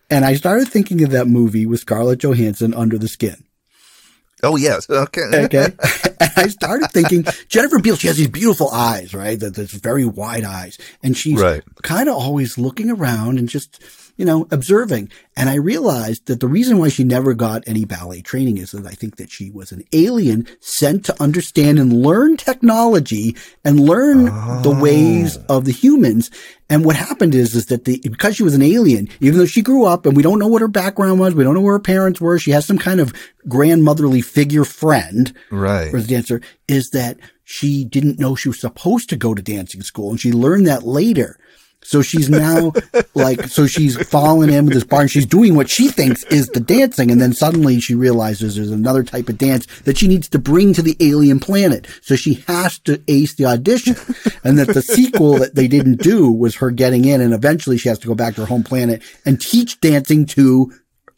And 0.10 0.26
I 0.26 0.36
started 0.36 0.68
thinking 0.68 1.04
of 1.04 1.12
that 1.12 1.28
movie 1.28 1.66
with 1.66 1.80
Scarlett 1.80 2.20
Johansson 2.20 2.74
under 2.74 2.98
the 2.98 3.08
skin. 3.08 3.44
Oh 4.44 4.56
yes. 4.58 4.88
Okay. 4.90 5.22
Okay. 5.46 5.66
and 6.20 6.32
I 6.38 6.48
started 6.48 6.90
thinking, 6.92 7.26
Jennifer 7.48 7.80
Beal, 7.80 7.96
she 7.96 8.08
has 8.08 8.18
these 8.18 8.28
beautiful 8.30 8.70
eyes, 8.72 9.14
right? 9.14 9.40
That 9.40 9.56
that's 9.56 9.72
very 9.74 10.06
wide 10.06 10.44
eyes. 10.44 10.78
And 11.02 11.16
she's 11.18 11.40
Right. 11.42 11.64
kind 11.82 12.10
of 12.10 12.16
always 12.16 12.58
looking 12.58 12.90
around 12.92 13.40
and 13.40 13.48
just, 13.50 13.82
you 14.16 14.26
know, 14.26 14.48
observing. 14.52 15.10
And 15.36 15.50
I 15.50 15.56
realized 15.56 16.28
that 16.28 16.40
the 16.40 16.48
reason 16.48 16.78
why 16.78 16.90
she 16.90 17.04
never 17.04 17.34
got 17.34 17.64
any 17.66 17.86
ballet 17.86 18.22
training 18.22 18.58
is 18.58 18.72
that 18.72 18.86
I 18.86 18.92
think 18.92 19.16
that 19.18 19.32
she 19.32 19.50
was 19.50 19.72
an 19.72 19.84
alien 19.92 20.48
sent 20.60 21.06
to 21.06 21.22
understand 21.22 21.80
and 21.80 21.92
learn 21.92 22.38
technology 22.38 23.36
and 23.66 23.80
learn 23.80 24.26
the 24.26 24.74
ah. 24.76 24.82
ways 24.82 25.38
of 25.50 25.66
the 25.66 25.72
humans. 25.72 26.30
And 26.70 26.86
what 26.86 26.96
happened 26.96 27.36
is, 27.36 27.56
is 27.56 27.68
that 27.68 27.86
the, 27.86 28.00
because 28.04 28.36
she 28.36 28.44
was 28.44 28.56
an 28.56 28.62
alien, 28.62 29.10
even 29.20 29.40
though 29.40 29.46
she 29.46 29.62
grew 29.62 29.86
up 29.86 30.06
and 30.06 30.16
we 30.16 30.24
don't 30.24 30.40
know 30.40 30.48
what 30.48 30.62
her 30.62 30.68
background 30.68 31.20
was, 31.20 31.34
we 31.34 31.44
don't 31.44 31.54
know 31.54 31.62
where 31.62 31.74
her 31.74 31.80
parents 31.80 32.22
were, 32.22 32.38
she 32.40 32.52
has 32.52 32.66
some 32.66 32.78
kind 32.78 33.00
of 33.00 33.14
grandmotherly 33.48 34.22
figure 34.22 34.64
friend 34.64 35.34
Right. 35.52 35.94
or 35.94 36.02
the 36.02 36.08
dancer 36.08 36.42
is 36.68 36.90
that 36.92 37.18
she 37.44 37.84
didn't 37.84 38.20
know 38.20 38.36
she 38.36 38.50
was 38.50 38.60
supposed 38.60 39.10
to 39.10 39.16
go 39.18 39.34
to 39.34 39.42
dancing 39.42 39.82
school 39.82 40.12
and 40.12 40.20
she 40.20 40.32
learned 40.32 40.68
that 40.68 40.84
later. 40.84 41.38
So 41.84 42.02
she's 42.02 42.30
now 42.30 42.74
like, 43.14 43.46
so 43.46 43.68
she's 43.68 43.98
fallen 44.08 44.50
in 44.50 44.66
with 44.66 44.74
this 44.74 44.84
bar 44.84 45.02
and 45.02 45.12
she's 45.12 45.26
doing 45.26 45.56
what 45.56 45.70
she 45.70 45.90
thinks 45.90 46.24
is 46.26 46.48
the 46.50 46.60
dancing. 46.60 47.12
And 47.12 47.22
then 47.22 47.34
suddenly 47.34 47.80
she 47.80 47.96
realizes 47.96 48.56
there's 48.56 48.72
another 48.72 49.04
type 49.04 49.30
of 49.30 49.38
dance 49.38 49.66
that 49.82 49.98
she 49.98 50.08
needs 50.08 50.28
to 50.30 50.40
bring 50.40 50.74
to 50.74 50.82
the 50.82 50.98
alien 51.00 51.40
planet. 51.40 51.88
So 52.02 52.16
she 52.16 52.36
has 52.48 52.80
to 52.80 53.02
ace 53.08 53.36
the 53.36 53.46
audition 53.46 53.96
and 54.44 54.58
that 54.60 54.74
the 54.74 54.82
sequel 54.82 55.34
that 55.40 55.56
they 55.56 55.68
didn't 55.68 56.02
do 56.02 56.32
was 56.32 56.56
her 56.56 56.72
getting 56.72 57.06
in 57.06 57.22
and 57.22 57.34
eventually 57.34 57.78
she 57.78 57.90
has 57.90 58.00
to 58.00 58.08
go 58.08 58.16
back 58.16 58.36
to 58.36 58.42
her 58.42 58.48
home 58.48 58.64
planet 58.64 59.02
and 59.26 59.40
teach 59.40 59.80
dancing 59.82 60.26
to 60.28 60.72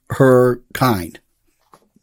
her 0.10 0.62
kind. 0.74 1.20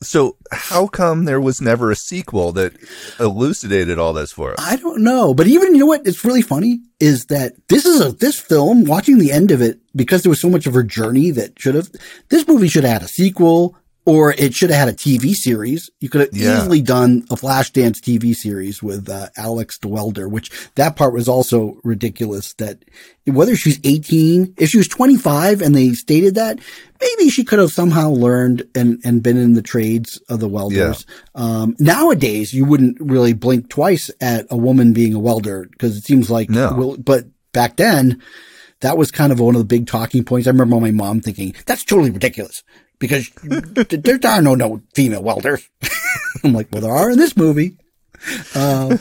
So 0.03 0.37
how 0.51 0.87
come 0.87 1.25
there 1.25 1.41
was 1.41 1.61
never 1.61 1.91
a 1.91 1.97
sequel 1.97 2.53
that 2.53 2.75
elucidated 3.19 3.99
all 3.99 4.13
this 4.13 4.33
for 4.33 4.53
us? 4.53 4.59
I 4.59 4.77
don't 4.77 5.03
know, 5.03 5.35
but 5.35 5.47
even 5.47 5.75
you 5.75 5.81
know 5.81 5.87
what? 5.87 6.07
It's 6.07 6.25
really 6.25 6.43
funny 6.43 6.81
is 7.01 7.27
that 7.27 7.55
this 7.69 7.87
is 7.87 8.01
a 8.01 8.13
this 8.13 8.39
film. 8.39 8.85
Watching 8.85 9.19
the 9.19 9.33
end 9.33 9.51
of 9.51 9.61
it 9.63 9.81
because 9.95 10.23
there 10.23 10.31
was 10.31 10.41
so 10.41 10.51
much 10.51 10.67
of 10.67 10.75
her 10.75 10.83
journey 10.83 11.31
that 11.33 11.59
should 11.59 11.75
have 11.75 11.91
this 12.29 12.47
movie 12.47 12.69
should 12.69 12.85
have 12.85 12.95
had 12.95 13.03
a 13.03 13.09
sequel 13.09 13.77
or 14.05 14.33
it 14.33 14.53
should 14.53 14.71
have 14.71 14.79
had 14.81 14.89
a 14.89 14.97
TV 14.97 15.33
series. 15.35 15.89
You 16.01 16.09
could 16.09 16.23
have 16.23 16.31
Yeah. 16.33 16.59
easily 16.59 16.83
done 16.83 17.25
a 17.31 17.37
Flashdance 17.37 18.01
TV 18.01 18.35
series 18.35 18.83
with 18.83 19.09
uh, 19.09 19.29
Alex 19.37 19.79
the 19.79 19.87
welder, 19.89 20.29
which 20.29 20.51
that 20.75 20.97
part 20.97 21.15
was 21.15 21.29
also 21.29 21.79
ridiculous. 21.85 22.53
That 22.55 22.85
whether 23.27 23.55
she's 23.55 23.79
18, 23.85 24.55
if 24.59 24.71
she 24.71 24.79
was 24.79 24.89
25 24.89 25.63
and 25.63 25.75
they 25.77 25.93
stated 25.93 26.35
that, 26.35 26.59
maybe 27.01 27.31
she 27.31 27.45
could 27.45 27.61
have 27.61 27.71
somehow 27.71 28.11
learned 28.11 28.65
and, 28.75 29.01
and 29.05 29.23
been 29.23 29.37
in 29.37 29.53
the 29.55 29.63
trades 29.63 30.21
of 30.29 30.41
the 30.41 30.49
welders. 30.49 31.07
Um, 31.37 31.77
nowadays, 31.79 32.53
you 32.53 32.65
wouldn't 32.65 32.97
really 33.01 33.35
blink 33.35 33.69
twice 33.69 34.11
at 34.21 34.47
a 34.51 34.57
woman 34.57 34.93
being 34.93 35.15
a 35.15 35.21
welder 35.21 35.69
because 35.71 35.97
it 35.97 36.05
seems 36.05 36.29
like, 36.29 36.51
No. 36.51 36.75
well, 36.77 36.97
but 36.97 37.27
back 37.53 37.77
then, 37.77 38.21
that 38.81 38.99
was 38.99 39.13
kind 39.13 39.31
of 39.31 39.39
one 39.39 39.55
of 39.55 39.61
the 39.61 39.65
big 39.65 39.87
talking 39.87 40.25
points. 40.25 40.49
I 40.49 40.51
remember 40.51 40.75
my 40.81 40.91
mom 40.91 41.21
thinking, 41.21 41.55
that's 41.67 41.85
totally 41.85 42.11
ridiculous 42.11 42.65
because 43.03 43.29
there 43.43 44.21
are 44.25 44.41
no, 44.41 44.55
no 44.55 44.81
female 44.95 45.25
welders. 45.25 45.69
I'm 46.45 46.53
like, 46.53 46.69
well, 46.71 46.83
there 46.83 46.93
are 46.93 47.11
in 47.11 47.19
this 47.19 47.37
movie. 47.37 47.77
Um, 48.55 49.01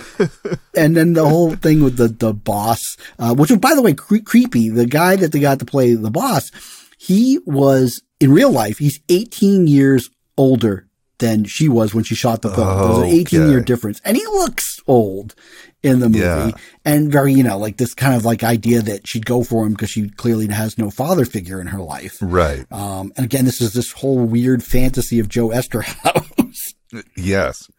and 0.76 0.98
then 0.98 1.14
the 1.14 1.30
whole 1.30 1.56
thing 1.56 1.84
with 1.84 1.98
the, 1.98 2.08
the 2.08 2.34
boss, 2.34 2.98
uh, 3.20 3.36
which 3.36 3.52
was, 3.52 3.60
by 3.60 3.76
the 3.76 3.84
way, 3.84 3.94
cre- 3.94 4.26
creepy. 4.26 4.70
The 4.70 4.88
guy 4.88 5.18
that 5.18 5.32
they 5.32 5.40
got 5.40 5.60
to 5.60 5.66
play 5.66 5.94
the 5.94 6.10
boss, 6.10 6.50
he 6.98 7.40
was 7.46 8.02
in 8.20 8.34
real 8.34 8.50
life, 8.50 8.80
he's 8.80 9.00
18 9.10 9.68
years 9.68 10.10
older 10.36 10.88
than 11.22 11.46
she 11.46 11.70
was 11.70 11.94
when 11.96 12.04
she 12.04 12.14
shot 12.16 12.42
the 12.42 12.50
film. 12.52 12.68
There's 12.68 12.98
an 12.98 13.06
18 13.20 13.50
year 13.50 13.62
difference 13.62 14.02
and 14.04 14.18
he 14.18 14.26
looks 14.26 14.80
old 14.88 15.34
in 15.82 16.00
the 16.00 16.10
movie 16.10 16.20
Yeah. 16.20 16.52
and 16.86 17.10
very, 17.12 17.34
you 17.34 17.44
know, 17.44 17.58
like 17.58 17.78
this 17.78 17.94
kind 17.94 18.14
of 18.16 18.26
like 18.26 18.44
idea 18.44 18.82
that 18.82 19.08
she'd 19.08 19.26
go 19.26 19.44
for 19.44 19.66
him 19.66 19.72
because 19.72 19.90
she 19.90 20.10
clearly 20.10 20.48
has 20.48 20.78
no 20.78 20.92
father 20.92 21.24
figure 21.26 21.62
in 21.62 21.68
her 21.68 21.80
life. 21.80 22.18
Right. 22.22 22.66
Um, 22.72 23.12
and 23.16 23.26
again, 23.26 23.46
this 23.46 23.62
is 23.62 23.74
this 23.74 23.92
whole 23.94 24.20
weird 24.20 24.64
fantasy 24.64 25.20
of 25.20 25.30
Joe 25.30 25.48
Eszterhas. 25.50 26.74
Yes. 27.16 27.70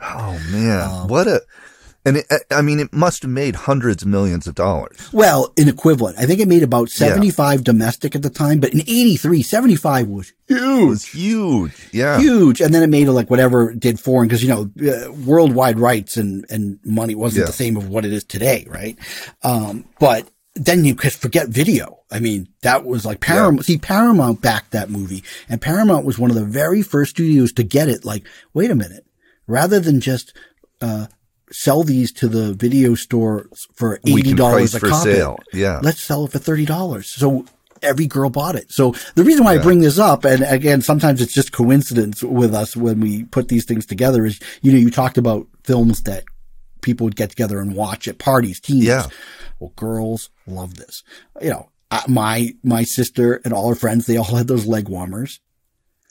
Oh 0.00 0.38
man, 0.50 0.88
Um, 0.90 1.08
what 1.08 1.26
a! 1.26 1.40
And 2.08 2.16
it, 2.18 2.26
I 2.50 2.62
mean, 2.62 2.80
it 2.80 2.92
must 2.92 3.22
have 3.22 3.30
made 3.30 3.54
hundreds 3.54 4.02
of 4.02 4.08
millions 4.08 4.46
of 4.46 4.54
dollars. 4.54 4.96
well, 5.12 5.52
in 5.56 5.68
equivalent. 5.68 6.18
I 6.18 6.24
think 6.26 6.40
it 6.40 6.48
made 6.48 6.62
about 6.62 6.88
75 6.90 7.62
domestic 7.64 8.14
at 8.16 8.22
the 8.22 8.30
time, 8.30 8.60
but 8.60 8.72
in 8.72 8.80
83, 8.80 9.42
75 9.42 10.08
was 10.08 10.32
It 10.48 10.56
huge. 10.58 10.88
was 10.88 11.04
huge. 11.04 11.88
Yeah. 11.92 12.18
Huge. 12.18 12.60
And 12.60 12.72
then 12.74 12.82
it 12.82 12.88
made 12.88 13.06
like 13.08 13.30
whatever 13.30 13.70
it 13.70 13.80
did 13.80 14.00
foreign 14.00 14.28
because, 14.28 14.42
you 14.42 14.48
know, 14.48 14.70
uh, 14.90 15.12
worldwide 15.26 15.78
rights 15.78 16.16
and, 16.16 16.44
and 16.50 16.78
money 16.84 17.14
wasn't 17.14 17.40
Yeah. 17.42 17.46
the 17.46 17.52
same 17.52 17.76
of 17.76 17.88
what 17.88 18.04
it 18.04 18.12
is 18.12 18.24
today. 18.24 18.66
Right. 18.68 18.96
Um, 19.42 19.84
but 20.00 20.28
then 20.54 20.84
you 20.84 20.94
could 20.94 21.12
forget 21.12 21.48
video. 21.48 22.00
I 22.10 22.18
mean, 22.20 22.48
that 22.62 22.84
was 22.84 23.04
like 23.04 23.20
Paramount. 23.20 23.64
See, 23.66 23.78
Paramount 23.78 24.40
backed 24.40 24.70
that 24.72 24.90
movie 24.90 25.22
and 25.48 25.60
Paramount 25.60 26.04
was 26.06 26.18
one 26.18 26.30
of 26.30 26.36
the 26.36 26.44
very 26.44 26.82
first 26.82 27.10
studios 27.10 27.52
to 27.52 27.62
get 27.62 27.88
it. 27.88 28.04
Like, 28.04 28.24
wait 28.54 28.70
a 28.70 28.74
minute, 28.74 29.04
rather 29.46 29.78
than 29.78 30.00
just, 30.00 30.34
uh, 30.80 31.06
sell 31.50 31.82
these 31.82 32.12
to 32.12 32.28
the 32.28 32.54
video 32.54 32.94
store 32.94 33.48
for 33.74 34.00
eighty 34.06 34.34
dollars 34.34 34.74
a 34.74 34.80
copy. 34.80 35.12
sale. 35.12 35.38
Yeah. 35.52 35.80
Let's 35.82 36.02
sell 36.02 36.24
it 36.24 36.32
for 36.32 36.38
thirty 36.38 36.64
dollars. 36.64 37.10
So 37.10 37.46
every 37.82 38.06
girl 38.06 38.30
bought 38.30 38.56
it. 38.56 38.70
So 38.72 38.94
the 39.14 39.24
reason 39.24 39.44
why 39.44 39.54
I 39.54 39.58
bring 39.58 39.80
this 39.80 39.98
up, 39.98 40.24
and 40.24 40.42
again, 40.42 40.82
sometimes 40.82 41.20
it's 41.20 41.32
just 41.32 41.52
coincidence 41.52 42.22
with 42.22 42.54
us 42.54 42.76
when 42.76 43.00
we 43.00 43.24
put 43.24 43.48
these 43.48 43.64
things 43.64 43.86
together, 43.86 44.26
is 44.26 44.40
you 44.62 44.72
know 44.72 44.78
you 44.78 44.90
talked 44.90 45.18
about 45.18 45.46
films 45.64 46.02
that 46.02 46.24
people 46.80 47.04
would 47.04 47.16
get 47.16 47.30
together 47.30 47.60
and 47.60 47.74
watch 47.74 48.08
at 48.08 48.18
parties, 48.18 48.60
teens. 48.60 48.84
Yeah. 48.84 49.06
Well, 49.58 49.72
girls 49.76 50.30
love 50.46 50.76
this. 50.76 51.02
You 51.40 51.50
know, 51.50 51.70
my 52.06 52.54
my 52.62 52.84
sister 52.84 53.40
and 53.44 53.52
all 53.52 53.68
her 53.68 53.74
friends, 53.74 54.06
they 54.06 54.16
all 54.16 54.36
had 54.36 54.48
those 54.48 54.66
leg 54.66 54.88
warmers. 54.88 55.40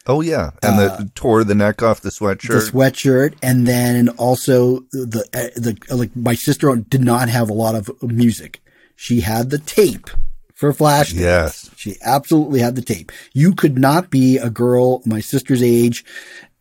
Oh 0.08 0.22
yeah, 0.22 0.52
and 0.64 0.80
the 0.80 1.12
tore 1.16 1.44
the 1.44 1.54
neck 1.56 1.84
off 1.84 2.02
the 2.02 2.10
sweatshirt. 2.10 2.56
Uh, 2.56 2.60
the 2.60 2.72
sweatshirt, 2.72 3.36
and 3.44 3.68
then 3.68 4.10
also 4.10 4.80
the 4.92 5.28
uh, 5.34 5.60
the 5.60 5.78
like 5.94 6.16
my 6.16 6.34
sister 6.34 6.74
did 6.76 7.02
not 7.02 7.28
have 7.30 7.50
a 7.50 7.54
lot 7.54 7.76
of 7.76 7.92
music. 8.02 8.62
She 8.96 9.20
had 9.20 9.50
the 9.50 9.60
tape 9.60 10.10
for 10.56 10.74
Flash. 10.74 11.14
yes. 11.14 11.70
She 11.76 11.98
absolutely 12.02 12.62
had 12.62 12.76
the 12.76 12.82
tape. 12.82 13.12
You 13.34 13.54
could 13.54 13.78
not 13.78 14.10
be 14.10 14.38
a 14.38 14.50
girl 14.50 15.04
my 15.06 15.20
sister's 15.20 15.62
age 15.62 16.04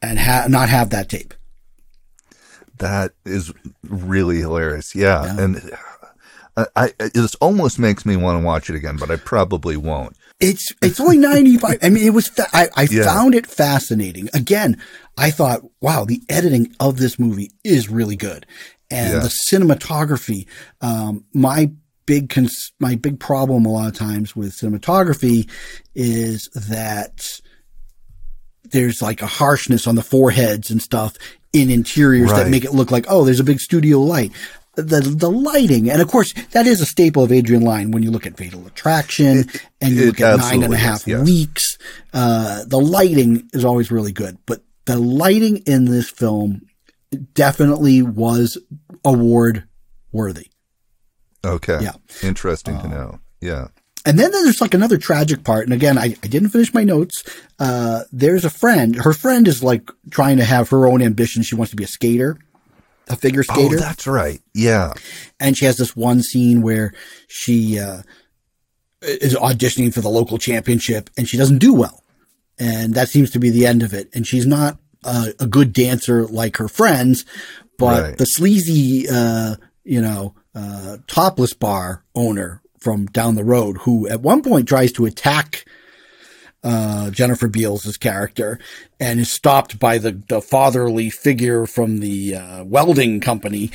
and 0.03 0.19
ha- 0.19 0.47
not 0.49 0.69
have 0.69 0.91
that 0.91 1.09
tape. 1.09 1.33
That 2.79 3.13
is 3.25 3.55
really 3.83 4.37
hilarious. 4.37 4.95
Yeah. 4.95 5.25
Yeah. 5.25 5.41
And 5.41 5.71
I, 6.59 6.67
I, 6.77 6.93
it 7.01 7.35
almost 7.41 7.79
makes 7.79 8.05
me 8.05 8.17
want 8.17 8.39
to 8.39 8.45
watch 8.45 8.69
it 8.69 8.77
again, 8.77 8.97
but 8.99 9.11
I 9.11 9.17
probably 9.17 9.79
won't. 9.79 10.15
It's 10.39 10.71
it's 10.83 11.01
only 11.01 11.17
ninety 11.17 11.57
five. 11.57 11.79
I 11.83 11.89
mean, 11.89 12.07
it 12.07 12.11
was. 12.13 12.29
Fa- 12.29 12.47
I, 12.53 12.69
I 12.77 12.87
Yeah. 12.91 13.05
found 13.05 13.35
it 13.35 13.47
fascinating. 13.47 14.29
Again, 14.35 14.81
I 15.17 15.31
thought, 15.31 15.63
wow, 15.81 16.05
the 16.05 16.21
editing 16.29 16.75
of 16.79 16.99
this 16.99 17.19
movie 17.19 17.53
is 17.65 17.89
really 17.89 18.17
good, 18.17 18.45
and 18.91 19.15
Yeah. 19.15 19.21
the 19.21 19.33
cinematography. 19.51 20.47
Um, 20.83 21.25
my 21.33 21.71
big 22.05 22.29
cons- 22.29 22.73
my 22.79 22.97
big 22.97 23.19
problem 23.19 23.65
a 23.65 23.71
lot 23.71 23.89
of 23.89 23.95
times 23.95 24.37
with 24.37 24.53
cinematography 24.53 25.49
is 25.95 26.51
that 26.55 27.41
there's 28.65 29.01
like 29.01 29.23
a 29.23 29.27
harshness 29.27 29.87
on 29.87 29.95
the 29.95 30.03
foreheads 30.03 30.71
and 30.71 30.83
stuff 30.83 31.15
in 31.53 31.71
interiors 31.71 32.31
that 32.33 32.49
make 32.51 32.65
it 32.65 32.75
look 32.75 32.91
like 32.91 33.07
oh, 33.09 33.25
there's 33.25 33.41
a 33.41 33.45
big 33.45 33.61
studio 33.61 34.01
light. 34.01 34.33
The 34.77 35.01
the 35.01 35.31
lighting, 35.31 35.91
and 35.91 36.03
of 36.03 36.09
course, 36.09 36.35
that 36.53 36.67
is 36.67 36.81
a 36.81 36.87
staple 36.87 37.23
of 37.23 37.33
Adrian 37.33 37.63
Lyne 37.63 37.91
when 37.91 38.03
you 38.03 38.11
look 38.11 38.27
at 38.27 38.37
Fatal 38.37 38.67
Attraction 38.67 39.49
and 39.81 39.95
you 39.95 40.07
look 40.07 40.21
at 40.21 40.39
nine 40.39 40.63
and 40.63 40.75
a 40.75 40.77
half 40.77 41.01
is, 41.01 41.07
yes. 41.07 41.25
weeks. 41.25 41.79
Uh, 42.13 42.63
the 42.67 42.79
lighting 42.79 43.49
is 43.55 43.65
always 43.65 43.91
really 43.91 44.13
good, 44.13 44.37
but 44.45 44.61
the 44.85 44.99
lighting 44.99 45.59
in 45.67 45.87
this 45.87 46.11
film 46.11 46.63
definitely 47.35 48.03
was 48.03 48.59
award 49.05 49.65
worthy. 50.13 50.49
Okay. 51.45 51.79
Yeah. 51.81 51.91
Uh, 51.91 52.27
Interesting 52.27 52.79
to 52.81 52.89
know. 52.89 53.21
Yeah. 53.41 53.69
And 54.05 54.19
then 54.19 54.31
there's 54.31 54.61
like 54.61 54.75
another 54.75 54.99
tragic 54.99 55.43
part. 55.43 55.65
And 55.65 55.73
again, 55.73 55.99
I, 55.99 56.05
I 56.23 56.29
didn't 56.29 56.51
finish 56.51 56.73
my 56.73 56.85
notes. 56.85 57.25
Uh, 57.59 58.03
there's 58.13 58.45
a 58.45 58.51
friend. 58.51 58.95
Her 58.95 59.13
friend 59.13 59.49
is 59.49 59.65
like 59.65 59.91
trying 60.11 60.37
to 60.37 60.45
have 60.45 60.71
her 60.71 60.87
own 60.87 61.03
ambition. 61.03 61.43
She 61.43 61.57
wants 61.57 61.71
to 61.71 61.77
be 61.77 61.85
a 61.85 61.89
skater, 61.89 62.39
a 63.09 63.17
figure 63.17 63.43
skater. 63.45 63.77
Oh, 63.77 63.81
that's 63.81 64.07
right. 64.07 64.41
Yeah. 64.55 64.93
and 65.39 65.57
she 65.57 65.65
has 65.65 65.77
this 65.77 65.95
one 65.97 66.23
scene 66.23 66.63
where 66.63 66.93
she 67.29 67.79
uh, 67.79 68.03
is 69.03 69.35
auditioning 69.35 69.93
for 69.95 70.01
the 70.01 70.09
local 70.09 70.39
championship 70.39 71.11
and 71.17 71.29
she 71.29 71.37
doesn't 71.37 71.59
do 71.59 71.73
well 71.75 72.03
and 72.59 72.95
that 72.95 73.09
seems 73.09 73.31
to 73.31 73.39
be 73.39 73.51
the 73.51 73.67
end 73.67 73.83
of 73.83 73.93
it 73.93 74.09
and 74.15 74.27
she's 74.27 74.47
not 74.47 74.79
a, 75.05 75.33
a 75.41 75.47
good 75.47 75.73
dancer 75.73 76.27
like 76.27 76.57
her 76.57 76.69
friends 76.69 77.25
but 77.79 78.03
Right. 78.03 78.19
the 78.19 78.25
sleazy 78.25 79.07
uh, 79.09 79.57
you 79.85 80.01
know 80.01 80.35
uh, 80.55 80.97
topless 81.07 81.53
bar 81.53 82.03
owner 82.15 82.63
from 82.81 83.07
down 83.07 83.35
the 83.35 83.45
road 83.45 83.77
who 83.83 84.09
at 84.09 84.23
one 84.23 84.43
point 84.43 84.67
tries 84.67 84.93
to 84.93 85.05
attack 85.05 85.65
uh, 86.67 87.11
Jennifer 87.11 87.47
Beals' 87.49 87.97
character 87.97 88.59
and 88.99 89.21
is 89.21 89.31
stopped 89.31 89.79
by 89.79 89.99
the, 89.99 90.21
the 90.29 90.41
fatherly 90.41 91.11
figure 91.11 91.65
from 91.67 92.01
the 92.01 92.35
uh, 92.35 92.65
welding 92.65 93.21
company. 93.21 93.71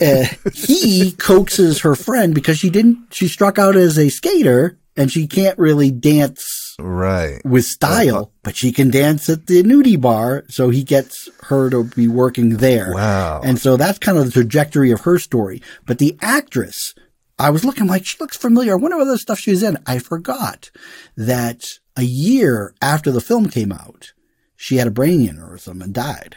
Uh, 0.00 0.24
he 0.52 1.12
coaxes 1.18 1.80
her 1.82 1.94
friend 1.94 2.34
because 2.34 2.58
she 2.58 2.68
didn't, 2.70 3.14
she 3.14 3.28
struck 3.28 3.58
out 3.58 3.76
as 3.76 3.96
a 3.98 4.08
skater 4.08 4.78
and 4.96 5.12
she 5.12 5.26
can't 5.26 5.58
really 5.58 5.90
dance 5.90 6.74
Right. 6.78 7.40
with 7.44 7.64
style, 7.64 8.32
but 8.42 8.56
she 8.56 8.72
can 8.72 8.90
dance 8.90 9.28
at 9.28 9.46
the 9.46 9.62
nudie 9.62 10.00
bar. 10.00 10.44
So 10.48 10.70
he 10.70 10.82
gets 10.82 11.28
her 11.44 11.70
to 11.70 11.84
be 11.84 12.08
working 12.08 12.56
there. 12.56 12.92
Wow. 12.92 13.40
And 13.44 13.58
so 13.58 13.76
that's 13.76 13.98
kind 13.98 14.18
of 14.18 14.24
the 14.26 14.32
trajectory 14.32 14.90
of 14.90 15.02
her 15.02 15.18
story. 15.18 15.62
But 15.86 15.98
the 15.98 16.16
actress, 16.20 16.94
I 17.38 17.50
was 17.50 17.64
looking 17.64 17.86
like 17.86 18.04
she 18.04 18.16
looks 18.18 18.36
familiar. 18.36 18.72
I 18.72 18.76
wonder 18.76 18.96
what 18.98 19.06
other 19.06 19.16
stuff 19.18 19.38
she 19.38 19.50
was 19.52 19.62
in. 19.62 19.78
I 19.86 19.98
forgot 20.00 20.70
that 21.16 21.66
a 21.96 22.02
year 22.02 22.74
after 22.80 23.10
the 23.10 23.20
film 23.20 23.48
came 23.48 23.72
out, 23.72 24.12
she 24.56 24.76
had 24.76 24.86
a 24.86 24.90
brain 24.92 25.26
aneurysm 25.28 25.82
and 25.82 25.94
died. 25.94 26.36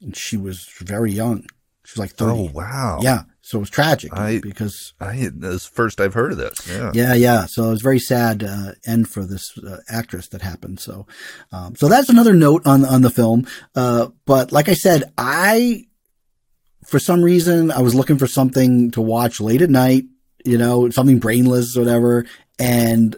And 0.00 0.16
she 0.16 0.36
was 0.36 0.68
very 0.80 1.12
young. 1.12 1.46
She 1.84 1.92
was 1.94 1.98
like 1.98 2.12
30. 2.12 2.32
Oh, 2.32 2.50
wow. 2.52 2.98
Yeah. 3.02 3.22
So 3.42 3.58
it 3.58 3.60
was 3.60 3.70
tragic 3.70 4.10
I- 4.14 4.38
because 4.38 4.94
I, 5.00 5.28
this 5.34 5.54
is 5.54 5.66
first 5.66 6.00
I've 6.00 6.14
heard 6.14 6.32
of 6.32 6.38
this. 6.38 6.66
Yeah. 6.66 6.92
yeah, 6.94 7.12
yeah. 7.14 7.44
So 7.44 7.64
it 7.64 7.70
was 7.70 7.82
very 7.82 7.98
sad 7.98 8.42
uh, 8.42 8.72
end 8.86 9.08
for 9.08 9.26
this 9.26 9.58
uh, 9.58 9.80
actress 9.88 10.28
that 10.28 10.40
happened. 10.40 10.80
So, 10.80 11.06
um, 11.52 11.76
so 11.76 11.88
that's 11.88 12.08
another 12.08 12.32
note 12.32 12.66
on 12.66 12.86
on 12.86 13.02
the 13.02 13.10
film. 13.10 13.46
Uh, 13.74 14.08
but 14.24 14.50
like 14.50 14.70
I 14.70 14.74
said, 14.74 15.12
I 15.18 15.84
for 16.86 16.98
some 16.98 17.22
reason 17.22 17.70
I 17.70 17.82
was 17.82 17.94
looking 17.94 18.16
for 18.16 18.26
something 18.26 18.90
to 18.92 19.02
watch 19.02 19.40
late 19.42 19.60
at 19.60 19.68
night. 19.68 20.04
You 20.46 20.56
know, 20.56 20.88
something 20.88 21.18
brainless 21.18 21.76
or 21.76 21.80
whatever, 21.80 22.24
and 22.58 23.14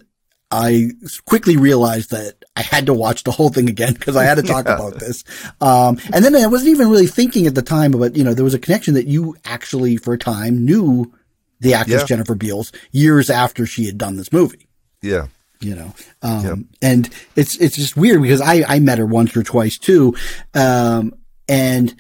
I 0.51 0.91
quickly 1.25 1.57
realized 1.57 2.11
that 2.11 2.45
I 2.55 2.63
had 2.63 2.87
to 2.87 2.95
watch 2.95 3.25
the 3.25 3.33
whole 3.33 3.49
thing 3.49 3.69
again 3.69 3.95
because 3.99 4.17
I 4.17 4.25
had 4.25 4.37
to 4.37 4.43
talk 4.43 4.67
about 4.67 5.01
this. 5.01 5.25
Um, 5.61 5.99
and 6.13 6.25
then 6.25 6.37
I 6.37 6.47
wasn't 6.47 6.71
even 6.71 6.89
really 6.89 7.09
thinking 7.09 7.47
at 7.47 7.55
the 7.55 7.63
time 7.63 7.95
about, 7.95 8.15
you 8.17 8.23
know, 8.25 8.33
there 8.35 8.45
was 8.45 8.55
a 8.55 8.59
connection 8.59 8.95
that 8.95 9.07
you 9.07 9.37
actually 9.45 9.97
for 9.97 10.15
a 10.15 10.19
time 10.19 10.65
knew 10.65 11.13
the 11.61 11.75
actress 11.75 12.03
Yeah. 12.03 12.07
Jennifer 12.07 12.35
Beals 12.35 12.71
years 12.93 13.29
after 13.31 13.67
she 13.67 13.87
had 13.87 13.99
done 13.99 14.17
this 14.17 14.33
movie, 14.33 14.69
Yeah. 15.03 15.27
you 15.61 15.75
know. 15.75 15.95
Um, 16.23 16.69
and 16.81 17.09
it's, 17.35 17.57
it's 17.57 17.77
just 17.77 17.97
weird 17.97 18.23
because 18.23 18.41
I, 18.41 18.63
I 18.69 18.79
met 18.79 18.99
her 18.99 19.07
once 19.07 19.37
or 19.37 19.43
twice 19.43 19.79
too. 19.79 20.15
Um, 20.55 21.13
and 21.49 21.95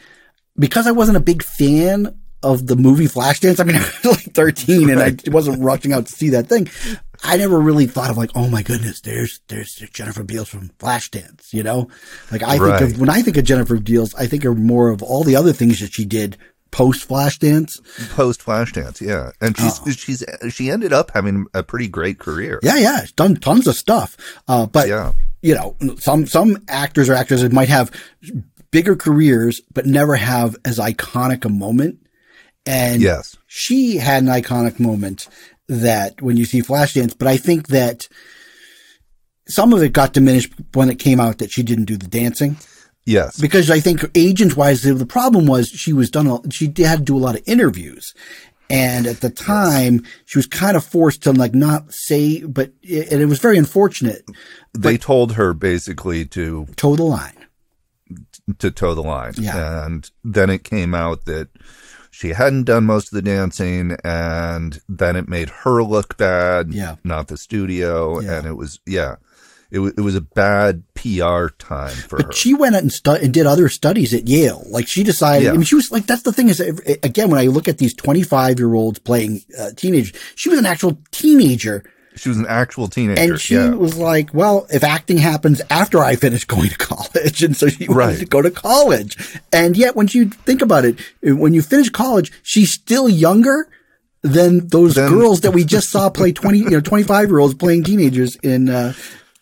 because 0.58 0.86
I 0.86 0.92
wasn't 0.92 1.16
a 1.16 1.20
big 1.20 1.42
fan 1.42 2.18
of 2.42 2.66
the 2.66 2.76
movie 2.76 3.06
Flashdance, 3.06 3.58
I 3.58 3.64
mean, 3.64 3.76
I 4.04 4.08
was 4.08 4.24
like 4.26 4.34
13 4.34 4.90
and 4.90 5.00
I 5.00 5.16
wasn't 5.30 5.62
rushing 5.64 5.92
out 5.92 6.06
to 6.06 6.12
see 6.12 6.30
that 6.30 6.48
thing. 6.48 6.68
I 7.24 7.36
never 7.36 7.58
really 7.58 7.86
thought 7.86 8.10
of 8.10 8.16
like, 8.16 8.30
oh 8.34 8.48
my 8.48 8.62
goodness, 8.62 9.00
there's, 9.00 9.40
there's 9.48 9.74
Jennifer 9.92 10.22
Beals 10.22 10.48
from 10.48 10.70
Flashdance, 10.78 11.52
you 11.52 11.62
know? 11.62 11.88
Like 12.30 12.42
I 12.42 12.58
think 12.58 12.80
of, 12.94 13.00
when 13.00 13.10
I 13.10 13.22
think 13.22 13.36
of 13.36 13.44
Jennifer 13.44 13.78
Beals, 13.78 14.14
I 14.14 14.26
think 14.26 14.44
of 14.44 14.56
more 14.58 14.90
of 14.90 15.02
all 15.02 15.24
the 15.24 15.36
other 15.36 15.52
things 15.52 15.80
that 15.80 15.92
she 15.92 16.04
did 16.04 16.36
post 16.70 17.08
Flashdance. 17.08 17.80
Post 18.10 18.40
Flashdance. 18.44 19.00
Yeah. 19.00 19.30
And 19.40 19.56
she's, 19.56 19.80
she's, 19.96 20.24
she 20.50 20.70
ended 20.70 20.92
up 20.92 21.10
having 21.12 21.46
a 21.54 21.62
pretty 21.62 21.88
great 21.88 22.18
career. 22.18 22.60
Oh. 22.62 22.66
Yeah, 22.66 22.76
yeah, 22.76 23.00
she's 23.00 23.12
done 23.12 23.36
tons 23.36 23.66
of 23.66 23.76
stuff. 23.76 24.16
Uh, 24.48 24.66
but 24.66 24.88
Yeah. 24.88 25.12
you 25.42 25.54
know, 25.54 25.76
some 25.98 26.26
some 26.26 26.58
actors 26.68 27.08
or 27.08 27.14
actresses 27.14 27.50
might 27.52 27.68
have 27.68 27.90
bigger 28.70 28.96
careers, 28.96 29.62
but 29.72 29.86
never 29.86 30.16
have 30.16 30.56
as 30.64 30.78
iconic 30.78 31.44
a 31.44 31.48
moment. 31.48 31.98
And 32.66 33.00
Yes. 33.00 33.36
she 33.46 33.96
had 33.96 34.24
an 34.24 34.28
iconic 34.28 34.80
moment 34.80 35.28
that 35.68 36.20
when 36.22 36.36
you 36.36 36.44
see 36.44 36.62
Flashdance, 36.62 37.16
but 37.18 37.28
I 37.28 37.36
think 37.36 37.68
that 37.68 38.08
some 39.48 39.72
of 39.72 39.82
it 39.82 39.92
got 39.92 40.12
diminished 40.12 40.52
when 40.74 40.90
it 40.90 40.98
came 40.98 41.20
out 41.20 41.38
that 41.38 41.50
she 41.50 41.62
didn't 41.62 41.84
do 41.84 41.96
the 41.96 42.06
dancing 42.08 42.56
Yes. 43.04 43.38
because 43.40 43.70
I 43.70 43.78
think 43.80 44.04
agent 44.16 44.56
wise, 44.56 44.82
the, 44.82 45.06
problem 45.06 45.46
was 45.46 45.68
she 45.68 45.92
was 45.92 46.10
done, 46.10 46.26
a- 46.26 46.50
she 46.50 46.72
had 46.78 46.98
to 46.98 47.04
do 47.04 47.16
a 47.16 47.18
lot 47.20 47.36
of 47.36 47.42
interviews. 47.46 48.12
And 48.68 49.06
at 49.06 49.20
the 49.20 49.30
time, 49.30 50.04
she 50.24 50.38
was 50.38 50.46
kind 50.48 50.76
of 50.76 50.84
forced 50.84 51.22
to 51.22 51.32
like 51.32 51.54
not 51.54 51.92
say, 51.92 52.42
but 52.42 52.72
it, 52.82 53.12
and 53.12 53.22
it 53.22 53.26
was 53.26 53.38
very 53.38 53.56
unfortunate. 53.58 54.24
they 54.76 54.98
told 54.98 55.34
her 55.34 55.54
basically 55.54 56.24
to 56.26 56.66
Toe 56.74 56.96
the 56.96 57.04
line. 57.04 57.46
to 58.58 58.72
toe 58.72 58.94
the 58.96 59.02
line. 59.04 59.34
Yeah. 59.38 59.86
And 59.86 60.10
then 60.24 60.50
it 60.50 60.64
came 60.64 60.94
out 60.96 61.26
that 61.26 61.48
she 62.16 62.30
hadn't 62.30 62.64
done 62.64 62.84
most 62.84 63.08
of 63.08 63.10
the 63.12 63.20
dancing 63.20 63.94
and 64.02 64.80
then 64.88 65.16
it 65.16 65.28
made 65.28 65.50
her 65.50 65.82
look 65.82 66.16
bad, 66.16 66.72
Yeah. 66.72 66.96
not 67.04 67.28
the 67.28 67.36
studio. 67.36 68.20
Yeah. 68.20 68.38
And 68.38 68.46
it 68.46 68.54
was, 68.56 68.80
yeah, 68.86 69.16
it, 69.70 69.80
was 69.80 69.92
it 69.98 70.00
was 70.00 70.14
a 70.14 70.22
bad 70.22 70.82
PR 70.94 71.48
time 71.58 71.94
for 71.94 72.16
her. 72.16 72.22
But 72.28 72.34
she 72.34 72.54
went 72.54 72.74
out 72.74 72.80
and, 72.82 72.90
stu- 72.92 73.10
and 73.10 73.34
did 73.34 73.44
other 73.44 73.68
studies 73.68 74.14
at 74.14 74.26
Yale. 74.28 74.64
Like 74.70 74.88
she 74.88 75.04
decided, 75.04 75.44
Yeah. 75.44 75.50
I 75.50 75.54
mean, 75.54 75.64
she 75.64 75.74
was 75.74 75.92
like, 75.92 76.06
that's 76.06 76.22
the 76.22 76.32
thing 76.32 76.48
is, 76.48 76.58
again, 76.58 77.28
when 77.28 77.38
I 77.38 77.48
look 77.48 77.68
at 77.68 77.76
these 77.76 77.92
25 77.92 78.58
year 78.58 78.72
olds 78.72 78.98
playing 78.98 79.42
uh, 79.58 79.72
teenagers, 79.76 80.18
she 80.36 80.48
was 80.48 80.58
an 80.58 80.64
actual 80.66 80.96
teenager. 81.10 81.84
She 82.16 82.28
was 82.28 82.38
an 82.38 82.46
actual 82.48 82.88
teenager. 82.88 83.20
And 83.20 83.40
she 83.40 83.54
yeah. 83.54 83.70
was 83.70 83.96
like, 83.96 84.32
well, 84.32 84.66
if 84.72 84.82
acting 84.82 85.18
happens 85.18 85.60
after 85.70 85.98
I 86.00 86.16
finish 86.16 86.44
going 86.54 86.70
to 86.70 86.78
college. 86.78 87.42
And 87.42 87.56
so 87.56 87.68
she 87.68 87.86
wanted 87.88 87.96
Right. 87.96 88.18
to 88.18 88.26
go 88.26 88.42
to 88.42 88.50
college. 88.50 89.38
And 89.52 89.76
yet 89.76 89.94
when 89.96 90.08
you 90.10 90.30
think 90.30 90.62
about 90.62 90.84
it, 90.84 90.98
when 91.22 91.52
you 91.54 91.62
finish 91.62 91.90
college, 91.90 92.32
she's 92.42 92.72
still 92.72 93.08
younger 93.08 93.68
than 94.22 94.66
those 94.68 94.94
Then- 94.94 95.10
girls 95.10 95.42
that 95.42 95.52
we 95.52 95.64
just 95.76 95.90
saw 95.90 96.08
play 96.10 96.32
20, 96.32 96.58
you 96.58 96.70
know, 96.70 96.80
25 96.80 97.28
year 97.28 97.38
olds 97.38 97.54
playing 97.54 97.84
teenagers 97.84 98.36
in, 98.36 98.68
uh, 98.68 98.92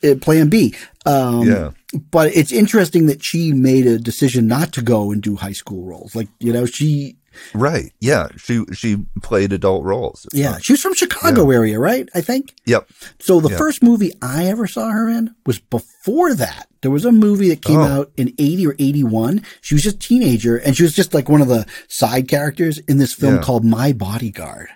uh, 0.03 0.15
Plan 0.20 0.48
B. 0.48 0.74
Um, 1.07 1.43
Yeah. 1.48 1.70
but 2.11 2.35
it's 2.36 2.53
interesting 2.53 3.07
that 3.07 3.23
she 3.24 3.53
made 3.53 3.86
a 3.86 3.98
decision 3.98 4.47
not 4.47 4.73
to 4.73 4.82
go 4.82 5.12
and 5.12 5.23
do 5.23 5.36
high 5.36 5.53
school 5.53 5.85
roles. 5.85 6.15
Like, 6.15 6.28
you 6.40 6.53
know, 6.53 6.66
she, 6.66 7.16
Right. 7.55 7.93
Yeah. 8.01 8.28
She, 8.36 8.65
she 8.73 8.98
played 9.23 9.52
adult 9.52 9.85
roles. 9.85 10.27
yeah, 10.32 10.59
she 10.59 10.73
was 10.73 10.81
from 10.82 10.94
Chicago 10.94 11.51
area, 11.51 11.78
right? 11.78 12.09
I 12.15 12.20
think. 12.20 12.55
Yep. 12.66 12.89
So 13.20 13.40
the 13.40 13.51
Yeah. 13.51 13.56
first 13.56 13.82
movie 13.82 14.12
I 14.23 14.47
ever 14.47 14.66
saw 14.66 14.90
her 14.90 15.09
in 15.09 15.35
was 15.47 15.59
before 15.59 16.35
that. 16.35 16.69
There 16.82 16.90
was 16.90 17.05
a 17.05 17.12
movie 17.12 17.48
that 17.48 17.62
came 17.62 17.78
Oh. 17.81 17.85
out 18.01 18.12
in 18.16 18.35
80 18.39 18.66
or 18.66 18.77
81. 18.78 19.43
She 19.62 19.74
was 19.74 19.82
just 19.82 19.97
a 19.97 19.98
teenager 20.01 20.56
and 20.56 20.77
she 20.77 20.82
was 20.82 20.93
just 20.94 21.15
like 21.15 21.28
one 21.28 21.40
of 21.40 21.48
the 21.48 21.66
side 21.89 22.28
characters 22.28 22.78
in 22.89 22.98
this 22.98 23.12
film 23.15 23.36
Yeah. 23.36 23.40
called 23.43 23.65
My 23.65 23.93
Bodyguard. 23.93 24.69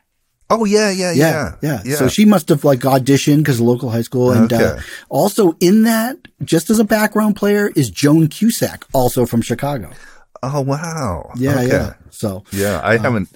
Oh, 0.51 0.65
yeah. 0.65 0.91
Yeah. 0.91 1.13
Yeah, 1.13 1.53
Yeah. 1.61 1.83
yeah. 1.85 1.97
So 1.97 2.09
she 2.09 2.25
must 2.25 2.49
have 2.49 2.65
like 2.65 2.81
auditioned 2.81 3.39
because 3.39 3.61
local 3.61 3.91
high 3.91 4.01
school. 4.01 4.31
And 4.33 4.51
uh, 4.51 4.79
also 5.11 5.57
in 5.61 5.83
that, 5.83 6.17
just 6.43 6.71
as 6.71 6.79
a 6.79 6.85
background 6.85 7.37
player, 7.37 7.71
is 7.77 7.91
Joan 7.91 8.29
Cusack, 8.29 8.87
also 8.95 9.27
from 9.27 9.43
Chicago. 9.43 9.91
Oh 10.43 10.61
wow. 10.61 11.31
Yeah, 11.37 11.57
Okay. 11.57 11.69
yeah. 11.69 11.95
So 12.11 12.45
Yeah, 12.53 12.81
I 12.83 12.97
haven't 12.97 13.29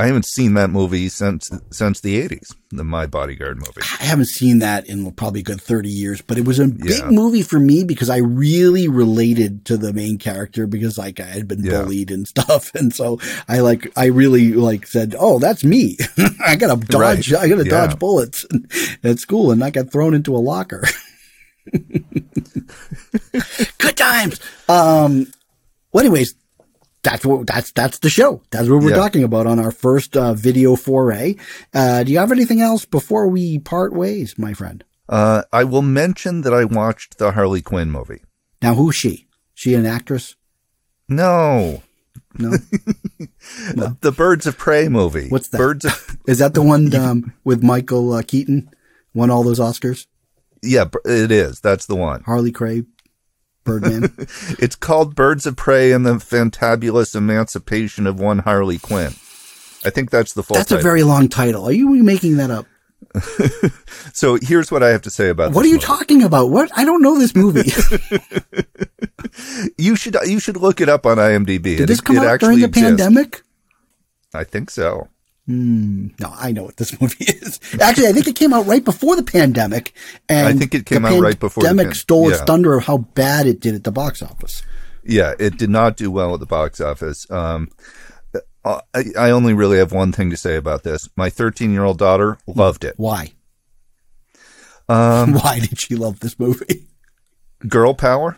I 0.00 0.06
haven't 0.06 0.26
seen 0.26 0.54
that 0.54 0.70
movie 0.70 1.08
since 1.08 1.50
since 1.72 2.00
the 2.00 2.22
80s, 2.28 2.54
the 2.70 2.84
My 2.84 3.06
Bodyguard 3.06 3.56
movie. 3.58 3.80
I 4.00 4.04
haven't 4.04 4.28
seen 4.28 4.60
that 4.60 4.88
in 4.88 5.10
probably 5.12 5.40
a 5.40 5.42
good 5.42 5.60
30 5.60 5.88
years, 5.88 6.20
but 6.22 6.38
it 6.38 6.44
was 6.44 6.60
a 6.60 6.68
big 6.68 7.02
Yeah. 7.04 7.10
movie 7.10 7.42
for 7.42 7.58
me 7.58 7.82
because 7.82 8.08
I 8.08 8.18
really 8.18 8.86
related 8.86 9.64
to 9.66 9.76
the 9.76 9.92
main 9.92 10.16
character 10.18 10.68
because 10.68 10.98
like 10.98 11.18
I 11.18 11.24
had 11.24 11.48
been 11.48 11.64
Yeah. 11.64 11.82
bullied 11.82 12.10
and 12.12 12.26
stuff. 12.28 12.70
And 12.78 12.94
so 12.94 13.18
I 13.48 13.58
like, 13.58 13.90
I 13.96 14.06
really 14.06 14.52
like 14.52 14.86
said, 14.86 15.16
Oh, 15.18 15.40
that's 15.40 15.64
me. 15.64 15.96
I 16.46 16.54
gotta 16.54 16.76
dodge, 16.86 17.32
Right. 17.32 17.42
I 17.42 17.48
gotta 17.48 17.64
Yeah. 17.64 17.86
dodge 17.86 17.98
bullets 17.98 18.46
at 19.02 19.18
school 19.18 19.50
and 19.50 19.58
not 19.58 19.72
get 19.72 19.90
thrown 19.90 20.14
into 20.14 20.36
a 20.36 20.38
locker. 20.38 20.84
good 23.78 23.96
times. 23.96 24.40
Um, 24.68 25.26
well, 25.92 26.04
anyways, 26.04 26.34
that's 27.02 27.24
what 27.24 27.46
that's 27.46 27.72
that's 27.72 27.98
the 28.00 28.10
show. 28.10 28.42
That's 28.50 28.68
what 28.68 28.82
we're 28.82 28.90
Yeah. 28.90 28.96
talking 28.96 29.22
about 29.22 29.46
on 29.46 29.58
our 29.58 29.70
first 29.70 30.16
uh, 30.16 30.34
video 30.34 30.76
foray. 30.76 31.36
Uh, 31.72 32.02
do 32.04 32.12
you 32.12 32.18
have 32.18 32.32
anything 32.32 32.60
else 32.60 32.84
before 32.84 33.28
we 33.28 33.58
part 33.58 33.92
ways, 33.92 34.34
my 34.38 34.52
friend? 34.52 34.84
Uh, 35.08 35.42
I 35.52 35.64
will 35.64 35.82
mention 35.82 36.42
that 36.42 36.52
I 36.52 36.64
watched 36.64 37.18
the 37.18 37.32
Harley 37.32 37.62
Quinn 37.62 37.90
movie. 37.90 38.22
Now, 38.60 38.74
who's 38.74 38.94
she? 38.96 39.26
She 39.54 39.74
an 39.74 39.86
actress? 39.86 40.34
No, 41.08 41.82
No, 42.38 43.96
the 44.00 44.12
Birds 44.14 44.46
of 44.46 44.58
Prey 44.58 44.88
movie. 44.88 45.28
What's 45.28 45.48
that? 45.48 45.58
Birds 45.58 45.84
of 45.84 46.18
is 46.28 46.38
that 46.38 46.54
the 46.54 46.62
one 46.62 46.94
um, 46.96 47.32
with 47.44 47.62
Michael 47.62 48.12
uh, 48.12 48.22
Keaton? 48.22 48.70
Won 49.14 49.30
all 49.30 49.42
those 49.42 49.58
Oscars. 49.58 50.06
Yeah, 50.62 50.84
it 51.04 51.30
is. 51.32 51.60
That's 51.60 51.86
the 51.86 51.96
one. 51.96 52.22
Harley 52.24 52.52
Cray, 52.52 52.82
Birdman. 53.68 54.14
It's 54.58 54.74
called 54.74 55.14
Birds 55.14 55.46
of 55.46 55.54
Prey 55.56 55.92
and 55.92 56.04
the 56.04 56.14
Fantabulous 56.14 57.14
Emancipation 57.14 58.06
of 58.06 58.18
One 58.18 58.40
Harley 58.40 58.78
Quinn. 58.78 59.12
I 59.84 59.90
think 59.90 60.10
that's 60.10 60.32
the 60.32 60.42
full 60.42 60.56
That's 60.56 60.72
a 60.72 60.78
very 60.78 61.04
long 61.04 61.28
title. 61.28 61.64
Are 61.64 61.72
you 61.72 61.88
making 62.02 62.36
that 62.38 62.50
up? 62.50 62.66
so 64.12 64.38
here's 64.42 64.70
what 64.72 64.82
I 64.82 64.88
have 64.90 65.02
to 65.02 65.10
say 65.10 65.28
about 65.28 65.52
What 65.52 65.64
are 65.64 65.68
you 65.68 65.74
movie. 65.74 65.86
talking 65.86 66.22
about? 66.24 66.50
What? 66.50 66.70
I 66.76 66.84
don't 66.84 67.00
know 67.02 67.16
this 67.18 67.34
movie. 67.36 67.70
You 69.78 69.94
should 69.96 70.16
you 70.26 70.40
should 70.40 70.56
look 70.56 70.80
it 70.80 70.88
up 70.88 71.06
on 71.06 71.16
IMDb. 71.18 71.76
Did 71.76 71.88
this 71.88 72.00
come 72.00 72.16
it 72.16 72.24
out 72.24 72.40
during 72.40 72.58
the 72.58 72.66
exists. 72.66 72.88
pandemic? 72.88 73.42
I 74.34 74.42
think 74.44 74.70
so. 74.70 75.08
No, 75.50 76.30
I 76.36 76.52
know 76.52 76.64
what 76.64 76.76
this 76.76 77.00
movie 77.00 77.24
is. 77.24 77.58
Actually, 77.80 78.08
I 78.08 78.12
think 78.12 78.28
it 78.28 78.36
came 78.36 78.52
out 78.52 78.66
right 78.66 78.84
before 78.84 79.16
the 79.16 79.22
pandemic. 79.22 79.94
And 80.28 80.46
I 80.46 80.52
think 80.52 80.74
it 80.74 80.84
came 80.84 81.06
out 81.06 81.20
right 81.20 81.38
before 81.38 81.62
the 81.62 81.68
pandemic 81.68 81.92
pan- 81.92 81.94
stole 81.94 82.28
its 82.28 82.38
yeah. 82.38 82.44
thunder 82.44 82.74
of 82.74 82.84
how 82.84 82.98
bad 82.98 83.46
it 83.46 83.60
did 83.60 83.74
at 83.74 83.84
the 83.84 83.90
box 83.90 84.22
office. 84.22 84.62
Yeah, 85.02 85.32
it 85.38 85.56
did 85.56 85.70
not 85.70 85.96
do 85.96 86.10
well 86.10 86.34
at 86.34 86.40
the 86.40 86.46
box 86.46 86.80
office. 86.82 87.28
Um, 87.30 87.70
uh, 88.62 88.80
I, 88.92 89.04
I 89.18 89.30
only 89.30 89.54
really 89.54 89.78
have 89.78 89.90
one 89.90 90.12
thing 90.12 90.28
to 90.30 90.36
say 90.36 90.56
about 90.56 90.82
this. 90.82 91.08
My 91.16 91.30
13 91.30 91.72
year 91.72 91.84
old 91.84 91.98
daughter 91.98 92.36
loved 92.46 92.84
it. 92.84 92.94
Why? 92.98 93.32
Um, 94.86 95.32
Why 95.40 95.60
did 95.60 95.80
she 95.80 95.96
love 95.96 96.20
this 96.20 96.38
movie? 96.38 96.86
Girl 97.66 97.94
power 97.94 98.36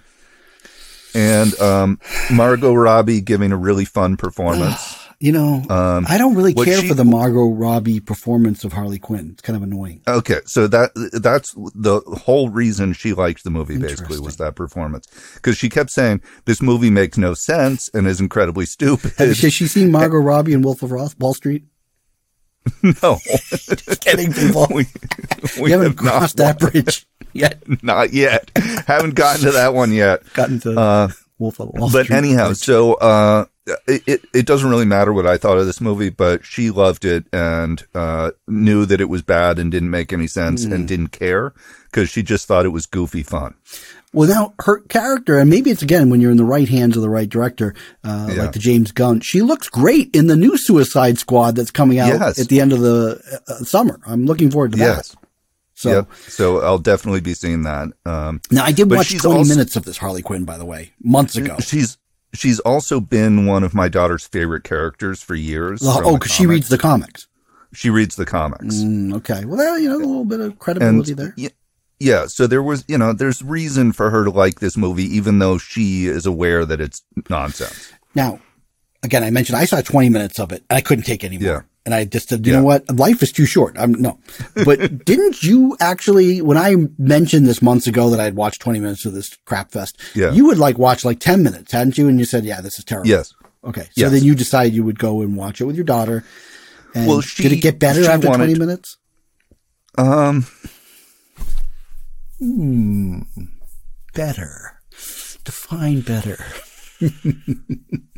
and 1.15 1.59
um, 1.61 1.99
Margot 2.31 2.75
Robbie 2.75 3.21
giving 3.21 3.53
a 3.53 3.57
really 3.57 3.85
fun 3.85 4.17
performance. 4.17 4.97
You 5.23 5.33
know, 5.33 5.63
I 5.69 6.17
don't 6.17 6.35
really 6.35 6.55
Um, 6.57 6.65
care 6.65 6.81
she- 6.81 6.89
for 6.89 6.95
the 6.95 7.05
Margot 7.05 7.51
Robbie 7.51 8.01
performance 8.01 8.65
of 8.65 8.73
Harley 8.73 8.99
Quinn. 8.99 9.29
It's 9.35 9.43
kind 9.43 9.55
of 9.55 9.63
annoying. 9.63 10.01
Okay, 10.09 10.41
so 10.47 10.67
that 10.69 10.93
that's 11.13 11.53
the 11.75 12.01
whole 12.25 12.49
reason 12.49 12.95
she 12.95 13.13
liked 13.13 13.45
the 13.45 13.51
movie. 13.51 13.77
Basically, 13.77 14.19
was 14.19 14.39
that 14.39 14.55
performance 14.55 15.07
because 15.35 15.59
she 15.59 15.69
kept 15.69 15.91
saying 15.91 16.23
this 16.47 16.63
movie 16.63 16.89
makes 16.89 17.19
no 17.19 17.35
sense 17.35 17.91
and 17.93 18.07
is 18.07 18.19
incredibly 18.19 18.65
stupid. 18.65 19.13
Has 19.19 19.37
she, 19.37 19.47
has 19.49 19.53
she 19.53 19.67
seen 19.67 19.91
Margot 19.91 20.17
Robbie 20.17 20.55
in 20.55 20.63
Wolf 20.63 20.83
of 20.83 20.91
Wall 20.91 21.13
Wall 21.19 21.35
Street? 21.35 21.65
no, 22.83 23.19
Just 23.51 24.01
kidding, 24.01 24.33
people. 24.33 24.69
we, 24.75 24.87
we 25.61 25.71
haven't 25.71 25.89
have 25.89 25.97
crossed 25.97 26.39
that 26.39 26.59
bridge 26.59 27.07
yet. 27.35 27.63
Not 27.83 28.15
yet. 28.15 28.51
Haven't 28.87 29.17
gotten 29.17 29.43
to 29.43 29.51
that 29.53 29.75
one 29.75 29.93
yet. 29.93 30.23
Gotten 30.33 30.61
to 30.61 30.79
Uh, 30.81 31.09
Wolf 31.39 31.61
of 31.61 31.69
Wall 31.69 31.91
but 31.91 32.05
Street. 32.05 32.09
But 32.09 32.17
anyhow, 32.17 32.53
so 32.55 32.95
uh, 32.95 33.45
it, 33.87 34.03
it 34.07 34.25
it 34.35 34.47
doesn't 34.47 34.69
really 34.71 34.85
matter 34.85 35.13
what 35.13 35.27
I 35.27 35.37
thought 35.37 35.59
of 35.59 35.67
this 35.67 35.81
movie, 35.81 36.11
but 36.11 36.45
she 36.45 36.71
loved 36.71 37.05
it 37.05 37.25
and 37.33 37.83
uh, 37.95 38.31
knew 38.49 38.85
that 38.87 39.01
it 39.01 39.09
was 39.09 39.23
bad 39.23 39.59
and 39.59 39.71
didn't 39.71 39.91
make 39.91 40.13
any 40.13 40.27
sense 40.27 40.65
Hmm. 40.65 40.73
and 40.73 40.89
didn't 40.89 41.09
care 41.09 41.53
because 41.91 42.09
she 42.11 42.23
just 42.23 42.47
thought 42.47 42.65
it 42.67 42.71
was 42.71 42.87
goofy 42.87 43.23
fun. 43.23 43.55
Well, 44.13 44.29
now 44.29 44.55
her 44.65 44.81
character, 44.81 45.39
and 45.39 45.49
maybe 45.49 45.71
it's 45.71 45.83
again 45.83 46.11
when 46.11 46.21
you're 46.21 46.33
in 46.33 46.37
the 46.37 46.45
right 46.45 46.69
hands 46.69 46.97
of 46.97 47.03
the 47.03 47.09
right 47.11 47.29
director, 47.29 47.75
uh, 48.03 48.31
Yeah. 48.35 48.43
like 48.43 48.53
the 48.53 48.59
James 48.59 48.91
Gunn. 48.91 49.21
She 49.21 49.41
looks 49.41 49.69
great 49.69 50.15
in 50.17 50.27
the 50.27 50.37
new 50.37 50.57
Suicide 50.59 51.19
Squad 51.19 51.55
that's 51.55 51.71
coming 51.71 52.01
out 52.01 52.09
Yes. 52.19 52.39
at 52.41 52.49
the 52.49 52.61
end 52.61 52.73
of 52.73 52.81
the 52.81 53.21
uh, 53.47 53.55
summer. 53.65 54.01
I'm 54.07 54.27
looking 54.27 54.51
forward 54.51 54.73
to 54.73 54.79
that. 54.79 54.97
Yes. 54.97 55.17
So 55.75 55.91
yep. 55.91 56.09
So 56.29 56.61
I'll 56.61 56.79
definitely 56.79 57.21
be 57.21 57.33
seeing 57.35 57.63
that. 57.63 57.89
Um, 58.05 58.41
now 58.51 58.65
I 58.65 58.73
did 58.73 58.91
watch 58.91 59.17
20 59.17 59.39
also- 59.39 59.49
minutes 59.49 59.77
of 59.77 59.85
this 59.85 59.97
Harley 59.99 60.21
Quinn, 60.23 60.45
by 60.45 60.59
the 60.59 60.65
way, 60.67 60.91
months 61.03 61.37
ago. 61.37 61.57
she's 61.61 61.97
she's 62.33 62.61
also 62.61 63.01
been 63.01 63.47
one 63.47 63.63
of 63.65 63.75
my 63.75 63.89
daughter's 63.89 64.27
favorite 64.27 64.65
characters 64.65 65.23
for 65.23 65.35
years. 65.35 65.81
Oh, 65.85 66.15
because 66.17 66.33
she 66.33 66.47
reads 66.47 66.69
the 66.69 66.79
comics. 66.79 67.27
she 67.73 67.91
reads 67.91 68.17
the 68.17 68.27
comics. 68.27 68.77
Mm, 68.77 69.15
okay. 69.17 69.45
Well, 69.45 69.79
you 69.79 69.89
know, 69.89 69.97
a 69.97 69.99
little 69.99 70.25
bit 70.25 70.41
of 70.41 70.47
and 70.47 70.59
credibility 70.59 71.15
there. 71.15 71.35
y- 71.37 71.51
yeah, 71.99 72.27
so 72.27 72.47
there 72.47 72.63
was, 72.63 72.85
you 72.89 72.97
know, 72.97 73.13
there's 73.13 73.43
reason 73.43 73.93
for 73.93 74.09
her 74.11 74.25
to 74.25 74.31
like 74.31 74.61
this 74.61 74.75
movie, 74.77 75.05
even 75.05 75.39
though 75.39 75.59
she 75.59 76.07
is 76.07 76.25
aware 76.25 76.65
that 76.65 76.81
it's 76.81 77.03
nonsense. 77.29 77.93
Now, 78.15 78.41
again, 79.03 79.23
I 79.23 79.31
mentioned 79.31 79.59
I 79.59 79.67
saw 79.67 79.81
20 79.83 80.09
minutes 80.09 80.41
of 80.41 80.51
it 80.51 80.65
and 80.71 80.77
I 80.79 80.81
couldn't 80.81 81.05
take 81.05 81.25
any 81.25 81.37
more. 81.37 81.47
Yeah. 81.47 81.61
And 81.91 81.95
I 81.97 82.05
just 82.05 82.29
said, 82.29 82.47
you 82.47 82.53
Yeah. 82.53 82.61
know 82.61 82.65
what? 82.67 82.89
Life 82.97 83.21
is 83.21 83.33
too 83.33 83.47
short. 83.47 83.75
I'm 83.77 83.93
no. 83.93 84.21
But 84.55 85.05
didn't 85.05 85.43
you 85.43 85.77
actually, 85.81 86.41
when 86.41 86.57
I 86.57 86.77
mentioned 86.99 87.47
this 87.49 87.61
months 87.61 87.89
ago 87.89 88.11
that 88.11 88.21
I'd 88.21 88.37
watched 88.37 88.61
20 88.63 88.79
minutes 88.79 89.05
of 89.07 89.13
this 89.13 89.37
crap 89.45 89.73
fest, 89.73 89.99
Yeah. 90.15 90.31
you 90.31 90.45
would 90.47 90.59
like 90.59 90.79
watch 90.79 91.05
like 91.05 91.19
10 91.19 91.43
minutes, 91.43 91.73
hadn't 91.73 91.99
you? 91.99 92.07
And 92.07 92.21
you 92.21 92.25
said, 92.25 92.45
yeah, 92.45 92.61
this 92.61 92.79
is 92.79 92.85
terrible. 92.85 93.09
Yes. 93.09 93.35
Okay. 93.65 93.83
So 93.83 93.89
Yes. 93.97 94.13
then 94.13 94.23
you 94.23 94.37
decided 94.37 94.73
you 94.73 94.85
would 94.85 95.01
go 95.01 95.21
and 95.21 95.37
watch 95.37 95.61
it 95.61 95.65
with 95.65 95.75
your 95.75 95.85
daughter. 95.85 96.23
And 96.95 97.09
Well, 97.09 97.23
did 97.37 97.51
it 97.53 97.57
get 97.57 97.81
better 97.81 98.05
she 98.05 98.09
after 98.09 98.29
20 98.29 98.55
minutes? 98.55 98.97
Um, 99.99 100.47
Better. 104.15 104.79
Define 105.45 106.03
better. 106.03 106.39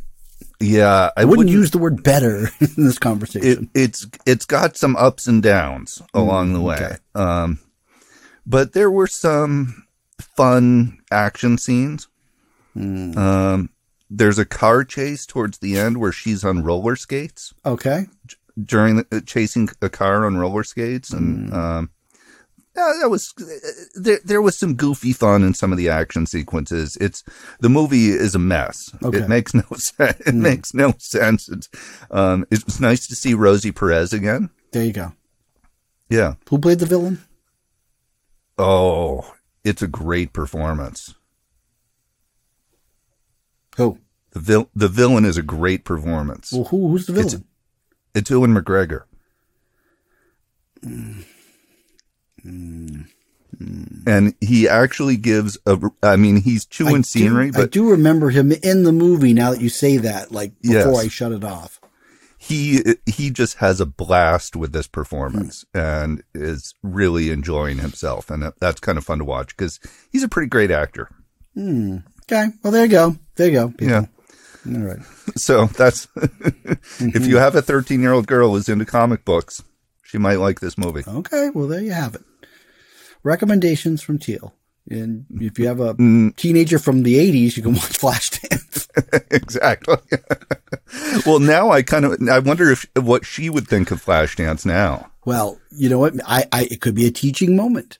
yeah, 0.63 1.09
I, 1.17 1.21
I 1.21 1.25
wouldn't 1.25 1.37
wouldn't 1.37 1.55
use 1.55 1.71
the 1.71 1.77
word 1.77 2.03
better 2.03 2.49
in 2.59 2.85
this 2.85 2.97
it, 2.97 3.01
conversation. 3.01 3.69
it's 3.73 4.07
it's 4.25 4.45
got 4.45 4.77
some 4.77 4.95
ups 4.95 5.27
and 5.27 5.43
downs 5.43 6.01
along 6.13 6.53
the 6.53 6.61
way. 6.61 6.75
okay. 6.75 6.95
Um, 7.15 7.59
but 8.45 8.73
there 8.73 8.91
were 8.91 9.07
some 9.07 9.85
fun 10.19 10.99
action 11.11 11.57
scenes. 11.57 12.07
Um, 12.75 13.69
there's 14.09 14.39
a 14.39 14.45
car 14.45 14.83
chase 14.83 15.25
towards 15.25 15.59
the 15.59 15.77
end 15.77 15.97
where 15.97 16.11
she's 16.11 16.43
on 16.43 16.63
roller 16.63 16.95
skates 16.95 17.53
okay. 17.65 18.07
during 18.63 18.97
the, 18.97 19.05
uh, 19.11 19.19
chasing 19.25 19.69
a 19.81 19.89
car 19.89 20.25
on 20.25 20.37
roller 20.37 20.63
skates, 20.63 21.11
and 21.11 21.53
um, 21.53 21.89
yeah, 22.75 22.93
that 23.01 23.09
was 23.09 23.33
uh, 23.39 23.45
there. 23.95 24.19
There 24.23 24.41
was 24.41 24.57
some 24.57 24.73
goofy 24.75 25.13
fun 25.13 25.43
in 25.43 25.53
some 25.53 25.71
of 25.71 25.77
the 25.77 25.89
action 25.89 26.25
sequences. 26.25 26.97
It's 26.99 27.23
the 27.59 27.69
movie 27.69 28.09
is 28.09 28.35
a 28.35 28.39
mess. 28.39 28.93
Okay. 29.03 29.17
It 29.23 29.27
makes 29.29 29.53
no 29.53 29.63
sense. 29.75 30.19
It 30.21 30.35
makes 30.35 30.73
no 30.73 30.93
sense. 30.97 31.49
It's 31.49 31.69
um, 32.11 32.45
it 32.49 32.65
was 32.65 32.79
nice 32.79 33.07
to 33.07 33.15
see 33.15 33.33
Rosie 33.33 33.71
Perez 33.71 34.11
again. 34.13 34.49
There 34.71 34.83
you 34.83 34.93
go. 34.93 35.13
Yeah. 36.09 36.35
Who 36.49 36.57
played 36.59 36.79
the 36.79 36.85
villain? 36.85 37.21
Oh, 38.57 39.33
it's 39.63 39.81
a 39.81 39.87
great 39.87 40.33
performance. 40.33 41.15
Who? 43.77 43.99
The 44.31 44.39
vil- 44.39 44.69
the 44.75 44.87
villain 44.87 45.25
is 45.25 45.37
a 45.37 45.43
great 45.43 45.85
performance. 45.85 46.51
Well, 46.51 46.65
who, 46.65 46.89
who's 46.89 47.05
the 47.05 47.13
villain? 47.13 47.45
It's 48.15 48.29
Ewan 48.29 48.53
McGregor. 48.53 49.03
Hmm. 50.83 51.21
And 52.43 54.33
he 54.41 54.67
actually 54.67 55.17
gives 55.17 55.57
a. 55.65 55.79
I 56.01 56.15
mean, 56.15 56.37
he's 56.37 56.65
chewing 56.65 56.95
I 56.95 56.97
do- 56.97 57.03
scenery, 57.03 57.47
I 57.49 57.51
but 57.51 57.71
do 57.71 57.89
remember 57.89 58.29
him 58.29 58.51
in 58.51 58.83
the 58.83 58.91
movie. 58.91 59.33
Now 59.33 59.51
that 59.51 59.61
you 59.61 59.69
say 59.69 59.97
that, 59.97 60.31
like 60.31 60.59
before 60.61 60.93
Yes. 60.93 61.05
I 61.05 61.07
shut 61.07 61.31
it 61.31 61.43
off. 61.43 61.79
he 62.37 62.81
he 63.05 63.29
just 63.29 63.57
has 63.57 63.79
a 63.79 63.85
blast 63.85 64.55
with 64.55 64.73
this 64.73 64.87
performance 64.87 65.65
hmm. 65.73 65.79
and 65.79 66.23
is 66.33 66.73
really 66.81 67.29
enjoying 67.29 67.77
himself, 67.77 68.29
and 68.29 68.51
that's 68.59 68.79
kind 68.79 68.97
of 68.97 69.05
fun 69.05 69.19
to 69.19 69.25
watch 69.25 69.55
because 69.55 69.79
he's 70.11 70.23
a 70.23 70.29
pretty 70.29 70.49
great 70.49 70.71
actor. 70.71 71.09
Hmm. 71.53 71.97
Okay, 72.23 72.49
well 72.63 72.73
there 72.73 72.85
you 72.85 72.91
go. 72.91 73.17
There 73.35 73.47
you 73.47 73.53
go. 73.53 73.67
people. 73.69 73.87
Yeah. 73.87 74.05
All 74.67 74.81
right. 74.81 74.99
So 75.35 75.65
that's 75.65 76.07
if 76.15 76.29
mm-hmm. 76.99 77.23
you 77.23 77.37
have 77.37 77.55
a 77.55 77.61
13 77.61 78.01
year 78.01 78.11
old 78.13 78.27
girl 78.27 78.51
who's 78.53 78.69
into 78.69 78.85
comic 78.85 79.25
books, 79.25 79.63
she 80.03 80.17
might 80.17 80.35
like 80.35 80.59
this 80.59 80.77
movie. 80.77 81.03
Okay. 81.07 81.49
Well, 81.53 81.67
there 81.67 81.81
you 81.81 81.91
have 81.91 82.15
it. 82.15 82.21
Recommendations 83.23 84.01
from 84.01 84.19
Teal. 84.19 84.53
And 84.89 85.25
if 85.39 85.57
you 85.57 85.67
have 85.67 85.79
a 85.79 85.93
Mm. 85.95 86.35
teenager 86.35 86.77
from 86.77 87.03
the 87.03 87.15
80s, 87.17 87.55
you 87.55 87.63
can 87.63 87.73
watch 87.79 87.97
Flashdance. 87.97 88.87
exactly. 89.31 89.95
well, 91.25 91.39
now 91.39 91.69
I 91.71 91.81
kind 91.83 92.05
of 92.05 92.17
I 92.29 92.39
wonder 92.39 92.69
if 92.71 92.85
what 92.95 93.25
she 93.25 93.49
would 93.49 93.67
think 93.67 93.91
of 93.91 94.03
Flashdance 94.03 94.65
now. 94.65 95.09
well, 95.25 95.57
you 95.71 95.89
know 95.89 95.99
what? 95.99 96.13
I, 96.27 96.45
I, 96.51 96.63
it 96.69 96.81
could 96.81 96.95
be 96.95 97.05
a 97.07 97.11
teaching 97.11 97.55
moment 97.55 97.97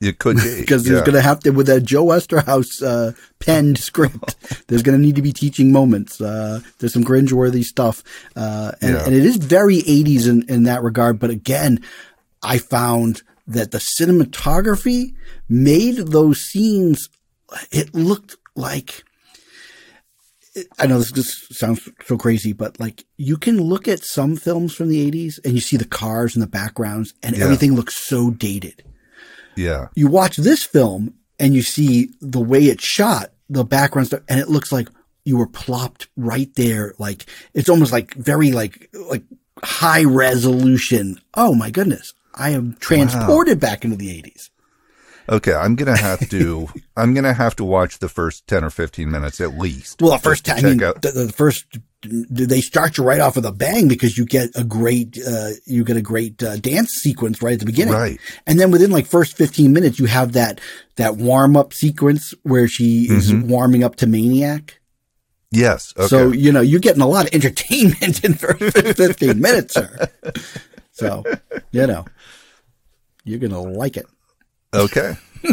It 0.00 0.18
could 0.18 0.36
be 0.38 0.60
because 0.60 0.86
yeah. 0.86 0.92
there's 0.94 1.04
going 1.04 1.14
to 1.16 1.20
have 1.22 1.40
to, 1.40 1.50
with 1.50 1.68
a 1.68 1.80
Joe 1.82 2.06
Eszterhas, 2.06 2.82
uh, 2.82 3.12
penned 3.38 3.76
script, 3.78 4.36
there's 4.68 4.82
going 4.82 4.98
to 4.98 5.04
need 5.04 5.16
to 5.16 5.22
be 5.22 5.32
teaching 5.32 5.70
moments. 5.70 6.18
Uh, 6.20 6.60
there's 6.78 6.94
some 6.94 7.04
cringeworthy 7.04 7.62
stuff. 7.62 8.02
Uh, 8.34 8.72
and, 8.80 8.94
Yeah. 8.94 9.04
and 9.04 9.14
it 9.14 9.24
is 9.24 9.36
very 9.36 9.82
80s 9.82 10.26
in, 10.26 10.44
in 10.48 10.62
that 10.64 10.82
regard. 10.82 11.18
But 11.18 11.28
again, 11.30 11.80
I 12.42 12.56
found 12.58 13.22
that 13.46 13.70
the 13.70 13.78
cinematography 13.78 15.14
made 15.48 15.96
those 15.98 16.40
scenes, 16.40 17.08
it 17.70 17.94
looked 17.94 18.36
like, 18.56 19.04
I 20.78 20.86
know 20.86 20.98
this 20.98 21.12
just 21.12 21.54
sounds 21.54 21.88
so 22.06 22.16
crazy, 22.16 22.52
but 22.52 22.80
like 22.80 23.04
you 23.18 23.36
can 23.36 23.60
look 23.60 23.86
at 23.86 24.02
some 24.04 24.36
films 24.36 24.74
from 24.74 24.88
the 24.88 25.10
80s 25.10 25.34
and 25.44 25.52
you 25.54 25.60
see 25.60 25.76
the 25.76 25.84
cars 25.84 26.34
and 26.34 26.42
the 26.42 26.46
backgrounds 26.48 27.12
and 27.22 27.36
Yeah. 27.36 27.44
everything 27.44 27.74
looks 27.74 27.96
so 28.06 28.30
dated. 28.30 28.82
yeah. 29.54 29.88
You 29.94 30.08
watch 30.08 30.36
this 30.38 30.64
film 30.64 31.14
and 31.38 31.54
you 31.54 31.62
see 31.62 32.10
the 32.20 32.40
way 32.40 32.64
it's 32.64 32.84
shot, 32.84 33.32
the 33.50 33.64
background 33.64 34.08
stuff, 34.08 34.22
and 34.28 34.40
it 34.40 34.48
looks 34.48 34.72
like 34.72 34.88
you 35.24 35.36
were 35.36 35.46
plopped 35.46 36.08
right 36.16 36.52
there. 36.54 36.94
Like 36.98 37.26
it's 37.54 37.68
almost 37.68 37.92
like 37.92 38.14
very 38.14 38.50
like, 38.52 38.88
like 38.94 39.24
high 39.62 40.04
resolution. 40.04 41.20
Oh 41.34 41.54
my 41.54 41.70
goodness. 41.70 42.14
I 42.36 42.50
am 42.50 42.76
transported 42.80 43.58
back 43.60 43.84
into 43.84 43.96
the 43.96 44.08
80s. 44.22 44.50
Okay, 45.28 45.52
I'm 45.54 45.74
gonna 45.74 45.96
have 45.96 46.28
to. 46.30 46.68
I'm 46.96 47.12
gonna 47.12 47.32
have 47.32 47.56
to 47.56 47.64
watch 47.64 47.98
the 47.98 48.08
first 48.08 48.46
ten 48.46 48.62
or 48.62 48.70
fifteen 48.70 49.10
minutes 49.10 49.40
at 49.40 49.58
least. 49.58 50.00
Well, 50.00 50.12
the 50.12 50.18
first 50.18 50.44
time, 50.44 50.58
I 50.58 50.68
mean, 50.68 50.82
out- 50.84 51.02
the, 51.02 51.10
the 51.10 51.32
first, 51.32 51.66
they 52.04 52.60
start 52.60 52.96
you 52.96 53.02
right 53.02 53.18
off 53.18 53.34
with 53.34 53.44
a 53.44 53.50
bang 53.50 53.88
because 53.88 54.16
you 54.16 54.24
get 54.24 54.50
a 54.54 54.62
great, 54.62 55.18
uh, 55.26 55.48
you 55.64 55.82
get 55.82 55.96
a 55.96 56.00
great 56.00 56.40
uh, 56.44 56.58
dance 56.58 56.90
sequence 56.92 57.42
right 57.42 57.54
at 57.54 57.58
the 57.58 57.66
beginning. 57.66 57.92
Right. 57.94 58.20
And 58.46 58.60
then 58.60 58.70
within 58.70 58.92
like 58.92 59.06
first 59.06 59.36
15 59.36 59.72
minutes, 59.72 59.98
you 59.98 60.06
have 60.06 60.34
that, 60.34 60.60
that 60.94 61.16
warm 61.16 61.56
up 61.56 61.72
sequence 61.74 62.32
where 62.44 62.68
she 62.68 63.08
is 63.10 63.34
warming 63.34 63.82
up 63.82 63.96
to 63.96 64.06
Maniac. 64.06 64.78
yes. 65.50 65.92
Okay. 65.96 66.06
So, 66.06 66.30
you 66.30 66.52
know, 66.52 66.60
you're 66.60 66.78
getting 66.78 67.02
a 67.02 67.08
lot 67.08 67.26
of 67.26 67.34
entertainment 67.34 68.22
in 68.24 68.32
the 68.34 68.38
first 68.38 68.96
15 68.96 69.40
minutes, 69.40 69.74
sir. 69.74 70.08
So, 70.96 71.22
you 71.72 71.86
know, 71.86 72.04
you're 73.24 73.38
going 73.38 73.52
to 73.52 73.60
like 73.60 73.96
it. 73.98 74.06
okay. 74.74 75.14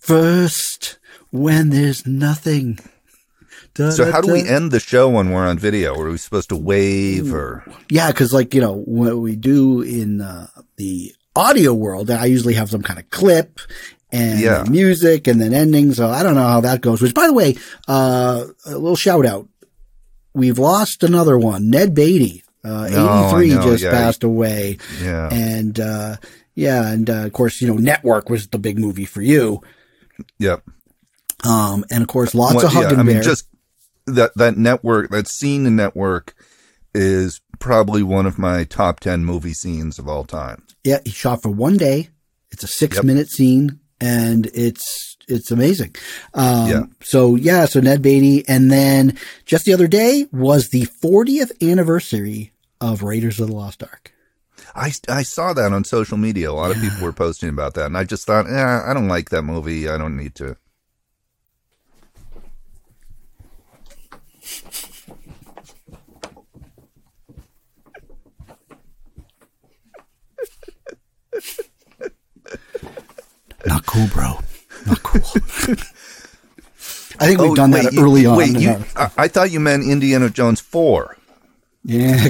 First, 0.00 0.98
when 1.30 1.70
there's 1.70 2.06
nothing. 2.06 2.78
So 3.76 4.10
how 4.12 4.20
do 4.20 4.32
we 4.32 4.40
Da-da-da. 4.42 4.56
end 4.56 4.70
the 4.70 4.78
show 4.80 5.08
when 5.08 5.32
we're 5.32 5.46
on 5.46 5.58
video? 5.58 5.98
Are 5.98 6.08
we 6.10 6.16
supposed 6.18 6.50
to 6.50 6.56
wave 6.56 7.34
or? 7.34 7.64
Yeah, 7.90 8.08
because 8.12 8.32
like 8.32 8.54
you 8.54 8.60
know 8.60 8.74
what 8.84 9.16
we 9.18 9.34
do 9.34 9.80
in 9.82 10.20
uh, 10.20 10.46
the 10.76 11.12
audio 11.34 11.74
world, 11.74 12.08
I 12.10 12.26
usually 12.26 12.54
have 12.54 12.70
some 12.70 12.82
kind 12.82 13.00
of 13.00 13.10
clip 13.10 13.58
and 14.12 14.38
Yeah. 14.38 14.64
music 14.70 15.26
and 15.26 15.40
then 15.40 15.52
ending. 15.52 15.92
So 15.92 16.08
I 16.08 16.22
don't 16.22 16.36
know 16.36 16.46
how 16.46 16.60
that 16.60 16.82
goes. 16.82 17.02
Which, 17.02 17.14
by 17.14 17.26
the 17.26 17.32
way, 17.32 17.56
uh, 17.88 18.44
a 18.66 18.70
little 18.78 18.94
shout 18.94 19.26
out: 19.26 19.48
we've 20.34 20.58
lost 20.60 21.02
another 21.02 21.36
one, 21.36 21.68
Ned 21.68 21.94
Beatty, 21.96 22.43
uh, 22.64 22.86
eighty 22.90 23.30
three, 23.30 23.50
just 23.70 23.84
yeah. 23.84 23.90
passed 23.90 24.24
away, 24.24 24.78
Yeah. 25.02 25.28
and 25.32 25.78
uh, 25.78 26.16
yeah, 26.54 26.90
and 26.90 27.08
uh, 27.10 27.26
of 27.26 27.32
course, 27.32 27.60
you 27.60 27.68
know, 27.68 27.74
Network 27.76 28.30
was 28.30 28.46
the 28.48 28.58
big 28.58 28.78
movie 28.78 29.04
for 29.04 29.22
you, 29.22 29.60
Yep. 30.38 30.62
um, 31.44 31.84
and 31.90 32.02
of 32.02 32.08
course, 32.08 32.34
lots 32.34 32.54
What- 32.54 32.64
of 32.64 32.72
yeah, 32.72 32.82
hugging 32.82 32.98
I 32.98 33.02
mean, 33.02 33.16
bear. 33.16 33.22
just 33.22 33.46
that 34.06 34.32
that 34.36 34.56
network, 34.56 35.10
that 35.10 35.28
scene 35.28 35.66
in 35.66 35.76
Network, 35.76 36.34
is 36.94 37.40
probably 37.58 38.02
one 38.02 38.26
of 38.26 38.38
my 38.38 38.64
top 38.64 39.00
ten 39.00 39.24
movie 39.24 39.54
scenes 39.54 39.98
of 39.98 40.08
all 40.08 40.24
time. 40.24 40.62
Yeah, 40.84 40.98
he 41.04 41.10
shot 41.10 41.42
for 41.42 41.48
one 41.50 41.76
day. 41.76 42.10
It's 42.50 42.62
a 42.64 42.68
six 42.68 42.96
Yep. 42.96 43.04
minute 43.04 43.30
scene 43.30 43.80
and 44.00 44.46
it's, 44.54 45.16
it's 45.28 45.50
amazing. 45.50 45.96
Um, 46.34 46.68
Yeah. 46.70 46.82
so 47.02 47.34
yeah, 47.36 47.64
so 47.64 47.80
Ned 47.80 48.02
Beatty. 48.02 48.46
And 48.46 48.70
then 48.70 49.16
just 49.46 49.64
the 49.64 49.72
other 49.72 49.88
day 49.88 50.26
was 50.30 50.68
the 50.68 50.82
40th 50.86 51.50
anniversary 51.62 52.52
of 52.92 53.02
Raiders 53.02 53.40
of 53.40 53.48
the 53.48 53.54
Lost 53.54 53.82
Ark. 53.82 54.12
I, 54.74 54.92
I 55.08 55.22
saw 55.22 55.52
that 55.52 55.72
on 55.72 55.84
social 55.84 56.16
media. 56.16 56.50
A 56.50 56.52
lot 56.52 56.70
of 56.70 56.80
people 56.80 57.02
were 57.02 57.12
posting 57.12 57.48
about 57.48 57.74
that, 57.74 57.86
and 57.86 57.96
I 57.96 58.04
just 58.04 58.26
thought, 58.26 58.46
yeah, 58.46 58.82
I 58.86 58.94
don't 58.94 59.08
like 59.08 59.30
that 59.30 59.42
movie. 59.42 59.88
I 59.88 59.96
don't 59.98 60.16
need 60.16 60.34
to. 60.36 60.56
Not 73.66 73.86
cool, 73.86 74.06
bro. 74.08 74.38
Not 74.86 75.02
cool. 75.02 75.20
I 77.20 77.26
think 77.28 77.40
we've 77.40 77.50
Oh, 77.50 77.54
done 77.54 77.70
wait, 77.70 77.84
that 77.84 77.92
you- 77.92 78.02
early 78.02 78.26
on. 78.26 78.36
Wait, 78.36 78.58
you, 78.58 78.84
I, 78.96 79.10
I 79.16 79.28
thought 79.28 79.50
you 79.50 79.60
meant 79.60 79.84
Indiana 79.84 80.28
Jones 80.28 80.60
four. 80.60 81.16
Yeah. 81.84 82.24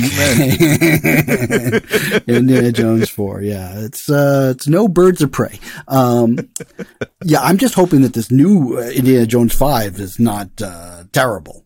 Indiana 2.27 2.73
Jones 2.73 3.09
4. 3.09 3.43
Yeah. 3.43 3.85
It's, 3.85 4.11
uh, 4.11 4.53
it's 4.55 4.67
no 4.67 4.89
birds 4.89 5.23
of 5.23 5.31
prey. 5.31 5.61
Um, 5.87 6.39
yeah, 7.25 7.41
I'm 7.41 7.57
just 7.57 7.75
hoping 7.75 8.03
that 8.03 8.15
this 8.15 8.33
new 8.33 8.79
uh, 8.79 8.91
Indiana 8.91 9.27
Jones 9.27 9.55
5 9.55 10.01
is 10.01 10.19
not, 10.19 10.49
uh, 10.61 11.05
terrible. 11.13 11.65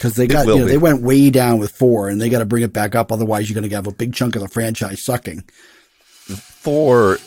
Cause 0.00 0.16
they 0.16 0.26
got, 0.26 0.46
you 0.46 0.58
know, 0.58 0.66
be. 0.66 0.72
they 0.72 0.78
went 0.78 1.02
way 1.02 1.30
down 1.30 1.58
with 1.58 1.70
four 1.70 2.08
and 2.08 2.20
they 2.20 2.28
got 2.28 2.40
to 2.40 2.44
bring 2.44 2.62
it 2.62 2.74
back 2.74 2.94
up. 2.94 3.10
Otherwise 3.10 3.48
you're 3.48 3.54
going 3.54 3.68
to 3.68 3.74
have 3.74 3.86
a 3.86 3.92
big 3.92 4.12
chunk 4.12 4.36
of 4.36 4.42
the 4.42 4.48
franchise 4.48 5.02
sucking. 5.02 5.44
Four. 6.26 7.18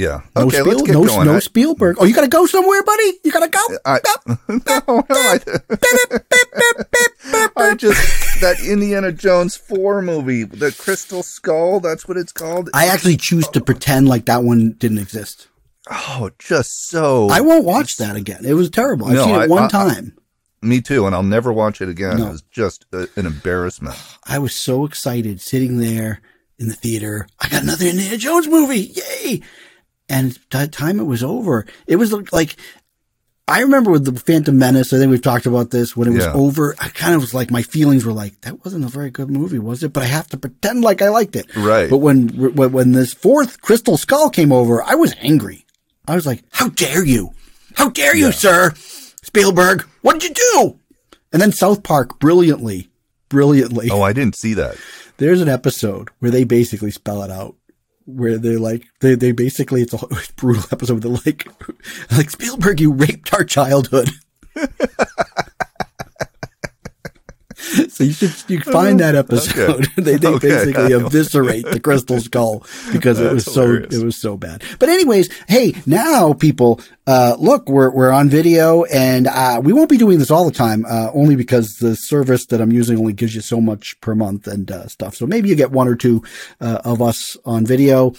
Yeah. 0.00 0.20
No, 0.34 0.42
Okay, 0.46 0.58
Spiel- 0.60 0.66
let's 0.66 0.82
get 0.82 0.92
no, 0.94 1.04
going. 1.04 1.26
no 1.26 1.34
I- 1.36 1.38
Spielberg. 1.40 1.96
Oh, 2.00 2.04
you 2.06 2.14
got 2.14 2.22
to 2.22 2.28
go 2.28 2.46
somewhere, 2.46 2.82
buddy? 2.82 3.12
You 3.24 3.30
got 3.32 3.44
to 3.44 3.48
go? 3.50 3.78
I, 3.84 3.98
no, 4.48 4.56
no, 4.66 5.04
I, 5.10 5.38
I 7.56 7.74
just 7.74 8.40
that 8.40 8.60
Indiana 8.64 9.12
Jones 9.12 9.56
four 9.56 10.02
movie, 10.02 10.44
the 10.44 10.72
Crystal 10.76 11.22
Skull. 11.22 11.80
That's 11.80 12.08
what 12.08 12.16
it's 12.16 12.32
called. 12.32 12.70
I 12.74 12.86
actually 12.86 13.16
choose 13.16 13.46
to 13.48 13.60
pretend 13.60 14.08
like 14.08 14.26
that 14.26 14.42
one 14.42 14.72
didn't 14.72 14.98
exist. 14.98 15.48
Oh, 15.90 16.30
just 16.38 16.88
so. 16.88 17.28
I 17.28 17.40
won't 17.40 17.64
watch 17.64 17.96
that 17.98 18.16
again. 18.16 18.44
It 18.44 18.54
was 18.54 18.70
terrible. 18.70 19.06
I've 19.06 19.14
No, 19.14 19.24
seen 19.24 19.42
it 19.42 19.50
one 19.50 19.68
time. 19.68 20.16
me 20.62 20.80
too, 20.80 21.06
and 21.06 21.14
I'll 21.14 21.22
never 21.22 21.52
watch 21.52 21.80
it 21.80 21.88
again. 21.88 22.18
No. 22.18 22.28
It 22.28 22.30
was 22.32 22.42
just 22.50 22.86
a, 22.92 23.08
an 23.16 23.26
embarrassment. 23.26 23.96
I 24.24 24.38
was 24.38 24.54
so 24.54 24.84
excited 24.84 25.40
sitting 25.40 25.78
there 25.78 26.20
in 26.58 26.68
the 26.68 26.74
theater. 26.74 27.26
I 27.40 27.48
got 27.48 27.62
another 27.62 27.86
Indiana 27.86 28.16
Jones 28.18 28.46
movie. 28.46 28.92
Yay. 29.24 29.42
And 30.10 30.38
by 30.50 30.66
the 30.66 30.70
time 30.70 31.00
it 31.00 31.04
was 31.04 31.22
over, 31.22 31.64
it 31.86 31.96
was 31.96 32.12
like, 32.32 32.56
I 33.48 33.60
remember 33.62 33.90
with 33.90 34.04
the 34.04 34.18
Phantom 34.20 34.56
Menace, 34.56 34.92
I 34.92 34.98
think 34.98 35.10
we've 35.10 35.22
talked 35.22 35.46
about 35.46 35.70
this, 35.70 35.96
when 35.96 36.08
it 36.08 36.12
was 36.12 36.24
Yeah. 36.24 36.32
over, 36.34 36.74
I 36.78 36.88
kind 36.88 37.14
of 37.14 37.20
was 37.20 37.32
like, 37.34 37.50
my 37.50 37.62
feelings 37.62 38.04
were 38.04 38.12
like, 38.12 38.40
that 38.42 38.64
wasn't 38.64 38.84
a 38.84 38.88
very 38.88 39.10
good 39.10 39.30
movie, 39.30 39.58
was 39.58 39.82
it? 39.82 39.92
But 39.92 40.02
I 40.02 40.06
have 40.06 40.28
to 40.28 40.36
pretend 40.36 40.82
like 40.82 41.00
I 41.02 41.08
liked 41.08 41.34
it. 41.36 41.46
Right. 41.56 41.88
But 41.88 41.98
when, 41.98 42.28
when, 42.54 42.72
when 42.72 42.92
this 42.92 43.12
fourth 43.14 43.60
Crystal 43.62 43.96
Skull 43.96 44.30
came 44.30 44.52
over, 44.52 44.82
I 44.82 44.94
was 44.96 45.14
angry. 45.20 45.64
I 46.06 46.14
was 46.14 46.26
like, 46.26 46.44
how 46.52 46.68
dare 46.68 47.04
you? 47.04 47.30
How 47.74 47.88
dare 47.88 48.16
you, 48.16 48.30
sir? 48.32 48.72
Spielberg, 49.22 49.82
what 50.02 50.18
did 50.20 50.28
you 50.36 50.44
do? 50.54 50.78
And 51.32 51.40
then 51.40 51.52
South 51.52 51.82
Park 51.82 52.18
brilliantly, 52.18 52.90
brilliantly. 53.28 53.90
Oh, 53.90 54.02
I 54.02 54.12
didn't 54.12 54.36
see 54.36 54.54
that. 54.54 54.76
There's 55.18 55.40
an 55.40 55.48
episode 55.48 56.08
where 56.18 56.30
they 56.30 56.44
basically 56.44 56.90
spell 56.90 57.22
it 57.22 57.30
out. 57.30 57.54
Where 58.06 58.38
they're 58.38 58.58
like, 58.58 58.86
they, 59.00 59.14
they 59.14 59.32
basically, 59.32 59.82
it's 59.82 59.92
a 59.92 59.98
brutal 60.36 60.64
episode. 60.72 61.02
They're 61.02 61.12
like, 61.12 61.46
like 62.10 62.30
Spielberg, 62.30 62.80
you 62.80 62.92
raped 62.92 63.32
our 63.32 63.44
childhood. 63.44 64.10
so 67.88 68.04
you 68.04 68.12
should, 68.12 68.32
you 68.48 68.60
find 68.60 69.00
that 69.00 69.14
episode. 69.14 69.86
they, 69.96 70.16
they 70.16 70.28
Okay. 70.28 70.48
basically 70.48 70.92
eviscerate 70.92 71.64
the 71.66 71.80
crystal 71.80 72.20
skull 72.20 72.64
because 72.92 73.20
it 73.20 73.32
was 73.32 73.44
That's 73.44 73.54
so, 73.54 73.74
it 73.74 74.04
was 74.04 74.16
so 74.20 74.36
bad. 74.36 74.62
But 74.78 74.88
anyways, 74.88 75.28
hey, 75.48 75.74
now 75.86 76.32
people, 76.32 76.80
uh, 77.06 77.36
look, 77.38 77.68
we're, 77.68 77.90
we're 77.90 78.10
on 78.12 78.28
video 78.28 78.84
and, 78.84 79.26
uh, 79.26 79.60
we 79.62 79.72
won't 79.72 79.88
be 79.90 79.98
doing 79.98 80.18
this 80.18 80.30
all 80.30 80.44
the 80.44 80.52
time, 80.54 80.84
uh, 80.88 81.10
only 81.14 81.36
because 81.36 81.76
the 81.80 81.94
service 81.96 82.46
that 82.46 82.60
I'm 82.60 82.72
using 82.72 82.98
only 82.98 83.12
gives 83.12 83.34
you 83.34 83.40
so 83.40 83.60
much 83.60 84.00
per 84.00 84.14
month 84.14 84.46
and, 84.46 84.70
uh, 84.70 84.86
stuff. 84.88 85.14
So 85.16 85.26
maybe 85.26 85.48
you 85.48 85.54
get 85.54 85.70
one 85.70 85.88
or 85.88 85.96
two, 85.96 86.22
uh, 86.60 86.80
of 86.84 87.00
us 87.02 87.36
on 87.44 87.66
video. 87.66 88.12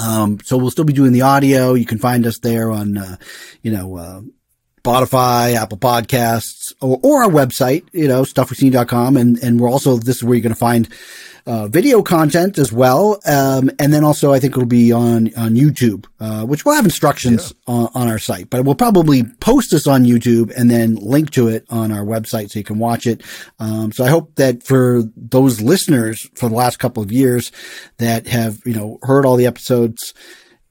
Um, 0.00 0.38
so 0.44 0.56
we'll 0.56 0.70
still 0.70 0.84
be 0.84 0.92
doing 0.92 1.12
the 1.12 1.22
audio. 1.22 1.74
You 1.74 1.84
can 1.86 1.98
find 1.98 2.24
us 2.24 2.38
there 2.38 2.70
on, 2.70 2.96
uh, 2.98 3.16
you 3.62 3.72
know, 3.72 3.96
uh, 3.96 4.20
Spotify, 4.88 5.54
Apple 5.54 5.76
Podcasts, 5.76 6.72
or, 6.80 6.98
or 7.02 7.22
our 7.24 7.30
website, 7.30 7.86
you 7.92 8.08
know, 8.08 8.22
stuffwe'veseen.com. 8.22 9.18
And, 9.18 9.38
and 9.42 9.60
we're 9.60 9.70
also, 9.70 9.98
this 9.98 10.16
is 10.16 10.24
where 10.24 10.34
you're 10.34 10.42
going 10.42 10.54
to 10.54 10.58
find, 10.58 10.88
uh, 11.46 11.68
video 11.68 12.02
content 12.02 12.58
as 12.58 12.72
well. 12.72 13.20
Um, 13.26 13.70
and 13.78 13.92
then 13.92 14.02
also 14.02 14.32
I 14.32 14.40
think 14.40 14.54
it'll 14.54 14.66
be 14.66 14.90
on, 14.92 15.30
on 15.36 15.54
YouTube, 15.54 16.06
uh, 16.20 16.44
which 16.46 16.64
will 16.64 16.72
have 16.72 16.86
instructions 16.86 17.52
on, 17.66 17.90
on 17.94 18.08
our 18.08 18.18
site, 18.18 18.48
but 18.48 18.64
we'll 18.64 18.74
probably 18.74 19.24
post 19.40 19.72
this 19.72 19.86
on 19.86 20.04
YouTube 20.04 20.52
and 20.56 20.70
then 20.70 20.94
link 20.96 21.30
to 21.32 21.48
it 21.48 21.66
on 21.68 21.92
our 21.92 22.04
website 22.04 22.50
so 22.50 22.58
you 22.58 22.64
can 22.64 22.78
watch 22.78 23.06
it. 23.06 23.22
Um, 23.58 23.92
so 23.92 24.04
I 24.04 24.08
hope 24.08 24.36
that 24.36 24.62
for 24.62 25.02
those 25.16 25.60
listeners 25.60 26.28
for 26.34 26.48
the 26.48 26.54
last 26.54 26.78
couple 26.78 27.02
of 27.02 27.12
years 27.12 27.52
that 27.98 28.26
have, 28.26 28.60
you 28.64 28.74
know, 28.74 28.98
heard 29.02 29.26
all 29.26 29.36
the 29.36 29.46
episodes, 29.46 30.14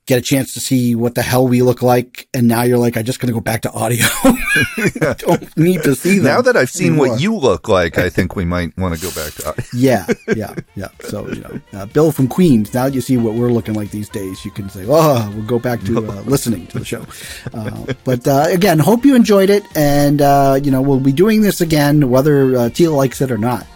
get 0.07 0.17
a 0.17 0.21
chance 0.21 0.53
to 0.53 0.59
see 0.61 0.95
what 0.95 1.15
the 1.15 1.21
hell 1.21 1.45
we 1.47 1.61
look 1.61 1.81
like. 1.81 2.27
And 2.34 2.47
now 2.47 2.63
you're 2.63 2.77
like, 2.77 2.97
I'm 2.97 3.03
just 3.03 3.19
going 3.19 3.27
to 3.27 3.34
go 3.34 3.41
back 3.41 3.61
to 3.63 3.71
audio. 3.71 4.07
Don't 5.17 5.57
need 5.57 5.84
to 5.84 5.95
see 5.95 6.15
them. 6.15 6.23
Now 6.23 6.41
that 6.41 6.55
I've 6.55 6.69
seen 6.69 6.93
anymore. 6.93 7.09
what 7.09 7.21
you 7.21 7.35
look 7.35 7.67
like, 7.67 7.97
I 7.97 8.09
think 8.09 8.35
we 8.35 8.45
might 8.45 8.75
want 8.77 8.95
to 8.95 9.01
go 9.01 9.11
back 9.11 9.34
to. 9.34 9.63
yeah, 9.77 10.07
yeah, 10.35 10.55
yeah. 10.75 10.88
So, 11.01 11.27
you 11.27 11.41
know, 11.41 11.61
uh, 11.73 11.85
Bill 11.88 12.11
from 12.13 12.29
Queens, 12.29 12.73
now 12.73 12.85
that 12.85 12.95
you 12.95 13.01
see 13.01 13.17
what 13.17 13.35
we're 13.35 13.51
looking 13.51 13.73
like 13.73 13.91
these 13.91 14.09
days, 14.09 14.43
you 14.45 14.51
can 14.51 14.69
say, 14.69 14.85
oh, 14.88 15.29
we'll 15.35 15.45
go 15.45 15.59
back 15.59 15.81
to 15.84 15.97
uh, 15.97 16.21
listening 16.21 16.67
to 16.67 16.79
the 16.79 16.85
show. 16.85 17.05
Uh, 17.53 17.93
but 18.05 18.25
uh, 18.25 18.45
again, 18.47 18.79
hope 18.79 19.03
you 19.03 19.13
enjoyed 19.13 19.49
it. 19.49 19.63
And, 19.75 20.21
uh, 20.21 20.57
you 20.63 20.71
know, 20.71 20.81
we'll 20.81 21.01
be 21.01 21.11
doing 21.11 21.41
this 21.41 21.59
again, 21.59 22.09
whether 22.09 22.55
uh, 22.55 22.69
Teal 22.69 22.93
likes 22.93 23.19
it 23.19 23.29
or 23.29 23.38
not. 23.38 23.67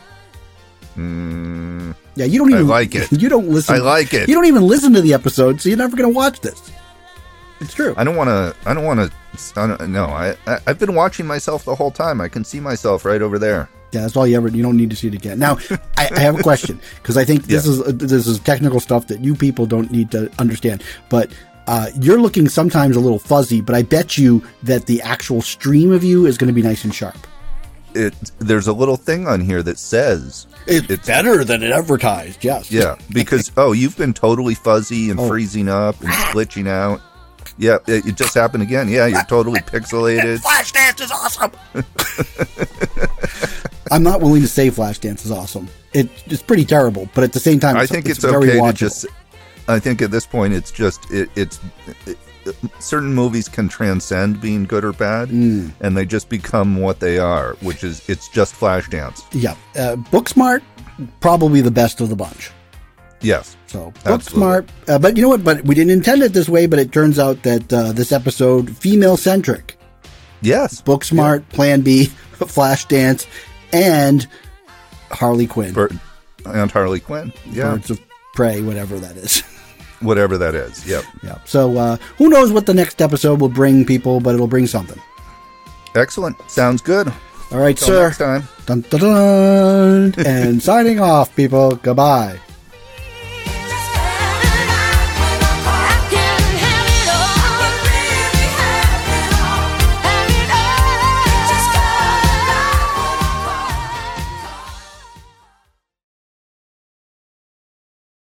Mm, 0.97 1.95
Yeah, 2.15 2.25
you 2.25 2.39
don't 2.39 2.51
I 2.53 2.57
even 2.57 2.67
like 2.67 2.95
it. 2.95 3.11
You 3.21 3.29
don't 3.29 3.49
listen. 3.49 3.75
I 3.75 3.79
like 3.79 4.13
it. 4.13 4.27
You 4.29 4.35
don't 4.35 4.45
even 4.45 4.63
listen 4.63 4.93
to 4.93 5.01
the 5.01 5.13
episode, 5.13 5.61
so 5.61 5.69
you're 5.69 5.77
never 5.77 5.95
going 5.95 6.09
to 6.11 6.15
watch 6.15 6.41
this. 6.41 6.71
It's 7.59 7.73
true. 7.73 7.93
I 7.97 8.03
don't 8.03 8.15
want 8.15 8.29
to. 8.29 8.55
I 8.69 8.73
don't 8.73 8.85
want 8.85 8.99
to. 9.11 9.87
No, 9.87 10.05
I, 10.05 10.35
I. 10.47 10.59
I've 10.67 10.79
been 10.79 10.95
watching 10.95 11.25
myself 11.27 11.63
the 11.63 11.75
whole 11.75 11.91
time. 11.91 12.19
I 12.19 12.27
can 12.27 12.43
see 12.43 12.59
myself 12.59 13.05
right 13.05 13.21
over 13.21 13.37
there. 13.39 13.69
Yeah, 13.91 14.01
that's 14.01 14.15
all 14.15 14.25
you 14.25 14.35
ever. 14.37 14.47
You 14.47 14.63
don't 14.63 14.77
need 14.77 14.89
to 14.89 14.95
see 14.95 15.07
it 15.09 15.13
again. 15.13 15.37
Now, 15.37 15.57
I, 15.97 16.09
I 16.15 16.19
have 16.19 16.39
a 16.39 16.43
question 16.43 16.79
because 17.01 17.17
I 17.17 17.23
think 17.25 17.43
this 17.43 17.65
Yeah. 17.65 17.71
is 17.71 17.97
this 17.97 18.25
is 18.27 18.39
technical 18.39 18.79
stuff 18.79 19.07
that 19.07 19.19
you 19.23 19.35
people 19.35 19.65
don't 19.65 19.91
need 19.91 20.09
to 20.11 20.31
understand. 20.39 20.83
But 21.09 21.31
uh, 21.67 21.91
you're 21.99 22.19
looking 22.19 22.49
sometimes 22.49 22.95
a 22.95 22.99
little 22.99 23.19
fuzzy, 23.19 23.61
but 23.61 23.75
I 23.75 23.83
bet 23.83 24.17
you 24.17 24.43
that 24.63 24.87
the 24.87 25.01
actual 25.03 25.41
stream 25.41 25.91
of 25.91 26.03
you 26.03 26.25
is 26.25 26.37
going 26.37 26.47
to 26.47 26.53
be 26.53 26.63
nice 26.63 26.83
and 26.83 26.93
sharp. 26.95 27.17
It. 27.93 28.13
There's 28.39 28.67
a 28.67 28.73
little 28.73 28.97
thing 28.97 29.27
on 29.27 29.41
here 29.41 29.61
that 29.63 29.77
says. 29.77 30.47
It's, 30.67 30.89
It's- 30.89 31.07
better 31.07 31.43
than 31.43 31.63
it 31.63 31.71
advertised. 31.71 32.43
Yes. 32.43 32.71
Yeah, 32.71 32.95
because 33.09 33.51
oh, 33.57 33.71
you've 33.73 33.97
been 33.97 34.13
totally 34.13 34.55
fuzzy 34.55 35.09
and 35.09 35.19
Oh. 35.19 35.27
freezing 35.27 35.69
up 35.69 35.99
and 36.01 36.09
glitching 36.09 36.67
out. 36.67 37.01
Yeah, 37.57 37.77
it, 37.87 38.05
it 38.05 38.15
just 38.15 38.33
happened 38.33 38.63
again. 38.63 38.87
Yeah, 38.87 39.07
you're 39.07 39.23
totally 39.25 39.59
pixelated. 39.61 40.39
Flashdance 40.39 41.01
is 41.01 41.11
awesome. 41.11 41.51
I'm 43.91 44.03
not 44.03 44.21
willing 44.21 44.41
to 44.41 44.47
say 44.47 44.69
Flashdance 44.69 45.25
is 45.25 45.31
awesome. 45.31 45.67
It, 45.93 46.09
it's 46.27 46.41
pretty 46.41 46.63
terrible, 46.63 47.09
but 47.13 47.25
at 47.25 47.33
the 47.33 47.39
same 47.39 47.59
time, 47.59 47.75
I 47.75 47.83
it's, 47.83 47.91
think 47.91 48.07
it's, 48.07 48.19
very 48.19 48.51
okay 48.51 48.67
to 48.67 48.73
just. 48.73 49.05
I 49.67 49.79
think 49.79 50.01
at 50.01 50.11
this 50.11 50.25
point, 50.25 50.53
it's 50.53 50.71
just 50.71 51.11
it, 51.11 51.29
it's 51.35 51.59
it, 52.05 52.17
certain 52.79 53.13
movies 53.13 53.47
can 53.49 53.67
transcend 53.69 54.39
being 54.41 54.63
good 54.65 54.83
or 54.85 54.93
bad, 54.93 55.29
Mm. 55.29 55.71
and 55.81 55.95
they 55.97 56.05
just 56.05 56.29
become 56.29 56.77
what 56.81 56.99
they 56.99 57.17
are, 57.19 57.55
which 57.61 57.83
is 57.83 58.01
it's 58.07 58.27
just 58.29 58.53
Flashdance. 58.55 59.21
Yeah, 59.33 59.55
uh, 59.75 59.95
Booksmart 60.11 60.61
probably 61.19 61.61
the 61.61 61.71
best 61.71 62.01
of 62.01 62.09
the 62.09 62.15
bunch. 62.15 62.51
Yes, 63.21 63.55
So. 63.67 63.93
Booksmart, 64.03 64.67
uh, 64.87 64.97
but 64.97 65.15
you 65.15 65.21
know 65.21 65.29
what? 65.29 65.43
But 65.43 65.63
we 65.63 65.75
didn't 65.75 65.91
intend 65.91 66.23
it 66.23 66.33
this 66.33 66.49
way. 66.49 66.65
But 66.65 66.79
it 66.79 66.91
turns 66.91 67.19
out 67.19 67.43
that 67.43 67.71
uh, 67.71 67.91
this 67.91 68.11
episode 68.11 68.75
female 68.75 69.15
centric. 69.15 69.77
yes. 70.41 70.81
Booksmart, 70.81 71.47
Plan 71.49 71.81
B, 71.81 72.09
Flashdance, 72.39 73.27
and 73.71 74.25
Harley 75.11 75.45
Quinn, 75.45 75.73
For, 75.73 75.89
and 76.45 76.71
Harley 76.71 76.99
Quinn. 76.99 77.31
Yeah, 77.51 77.73
Birds 77.75 77.91
of 77.91 77.99
Prey, 78.33 78.61
whatever 78.63 78.97
that 78.99 79.15
is. 79.17 79.43
whatever 80.01 80.37
that 80.37 80.55
is. 80.55 80.85
Yep. 80.87 81.03
yeah. 81.23 81.37
So 81.45 81.77
uh, 81.77 81.97
who 82.17 82.29
knows 82.29 82.51
what 82.51 82.65
the 82.65 82.73
next 82.73 83.01
episode 83.01 83.39
will 83.41 83.49
bring 83.49 83.85
people, 83.85 84.19
but 84.19 84.33
it'll 84.35 84.47
bring 84.47 84.67
something. 84.67 85.01
Excellent. 85.95 86.37
Sounds 86.49 86.81
good. 86.81 87.11
All 87.51 87.59
right, 87.59 87.77
Till 87.77 87.87
sir. 87.87 88.03
next 88.05 88.17
time. 88.17 88.47
Dun, 88.65 88.81
dun, 88.89 88.99
dun. 89.01 90.13
and 90.25 90.61
signing 90.63 90.99
off, 90.99 91.35
people. 91.35 91.75
Goodbye. 91.75 92.39